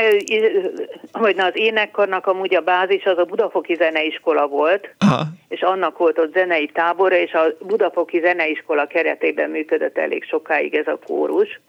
vagy 1.12 1.36
na, 1.36 1.44
az 1.44 1.56
énekkarnak 1.56 2.26
amúgy 2.26 2.54
a 2.54 2.60
bázis 2.60 3.04
az 3.04 3.18
a 3.18 3.24
Budafoki 3.24 3.74
Zeneiskola 3.74 4.46
volt, 4.46 4.94
Aha. 4.98 5.22
és 5.48 5.60
annak 5.60 5.98
volt 5.98 6.18
ott 6.18 6.32
zenei 6.32 6.66
tábora, 6.66 7.16
és 7.16 7.32
a 7.32 7.44
Budafoki 7.60 8.20
Zeneiskola 8.20 8.86
keretében 8.86 9.50
működött 9.50 9.98
elég 9.98 10.24
sokáig 10.24 10.74
ez 10.74 10.86
a 10.86 10.98
kórus. 11.06 11.60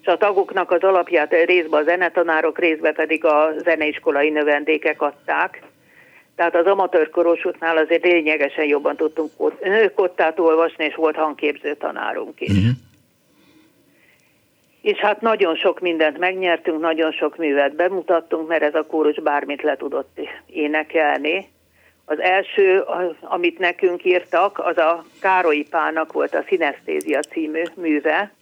És 0.00 0.06
a 0.06 0.16
tagoknak 0.16 0.70
az 0.70 0.82
alapját 0.82 1.32
részben 1.44 1.80
a 1.80 1.84
zenetanárok, 1.84 2.58
részben 2.58 2.94
pedig 2.94 3.24
a 3.24 3.52
zeneiskolai 3.64 4.30
növendékek 4.30 5.02
adták. 5.02 5.62
Tehát 6.42 6.66
az 6.66 6.72
amatőr 6.72 7.10
korosútnál 7.10 7.76
azért 7.76 8.04
lényegesen 8.04 8.64
jobban 8.64 8.96
tudtunk 8.96 9.30
kottát 9.94 10.38
olvasni, 10.38 10.84
és 10.84 10.94
volt 10.94 11.16
hangképző 11.16 11.74
tanárunk 11.74 12.40
is. 12.40 12.48
Uh-huh. 12.48 12.70
És 14.80 14.98
hát 14.98 15.20
nagyon 15.20 15.56
sok 15.56 15.80
mindent 15.80 16.18
megnyertünk, 16.18 16.80
nagyon 16.80 17.12
sok 17.12 17.36
művet 17.36 17.74
bemutattunk, 17.74 18.48
mert 18.48 18.62
ez 18.62 18.74
a 18.74 18.86
kórus 18.86 19.20
bármit 19.20 19.62
le 19.62 19.76
tudott 19.76 20.20
énekelni. 20.46 21.48
Az 22.04 22.20
első, 22.20 22.84
amit 23.20 23.58
nekünk 23.58 24.04
írtak, 24.04 24.58
az 24.58 24.78
a 24.78 25.04
Károlyi 25.20 25.66
Pának 25.70 26.12
volt 26.12 26.34
a 26.34 26.44
Szinesztézia 26.46 27.20
című 27.20 27.62
műve, 27.74 28.32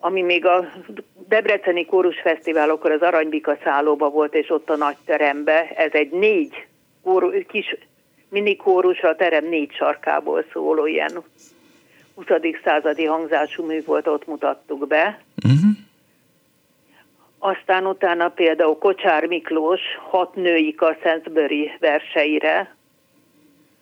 ami 0.00 0.22
még 0.22 0.46
a 0.46 0.72
Debreceni 1.28 1.86
Kórus 1.86 2.20
Fesztiválokor 2.20 2.90
az 2.90 3.02
Aranybika 3.02 3.56
szállóba 3.64 4.10
volt, 4.10 4.34
és 4.34 4.50
ott 4.50 4.70
a 4.70 4.76
nagy 4.76 4.96
terembe. 5.04 5.68
Ez 5.68 5.92
egy 5.92 6.10
négy 6.10 6.66
kóru, 7.02 7.46
kis 7.46 7.76
mini 8.28 8.56
kórusra 8.56 9.08
a 9.08 9.16
terem 9.16 9.48
négy 9.48 9.72
sarkából 9.72 10.44
szóló 10.52 10.86
ilyen 10.86 11.22
20. 12.14 12.26
századi 12.64 13.04
hangzású 13.04 13.64
mű 13.64 13.84
volt, 13.84 14.06
ott 14.06 14.26
mutattuk 14.26 14.86
be. 14.86 15.20
Uh-huh. 15.44 15.70
Aztán 17.38 17.86
utána 17.86 18.28
például 18.28 18.78
Kocsár 18.78 19.26
Miklós 19.26 19.80
hat 20.10 20.34
női 20.34 20.74
a 20.78 20.96
Sainsbury 21.02 21.76
verseire, 21.78 22.74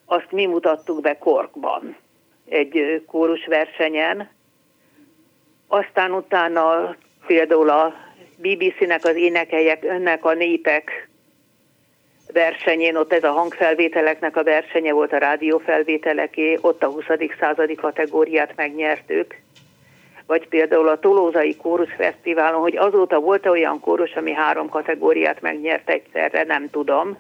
azt 0.06 0.30
mi 0.30 0.46
mutattuk 0.46 1.00
be 1.00 1.18
Korkban 1.18 1.96
egy 2.48 3.02
kórus 3.06 3.46
versenyen. 3.46 4.28
Aztán 5.68 6.12
utána 6.12 6.96
például 7.26 7.70
a 7.70 7.94
BBC-nek 8.36 9.04
az 9.04 9.16
énekelyek, 9.16 9.84
önnek 9.84 10.24
a 10.24 10.34
népek 10.34 11.08
versenyén, 12.32 12.96
ott 12.96 13.12
ez 13.12 13.24
a 13.24 13.32
hangfelvételeknek 13.32 14.36
a 14.36 14.42
versenye 14.42 14.92
volt 14.92 15.12
a 15.12 15.18
rádiófelvételeké, 15.18 16.58
ott 16.60 16.82
a 16.82 16.86
20. 16.86 17.04
századi 17.40 17.74
kategóriát 17.74 18.52
megnyertük. 18.56 19.34
Vagy 20.26 20.48
például 20.48 20.88
a 20.88 20.98
Tolózai 20.98 21.56
Kórus 21.56 21.92
Fesztiválon, 21.92 22.60
hogy 22.60 22.76
azóta 22.76 23.20
volt 23.20 23.46
-e 23.46 23.50
olyan 23.50 23.80
kórus, 23.80 24.14
ami 24.14 24.32
három 24.32 24.68
kategóriát 24.68 25.40
megnyert 25.40 25.90
egyszerre, 25.90 26.44
nem 26.44 26.70
tudom. 26.70 27.18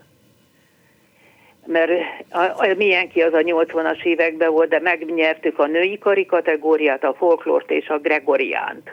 Mert 1.70 1.90
a, 2.30 2.38
a, 2.38 2.74
milyen 2.76 3.08
ki 3.08 3.20
az 3.20 3.32
a 3.32 3.38
80-as 3.38 4.02
években 4.02 4.50
volt, 4.50 4.68
de 4.68 4.80
megnyertük 4.80 5.58
a 5.58 5.66
női 5.66 5.98
kari 5.98 6.26
kategóriát, 6.26 7.04
a 7.04 7.14
folklort 7.14 7.70
és 7.70 7.88
a 7.88 7.98
gregoriánt. 7.98 8.90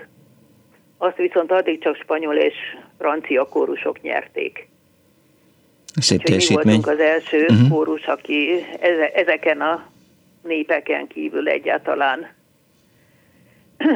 Azt 0.97 1.18
viszont 1.18 1.52
addig 1.52 1.81
csak 1.81 1.95
spanyol 1.95 2.35
és 2.35 2.53
francia 2.97 3.45
kórusok 3.45 4.02
nyerték. 4.02 4.68
Szép 5.95 6.23
teljesítmény. 6.23 6.65
Mi 6.65 6.72
voltunk 6.72 6.99
az 6.99 7.06
első 7.06 7.45
uh-huh. 7.49 7.69
kórus, 7.69 8.06
aki 8.06 8.65
ezeken 9.14 9.61
a 9.61 9.85
népeken 10.43 11.07
kívül 11.07 11.47
egyáltalán 11.49 12.27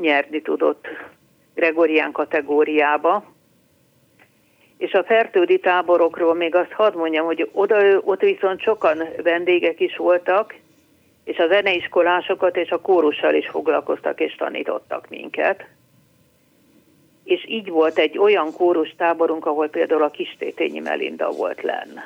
nyerni 0.00 0.42
tudott 0.42 0.86
Gregorián 1.54 2.12
kategóriába. 2.12 3.33
És 4.76 4.92
a 4.92 5.04
fertődi 5.04 5.58
táborokról 5.58 6.34
még 6.34 6.54
azt 6.54 6.72
hadd 6.72 6.96
mondjam, 6.96 7.24
hogy 7.24 7.50
oda, 7.52 7.98
ott 8.00 8.20
viszont 8.20 8.60
sokan 8.60 9.02
vendégek 9.22 9.80
is 9.80 9.96
voltak, 9.96 10.54
és 11.24 11.38
a 11.38 11.46
zeneiskolásokat 11.46 12.56
és 12.56 12.70
a 12.70 12.80
kórussal 12.80 13.34
is 13.34 13.48
foglalkoztak 13.48 14.20
és 14.20 14.34
tanítottak 14.34 15.08
minket 15.08 15.66
és 17.24 17.44
így 17.48 17.68
volt 17.68 17.98
egy 17.98 18.18
olyan 18.18 18.52
kórus 18.52 18.94
táborunk, 18.96 19.46
ahol 19.46 19.68
például 19.68 20.02
a 20.02 20.10
Kistétényi 20.10 20.78
Melinda 20.78 21.30
volt 21.30 21.62
lenn. 21.62 21.98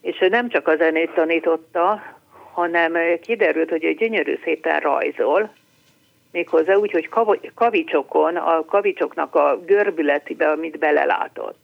És 0.00 0.20
ő 0.20 0.28
nem 0.28 0.48
csak 0.48 0.68
a 0.68 0.76
zenét 0.76 1.10
tanította, 1.10 2.02
hanem 2.52 2.96
kiderült, 3.20 3.70
hogy 3.70 3.84
egy 3.84 3.96
gyönyörű 3.96 4.38
szépen 4.44 4.80
rajzol, 4.80 5.52
méghozzá 6.32 6.74
úgy, 6.74 6.90
hogy 6.90 7.08
kavicsokon, 7.54 8.36
a 8.36 8.64
kavicsoknak 8.64 9.34
a 9.34 9.60
görbületibe, 9.66 10.50
amit 10.50 10.78
belelátott. 10.78 11.60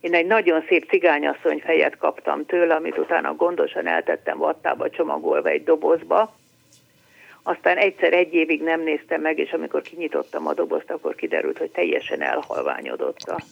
Én 0.00 0.14
egy 0.14 0.26
nagyon 0.26 0.64
szép 0.68 0.88
cigányasszony 0.88 1.60
fejet 1.64 1.96
kaptam 1.96 2.46
tőle, 2.46 2.74
amit 2.74 2.98
utána 2.98 3.34
gondosan 3.34 3.86
eltettem 3.86 4.38
vattába 4.38 4.90
csomagolva 4.90 5.48
egy 5.48 5.64
dobozba, 5.64 6.34
aztán 7.42 7.76
egyszer 7.76 8.12
egy 8.12 8.34
évig 8.34 8.62
nem 8.62 8.82
néztem 8.82 9.20
meg, 9.20 9.38
és 9.38 9.52
amikor 9.52 9.82
kinyitottam 9.82 10.46
a 10.46 10.54
dobozt, 10.54 10.90
akkor 10.90 11.14
kiderült, 11.14 11.58
hogy 11.58 11.70
teljesen 11.70 12.22
elhalványodott 12.22 13.20
a 13.20 13.42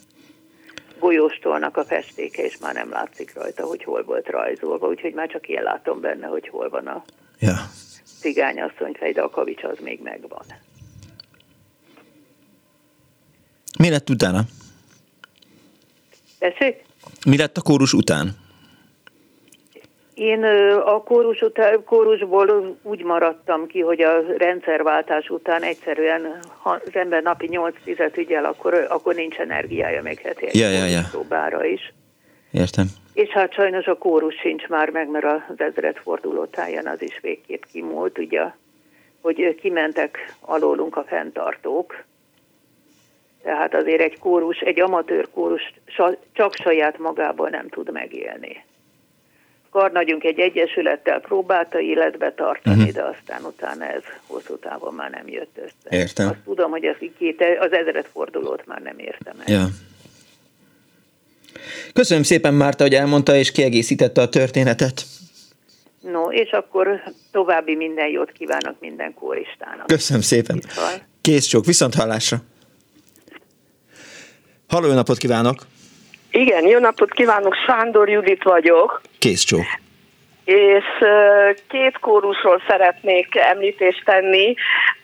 golyóstolnak 0.98 1.76
a 1.76 1.84
festéke, 1.84 2.42
és 2.42 2.58
már 2.58 2.74
nem 2.74 2.90
látszik 2.90 3.34
rajta, 3.34 3.66
hogy 3.66 3.84
hol 3.84 4.02
volt 4.02 4.28
rajzolva, 4.28 4.88
úgyhogy 4.88 5.14
már 5.14 5.28
csak 5.28 5.48
én 5.48 5.62
látom 5.62 6.00
benne, 6.00 6.26
hogy 6.26 6.48
hol 6.48 6.68
van 6.68 6.86
a 6.86 7.04
ja. 7.38 7.54
Cigányasszony 8.20 8.92
fej, 8.98 9.12
de 9.12 9.20
a 9.20 9.30
kavics 9.30 9.64
az 9.64 9.78
még 9.82 10.00
megvan. 10.02 10.44
Mi 13.78 13.90
lett 13.90 14.10
utána? 14.10 14.40
Tessék? 16.38 16.84
Mi 17.26 17.36
lett 17.36 17.56
a 17.56 17.62
kórus 17.62 17.92
után? 17.92 18.36
Én 20.14 20.44
a 20.84 21.02
kórus 21.02 21.40
után, 21.40 21.84
kórusból 21.84 22.76
úgy 22.82 23.02
maradtam 23.02 23.66
ki, 23.66 23.80
hogy 23.80 24.00
a 24.00 24.36
rendszerváltás 24.36 25.28
után 25.28 25.62
egyszerűen, 25.62 26.38
ha 26.58 26.70
az 26.70 26.90
ember 26.92 27.22
napi 27.22 27.48
8-10 27.86 28.16
ügyel, 28.16 28.44
akkor, 28.44 28.86
akkor 28.88 29.14
nincs 29.14 29.36
energiája 29.36 30.02
még 30.02 30.18
heti 30.18 30.46
egy 30.46 30.54
ja, 30.54 30.68
ja, 30.68 30.84
ja. 30.84 31.00
próbára 31.10 31.64
is. 31.64 31.92
Értem. 32.50 32.86
És 33.12 33.28
hát 33.28 33.52
sajnos 33.52 33.86
a 33.86 33.98
kórus 33.98 34.34
sincs 34.34 34.66
már 34.66 34.90
meg, 34.90 35.08
mert 35.08 35.24
az 35.24 35.60
ezredforduló 35.60 36.44
táján 36.44 36.86
az 36.86 37.02
is 37.02 37.18
végképp 37.20 37.62
kimúlt, 37.72 38.18
ugye, 38.18 38.42
hogy 39.20 39.54
kimentek 39.60 40.34
alólunk 40.40 40.96
a 40.96 41.04
fenntartók. 41.04 42.04
Tehát 43.42 43.74
azért 43.74 44.00
egy 44.00 44.18
kórus, 44.18 44.58
egy 44.58 44.80
amatőr 44.80 45.28
kórus 45.34 45.74
csak 46.32 46.54
saját 46.54 46.98
magából 46.98 47.48
nem 47.48 47.68
tud 47.68 47.92
megélni. 47.92 48.64
Karnagyunk 49.70 50.24
egy 50.24 50.38
egyesülettel 50.38 51.20
próbálta 51.20 51.80
életbe 51.80 52.32
tartani, 52.32 52.76
uh-huh. 52.76 52.92
de 52.92 53.02
aztán 53.02 53.44
utána 53.44 53.84
ez 53.84 54.02
hosszú 54.26 54.58
távon 54.58 54.94
már 54.94 55.10
nem 55.10 55.28
jött 55.28 55.58
össze. 55.58 55.96
Értem. 55.96 56.28
Azt 56.28 56.38
tudom, 56.44 56.70
hogy 56.70 56.84
az, 56.84 56.96
két, 57.18 57.44
az 57.60 57.72
ezeret 57.72 58.08
fordulót 58.12 58.66
már 58.66 58.82
nem 58.82 58.98
értem 58.98 59.36
el. 59.46 59.54
Ja. 59.54 59.66
Köszönöm 61.92 62.22
szépen 62.22 62.54
Márta, 62.54 62.82
hogy 62.82 62.94
elmondta 62.94 63.34
és 63.34 63.52
kiegészítette 63.52 64.20
a 64.20 64.28
történetet. 64.28 65.02
No, 66.00 66.32
és 66.32 66.50
akkor 66.50 67.02
további 67.32 67.76
minden 67.76 68.08
jót 68.08 68.32
kívánok 68.32 68.76
minden 68.80 69.14
kóristának. 69.14 69.86
Köszönöm 69.86 70.22
szépen. 70.22 70.62
Kész 71.20 71.46
csók, 71.46 71.64
viszont 71.64 71.94
hallásra. 71.94 72.36
Halló, 74.68 74.86
jó 74.86 74.94
napot 74.94 75.18
kívánok! 75.18 75.66
Igen, 76.30 76.66
jó 76.66 76.78
napot 76.78 77.10
kívánok, 77.10 77.54
Sándor 77.66 78.08
Judit 78.08 78.42
vagyok. 78.42 79.00
Kész 79.18 79.42
csó. 79.42 79.58
És 80.44 80.84
két 81.68 81.98
kórusról 81.98 82.62
szeretnék 82.68 83.36
említést 83.36 84.04
tenni. 84.04 84.54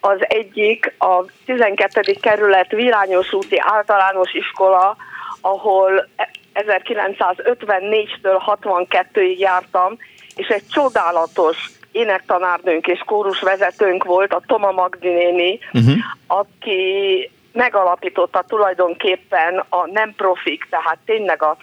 Az 0.00 0.18
egyik 0.20 0.94
a 0.98 1.24
12. 1.44 2.16
kerület 2.20 2.70
Virányos 2.70 3.32
úti 3.32 3.56
általános 3.58 4.32
iskola, 4.32 4.96
ahol 5.40 6.08
1954-től 6.56 8.40
62-ig 8.46 9.38
jártam, 9.38 9.96
és 10.34 10.46
egy 10.46 10.66
csodálatos 10.66 11.70
énektanárnőnk 11.92 12.86
és 12.86 13.02
kórusvezetőnk 13.06 14.04
volt, 14.04 14.32
a 14.32 14.42
Toma 14.46 14.70
Magdinéni, 14.70 15.58
uh-huh. 15.72 15.94
aki 16.26 17.30
megalapította 17.52 18.44
tulajdonképpen 18.48 19.64
a 19.68 19.86
nem 19.86 20.14
profik, 20.16 20.66
tehát 20.70 20.98
tényleg 21.04 21.42
a, 21.42 21.56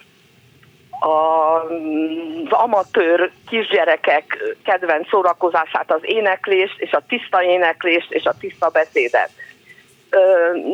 a, 1.08 1.64
az 1.64 2.50
amatőr 2.50 3.32
kisgyerekek 3.48 4.38
kedvenc 4.64 5.10
szórakozását, 5.10 5.92
az 5.92 6.02
éneklést, 6.02 6.80
és 6.80 6.92
a 6.92 7.04
tiszta 7.08 7.44
éneklést, 7.44 8.12
és 8.12 8.24
a 8.24 8.38
tiszta 8.40 8.70
beszédet. 8.70 9.30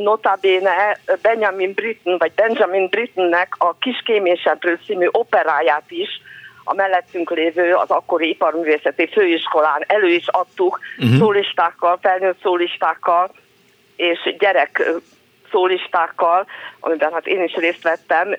Notabene 0.03 0.99
Benjamin 1.21 1.73
Britten, 1.73 2.17
vagy 2.17 2.31
Benjamin 2.31 2.87
Brittennek 2.87 3.55
a 3.57 3.77
Kiskémésentről 3.79 4.77
című 4.85 5.07
operáját 5.11 5.91
is, 5.91 6.21
a 6.63 6.73
mellettünk 6.73 7.31
lévő 7.31 7.73
az 7.73 7.89
akkori 7.89 8.29
iparművészeti 8.29 9.07
főiskolán 9.07 9.83
elő 9.87 10.07
is 10.07 10.27
adtuk 10.27 10.79
uh-huh. 10.97 11.17
szólistákkal, 11.17 11.97
felnőtt 12.01 12.41
szólistákkal, 12.41 13.31
és 13.95 14.35
gyerek 14.37 14.91
szólistákkal, 15.51 16.45
amiben 16.79 17.13
hát 17.13 17.27
én 17.27 17.43
is 17.43 17.53
részt 17.53 17.83
vettem, 17.83 18.35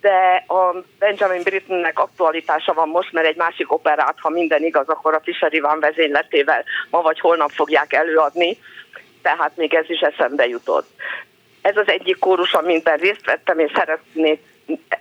de 0.00 0.44
a 0.46 0.74
Benjamin 0.98 1.42
Brittennek 1.42 1.98
aktualitása 1.98 2.72
van 2.74 2.88
most, 2.88 3.12
mert 3.12 3.26
egy 3.26 3.36
másik 3.36 3.72
operát, 3.72 4.16
ha 4.18 4.28
minden 4.28 4.64
igaz, 4.64 4.88
akkor 4.88 5.14
a 5.14 5.20
Fischer 5.24 5.54
Iván 5.54 5.80
vezényletével 5.80 6.64
ma 6.90 7.00
vagy 7.00 7.20
holnap 7.20 7.50
fogják 7.50 7.92
előadni, 7.92 8.58
tehát 9.22 9.56
még 9.56 9.74
ez 9.74 9.90
is 9.90 10.00
eszembe 10.00 10.46
jutott. 10.46 10.88
Ez 11.62 11.76
az 11.76 11.88
egyik 11.88 12.18
kórus, 12.18 12.52
amiben 12.52 12.96
részt 12.96 13.24
vettem, 13.24 13.58
és 13.58 13.70
szeretnék 13.74 14.40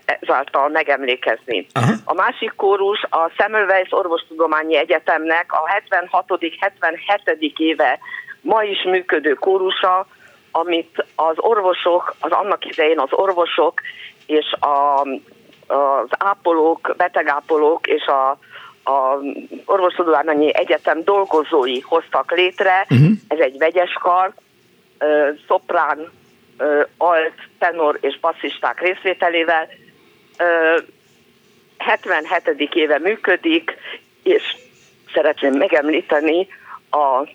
ezáltal 0.06 0.69
megemlékezni. 0.69 1.68
Aha. 1.73 1.91
A 2.03 2.14
másik 2.14 2.53
kórus 2.56 3.03
a 3.10 3.31
Semmelweis 3.38 3.91
Orvostudományi 3.91 4.77
Egyetemnek 4.77 5.53
a 5.53 5.69
76.-77. 5.89 7.57
éve 7.57 7.99
ma 8.41 8.64
is 8.64 8.84
működő 8.84 9.34
kórusa, 9.34 10.07
amit 10.52 11.06
az 11.15 11.35
orvosok, 11.38 12.15
az 12.19 12.31
annak 12.31 12.65
idején 12.65 12.99
az 12.99 13.11
orvosok 13.11 13.81
és 14.26 14.52
a, 14.52 15.02
az 15.73 16.10
ápolók, 16.18 16.93
betegápolók 16.98 17.88
és 17.88 18.06
a, 18.06 18.38
a 18.84 19.18
orvostudományi 19.66 20.56
egyetem 20.56 21.03
dolgozói 21.03 21.80
hoztak 21.80 22.32
létre. 22.32 22.86
Uh-huh. 22.90 23.12
Ez 23.28 23.40
egy 23.40 23.58
vegyes 23.58 23.94
kar, 23.94 24.34
szoprán, 25.48 26.12
alt, 26.98 27.34
tenor 27.60 27.98
és 28.02 28.20
basszisták 28.20 28.82
részvételével. 28.82 29.68
77. 31.78 32.76
éve 32.76 32.99
működik, 32.99 33.78
és 34.24 34.56
szeretném 35.14 35.53
megemlíteni 35.53 36.48
a 36.90 37.28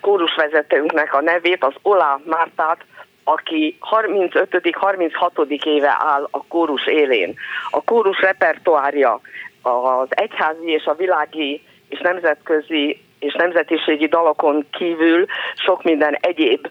kórusvezetőnknek 0.00 1.14
a 1.14 1.20
nevét, 1.20 1.64
az 1.64 1.74
Olá 1.82 2.20
Mártát, 2.24 2.84
aki 3.24 3.78
35.-36. 3.90 5.64
éve 5.64 5.96
áll 5.98 6.28
a 6.30 6.44
kórus 6.44 6.86
élén. 6.86 7.34
A 7.70 7.82
kórus 7.82 8.20
repertoárja 8.20 9.20
az 9.66 10.08
egyházi 10.10 10.70
és 10.70 10.84
a 10.84 10.94
világi 10.94 11.62
és 11.88 12.00
nemzetközi 12.00 13.00
és 13.18 13.34
nemzetiségi 13.34 14.06
dalokon 14.06 14.66
kívül 14.70 15.26
sok 15.54 15.82
minden 15.82 16.16
egyéb 16.20 16.68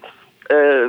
ö, 0.47 0.85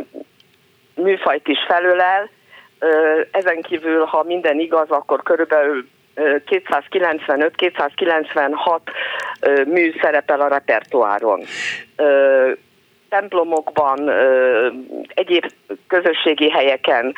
műfajt 0.95 1.49
is 1.49 1.59
felölel. 1.67 2.31
Ö, 2.79 3.21
ezen 3.31 3.63
kívül, 3.63 4.05
ha 4.05 4.23
minden 4.23 4.59
igaz, 4.59 4.91
akkor 4.91 5.23
körülbelül 5.23 5.87
295-296 6.17 8.81
mű 9.67 9.95
szerepel 10.01 10.41
a 10.41 10.49
repertoáron. 10.49 11.41
Templomokban, 13.09 14.11
egyéb 15.15 15.45
közösségi 15.87 16.51
helyeken 16.51 17.15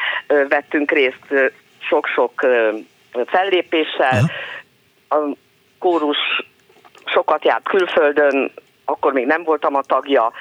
vettünk 0.49 0.91
részt 0.91 1.53
sok-sok 1.79 2.47
fellépéssel. 3.27 4.21
A 5.09 5.17
kórus 5.79 6.19
sokat 7.05 7.45
járt 7.45 7.69
külföldön, 7.69 8.53
akkor 8.85 9.13
még 9.13 9.27
nem 9.27 9.43
voltam 9.43 9.75
a 9.75 9.83
tagja. 9.83 10.33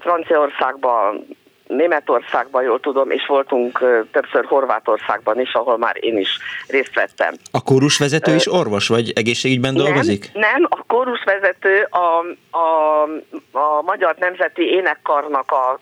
Franciaországban, 0.00 1.26
Németországban, 1.66 2.62
jól 2.62 2.80
tudom, 2.80 3.10
és 3.10 3.26
voltunk 3.26 3.78
többször 4.12 4.44
Horvátországban 4.44 5.40
is, 5.40 5.52
ahol 5.52 5.78
már 5.78 5.96
én 6.00 6.18
is 6.18 6.38
részt 6.68 6.94
vettem. 6.94 7.34
A 7.50 7.62
kórusvezető 7.62 8.34
is 8.34 8.52
orvos, 8.52 8.88
vagy 8.88 9.12
egészségügyben 9.14 9.72
nem, 9.72 9.84
dolgozik? 9.84 10.30
Nem, 10.32 10.66
a 10.68 10.82
kórusvezető 10.86 11.88
a, 11.90 12.24
a, 12.58 13.02
a 13.58 13.82
Magyar 13.82 14.14
Nemzeti 14.18 14.62
Énekkarnak 14.62 15.52
a 15.52 15.80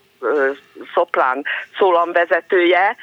szoplán 0.94 1.44
szólamvezetője, 1.78 2.96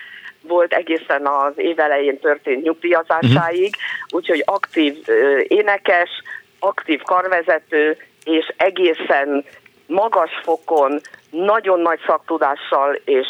volt 0.47 0.73
egészen 0.73 1.27
az 1.27 1.53
évelején 1.55 2.19
történt 2.19 2.63
nyugdíjazásáig, 2.63 3.75
uh-huh. 3.75 4.19
úgyhogy 4.19 4.43
aktív 4.45 4.97
énekes, 5.47 6.09
aktív 6.59 7.01
karvezető, 7.01 7.97
és 8.23 8.53
egészen 8.57 9.45
magas 9.85 10.31
fokon, 10.43 10.99
nagyon 11.29 11.79
nagy 11.79 11.99
szaktudással 12.05 12.93
és 13.05 13.27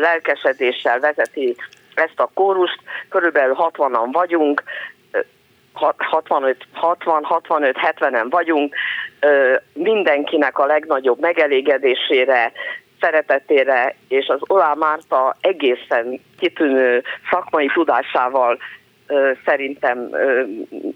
lelkesedéssel 0.00 1.00
vezeti 1.00 1.56
ezt 1.94 2.20
a 2.20 2.30
kórust. 2.34 2.78
Körülbelül 3.08 3.56
60-an 3.58 4.08
vagyunk, 4.12 4.62
65, 5.72 6.56
60, 6.72 7.24
65, 7.24 7.76
70-en 7.82 8.26
vagyunk, 8.30 8.74
mindenkinek 9.72 10.58
a 10.58 10.66
legnagyobb 10.66 11.20
megelégedésére, 11.20 12.52
szeretetére 13.00 13.96
és 14.08 14.26
az 14.26 14.38
Olá 14.40 14.74
Márta 14.74 15.36
egészen 15.40 16.20
kitűnő 16.38 17.02
szakmai 17.30 17.66
tudásával 17.74 18.58
szerintem 19.44 20.10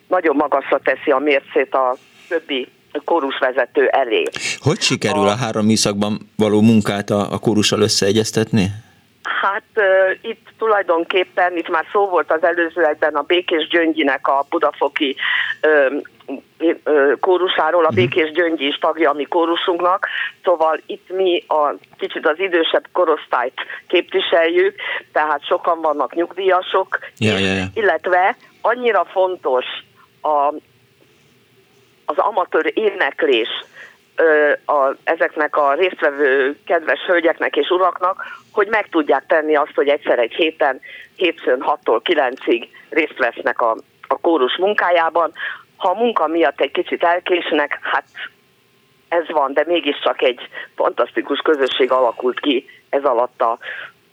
nagyon 0.08 0.36
magasra 0.36 0.78
teszi 0.78 1.10
a 1.10 1.18
mércét 1.18 1.74
a 1.74 1.96
többi 2.28 2.68
kórusvezető 3.04 3.86
elé. 3.86 4.22
Hogy 4.58 4.80
sikerül 4.80 5.26
a, 5.26 5.30
a 5.30 5.36
három 5.36 5.66
műszakban 5.66 6.18
való 6.36 6.60
munkát 6.60 7.10
a, 7.10 7.32
a 7.32 7.38
kórussal 7.38 7.80
összeegyeztetni? 7.80 8.66
Hát 9.40 9.62
uh, 9.76 9.84
itt 10.30 10.48
tulajdonképpen, 10.58 11.56
itt 11.56 11.68
már 11.68 11.84
szó 11.92 12.08
volt 12.08 12.32
az 12.32 12.42
előzőekben 12.42 13.14
a 13.14 13.22
Békés 13.22 13.68
Gyöngyinek 13.68 14.26
a 14.26 14.46
budafoki 14.48 15.16
uh, 15.62 16.00
kórusáról, 17.20 17.84
a 17.84 17.88
mhm. 17.88 17.94
Békés 17.94 18.30
Gyöngyi 18.30 18.66
is 18.66 18.78
tagja 18.78 19.10
a 19.10 19.14
mi 19.14 19.24
kórusunknak, 19.24 20.06
szóval 20.44 20.80
itt 20.86 21.08
mi 21.08 21.44
a 21.48 21.74
kicsit 21.98 22.26
az 22.26 22.38
idősebb 22.38 22.86
korosztályt 22.92 23.60
képviseljük, 23.86 24.74
tehát 25.12 25.46
sokan 25.46 25.80
vannak 25.80 26.14
nyugdíjasok, 26.14 26.98
ja, 27.18 27.38
ja, 27.38 27.52
ja. 27.52 27.64
illetve 27.74 28.36
annyira 28.60 29.04
fontos 29.04 29.64
a, 30.22 30.54
az 32.04 32.18
amatőr 32.18 32.72
éneklés 32.74 33.48
a, 34.64 34.94
ezeknek 35.04 35.56
a 35.56 35.74
résztvevő 35.74 36.56
kedves 36.66 37.00
hölgyeknek 37.06 37.56
és 37.56 37.68
uraknak, 37.68 38.24
hogy 38.52 38.66
meg 38.68 38.88
tudják 38.88 39.26
tenni 39.26 39.54
azt, 39.54 39.74
hogy 39.74 39.88
egyszer 39.88 40.18
egy 40.18 40.32
héten, 40.32 40.80
hétfőn 41.16 41.64
6-tól 41.66 42.00
9-ig 42.04 42.68
részt 42.88 43.18
vesznek 43.18 43.60
a, 43.60 43.76
a 44.08 44.18
kórus 44.20 44.56
munkájában. 44.56 45.32
Ha 45.80 45.88
a 45.88 45.98
munka 45.98 46.26
miatt 46.26 46.60
egy 46.60 46.70
kicsit 46.70 47.02
elkésnek, 47.02 47.78
hát 47.82 48.04
ez 49.08 49.28
van, 49.28 49.52
de 49.52 49.64
mégiscsak 49.66 50.22
egy 50.22 50.40
fantasztikus 50.74 51.38
közösség 51.38 51.90
alakult 51.90 52.40
ki 52.40 52.66
ez 52.88 53.04
alatt 53.04 53.40
a 53.40 53.58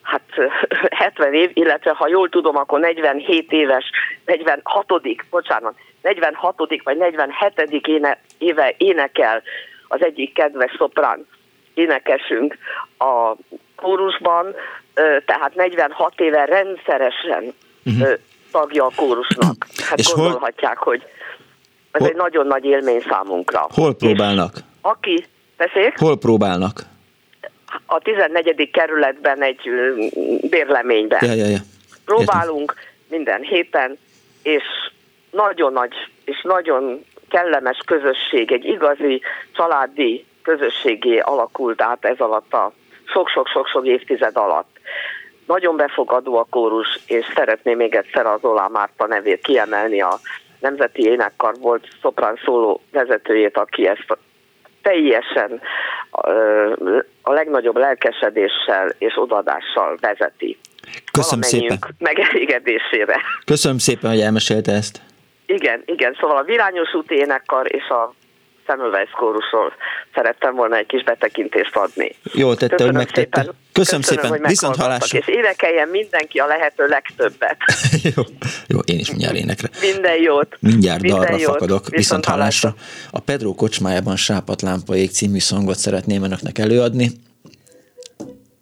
hát 0.01 0.21
70 1.05 1.33
év, 1.33 1.49
illetve 1.53 1.91
ha 1.91 2.07
jól 2.07 2.29
tudom, 2.29 2.55
akkor 2.57 2.79
47 2.79 3.51
éves, 3.51 3.85
46. 4.25 4.85
bocsánat, 5.29 5.73
46. 6.01 6.55
vagy 6.83 6.97
47. 6.97 7.87
Éne, 7.87 8.19
éve 8.37 8.73
énekel 8.77 9.41
az 9.87 10.03
egyik 10.03 10.33
kedves 10.33 10.75
szoprán 10.77 11.27
énekesünk 11.73 12.57
a 12.97 13.35
kórusban, 13.75 14.55
tehát 15.25 15.55
46 15.55 16.19
éve 16.19 16.45
rendszeresen 16.45 17.53
uh-huh. 17.85 18.09
tagja 18.51 18.85
a 18.85 18.91
kórusnak. 18.95 19.67
Hát 19.89 19.99
És 19.99 20.13
gondolhatják, 20.13 20.77
hol... 20.77 20.93
hogy 20.93 21.07
ez 21.91 22.01
hol... 22.01 22.09
egy 22.09 22.15
nagyon 22.15 22.47
nagy 22.47 22.65
élmény 22.65 23.03
számunkra. 23.09 23.67
Hol 23.73 23.95
próbálnak? 23.95 24.51
És 24.55 24.61
aki, 24.81 25.25
tessék? 25.57 25.99
Hol 25.99 26.17
próbálnak? 26.17 26.81
A 27.85 27.99
14. 27.99 28.69
kerületben 28.71 29.41
egy 29.41 29.69
bérleményben. 30.49 31.19
Ja, 31.25 31.33
ja, 31.33 31.45
ja. 31.45 31.59
Próbálunk 32.05 32.73
Értem. 32.77 32.93
minden 33.09 33.41
héten, 33.41 33.97
és 34.43 34.63
nagyon 35.31 35.73
nagy 35.73 35.93
és 36.25 36.41
nagyon 36.43 37.05
kellemes 37.29 37.77
közösség, 37.85 38.51
egy 38.51 38.65
igazi 38.65 39.21
családi 39.51 40.25
közösségé 40.41 41.17
alakult 41.17 41.81
át 41.81 42.05
ez 42.05 42.19
alatt 42.19 42.53
a 42.53 42.71
sok-sok-sok-sok 43.05 43.85
évtized 43.85 44.37
alatt. 44.37 44.79
Nagyon 45.45 45.75
befogadó 45.75 46.37
a 46.37 46.47
kórus, 46.49 46.99
és 47.07 47.25
szeretném 47.35 47.77
még 47.77 47.95
egyszer 47.95 48.25
az 48.25 48.43
Olá 48.43 48.67
Márta 48.67 49.07
nevét 49.07 49.41
kiemelni 49.41 50.01
a 50.01 50.19
Nemzeti 50.67 51.01
Énekkar 51.01 51.55
volt 51.59 51.87
szoprán 52.01 52.39
szóló 52.45 52.81
vezetőjét, 52.91 53.57
aki 53.57 53.87
ezt 53.87 54.17
teljesen 54.81 55.61
a 57.21 57.31
legnagyobb 57.31 57.77
lelkesedéssel 57.77 58.89
és 58.97 59.13
odadással 59.15 59.97
vezeti. 60.01 60.57
Köszönöm 61.11 61.41
szépen. 61.41 61.77
megelégedésére. 61.99 63.21
Köszönöm 63.45 63.77
szépen, 63.77 64.09
hogy 64.09 64.19
elmesélte 64.19 64.71
ezt. 64.71 65.01
Igen, 65.45 65.83
igen, 65.85 66.17
szóval 66.19 66.37
a 66.37 66.43
Virányos 66.43 66.93
úti 66.93 67.15
énekkar 67.15 67.73
és 67.73 67.87
a 67.89 68.13
Semmelweis 68.67 69.09
kórusról 69.09 69.73
szerettem 70.13 70.55
volna 70.55 70.75
egy 70.75 70.85
kis 70.85 71.03
betekintést 71.03 71.75
adni. 71.75 72.15
Jó 72.23 72.53
tette, 72.53 72.75
Köszönöm 72.75 72.95
hogy 72.95 73.05
megtette. 73.05 73.39
Szépen. 73.39 73.55
Köszönöm, 73.71 74.01
Köszönöm 74.01 74.01
szépen, 74.01 74.29
hogy 74.29 74.49
viszont 74.49 74.75
hallásra. 74.75 75.17
És 75.17 75.27
énekeljen 75.27 75.87
mindenki 75.87 76.37
a 76.39 76.45
lehető 76.45 76.87
legtöbbet. 76.87 77.57
jó, 78.15 78.23
jó, 78.67 78.79
én 78.79 78.99
is 78.99 79.09
mindjárt 79.09 79.35
énekre. 79.35 79.69
Minden 79.81 80.21
jót. 80.21 80.57
Mindjárt 80.59 81.01
Minden 81.01 81.19
dalra 81.19 81.37
jót. 81.37 81.51
fakadok, 81.51 81.79
viszont, 81.79 81.95
viszont 81.95 82.25
hallásra. 82.25 82.73
A 83.11 83.19
Pedro 83.19 83.53
kocsmájában 83.53 84.15
Sápat 84.15 84.61
Lámpa 84.61 84.95
ég 84.95 85.09
című 85.09 85.39
szongot 85.39 85.77
szeretném 85.77 86.23
önöknek 86.23 86.57
előadni 86.57 87.09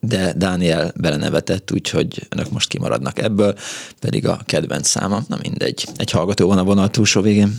de 0.07 0.33
Dániel 0.35 0.91
belenevetett, 1.01 1.71
úgyhogy 1.71 2.27
önök 2.29 2.49
most 2.51 2.69
kimaradnak 2.69 3.19
ebből, 3.19 3.53
pedig 3.99 4.27
a 4.27 4.37
kedvenc 4.45 4.87
száma, 4.87 5.19
na 5.27 5.37
mindegy. 5.41 5.85
Egy 5.97 6.11
hallgató 6.11 6.47
van 6.47 6.57
a 6.57 6.63
vonal 6.63 6.89
túlsó 6.89 7.21
végén. 7.21 7.49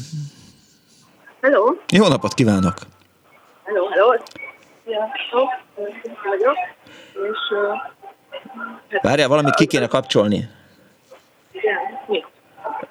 Hello! 1.40 1.75
Jó 1.92 2.08
napot 2.08 2.34
kívánok! 2.34 2.74
Hello, 3.64 3.86
hello! 3.88 4.14
Sziasztok! 4.84 5.48
vagyok, 6.24 6.56
és... 7.12 7.38
Uh, 8.90 9.00
Várjál, 9.02 9.28
valamit 9.28 9.54
ki 9.54 9.66
kéne 9.66 9.86
kapcsolni. 9.86 10.48
Igen, 11.52 11.76
mi? 12.06 12.24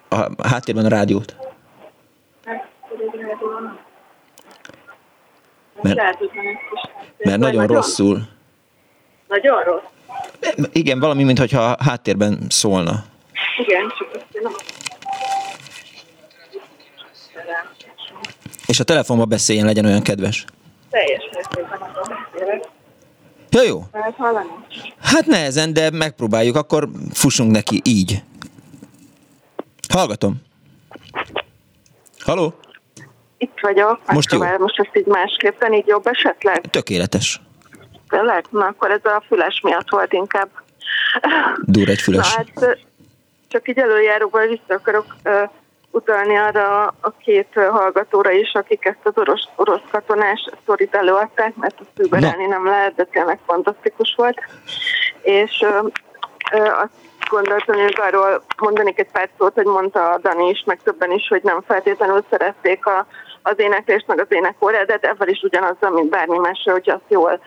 A 0.10 0.48
háttérben 0.48 0.86
a 0.86 0.90
rádiót. 0.90 1.36
Mert, 5.82 6.20
mert 7.18 7.40
nagyon 7.40 7.68
rosszul. 7.68 8.22
Nagyon 9.28 9.64
rossz. 9.64 9.84
Igen, 10.72 11.00
valami, 11.00 11.24
mintha 11.24 11.62
a 11.62 11.84
háttérben 11.84 12.40
szólna. 12.50 13.04
Igen, 13.58 13.94
csak 13.98 14.08
azt 14.14 14.26
nem. 14.42 14.52
És 18.66 18.80
a 18.80 18.84
telefonba 18.84 19.26
beszéljen, 19.26 19.66
legyen 19.66 19.86
olyan 19.86 20.02
kedves. 20.02 20.46
Teljes 20.90 21.30
mértékben 21.34 21.80
beszélek. 22.32 22.68
Ja, 23.50 23.62
jó. 23.64 23.84
Hát 25.00 25.26
nehezen, 25.26 25.74
de 25.74 25.90
megpróbáljuk, 25.90 26.56
akkor 26.56 26.90
fussunk 27.14 27.52
neki 27.52 27.82
így. 27.84 28.24
Hallgatom. 29.90 30.42
Haló? 32.20 32.54
Itt 33.38 33.58
vagyok. 33.62 34.00
Most 34.14 34.32
jó. 34.32 34.40
Most 34.58 34.80
ezt 34.80 34.98
így 34.98 35.06
másképpen, 35.06 35.74
így 35.74 35.88
jobb 35.88 36.08
esetleg? 36.08 36.62
Tökéletes. 36.70 37.42
Tényleg? 38.10 38.46
Na 38.50 38.66
akkor 38.66 38.92
ez 38.92 39.06
a 39.06 39.24
füles 39.28 39.60
miatt 39.64 39.90
volt 39.90 40.14
inkább. 40.14 40.50
Dur 41.62 41.90
egy 41.90 42.02
füles. 42.02 42.36
Na, 42.36 42.44
hát, 42.58 42.78
csak 43.48 43.68
így 43.70 43.78
előjáróban 43.78 44.48
vissza 44.48 44.80
akarok 44.80 45.16
utalni 45.96 46.36
arra 46.38 46.86
a 46.86 47.12
két 47.24 47.48
hallgatóra 47.54 48.32
is, 48.32 48.54
akik 48.54 48.86
ezt 48.86 49.04
az 49.04 49.14
orosz, 49.16 49.48
orosz 49.56 49.82
katonás 49.92 50.50
sztorit 50.62 50.96
előadták, 50.96 51.56
mert 51.56 51.80
azt 51.80 52.08
überelni 52.08 52.46
nem 52.46 52.66
lehet, 52.66 52.96
de 52.96 53.04
tényleg 53.04 53.40
fantasztikus 53.46 54.14
volt. 54.18 54.40
És 55.22 55.62
uh, 55.62 55.86
uh, 56.54 56.80
azt 56.80 57.30
gondoltam, 57.30 57.76
hogy 57.76 58.00
arról 58.02 58.44
mondanék 58.62 59.00
egy 59.00 59.12
pár 59.12 59.30
szót, 59.38 59.54
hogy 59.54 59.66
mondta 59.66 60.12
a 60.12 60.18
Dani 60.18 60.50
is, 60.50 60.64
meg 60.66 60.80
többen 60.84 61.12
is, 61.12 61.28
hogy 61.28 61.44
nem 61.44 61.62
feltétlenül 61.68 62.26
szerették 62.30 62.86
a, 62.86 63.08
az 63.42 63.60
éneklést, 63.60 64.08
meg 64.08 64.20
az 64.20 64.28
énekórát, 64.30 64.86
de 64.86 65.00
ebben 65.02 65.30
is 65.30 65.42
ugyanazzal, 65.42 65.90
mint 65.90 66.10
bármi 66.10 66.38
másra, 66.38 66.72
hogy 66.72 66.90
azt 66.90 67.08
jól 67.08 67.40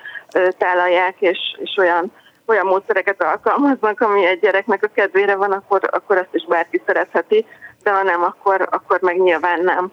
tálalják, 0.59 1.15
és, 1.19 1.39
és 1.59 1.77
olyan, 1.79 2.13
olyan 2.47 2.67
módszereket 2.67 3.23
alkalmaznak, 3.23 4.01
ami 4.01 4.27
egy 4.27 4.41
gyereknek 4.41 4.85
a 4.85 4.91
kedvére 4.95 5.37
van, 5.37 5.53
akkor, 5.53 5.81
akkor 5.91 6.17
azt 6.17 6.35
is 6.35 6.45
bárki 6.45 6.83
szeretheti, 6.87 7.47
de 7.83 7.91
ha 7.91 8.03
nem, 8.03 8.23
akkor, 8.23 8.69
akkor 8.71 9.01
meg 9.01 9.21
nyilván 9.21 9.61
nem. 9.61 9.93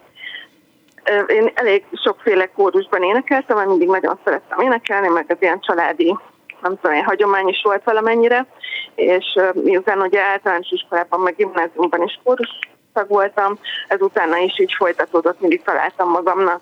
Én 1.26 1.50
elég 1.54 1.84
sokféle 1.92 2.46
kórusban 2.46 3.02
énekeltem, 3.02 3.56
mert 3.56 3.68
mindig 3.68 3.88
nagyon 3.88 4.18
szerettem 4.24 4.60
énekelni, 4.60 5.08
meg 5.08 5.24
az 5.28 5.36
ilyen 5.40 5.60
családi 5.60 6.16
nem 6.60 6.78
tudom, 6.80 7.04
hagyomány 7.04 7.48
is 7.48 7.60
volt 7.62 7.84
valamennyire, 7.84 8.46
és 8.94 9.38
miután 9.52 10.00
ugye 10.00 10.20
általános 10.20 10.70
iskolában, 10.70 11.20
meg 11.20 11.36
gimnáziumban 11.36 12.02
is 12.02 12.20
kórus 12.24 12.58
tag 12.92 13.08
voltam, 13.08 13.58
ez 13.88 14.00
utána 14.00 14.36
is 14.36 14.58
így 14.58 14.72
folytatódott, 14.76 15.40
mindig 15.40 15.62
találtam 15.62 16.10
magamnak 16.10 16.60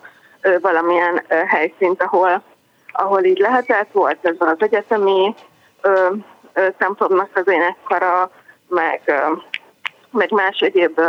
valamilyen 0.61 1.25
helyszínt, 1.47 2.03
ahol, 2.03 2.43
ahol 2.93 3.25
így 3.25 3.39
lehetett, 3.39 3.93
volt 3.93 4.19
ez 4.23 4.37
az 4.39 4.57
egyetemi 4.59 5.35
templomnak 6.79 7.31
az 7.35 7.49
énekkara, 7.49 8.31
meg, 8.69 9.01
meg 10.15 10.31
más 10.31 10.59
egyéb 10.59 11.01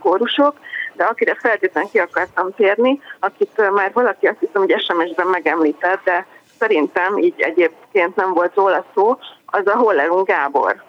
kórusok, 0.00 0.58
de 0.92 1.04
akire 1.04 1.34
feltétlenül 1.34 1.90
ki 1.90 1.98
akartam 1.98 2.54
térni, 2.56 3.00
akit 3.20 3.70
már 3.70 3.92
valaki 3.92 4.26
azt 4.26 4.38
hiszem, 4.40 4.62
hogy 4.62 4.80
SMS-ben 4.80 5.26
megemlített, 5.26 6.04
de 6.04 6.26
szerintem 6.58 7.18
így 7.18 7.34
egyébként 7.36 8.16
nem 8.16 8.32
volt 8.32 8.54
róla 8.54 8.84
szó, 8.94 9.18
az 9.46 9.66
a 9.66 9.76
Hollerung 9.76 10.26
Gábor. 10.26 10.82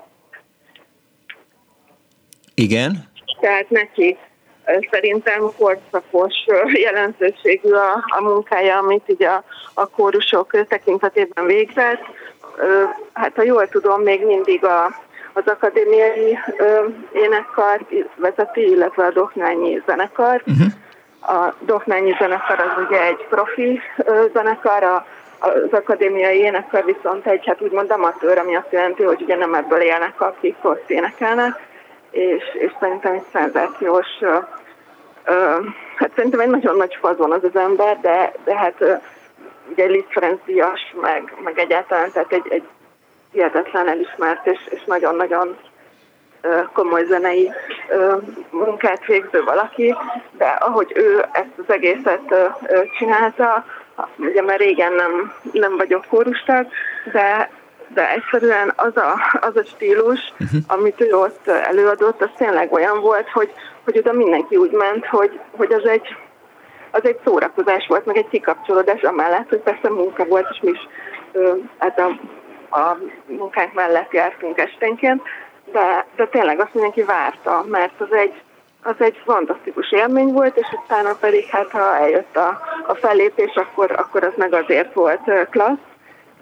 Igen? 2.53 3.09
Tehát 3.39 3.69
neki 3.69 4.17
szerintem 4.91 5.41
korszakos 5.57 6.33
jelentőségű 6.85 7.71
a, 7.71 8.03
a 8.17 8.21
munkája, 8.21 8.77
amit 8.77 9.03
így 9.09 9.23
a, 9.23 9.43
a 9.73 9.87
kórusok 9.87 10.67
tekintetében 10.67 11.45
végzett. 11.45 12.01
Hát 13.13 13.35
ha 13.35 13.43
jól 13.43 13.67
tudom, 13.67 14.01
még 14.01 14.25
mindig 14.25 14.65
a, 14.65 15.04
az 15.37 15.47
akadémiai 15.47 16.37
énekkar 17.11 17.79
vezeti, 18.15 18.69
illetve 18.69 19.05
a 19.05 19.11
Doknányi 19.11 19.81
zenekar. 19.85 20.43
Uh-huh. 20.47 20.67
A 21.37 21.53
Doknányi 21.59 22.15
zenekar 22.19 22.59
az 22.59 22.85
ugye 22.85 23.01
egy 23.01 23.25
profi 23.29 23.81
zenekar, 24.33 24.83
a 24.83 25.05
az 25.39 25.71
akadémiai 25.71 26.37
énekkar 26.37 26.85
viszont 26.85 27.25
egy, 27.27 27.45
hát 27.45 27.61
úgymond 27.61 27.91
amatőr, 27.91 28.37
ami 28.37 28.55
azt 28.55 28.71
jelenti, 28.71 29.03
hogy 29.03 29.21
ugye 29.21 29.35
nem 29.35 29.53
ebből 29.53 29.81
élnek, 29.81 30.21
akik 30.21 30.55
ott 30.61 30.89
énekelnek, 30.89 31.59
és, 32.11 32.43
és 32.53 32.71
szerintem 32.79 33.13
egy 33.13 33.25
szenzációs, 33.31 34.07
ö, 34.19 34.37
ö, 35.25 35.57
hát 35.95 36.11
szerintem 36.15 36.39
egy 36.39 36.49
nagyon 36.49 36.75
nagy 36.75 36.97
fazon 37.01 37.31
az 37.31 37.43
az 37.43 37.55
ember, 37.55 37.99
de, 38.01 38.33
de 38.43 38.55
hát 38.55 38.73
ö, 38.77 38.93
ugye 39.71 39.85
Liszt 39.85 40.07
Ferenc 40.09 40.39
Díjas, 40.45 40.95
meg, 41.01 41.33
meg 41.43 41.59
egyáltalán, 41.59 42.11
tehát 42.11 42.31
egy, 42.31 42.47
egy 42.49 42.63
hihetetlen 43.35 43.87
elismert 43.87 44.47
és, 44.47 44.59
és 44.69 44.83
nagyon-nagyon 44.85 45.57
komoly 46.73 47.05
zenei 47.05 47.51
munkát 48.49 49.05
végző 49.05 49.43
valaki, 49.43 49.95
de 50.37 50.45
ahogy 50.45 50.91
ő 50.95 51.25
ezt 51.31 51.57
az 51.57 51.73
egészet 51.73 52.35
csinálta, 52.97 53.65
ugye 54.17 54.41
már 54.41 54.59
régen 54.59 54.93
nem, 54.93 55.33
nem 55.51 55.77
vagyok 55.77 56.05
kórustag, 56.09 56.67
de, 57.11 57.49
de 57.87 58.11
egyszerűen 58.11 58.73
az 58.75 58.97
a, 58.97 59.15
az 59.41 59.55
a 59.55 59.63
stílus, 59.63 60.33
uh-huh. 60.39 60.59
amit 60.67 61.01
ő 61.01 61.13
ott 61.13 61.47
előadott, 61.47 62.21
az 62.21 62.29
tényleg 62.37 62.73
olyan 62.73 62.99
volt, 62.99 63.29
hogy, 63.29 63.51
hogy 63.83 63.97
oda 63.97 64.13
mindenki 64.13 64.55
úgy 64.55 64.71
ment, 64.71 65.05
hogy, 65.05 65.39
hogy 65.57 65.73
az 65.73 65.85
egy 65.85 66.15
az 66.91 67.05
egy 67.05 67.19
szórakozás 67.25 67.87
volt, 67.87 68.05
meg 68.05 68.17
egy 68.17 68.27
kikapcsolódás 68.29 69.01
amellett, 69.01 69.49
hogy 69.49 69.59
persze 69.59 69.89
munka 69.89 70.25
volt, 70.25 70.47
és 70.51 70.59
mi 70.61 70.71
is 70.71 70.87
hát 71.77 71.99
a, 71.99 72.19
a 72.71 72.97
munkánk 73.25 73.73
mellett 73.73 74.11
jártunk 74.11 74.57
esténként, 74.57 75.21
de, 75.71 76.05
de 76.15 76.27
tényleg 76.27 76.59
azt 76.59 76.73
mindenki 76.73 77.03
várta, 77.03 77.65
mert 77.67 78.01
az 78.01 78.13
egy, 78.13 78.41
az 78.83 78.95
egy 78.97 79.21
fantasztikus 79.25 79.91
élmény 79.91 80.31
volt, 80.31 80.57
és 80.57 80.67
utána 80.83 81.13
pedig 81.19 81.45
hát 81.45 81.69
ha 81.71 81.95
eljött 81.95 82.35
a, 82.35 82.61
a 82.87 82.93
fellépés, 82.93 83.55
akkor, 83.55 83.91
akkor 83.91 84.23
az 84.23 84.33
meg 84.35 84.53
azért 84.53 84.93
volt 84.93 85.49
klassz, 85.49 85.79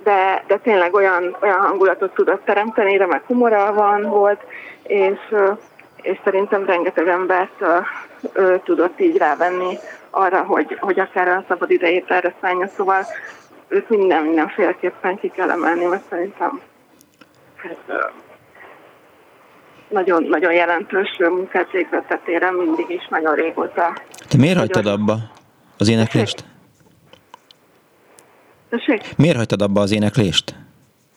de, 0.03 0.43
de 0.47 0.57
tényleg 0.57 0.93
olyan, 0.93 1.37
olyan 1.41 1.59
hangulatot 1.59 2.13
tudott 2.13 2.45
teremteni, 2.45 2.97
remek 2.97 3.25
humora 3.25 3.73
van 3.73 4.01
volt, 4.01 4.41
és, 4.83 5.19
és 6.01 6.19
szerintem 6.23 6.65
rengeteg 6.65 7.07
embert 7.07 7.65
ő, 8.33 8.61
tudott 8.63 8.99
így 8.99 9.17
rávenni 9.17 9.77
arra, 10.09 10.43
hogy, 10.43 10.77
hogy 10.79 10.99
akár 10.99 11.27
a 11.27 11.43
szabad 11.47 11.71
idejét 11.71 12.11
erre 12.11 12.33
szállja, 12.41 12.67
szóval 12.67 13.05
őt 13.73 13.89
minden 13.89 14.23
mindenféleképpen 14.23 15.19
ki 15.19 15.31
kell 15.35 15.49
emelni, 15.51 15.85
mert 15.85 16.03
szerintem 16.09 16.61
hát, 17.55 17.77
nagyon, 19.87 20.23
nagyon 20.23 20.53
jelentős 20.53 21.17
munkát 21.19 21.71
végzett 21.71 22.19
téren 22.25 22.53
mindig 22.53 22.89
is, 22.89 23.07
nagyon 23.09 23.35
régóta. 23.35 23.93
Te 24.29 24.37
miért 24.37 24.57
hagytad 24.57 24.85
abba 24.85 25.17
az 25.77 25.89
éneklést? 25.89 26.43
Tessék? 28.69 29.17
Miért 29.17 29.37
hagytad 29.37 29.61
abba 29.61 29.81
az 29.81 29.91
éneklést? 29.91 30.55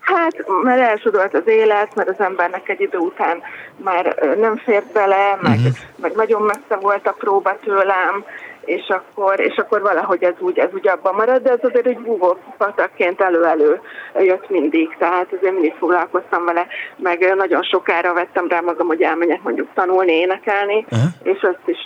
Hát, 0.01 0.45
mert 0.63 0.81
elsodort 0.81 1.35
az 1.35 1.47
élet, 1.47 1.95
mert 1.95 2.09
az 2.09 2.21
embernek 2.21 2.69
egy 2.69 2.81
idő 2.81 2.99
után 2.99 3.43
már 3.77 4.05
nem 4.39 4.57
fért 4.57 4.93
bele, 4.93 5.39
meg, 5.41 5.59
uh-huh. 5.59 5.77
meg 5.97 6.13
nagyon 6.15 6.43
messze 6.43 6.77
volt 6.81 7.07
a 7.07 7.13
próba 7.19 7.59
tőlem, 7.65 8.25
és 8.67 8.89
akkor, 8.89 9.41
és 9.41 9.57
akkor 9.57 9.81
valahogy 9.81 10.23
ez 10.23 10.35
úgy, 10.39 10.59
ez 10.59 10.69
úgy 10.75 10.89
abban 10.89 11.15
marad, 11.15 11.43
de 11.43 11.51
ez 11.51 11.59
azért 11.63 11.87
egy 11.87 11.99
búvó 11.99 12.37
patakként 12.59 13.21
elő-elő 13.21 13.81
jött 14.19 14.51
mindig, 14.51 14.97
tehát 14.99 15.33
azért 15.33 15.53
mindig 15.53 15.75
foglalkoztam 15.79 16.45
vele, 16.45 16.67
meg 16.97 17.35
nagyon 17.37 17.63
sokára 17.63 18.13
vettem 18.13 18.49
rá 18.49 18.61
magam, 18.61 18.87
hogy 18.87 19.03
elmenjek 19.03 19.43
mondjuk 19.43 19.69
tanulni, 19.75 20.13
énekelni, 20.13 20.85
uh-huh. 20.91 21.09
és 21.23 21.43
azt 21.43 21.69
is 21.69 21.79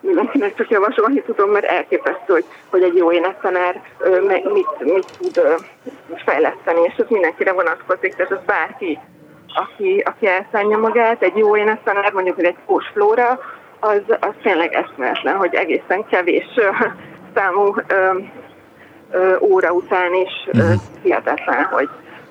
mindenkinek 0.00 0.54
csak 0.54 0.70
javasolni 0.70 1.22
tudom, 1.22 1.50
mert 1.50 1.64
elképesztő, 1.64 2.32
hogy, 2.32 2.44
hogy 2.70 2.82
egy 2.82 2.96
jó 2.96 3.12
énektanár 3.12 3.82
mit, 4.52 4.84
mit 4.84 5.06
tud 5.18 5.42
fejleszteni, 6.24 6.80
és 6.82 6.94
ez 6.96 7.06
mindenkire 7.08 7.52
vonatkozik, 7.52 8.14
tehát 8.14 8.32
az 8.32 8.44
bárki, 8.46 8.98
aki, 9.54 10.02
aki 10.06 10.26
elszánja 10.26 10.78
magát, 10.78 11.22
egy 11.22 11.36
jó 11.36 11.56
énektanár, 11.56 12.12
mondjuk 12.12 12.42
egy 12.42 12.56
Kós 12.66 12.86
Flóra, 12.92 13.38
az, 13.80 14.02
az 14.20 14.34
tényleg 14.42 14.72
eszméletlen, 14.72 15.36
hogy 15.36 15.54
egészen 15.54 16.04
kevés 16.10 16.46
számú 17.34 17.74
ö, 17.86 18.18
ö, 19.10 19.36
óra 19.40 19.72
után 19.72 20.14
is 20.14 20.32
ö, 20.46 20.62
mhm. 20.64 20.72
hihetetlen, 21.02 21.64
hogy, 21.64 21.88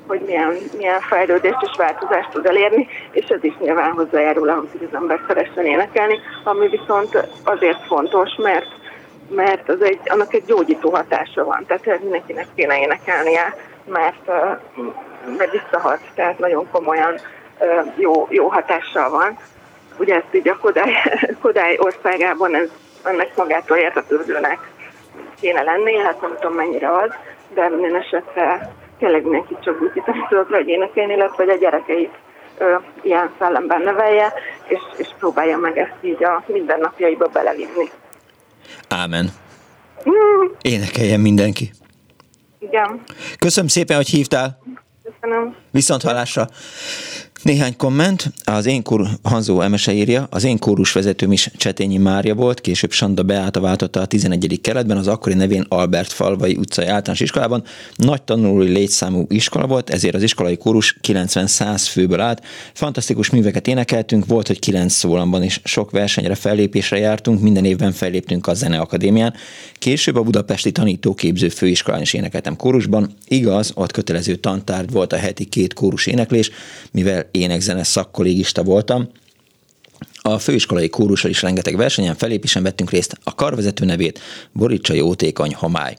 hogy 0.08 0.22
milyen, 0.26 0.54
milyen 0.78 1.00
fejlődést 1.00 1.62
és 1.62 1.78
változást 1.78 2.30
tud 2.30 2.46
elérni, 2.46 2.88
és 3.12 3.26
ez 3.26 3.44
is 3.44 3.54
nyilván 3.60 3.92
hozzájárul 3.92 4.50
ahhoz, 4.50 4.68
hogy 4.72 4.88
az 4.92 4.96
ember 4.96 5.20
szeressen 5.28 5.66
énekelni, 5.66 6.20
ami 6.44 6.68
viszont 6.68 7.28
azért 7.44 7.86
fontos, 7.86 8.36
mert 8.36 8.76
mert 9.30 9.70
az 9.70 9.82
egy, 9.82 10.00
annak 10.06 10.34
egy 10.34 10.44
gyógyító 10.46 10.90
hatása 10.90 11.44
van, 11.44 11.66
tehát 11.68 12.02
mindenkinek 12.02 12.46
kéne 12.56 12.80
énekelnie, 12.80 13.56
mert, 13.86 14.28
mert 15.38 15.52
visszahat, 15.52 16.00
tehát 16.16 16.40
nagyon 16.40 16.68
komolyan 16.72 17.20
jó, 17.96 18.28
jó 18.30 18.48
hatással 18.48 19.10
van 19.10 19.38
ugye 20.00 20.16
ezt 20.16 20.34
így 20.36 20.48
a 20.48 20.58
Kodály, 20.58 20.94
Kodály 21.42 21.78
országában 21.80 22.56
ez, 22.56 22.70
ennek 23.04 23.36
magától 23.36 23.78
értetődőnek 23.78 24.60
kéne 25.40 25.62
lenni, 25.62 25.98
hát 25.98 26.22
nem 26.22 26.36
tudom 26.40 26.56
mennyire 26.56 26.98
az, 26.98 27.10
de 27.54 27.70
minden 27.70 27.96
esetre 27.96 28.74
tényleg 29.00 29.24
mindenki 29.24 29.58
csak 29.64 29.82
úgy 29.82 30.04
tudott, 30.30 30.50
hogy 30.50 30.68
énekelni, 30.68 31.14
illetve 31.14 31.44
hogy 31.44 31.54
a 31.54 31.58
gyerekeit 31.58 32.14
ö, 32.58 32.76
ilyen 33.02 33.32
szellemben 33.40 33.82
nevelje, 33.82 34.34
és, 34.68 34.80
és 34.98 35.08
próbálja 35.20 35.58
meg 35.58 35.78
ezt 35.78 35.96
így 36.02 36.24
a 36.24 36.44
mindennapjaiba 36.48 37.28
belevinni. 37.28 37.90
Ámen. 38.90 39.30
Mm. 40.10 40.48
Énekeljen 40.62 41.20
mindenki. 41.20 41.72
Igen. 42.60 43.04
Köszönöm 43.40 43.70
szépen, 43.70 43.96
hogy 43.96 44.08
hívtál. 44.08 44.60
Köszönöm. 45.04 45.56
Viszont 45.72 46.02
hallásra. 46.02 46.46
Néhány 47.42 47.76
komment. 47.76 48.32
Az 48.44 48.66
én 48.66 48.84
kór, 48.84 49.08
Hanzó 49.24 49.62
Emese 49.62 49.94
írja, 49.94 50.28
az 50.30 50.44
én 50.44 50.60
kórus 50.60 50.92
vezetőm 50.92 51.32
is 51.32 51.52
Csetényi 51.58 51.98
Mária 51.98 52.36
volt, 52.36 52.62
később 52.62 52.92
Sanda 52.92 53.24
Beáta 53.24 53.60
váltotta 53.60 54.00
a 54.02 54.06
11. 54.06 54.60
keletben, 54.62 54.98
az 54.98 55.08
akkori 55.08 55.36
nevén 55.36 55.66
Albert 55.70 56.12
Falvai 56.12 56.56
utcai 56.56 56.86
általános 56.86 57.20
iskolában. 57.20 57.64
Nagy 57.96 58.22
tanulói 58.22 58.68
létszámú 58.68 59.26
iskola 59.30 59.68
volt, 59.68 59.90
ezért 59.90 60.16
az 60.16 60.24
iskolai 60.24 60.58
kórus 60.58 60.98
90-100 61.08 61.86
főből 61.90 62.20
állt. 62.20 62.44
Fantasztikus 62.74 63.30
műveket 63.30 63.68
énekeltünk, 63.68 64.26
volt, 64.26 64.48
hogy 64.48 64.60
9 64.60 64.94
szólamban 64.94 65.44
is 65.44 65.62
sok 65.64 65.92
versenyre 65.92 66.36
fellépésre 66.36 66.98
jártunk, 66.98 67.42
minden 67.42 67.66
évben 67.66 67.92
felléptünk 67.92 68.48
a 68.48 68.54
Zeneakadémián. 68.54 69.34
Később 69.74 70.16
a 70.16 70.22
Budapesti 70.22 70.72
Tanítóképző 70.72 71.50
Főiskolán 71.50 72.02
is 72.02 72.14
énekeltem 72.14 72.56
kórusban. 72.56 73.14
Igaz, 73.28 73.72
ott 73.74 73.92
kötelező 73.92 74.36
tantárgy 74.36 74.92
volt 74.92 75.14
a 75.14 75.18
heti 75.18 75.46
két 75.46 75.74
kórus 75.74 76.06
éneklés, 76.06 76.52
mivel 76.92 77.27
énekzene 77.32 77.84
szakkollégista 77.84 78.64
voltam, 78.64 79.10
a 80.22 80.40
főiskolai 80.40 80.90
kórussal 80.90 81.30
is 81.30 81.42
rengeteg 81.42 81.76
versenyen, 81.76 82.16
felépésen 82.16 82.64
vettünk 82.64 82.90
részt. 82.90 83.20
A 83.24 83.36
karvezető 83.36 83.86
nevét 83.86 84.20
Boricsa 84.54 84.94
Jótékony 84.94 85.54
Homály. 85.56 85.98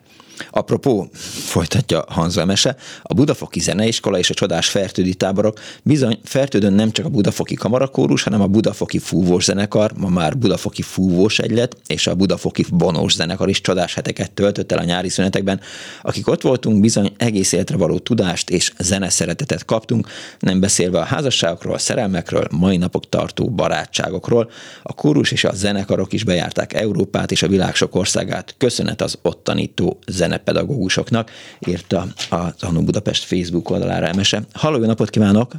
Apropó, 0.50 1.08
folytatja 1.12 2.04
Hanzo 2.08 2.40
Emese, 2.40 2.76
a 3.02 3.14
Budafoki 3.14 3.60
Zeneiskola 3.60 4.18
és 4.18 4.30
a 4.30 4.34
Csodás 4.34 4.68
Fertődi 4.68 5.14
táborok 5.14 5.58
bizony 5.82 6.18
Fertődön 6.24 6.72
nem 6.72 6.90
csak 6.90 7.04
a 7.04 7.08
Budafoki 7.08 7.54
Kamarakórus, 7.54 8.22
hanem 8.22 8.40
a 8.40 8.46
Budafoki 8.46 8.98
Fúvós 8.98 9.44
Zenekar, 9.44 9.92
ma 9.96 10.08
már 10.08 10.38
Budafoki 10.38 10.82
Fúvós 10.82 11.38
Egylet 11.38 11.76
és 11.86 12.06
a 12.06 12.14
Budafoki 12.14 12.64
Bonós 12.70 13.14
Zenekar 13.14 13.48
is 13.48 13.60
csodás 13.60 13.94
heteket 13.94 14.32
töltött 14.32 14.72
el 14.72 14.78
a 14.78 14.84
nyári 14.84 15.08
szünetekben. 15.08 15.60
Akik 16.02 16.28
ott 16.28 16.42
voltunk, 16.42 16.80
bizony 16.80 17.12
egész 17.16 17.52
életre 17.52 17.76
való 17.76 17.98
tudást 17.98 18.50
és 18.50 18.72
zeneszeretetet 18.78 19.64
kaptunk, 19.64 20.08
nem 20.38 20.60
beszélve 20.60 20.98
a 20.98 21.04
házasságokról, 21.04 21.74
a 21.74 21.78
szerelmekről, 21.78 22.46
mai 22.50 22.76
napok 22.76 23.08
tartó 23.08 23.50
barátságokról. 23.50 24.50
A 24.82 24.92
kórus 24.92 25.32
és 25.32 25.44
a 25.44 25.54
zenekarok 25.54 26.12
is 26.12 26.24
bejárták 26.24 26.72
Európát 26.72 27.30
és 27.30 27.42
a 27.42 27.48
világ 27.48 27.74
sok 27.74 27.94
országát. 27.94 28.54
Köszönet 28.58 29.02
az 29.02 29.18
ott 29.22 29.44
tanító 29.44 29.98
zenekar 30.06 30.27
zenepedagógusoknak, 30.28 31.30
írta 31.68 32.02
az 32.30 32.62
Anno 32.62 32.82
Budapest 32.82 33.24
Facebook 33.24 33.70
oldalára 33.70 34.06
emese. 34.06 34.38
Halló, 34.52 34.78
jó 34.78 34.86
napot 34.86 35.10
kívánok! 35.10 35.52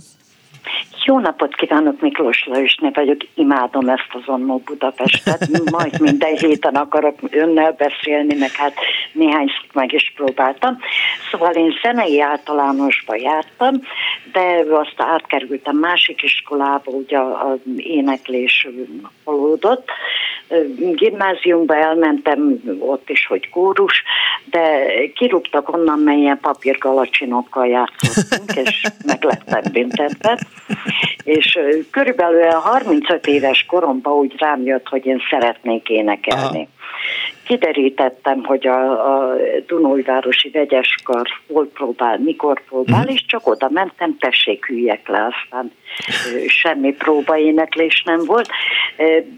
Jó 1.06 1.20
napot 1.20 1.56
kívánok, 1.56 2.02
Miklós 2.02 2.46
Lajosné 2.46 2.90
vagyok, 2.94 3.18
imádom 3.36 3.90
ezt 3.90 4.10
az 4.14 4.22
Annó 4.26 4.62
Budapestet, 4.66 5.48
majd 5.72 6.00
minden 6.00 6.36
héten 6.36 6.76
akarok 6.76 7.20
önnel 7.30 7.72
beszélni, 7.72 8.36
meg 8.36 8.52
hát 8.52 8.74
néhány 9.14 9.52
meg 9.74 9.94
is 9.94 10.14
próbáltam. 10.16 10.78
Szóval 11.32 11.54
én 11.54 11.74
zenei 11.82 12.22
általánosba 12.22 13.16
jártam, 13.16 13.82
de 14.32 14.64
azt 14.72 14.96
átkerültem 14.98 15.78
másik 15.78 16.22
iskolába, 16.22 16.92
ugye 16.92 17.20
az 17.20 17.60
éneklés 17.78 18.68
halódott. 19.24 19.90
Gimnáziumba 20.96 21.76
elmentem, 21.76 22.62
ott 22.80 23.10
is, 23.10 23.26
hogy 23.26 23.50
kórus, 23.50 24.04
de 24.50 24.86
kirúgtak 25.16 25.74
onnan, 25.74 26.00
melyen 26.00 26.40
papírgalacsinokkal 26.42 27.68
játszottunk, 27.68 28.56
és 28.68 28.86
meg 29.06 29.24
lettem 29.24 29.72
büntetve 29.72 30.40
és 31.30 31.60
körülbelül 31.92 32.50
35 32.50 33.28
éves 33.28 33.66
koromban 33.66 34.14
úgy 34.14 34.36
rám 34.38 34.62
jött, 34.66 34.88
hogy 34.88 35.06
én 35.06 35.22
szeretnék 35.30 35.90
énekelni. 35.90 36.58
Aha. 36.58 36.68
Kiderítettem, 37.50 38.44
hogy 38.44 38.68
a, 38.68 38.92
a 38.92 39.36
Dunójvárosi 39.68 40.50
vegyeskar 40.50 41.28
hol 41.48 41.70
próbál, 41.74 42.18
mikor 42.18 42.62
próbál, 42.70 43.00
uh-huh. 43.00 43.14
és 43.14 43.26
csak 43.26 43.48
oda 43.48 43.70
mentem, 43.72 44.18
tessék 44.20 44.66
hülyek 44.66 45.08
le, 45.08 45.28
aztán 45.28 45.72
semmi 46.48 46.94
próbaéneklés 46.94 48.04
nem 48.06 48.26
volt, 48.26 48.50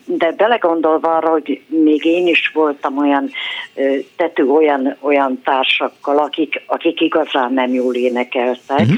de 0.06 0.32
belegondolva 0.32 1.16
arra, 1.16 1.30
hogy 1.30 1.62
még 1.68 2.06
én 2.06 2.28
is 2.28 2.52
voltam 2.54 2.98
olyan 2.98 3.30
tető 4.16 4.50
olyan, 4.50 4.96
olyan 5.00 5.42
társakkal, 5.44 6.18
akik, 6.18 6.64
akik 6.66 7.02
igazán 7.02 7.54
nem 7.54 7.74
jól 7.74 7.96
énekeltek, 7.96 8.80
uh-huh 8.80 8.96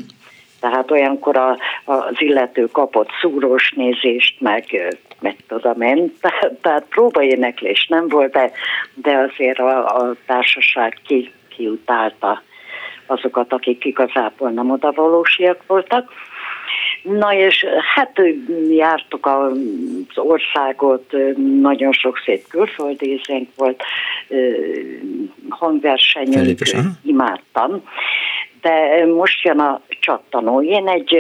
tehát 0.60 0.92
olyankor 0.92 1.38
a, 1.38 1.58
az 1.86 2.16
illető 2.18 2.66
kapott 2.72 3.10
szúrós 3.22 3.74
nézést, 3.76 4.40
meg, 4.40 4.96
meg 5.24 5.36
tudom 5.48 5.82
én, 5.82 6.14
tehát, 6.22 6.54
tehát 6.62 6.86
próbaéneklés 6.90 7.88
nem 7.90 8.08
volt, 8.08 8.32
de, 8.32 8.52
de 8.94 9.18
azért 9.18 9.60
a, 9.60 9.86
a 9.86 10.16
társaság 10.26 10.98
ki, 11.06 11.32
kiutálta 11.56 12.42
azokat, 13.06 13.54
akik 13.54 13.86
igazából 13.86 14.50
nem 14.50 14.72
odavalósiak 14.72 15.64
voltak. 15.68 16.12
Na 17.04 17.34
és 17.34 17.66
hát 17.96 18.22
jártuk 18.70 19.26
az 19.26 19.58
országot, 20.16 21.14
nagyon 21.62 21.92
sok 21.92 22.22
szép 22.26 22.48
külföldézénk 22.48 23.50
volt, 23.56 23.84
hangversenyünk, 25.50 26.60
imádtam 27.04 27.84
de 28.64 29.06
most 29.06 29.44
jön 29.44 29.60
a 29.60 29.82
csattanó. 29.88 30.62
Én 30.62 30.88
egy 30.88 31.18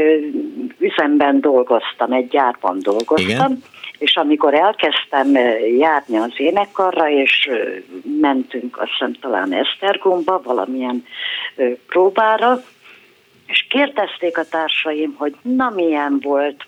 üzemben 0.79 1.41
dolgoztam, 1.41 2.11
egy 2.11 2.27
gyárban 2.27 2.77
dolgoztam, 2.81 3.29
Igen. 3.29 3.63
És 3.97 4.15
amikor 4.15 4.53
elkezdtem 4.53 5.35
járni 5.77 6.17
az 6.17 6.33
énekarra, 6.37 7.09
és 7.09 7.49
mentünk 8.19 8.77
azt 8.77 8.91
hiszem 8.91 9.13
talán 9.13 9.53
Esztergomba 9.53 10.41
valamilyen 10.43 11.05
próbára, 11.87 12.63
és 13.47 13.65
kérdezték 13.69 14.37
a 14.37 14.45
társaim, 14.49 15.15
hogy 15.17 15.35
na 15.41 15.69
milyen 15.69 16.19
volt, 16.21 16.65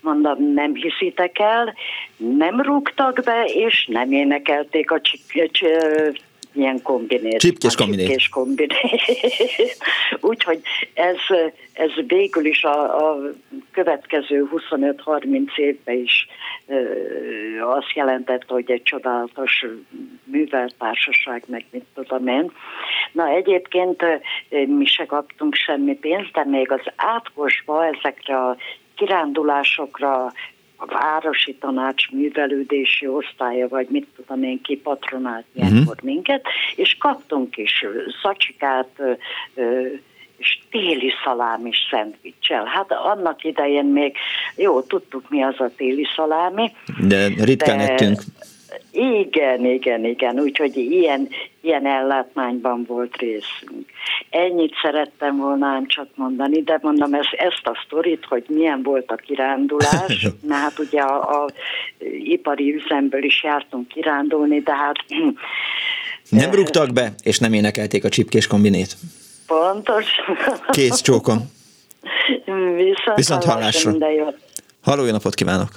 mondom, 0.00 0.52
nem 0.52 0.74
hiszitek 0.74 1.38
el, 1.38 1.74
nem 2.16 2.60
rúgtak 2.60 3.20
be, 3.24 3.44
és 3.44 3.86
nem 3.90 4.12
énekelték 4.12 4.90
a 4.90 5.00
ilyen 6.54 6.82
kombinét. 6.82 7.38
Csipkés 7.38 7.74
kombinét. 7.74 8.06
Csipkés 8.06 8.28
kombinét. 8.28 9.76
Úgyhogy 10.30 10.60
ez, 10.94 11.16
ez 11.72 11.90
végül 12.06 12.44
is 12.44 12.64
a, 12.64 13.08
a 13.10 13.18
következő 13.72 14.48
25-30 14.70 15.56
évben 15.56 15.96
is 15.96 16.28
ö, 16.66 16.80
azt 17.60 17.92
jelentett, 17.94 18.44
hogy 18.48 18.70
egy 18.70 18.82
csodálatos 18.82 19.64
műveltársaság, 20.24 21.42
meg 21.46 21.64
mit 21.70 21.84
tudom 21.94 22.26
én. 22.26 22.52
Na 23.12 23.28
egyébként 23.28 24.04
mi 24.66 24.84
se 24.84 25.04
kaptunk 25.04 25.54
semmi 25.54 25.94
pénzt, 25.94 26.32
de 26.32 26.44
még 26.44 26.72
az 26.72 26.82
átkosba 26.96 27.86
ezekre 27.86 28.36
a 28.36 28.56
kirándulásokra, 28.94 30.32
a 30.86 30.92
városi 30.92 31.54
tanács 31.54 32.10
művelődési 32.10 33.06
osztálya, 33.06 33.68
vagy 33.68 33.86
mit 33.90 34.06
tudom 34.16 34.42
én 34.42 34.60
ki 34.62 34.76
patronált 34.76 35.44
ilyenkor 35.52 35.80
uh-huh. 35.80 36.02
minket, 36.02 36.46
és 36.76 36.96
kaptunk 36.98 37.56
is 37.56 37.84
szacsikát, 38.22 38.88
és 40.36 40.58
téli 40.70 41.12
szalámi 41.24 41.70
szendvicsel. 41.90 42.64
Hát 42.64 42.92
annak 42.92 43.44
idején 43.44 43.84
még 43.84 44.16
jó, 44.56 44.82
tudtuk 44.82 45.30
mi 45.30 45.42
az 45.42 45.60
a 45.60 45.70
téli 45.76 46.06
szalámi. 46.16 46.72
De 47.06 47.28
ritkán 47.44 47.78
de, 47.78 47.92
ettünk. 47.92 48.22
Igen, 48.90 49.64
igen, 49.64 50.04
igen, 50.04 50.40
úgyhogy 50.40 50.76
ilyen, 50.76 51.28
ilyen 51.60 51.86
ellátmányban 51.86 52.84
volt 52.88 53.16
részünk. 53.16 53.90
Ennyit 54.30 54.74
szerettem 54.82 55.36
volna 55.36 55.66
ám 55.66 55.86
csak 55.86 56.08
mondani, 56.14 56.62
de 56.62 56.78
mondom 56.82 57.14
ezt, 57.14 57.32
ezt 57.32 57.66
a 57.66 57.82
sztorit, 57.86 58.24
hogy 58.24 58.44
milyen 58.48 58.82
volt 58.82 59.10
a 59.10 59.14
kirándulás, 59.14 60.26
mert 60.48 60.60
hát 60.60 60.78
ugye 60.78 61.00
a, 61.00 61.42
a 61.42 61.48
ipari 62.22 62.74
üzemből 62.74 63.24
is 63.24 63.42
jártunk 63.42 63.88
kirándulni, 63.88 64.60
de 64.60 64.74
hát... 64.74 64.96
Nem 66.28 66.50
rúgtak 66.50 66.92
be, 66.92 67.12
és 67.22 67.38
nem 67.38 67.52
énekelték 67.52 68.04
a 68.04 68.08
csipkés 68.08 68.46
kombinét. 68.46 68.96
Pontos. 69.46 70.06
Kész 70.70 71.00
csókom. 71.00 71.36
Viszont, 72.76 73.16
Viszont 73.16 73.44
hallásra. 73.44 73.92
Halló, 74.82 75.04
jó 75.04 75.10
napot 75.10 75.34
kívánok! 75.34 75.68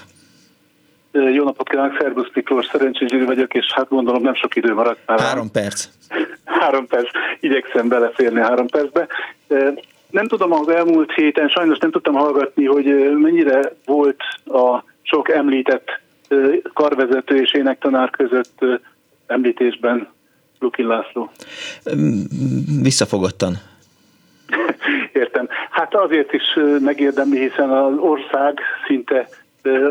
Jó 1.11 1.43
napot 1.43 1.69
kívánok, 1.69 1.97
Szerbusz 1.99 2.29
Miklós, 2.33 2.65
Szerencsés 2.65 3.09
Gyuri 3.09 3.25
vagyok, 3.25 3.53
és 3.53 3.65
hát 3.73 3.89
gondolom 3.89 4.21
nem 4.21 4.35
sok 4.35 4.55
idő 4.55 4.73
maradt 4.73 4.99
már. 5.05 5.19
Három 5.19 5.51
perc. 5.51 5.87
három 6.59 6.87
perc, 6.87 7.09
igyekszem 7.39 7.87
beleférni 7.87 8.39
három 8.39 8.67
percbe. 8.67 9.07
Nem 10.09 10.27
tudom, 10.27 10.51
az 10.51 10.69
elmúlt 10.69 11.11
héten 11.11 11.47
sajnos 11.47 11.77
nem 11.77 11.91
tudtam 11.91 12.13
hallgatni, 12.13 12.65
hogy 12.65 13.15
mennyire 13.17 13.73
volt 13.85 14.19
a 14.45 14.83
sok 15.01 15.29
említett 15.29 16.01
karvezető 16.73 17.41
és 17.41 17.53
énektanár 17.53 18.09
között 18.09 18.65
említésben 19.27 20.07
Lukin 20.59 20.87
László. 20.87 21.31
Visszafogottan. 22.81 23.53
Értem. 25.13 25.47
Hát 25.69 25.95
azért 25.95 26.33
is 26.33 26.43
megérdemli, 26.79 27.39
hiszen 27.39 27.69
az 27.69 27.97
ország 27.97 28.59
szinte 28.87 29.29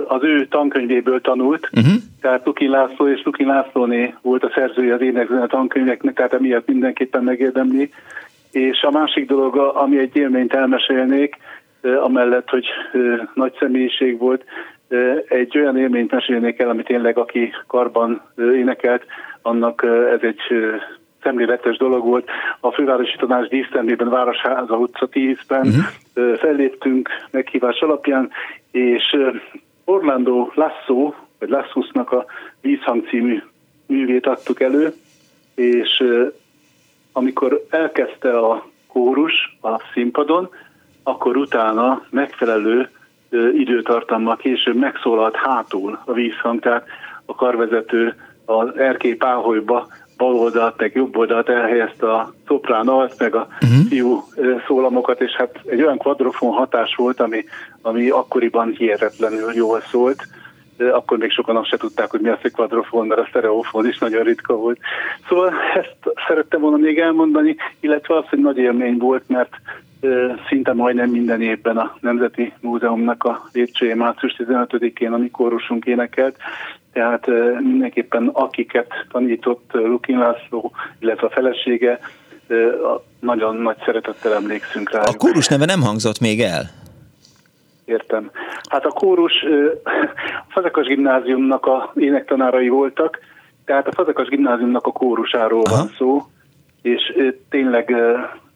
az 0.08 0.22
ő 0.22 0.46
tankönyvéből 0.46 1.20
tanult, 1.20 1.70
uh-huh. 1.72 1.92
tehát 2.20 2.46
Lukin 2.46 2.70
László 2.70 3.08
és 3.08 3.22
Lukin 3.24 3.46
Lászlóné 3.46 4.14
volt 4.22 4.44
a 4.44 4.50
szerzője 4.54 4.94
az 4.94 5.00
énekzene 5.00 5.46
tankönyveknek, 5.46 6.14
tehát 6.14 6.32
emiatt 6.32 6.66
mindenképpen 6.66 7.24
megérdemli. 7.24 7.90
És 8.50 8.82
a 8.82 8.90
másik 8.90 9.26
dolog, 9.26 9.56
ami 9.56 9.98
egy 9.98 10.16
élményt 10.16 10.54
elmesélnék, 10.54 11.36
amellett, 11.82 12.48
hogy 12.48 12.66
nagy 13.34 13.56
személyiség 13.58 14.18
volt, 14.18 14.44
egy 15.28 15.58
olyan 15.58 15.78
élményt 15.78 16.10
mesélnék 16.10 16.58
el, 16.58 16.68
amit 16.68 16.86
tényleg 16.86 17.18
aki 17.18 17.52
karban 17.66 18.22
énekelt, 18.36 19.04
annak 19.42 19.86
ez 20.12 20.20
egy 20.22 20.40
szemléletes 21.22 21.76
dolog 21.76 22.04
volt. 22.04 22.28
A 22.60 22.70
fővárosi 22.70 23.16
tanács 23.18 23.48
dísztermében 23.48 24.08
Városháza 24.08 24.76
utca 24.76 25.08
10-ben 25.12 25.66
uh-huh. 25.66 26.36
felléptünk 26.36 27.08
meghívás 27.30 27.80
alapján, 27.80 28.30
és 28.70 29.16
Orlando 29.88 30.50
Lasso, 30.54 31.12
vagy 31.38 31.48
Lassusnak 31.48 32.12
a 32.12 32.24
Vízhang 32.60 33.08
című 33.08 33.42
művét 33.86 34.26
adtuk 34.26 34.60
elő, 34.60 34.94
és 35.54 36.04
amikor 37.12 37.66
elkezdte 37.70 38.38
a 38.38 38.66
kórus 38.86 39.58
a 39.62 39.80
színpadon, 39.92 40.48
akkor 41.02 41.36
utána 41.36 42.02
megfelelő 42.10 42.90
időtartammal 43.54 44.36
később 44.36 44.76
megszólalt 44.76 45.36
hátul 45.36 46.00
a 46.04 46.12
vízhang, 46.12 46.60
tehát 46.60 46.86
a 47.24 47.34
karvezető 47.34 48.14
az 48.44 48.76
erkély 48.76 49.14
páholyba 49.14 49.86
bal 50.16 50.34
oldalt, 50.34 50.74
meg 50.76 50.94
jobb 50.94 51.16
oldalt 51.16 51.48
elhelyezte 51.48 52.12
a 52.12 52.34
szoprán 52.46 52.88
alt, 52.88 53.18
meg 53.18 53.34
a 53.34 53.46
uh-huh. 53.62 53.86
fiú 53.88 54.22
szólamokat, 54.66 55.20
és 55.20 55.32
hát 55.32 55.60
egy 55.66 55.82
olyan 55.82 55.98
kvadrofon 55.98 56.52
hatás 56.52 56.94
volt, 56.94 57.20
ami, 57.20 57.44
ami 57.82 58.08
akkoriban 58.08 58.74
hihetetlenül 58.78 59.52
jól 59.54 59.80
szólt. 59.80 60.26
Akkor 60.92 61.18
még 61.18 61.30
sokan 61.30 61.56
azt 61.56 61.68
se 61.68 61.76
tudták, 61.76 62.10
hogy 62.10 62.20
mi 62.20 62.28
az 62.28 62.38
egy 62.42 62.52
kvadrofon, 62.52 63.06
mert 63.06 63.20
a 63.20 63.26
sztereofon 63.28 63.86
is 63.86 63.98
nagyon 63.98 64.22
ritka 64.22 64.56
volt. 64.56 64.78
Szóval 65.28 65.52
ezt 65.74 65.96
szerettem 66.28 66.60
volna 66.60 66.76
még 66.76 66.98
elmondani, 66.98 67.56
illetve 67.80 68.16
az, 68.16 68.24
hogy 68.28 68.38
nagy 68.38 68.58
élmény 68.58 68.96
volt, 68.96 69.22
mert 69.28 69.50
szinte 70.48 70.72
majdnem 70.72 71.10
minden 71.10 71.42
évben 71.42 71.76
a 71.76 71.96
Nemzeti 72.00 72.52
Múzeumnak 72.60 73.24
a 73.24 73.48
lépcsője 73.52 73.94
március 73.94 74.36
15-én 74.38 75.12
a 75.12 75.16
mi 75.16 75.30
kórusunk 75.30 75.84
énekelt, 75.84 76.36
tehát 76.96 77.26
mindenképpen 77.60 78.30
akiket 78.32 78.86
tanított 79.10 79.70
Lukin 79.72 80.18
László, 80.18 80.72
illetve 80.98 81.26
a 81.26 81.30
felesége, 81.30 81.98
nagyon 83.20 83.56
nagy 83.56 83.76
szeretettel 83.84 84.34
emlékszünk 84.34 84.90
rá. 84.90 85.00
A 85.00 85.16
kórus 85.16 85.48
neve 85.48 85.64
nem 85.64 85.82
hangzott 85.82 86.20
még 86.20 86.40
el? 86.40 86.62
Értem. 87.84 88.30
Hát 88.68 88.84
a 88.84 88.88
kórus 88.88 89.32
a 89.84 90.44
Fazekas 90.48 90.86
gimnáziumnak 90.86 91.66
a 91.66 91.92
énektanárai 91.94 92.68
voltak, 92.68 93.18
tehát 93.64 93.86
a 93.86 93.92
Fazekas 93.92 94.28
gimnáziumnak 94.28 94.86
a 94.86 94.92
kórusáról 94.92 95.62
Aha. 95.64 95.76
van 95.76 95.90
szó, 95.98 96.22
és 96.82 97.32
tényleg, 97.48 97.94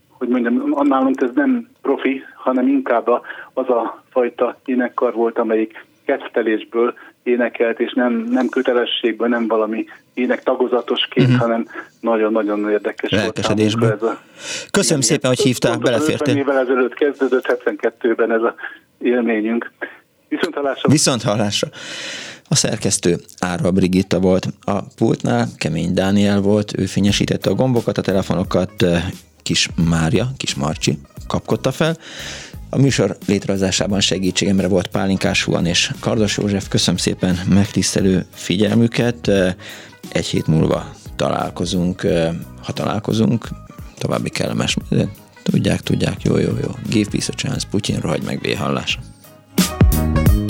hogy 0.09 0.29
mondjam, 0.29 0.87
nálunk 0.89 1.21
ez 1.21 1.31
nem 1.35 1.69
profi, 1.83 2.23
hanem 2.35 2.69
inkább 2.69 3.09
az 3.53 3.69
a 3.69 4.03
fajta 4.11 4.57
énekkar 4.65 5.15
volt, 5.15 5.39
amelyik 5.39 5.87
kedvtelésből 6.05 6.95
énekelt, 7.23 7.81
és 7.81 7.93
nem, 7.93 8.29
nem 8.31 8.49
kötelességből, 8.49 9.29
nem 9.29 9.49
valami 9.49 9.85
ének 10.15 10.43
tagozatosként, 10.43 11.27
uh-huh. 11.27 11.43
hanem 11.43 11.67
nagyon-nagyon 12.01 12.71
érdekes 12.71 13.11
Lelkesedésből. 13.11 13.89
volt. 13.89 14.03
Ez 14.03 14.09
a 14.09 14.19
Köszönöm 14.71 15.01
szépen, 15.01 15.31
hogy 15.31 15.41
hívtál, 15.41 15.77
belefértél. 15.77 16.37
50 16.37 16.37
évvel 16.37 16.59
ezelőtt 16.59 16.95
kezdődött, 16.95 17.59
72-ben 17.65 18.33
ez 18.33 18.43
a 18.43 18.55
élményünk. 18.99 19.73
Viszont 20.29 20.55
hallásra. 20.55 20.91
Viszont 20.91 21.23
hallásra. 21.23 21.69
A 22.49 22.55
szerkesztő 22.55 23.17
Ára 23.39 23.71
Brigitta 23.71 24.21
volt 24.21 24.47
a 24.61 24.83
pultnál, 24.97 25.47
Kemény 25.57 25.95
Dániel 25.95 26.41
volt, 26.41 26.79
ő 26.79 26.85
fényesítette 26.87 27.51
a 27.51 27.55
gombokat, 27.55 27.99
a 27.99 28.03
telefonokat 28.03 28.85
Kis 29.43 29.69
Mária, 29.89 30.27
Kis 30.37 30.55
Marcsi 30.55 30.99
kapkodta 31.27 31.73
fel. 31.73 31.97
A 32.73 32.79
műsor 32.79 33.17
létrehozásában 33.27 34.01
segítségemre 34.01 34.69
volt 34.69 34.87
Pálinkás 34.87 35.45
Huan 35.45 35.67
és 35.67 35.93
Kardos 36.01 36.37
József. 36.37 36.69
Köszönöm 36.69 37.01
szépen 37.01 37.39
megtisztelő 37.49 38.27
figyelmüket. 38.35 39.29
Egy 40.13 40.27
hét 40.27 40.47
múlva 40.47 40.95
találkozunk, 41.17 42.07
ha 42.63 42.73
találkozunk, 42.73 43.49
további 43.99 44.29
kellemes. 44.29 44.77
Tudják, 45.43 45.81
tudják, 45.81 46.23
jó, 46.23 46.37
jó, 46.37 46.53
jó. 46.63 46.69
Give 46.89 47.11
peace 47.11 47.33
a 47.33 47.37
chance, 47.37 47.67
Putyin 47.71 48.01
rohagy 48.01 48.23
meg 48.23 48.41
béhallásra. 48.41 49.01
igen, 50.21 50.50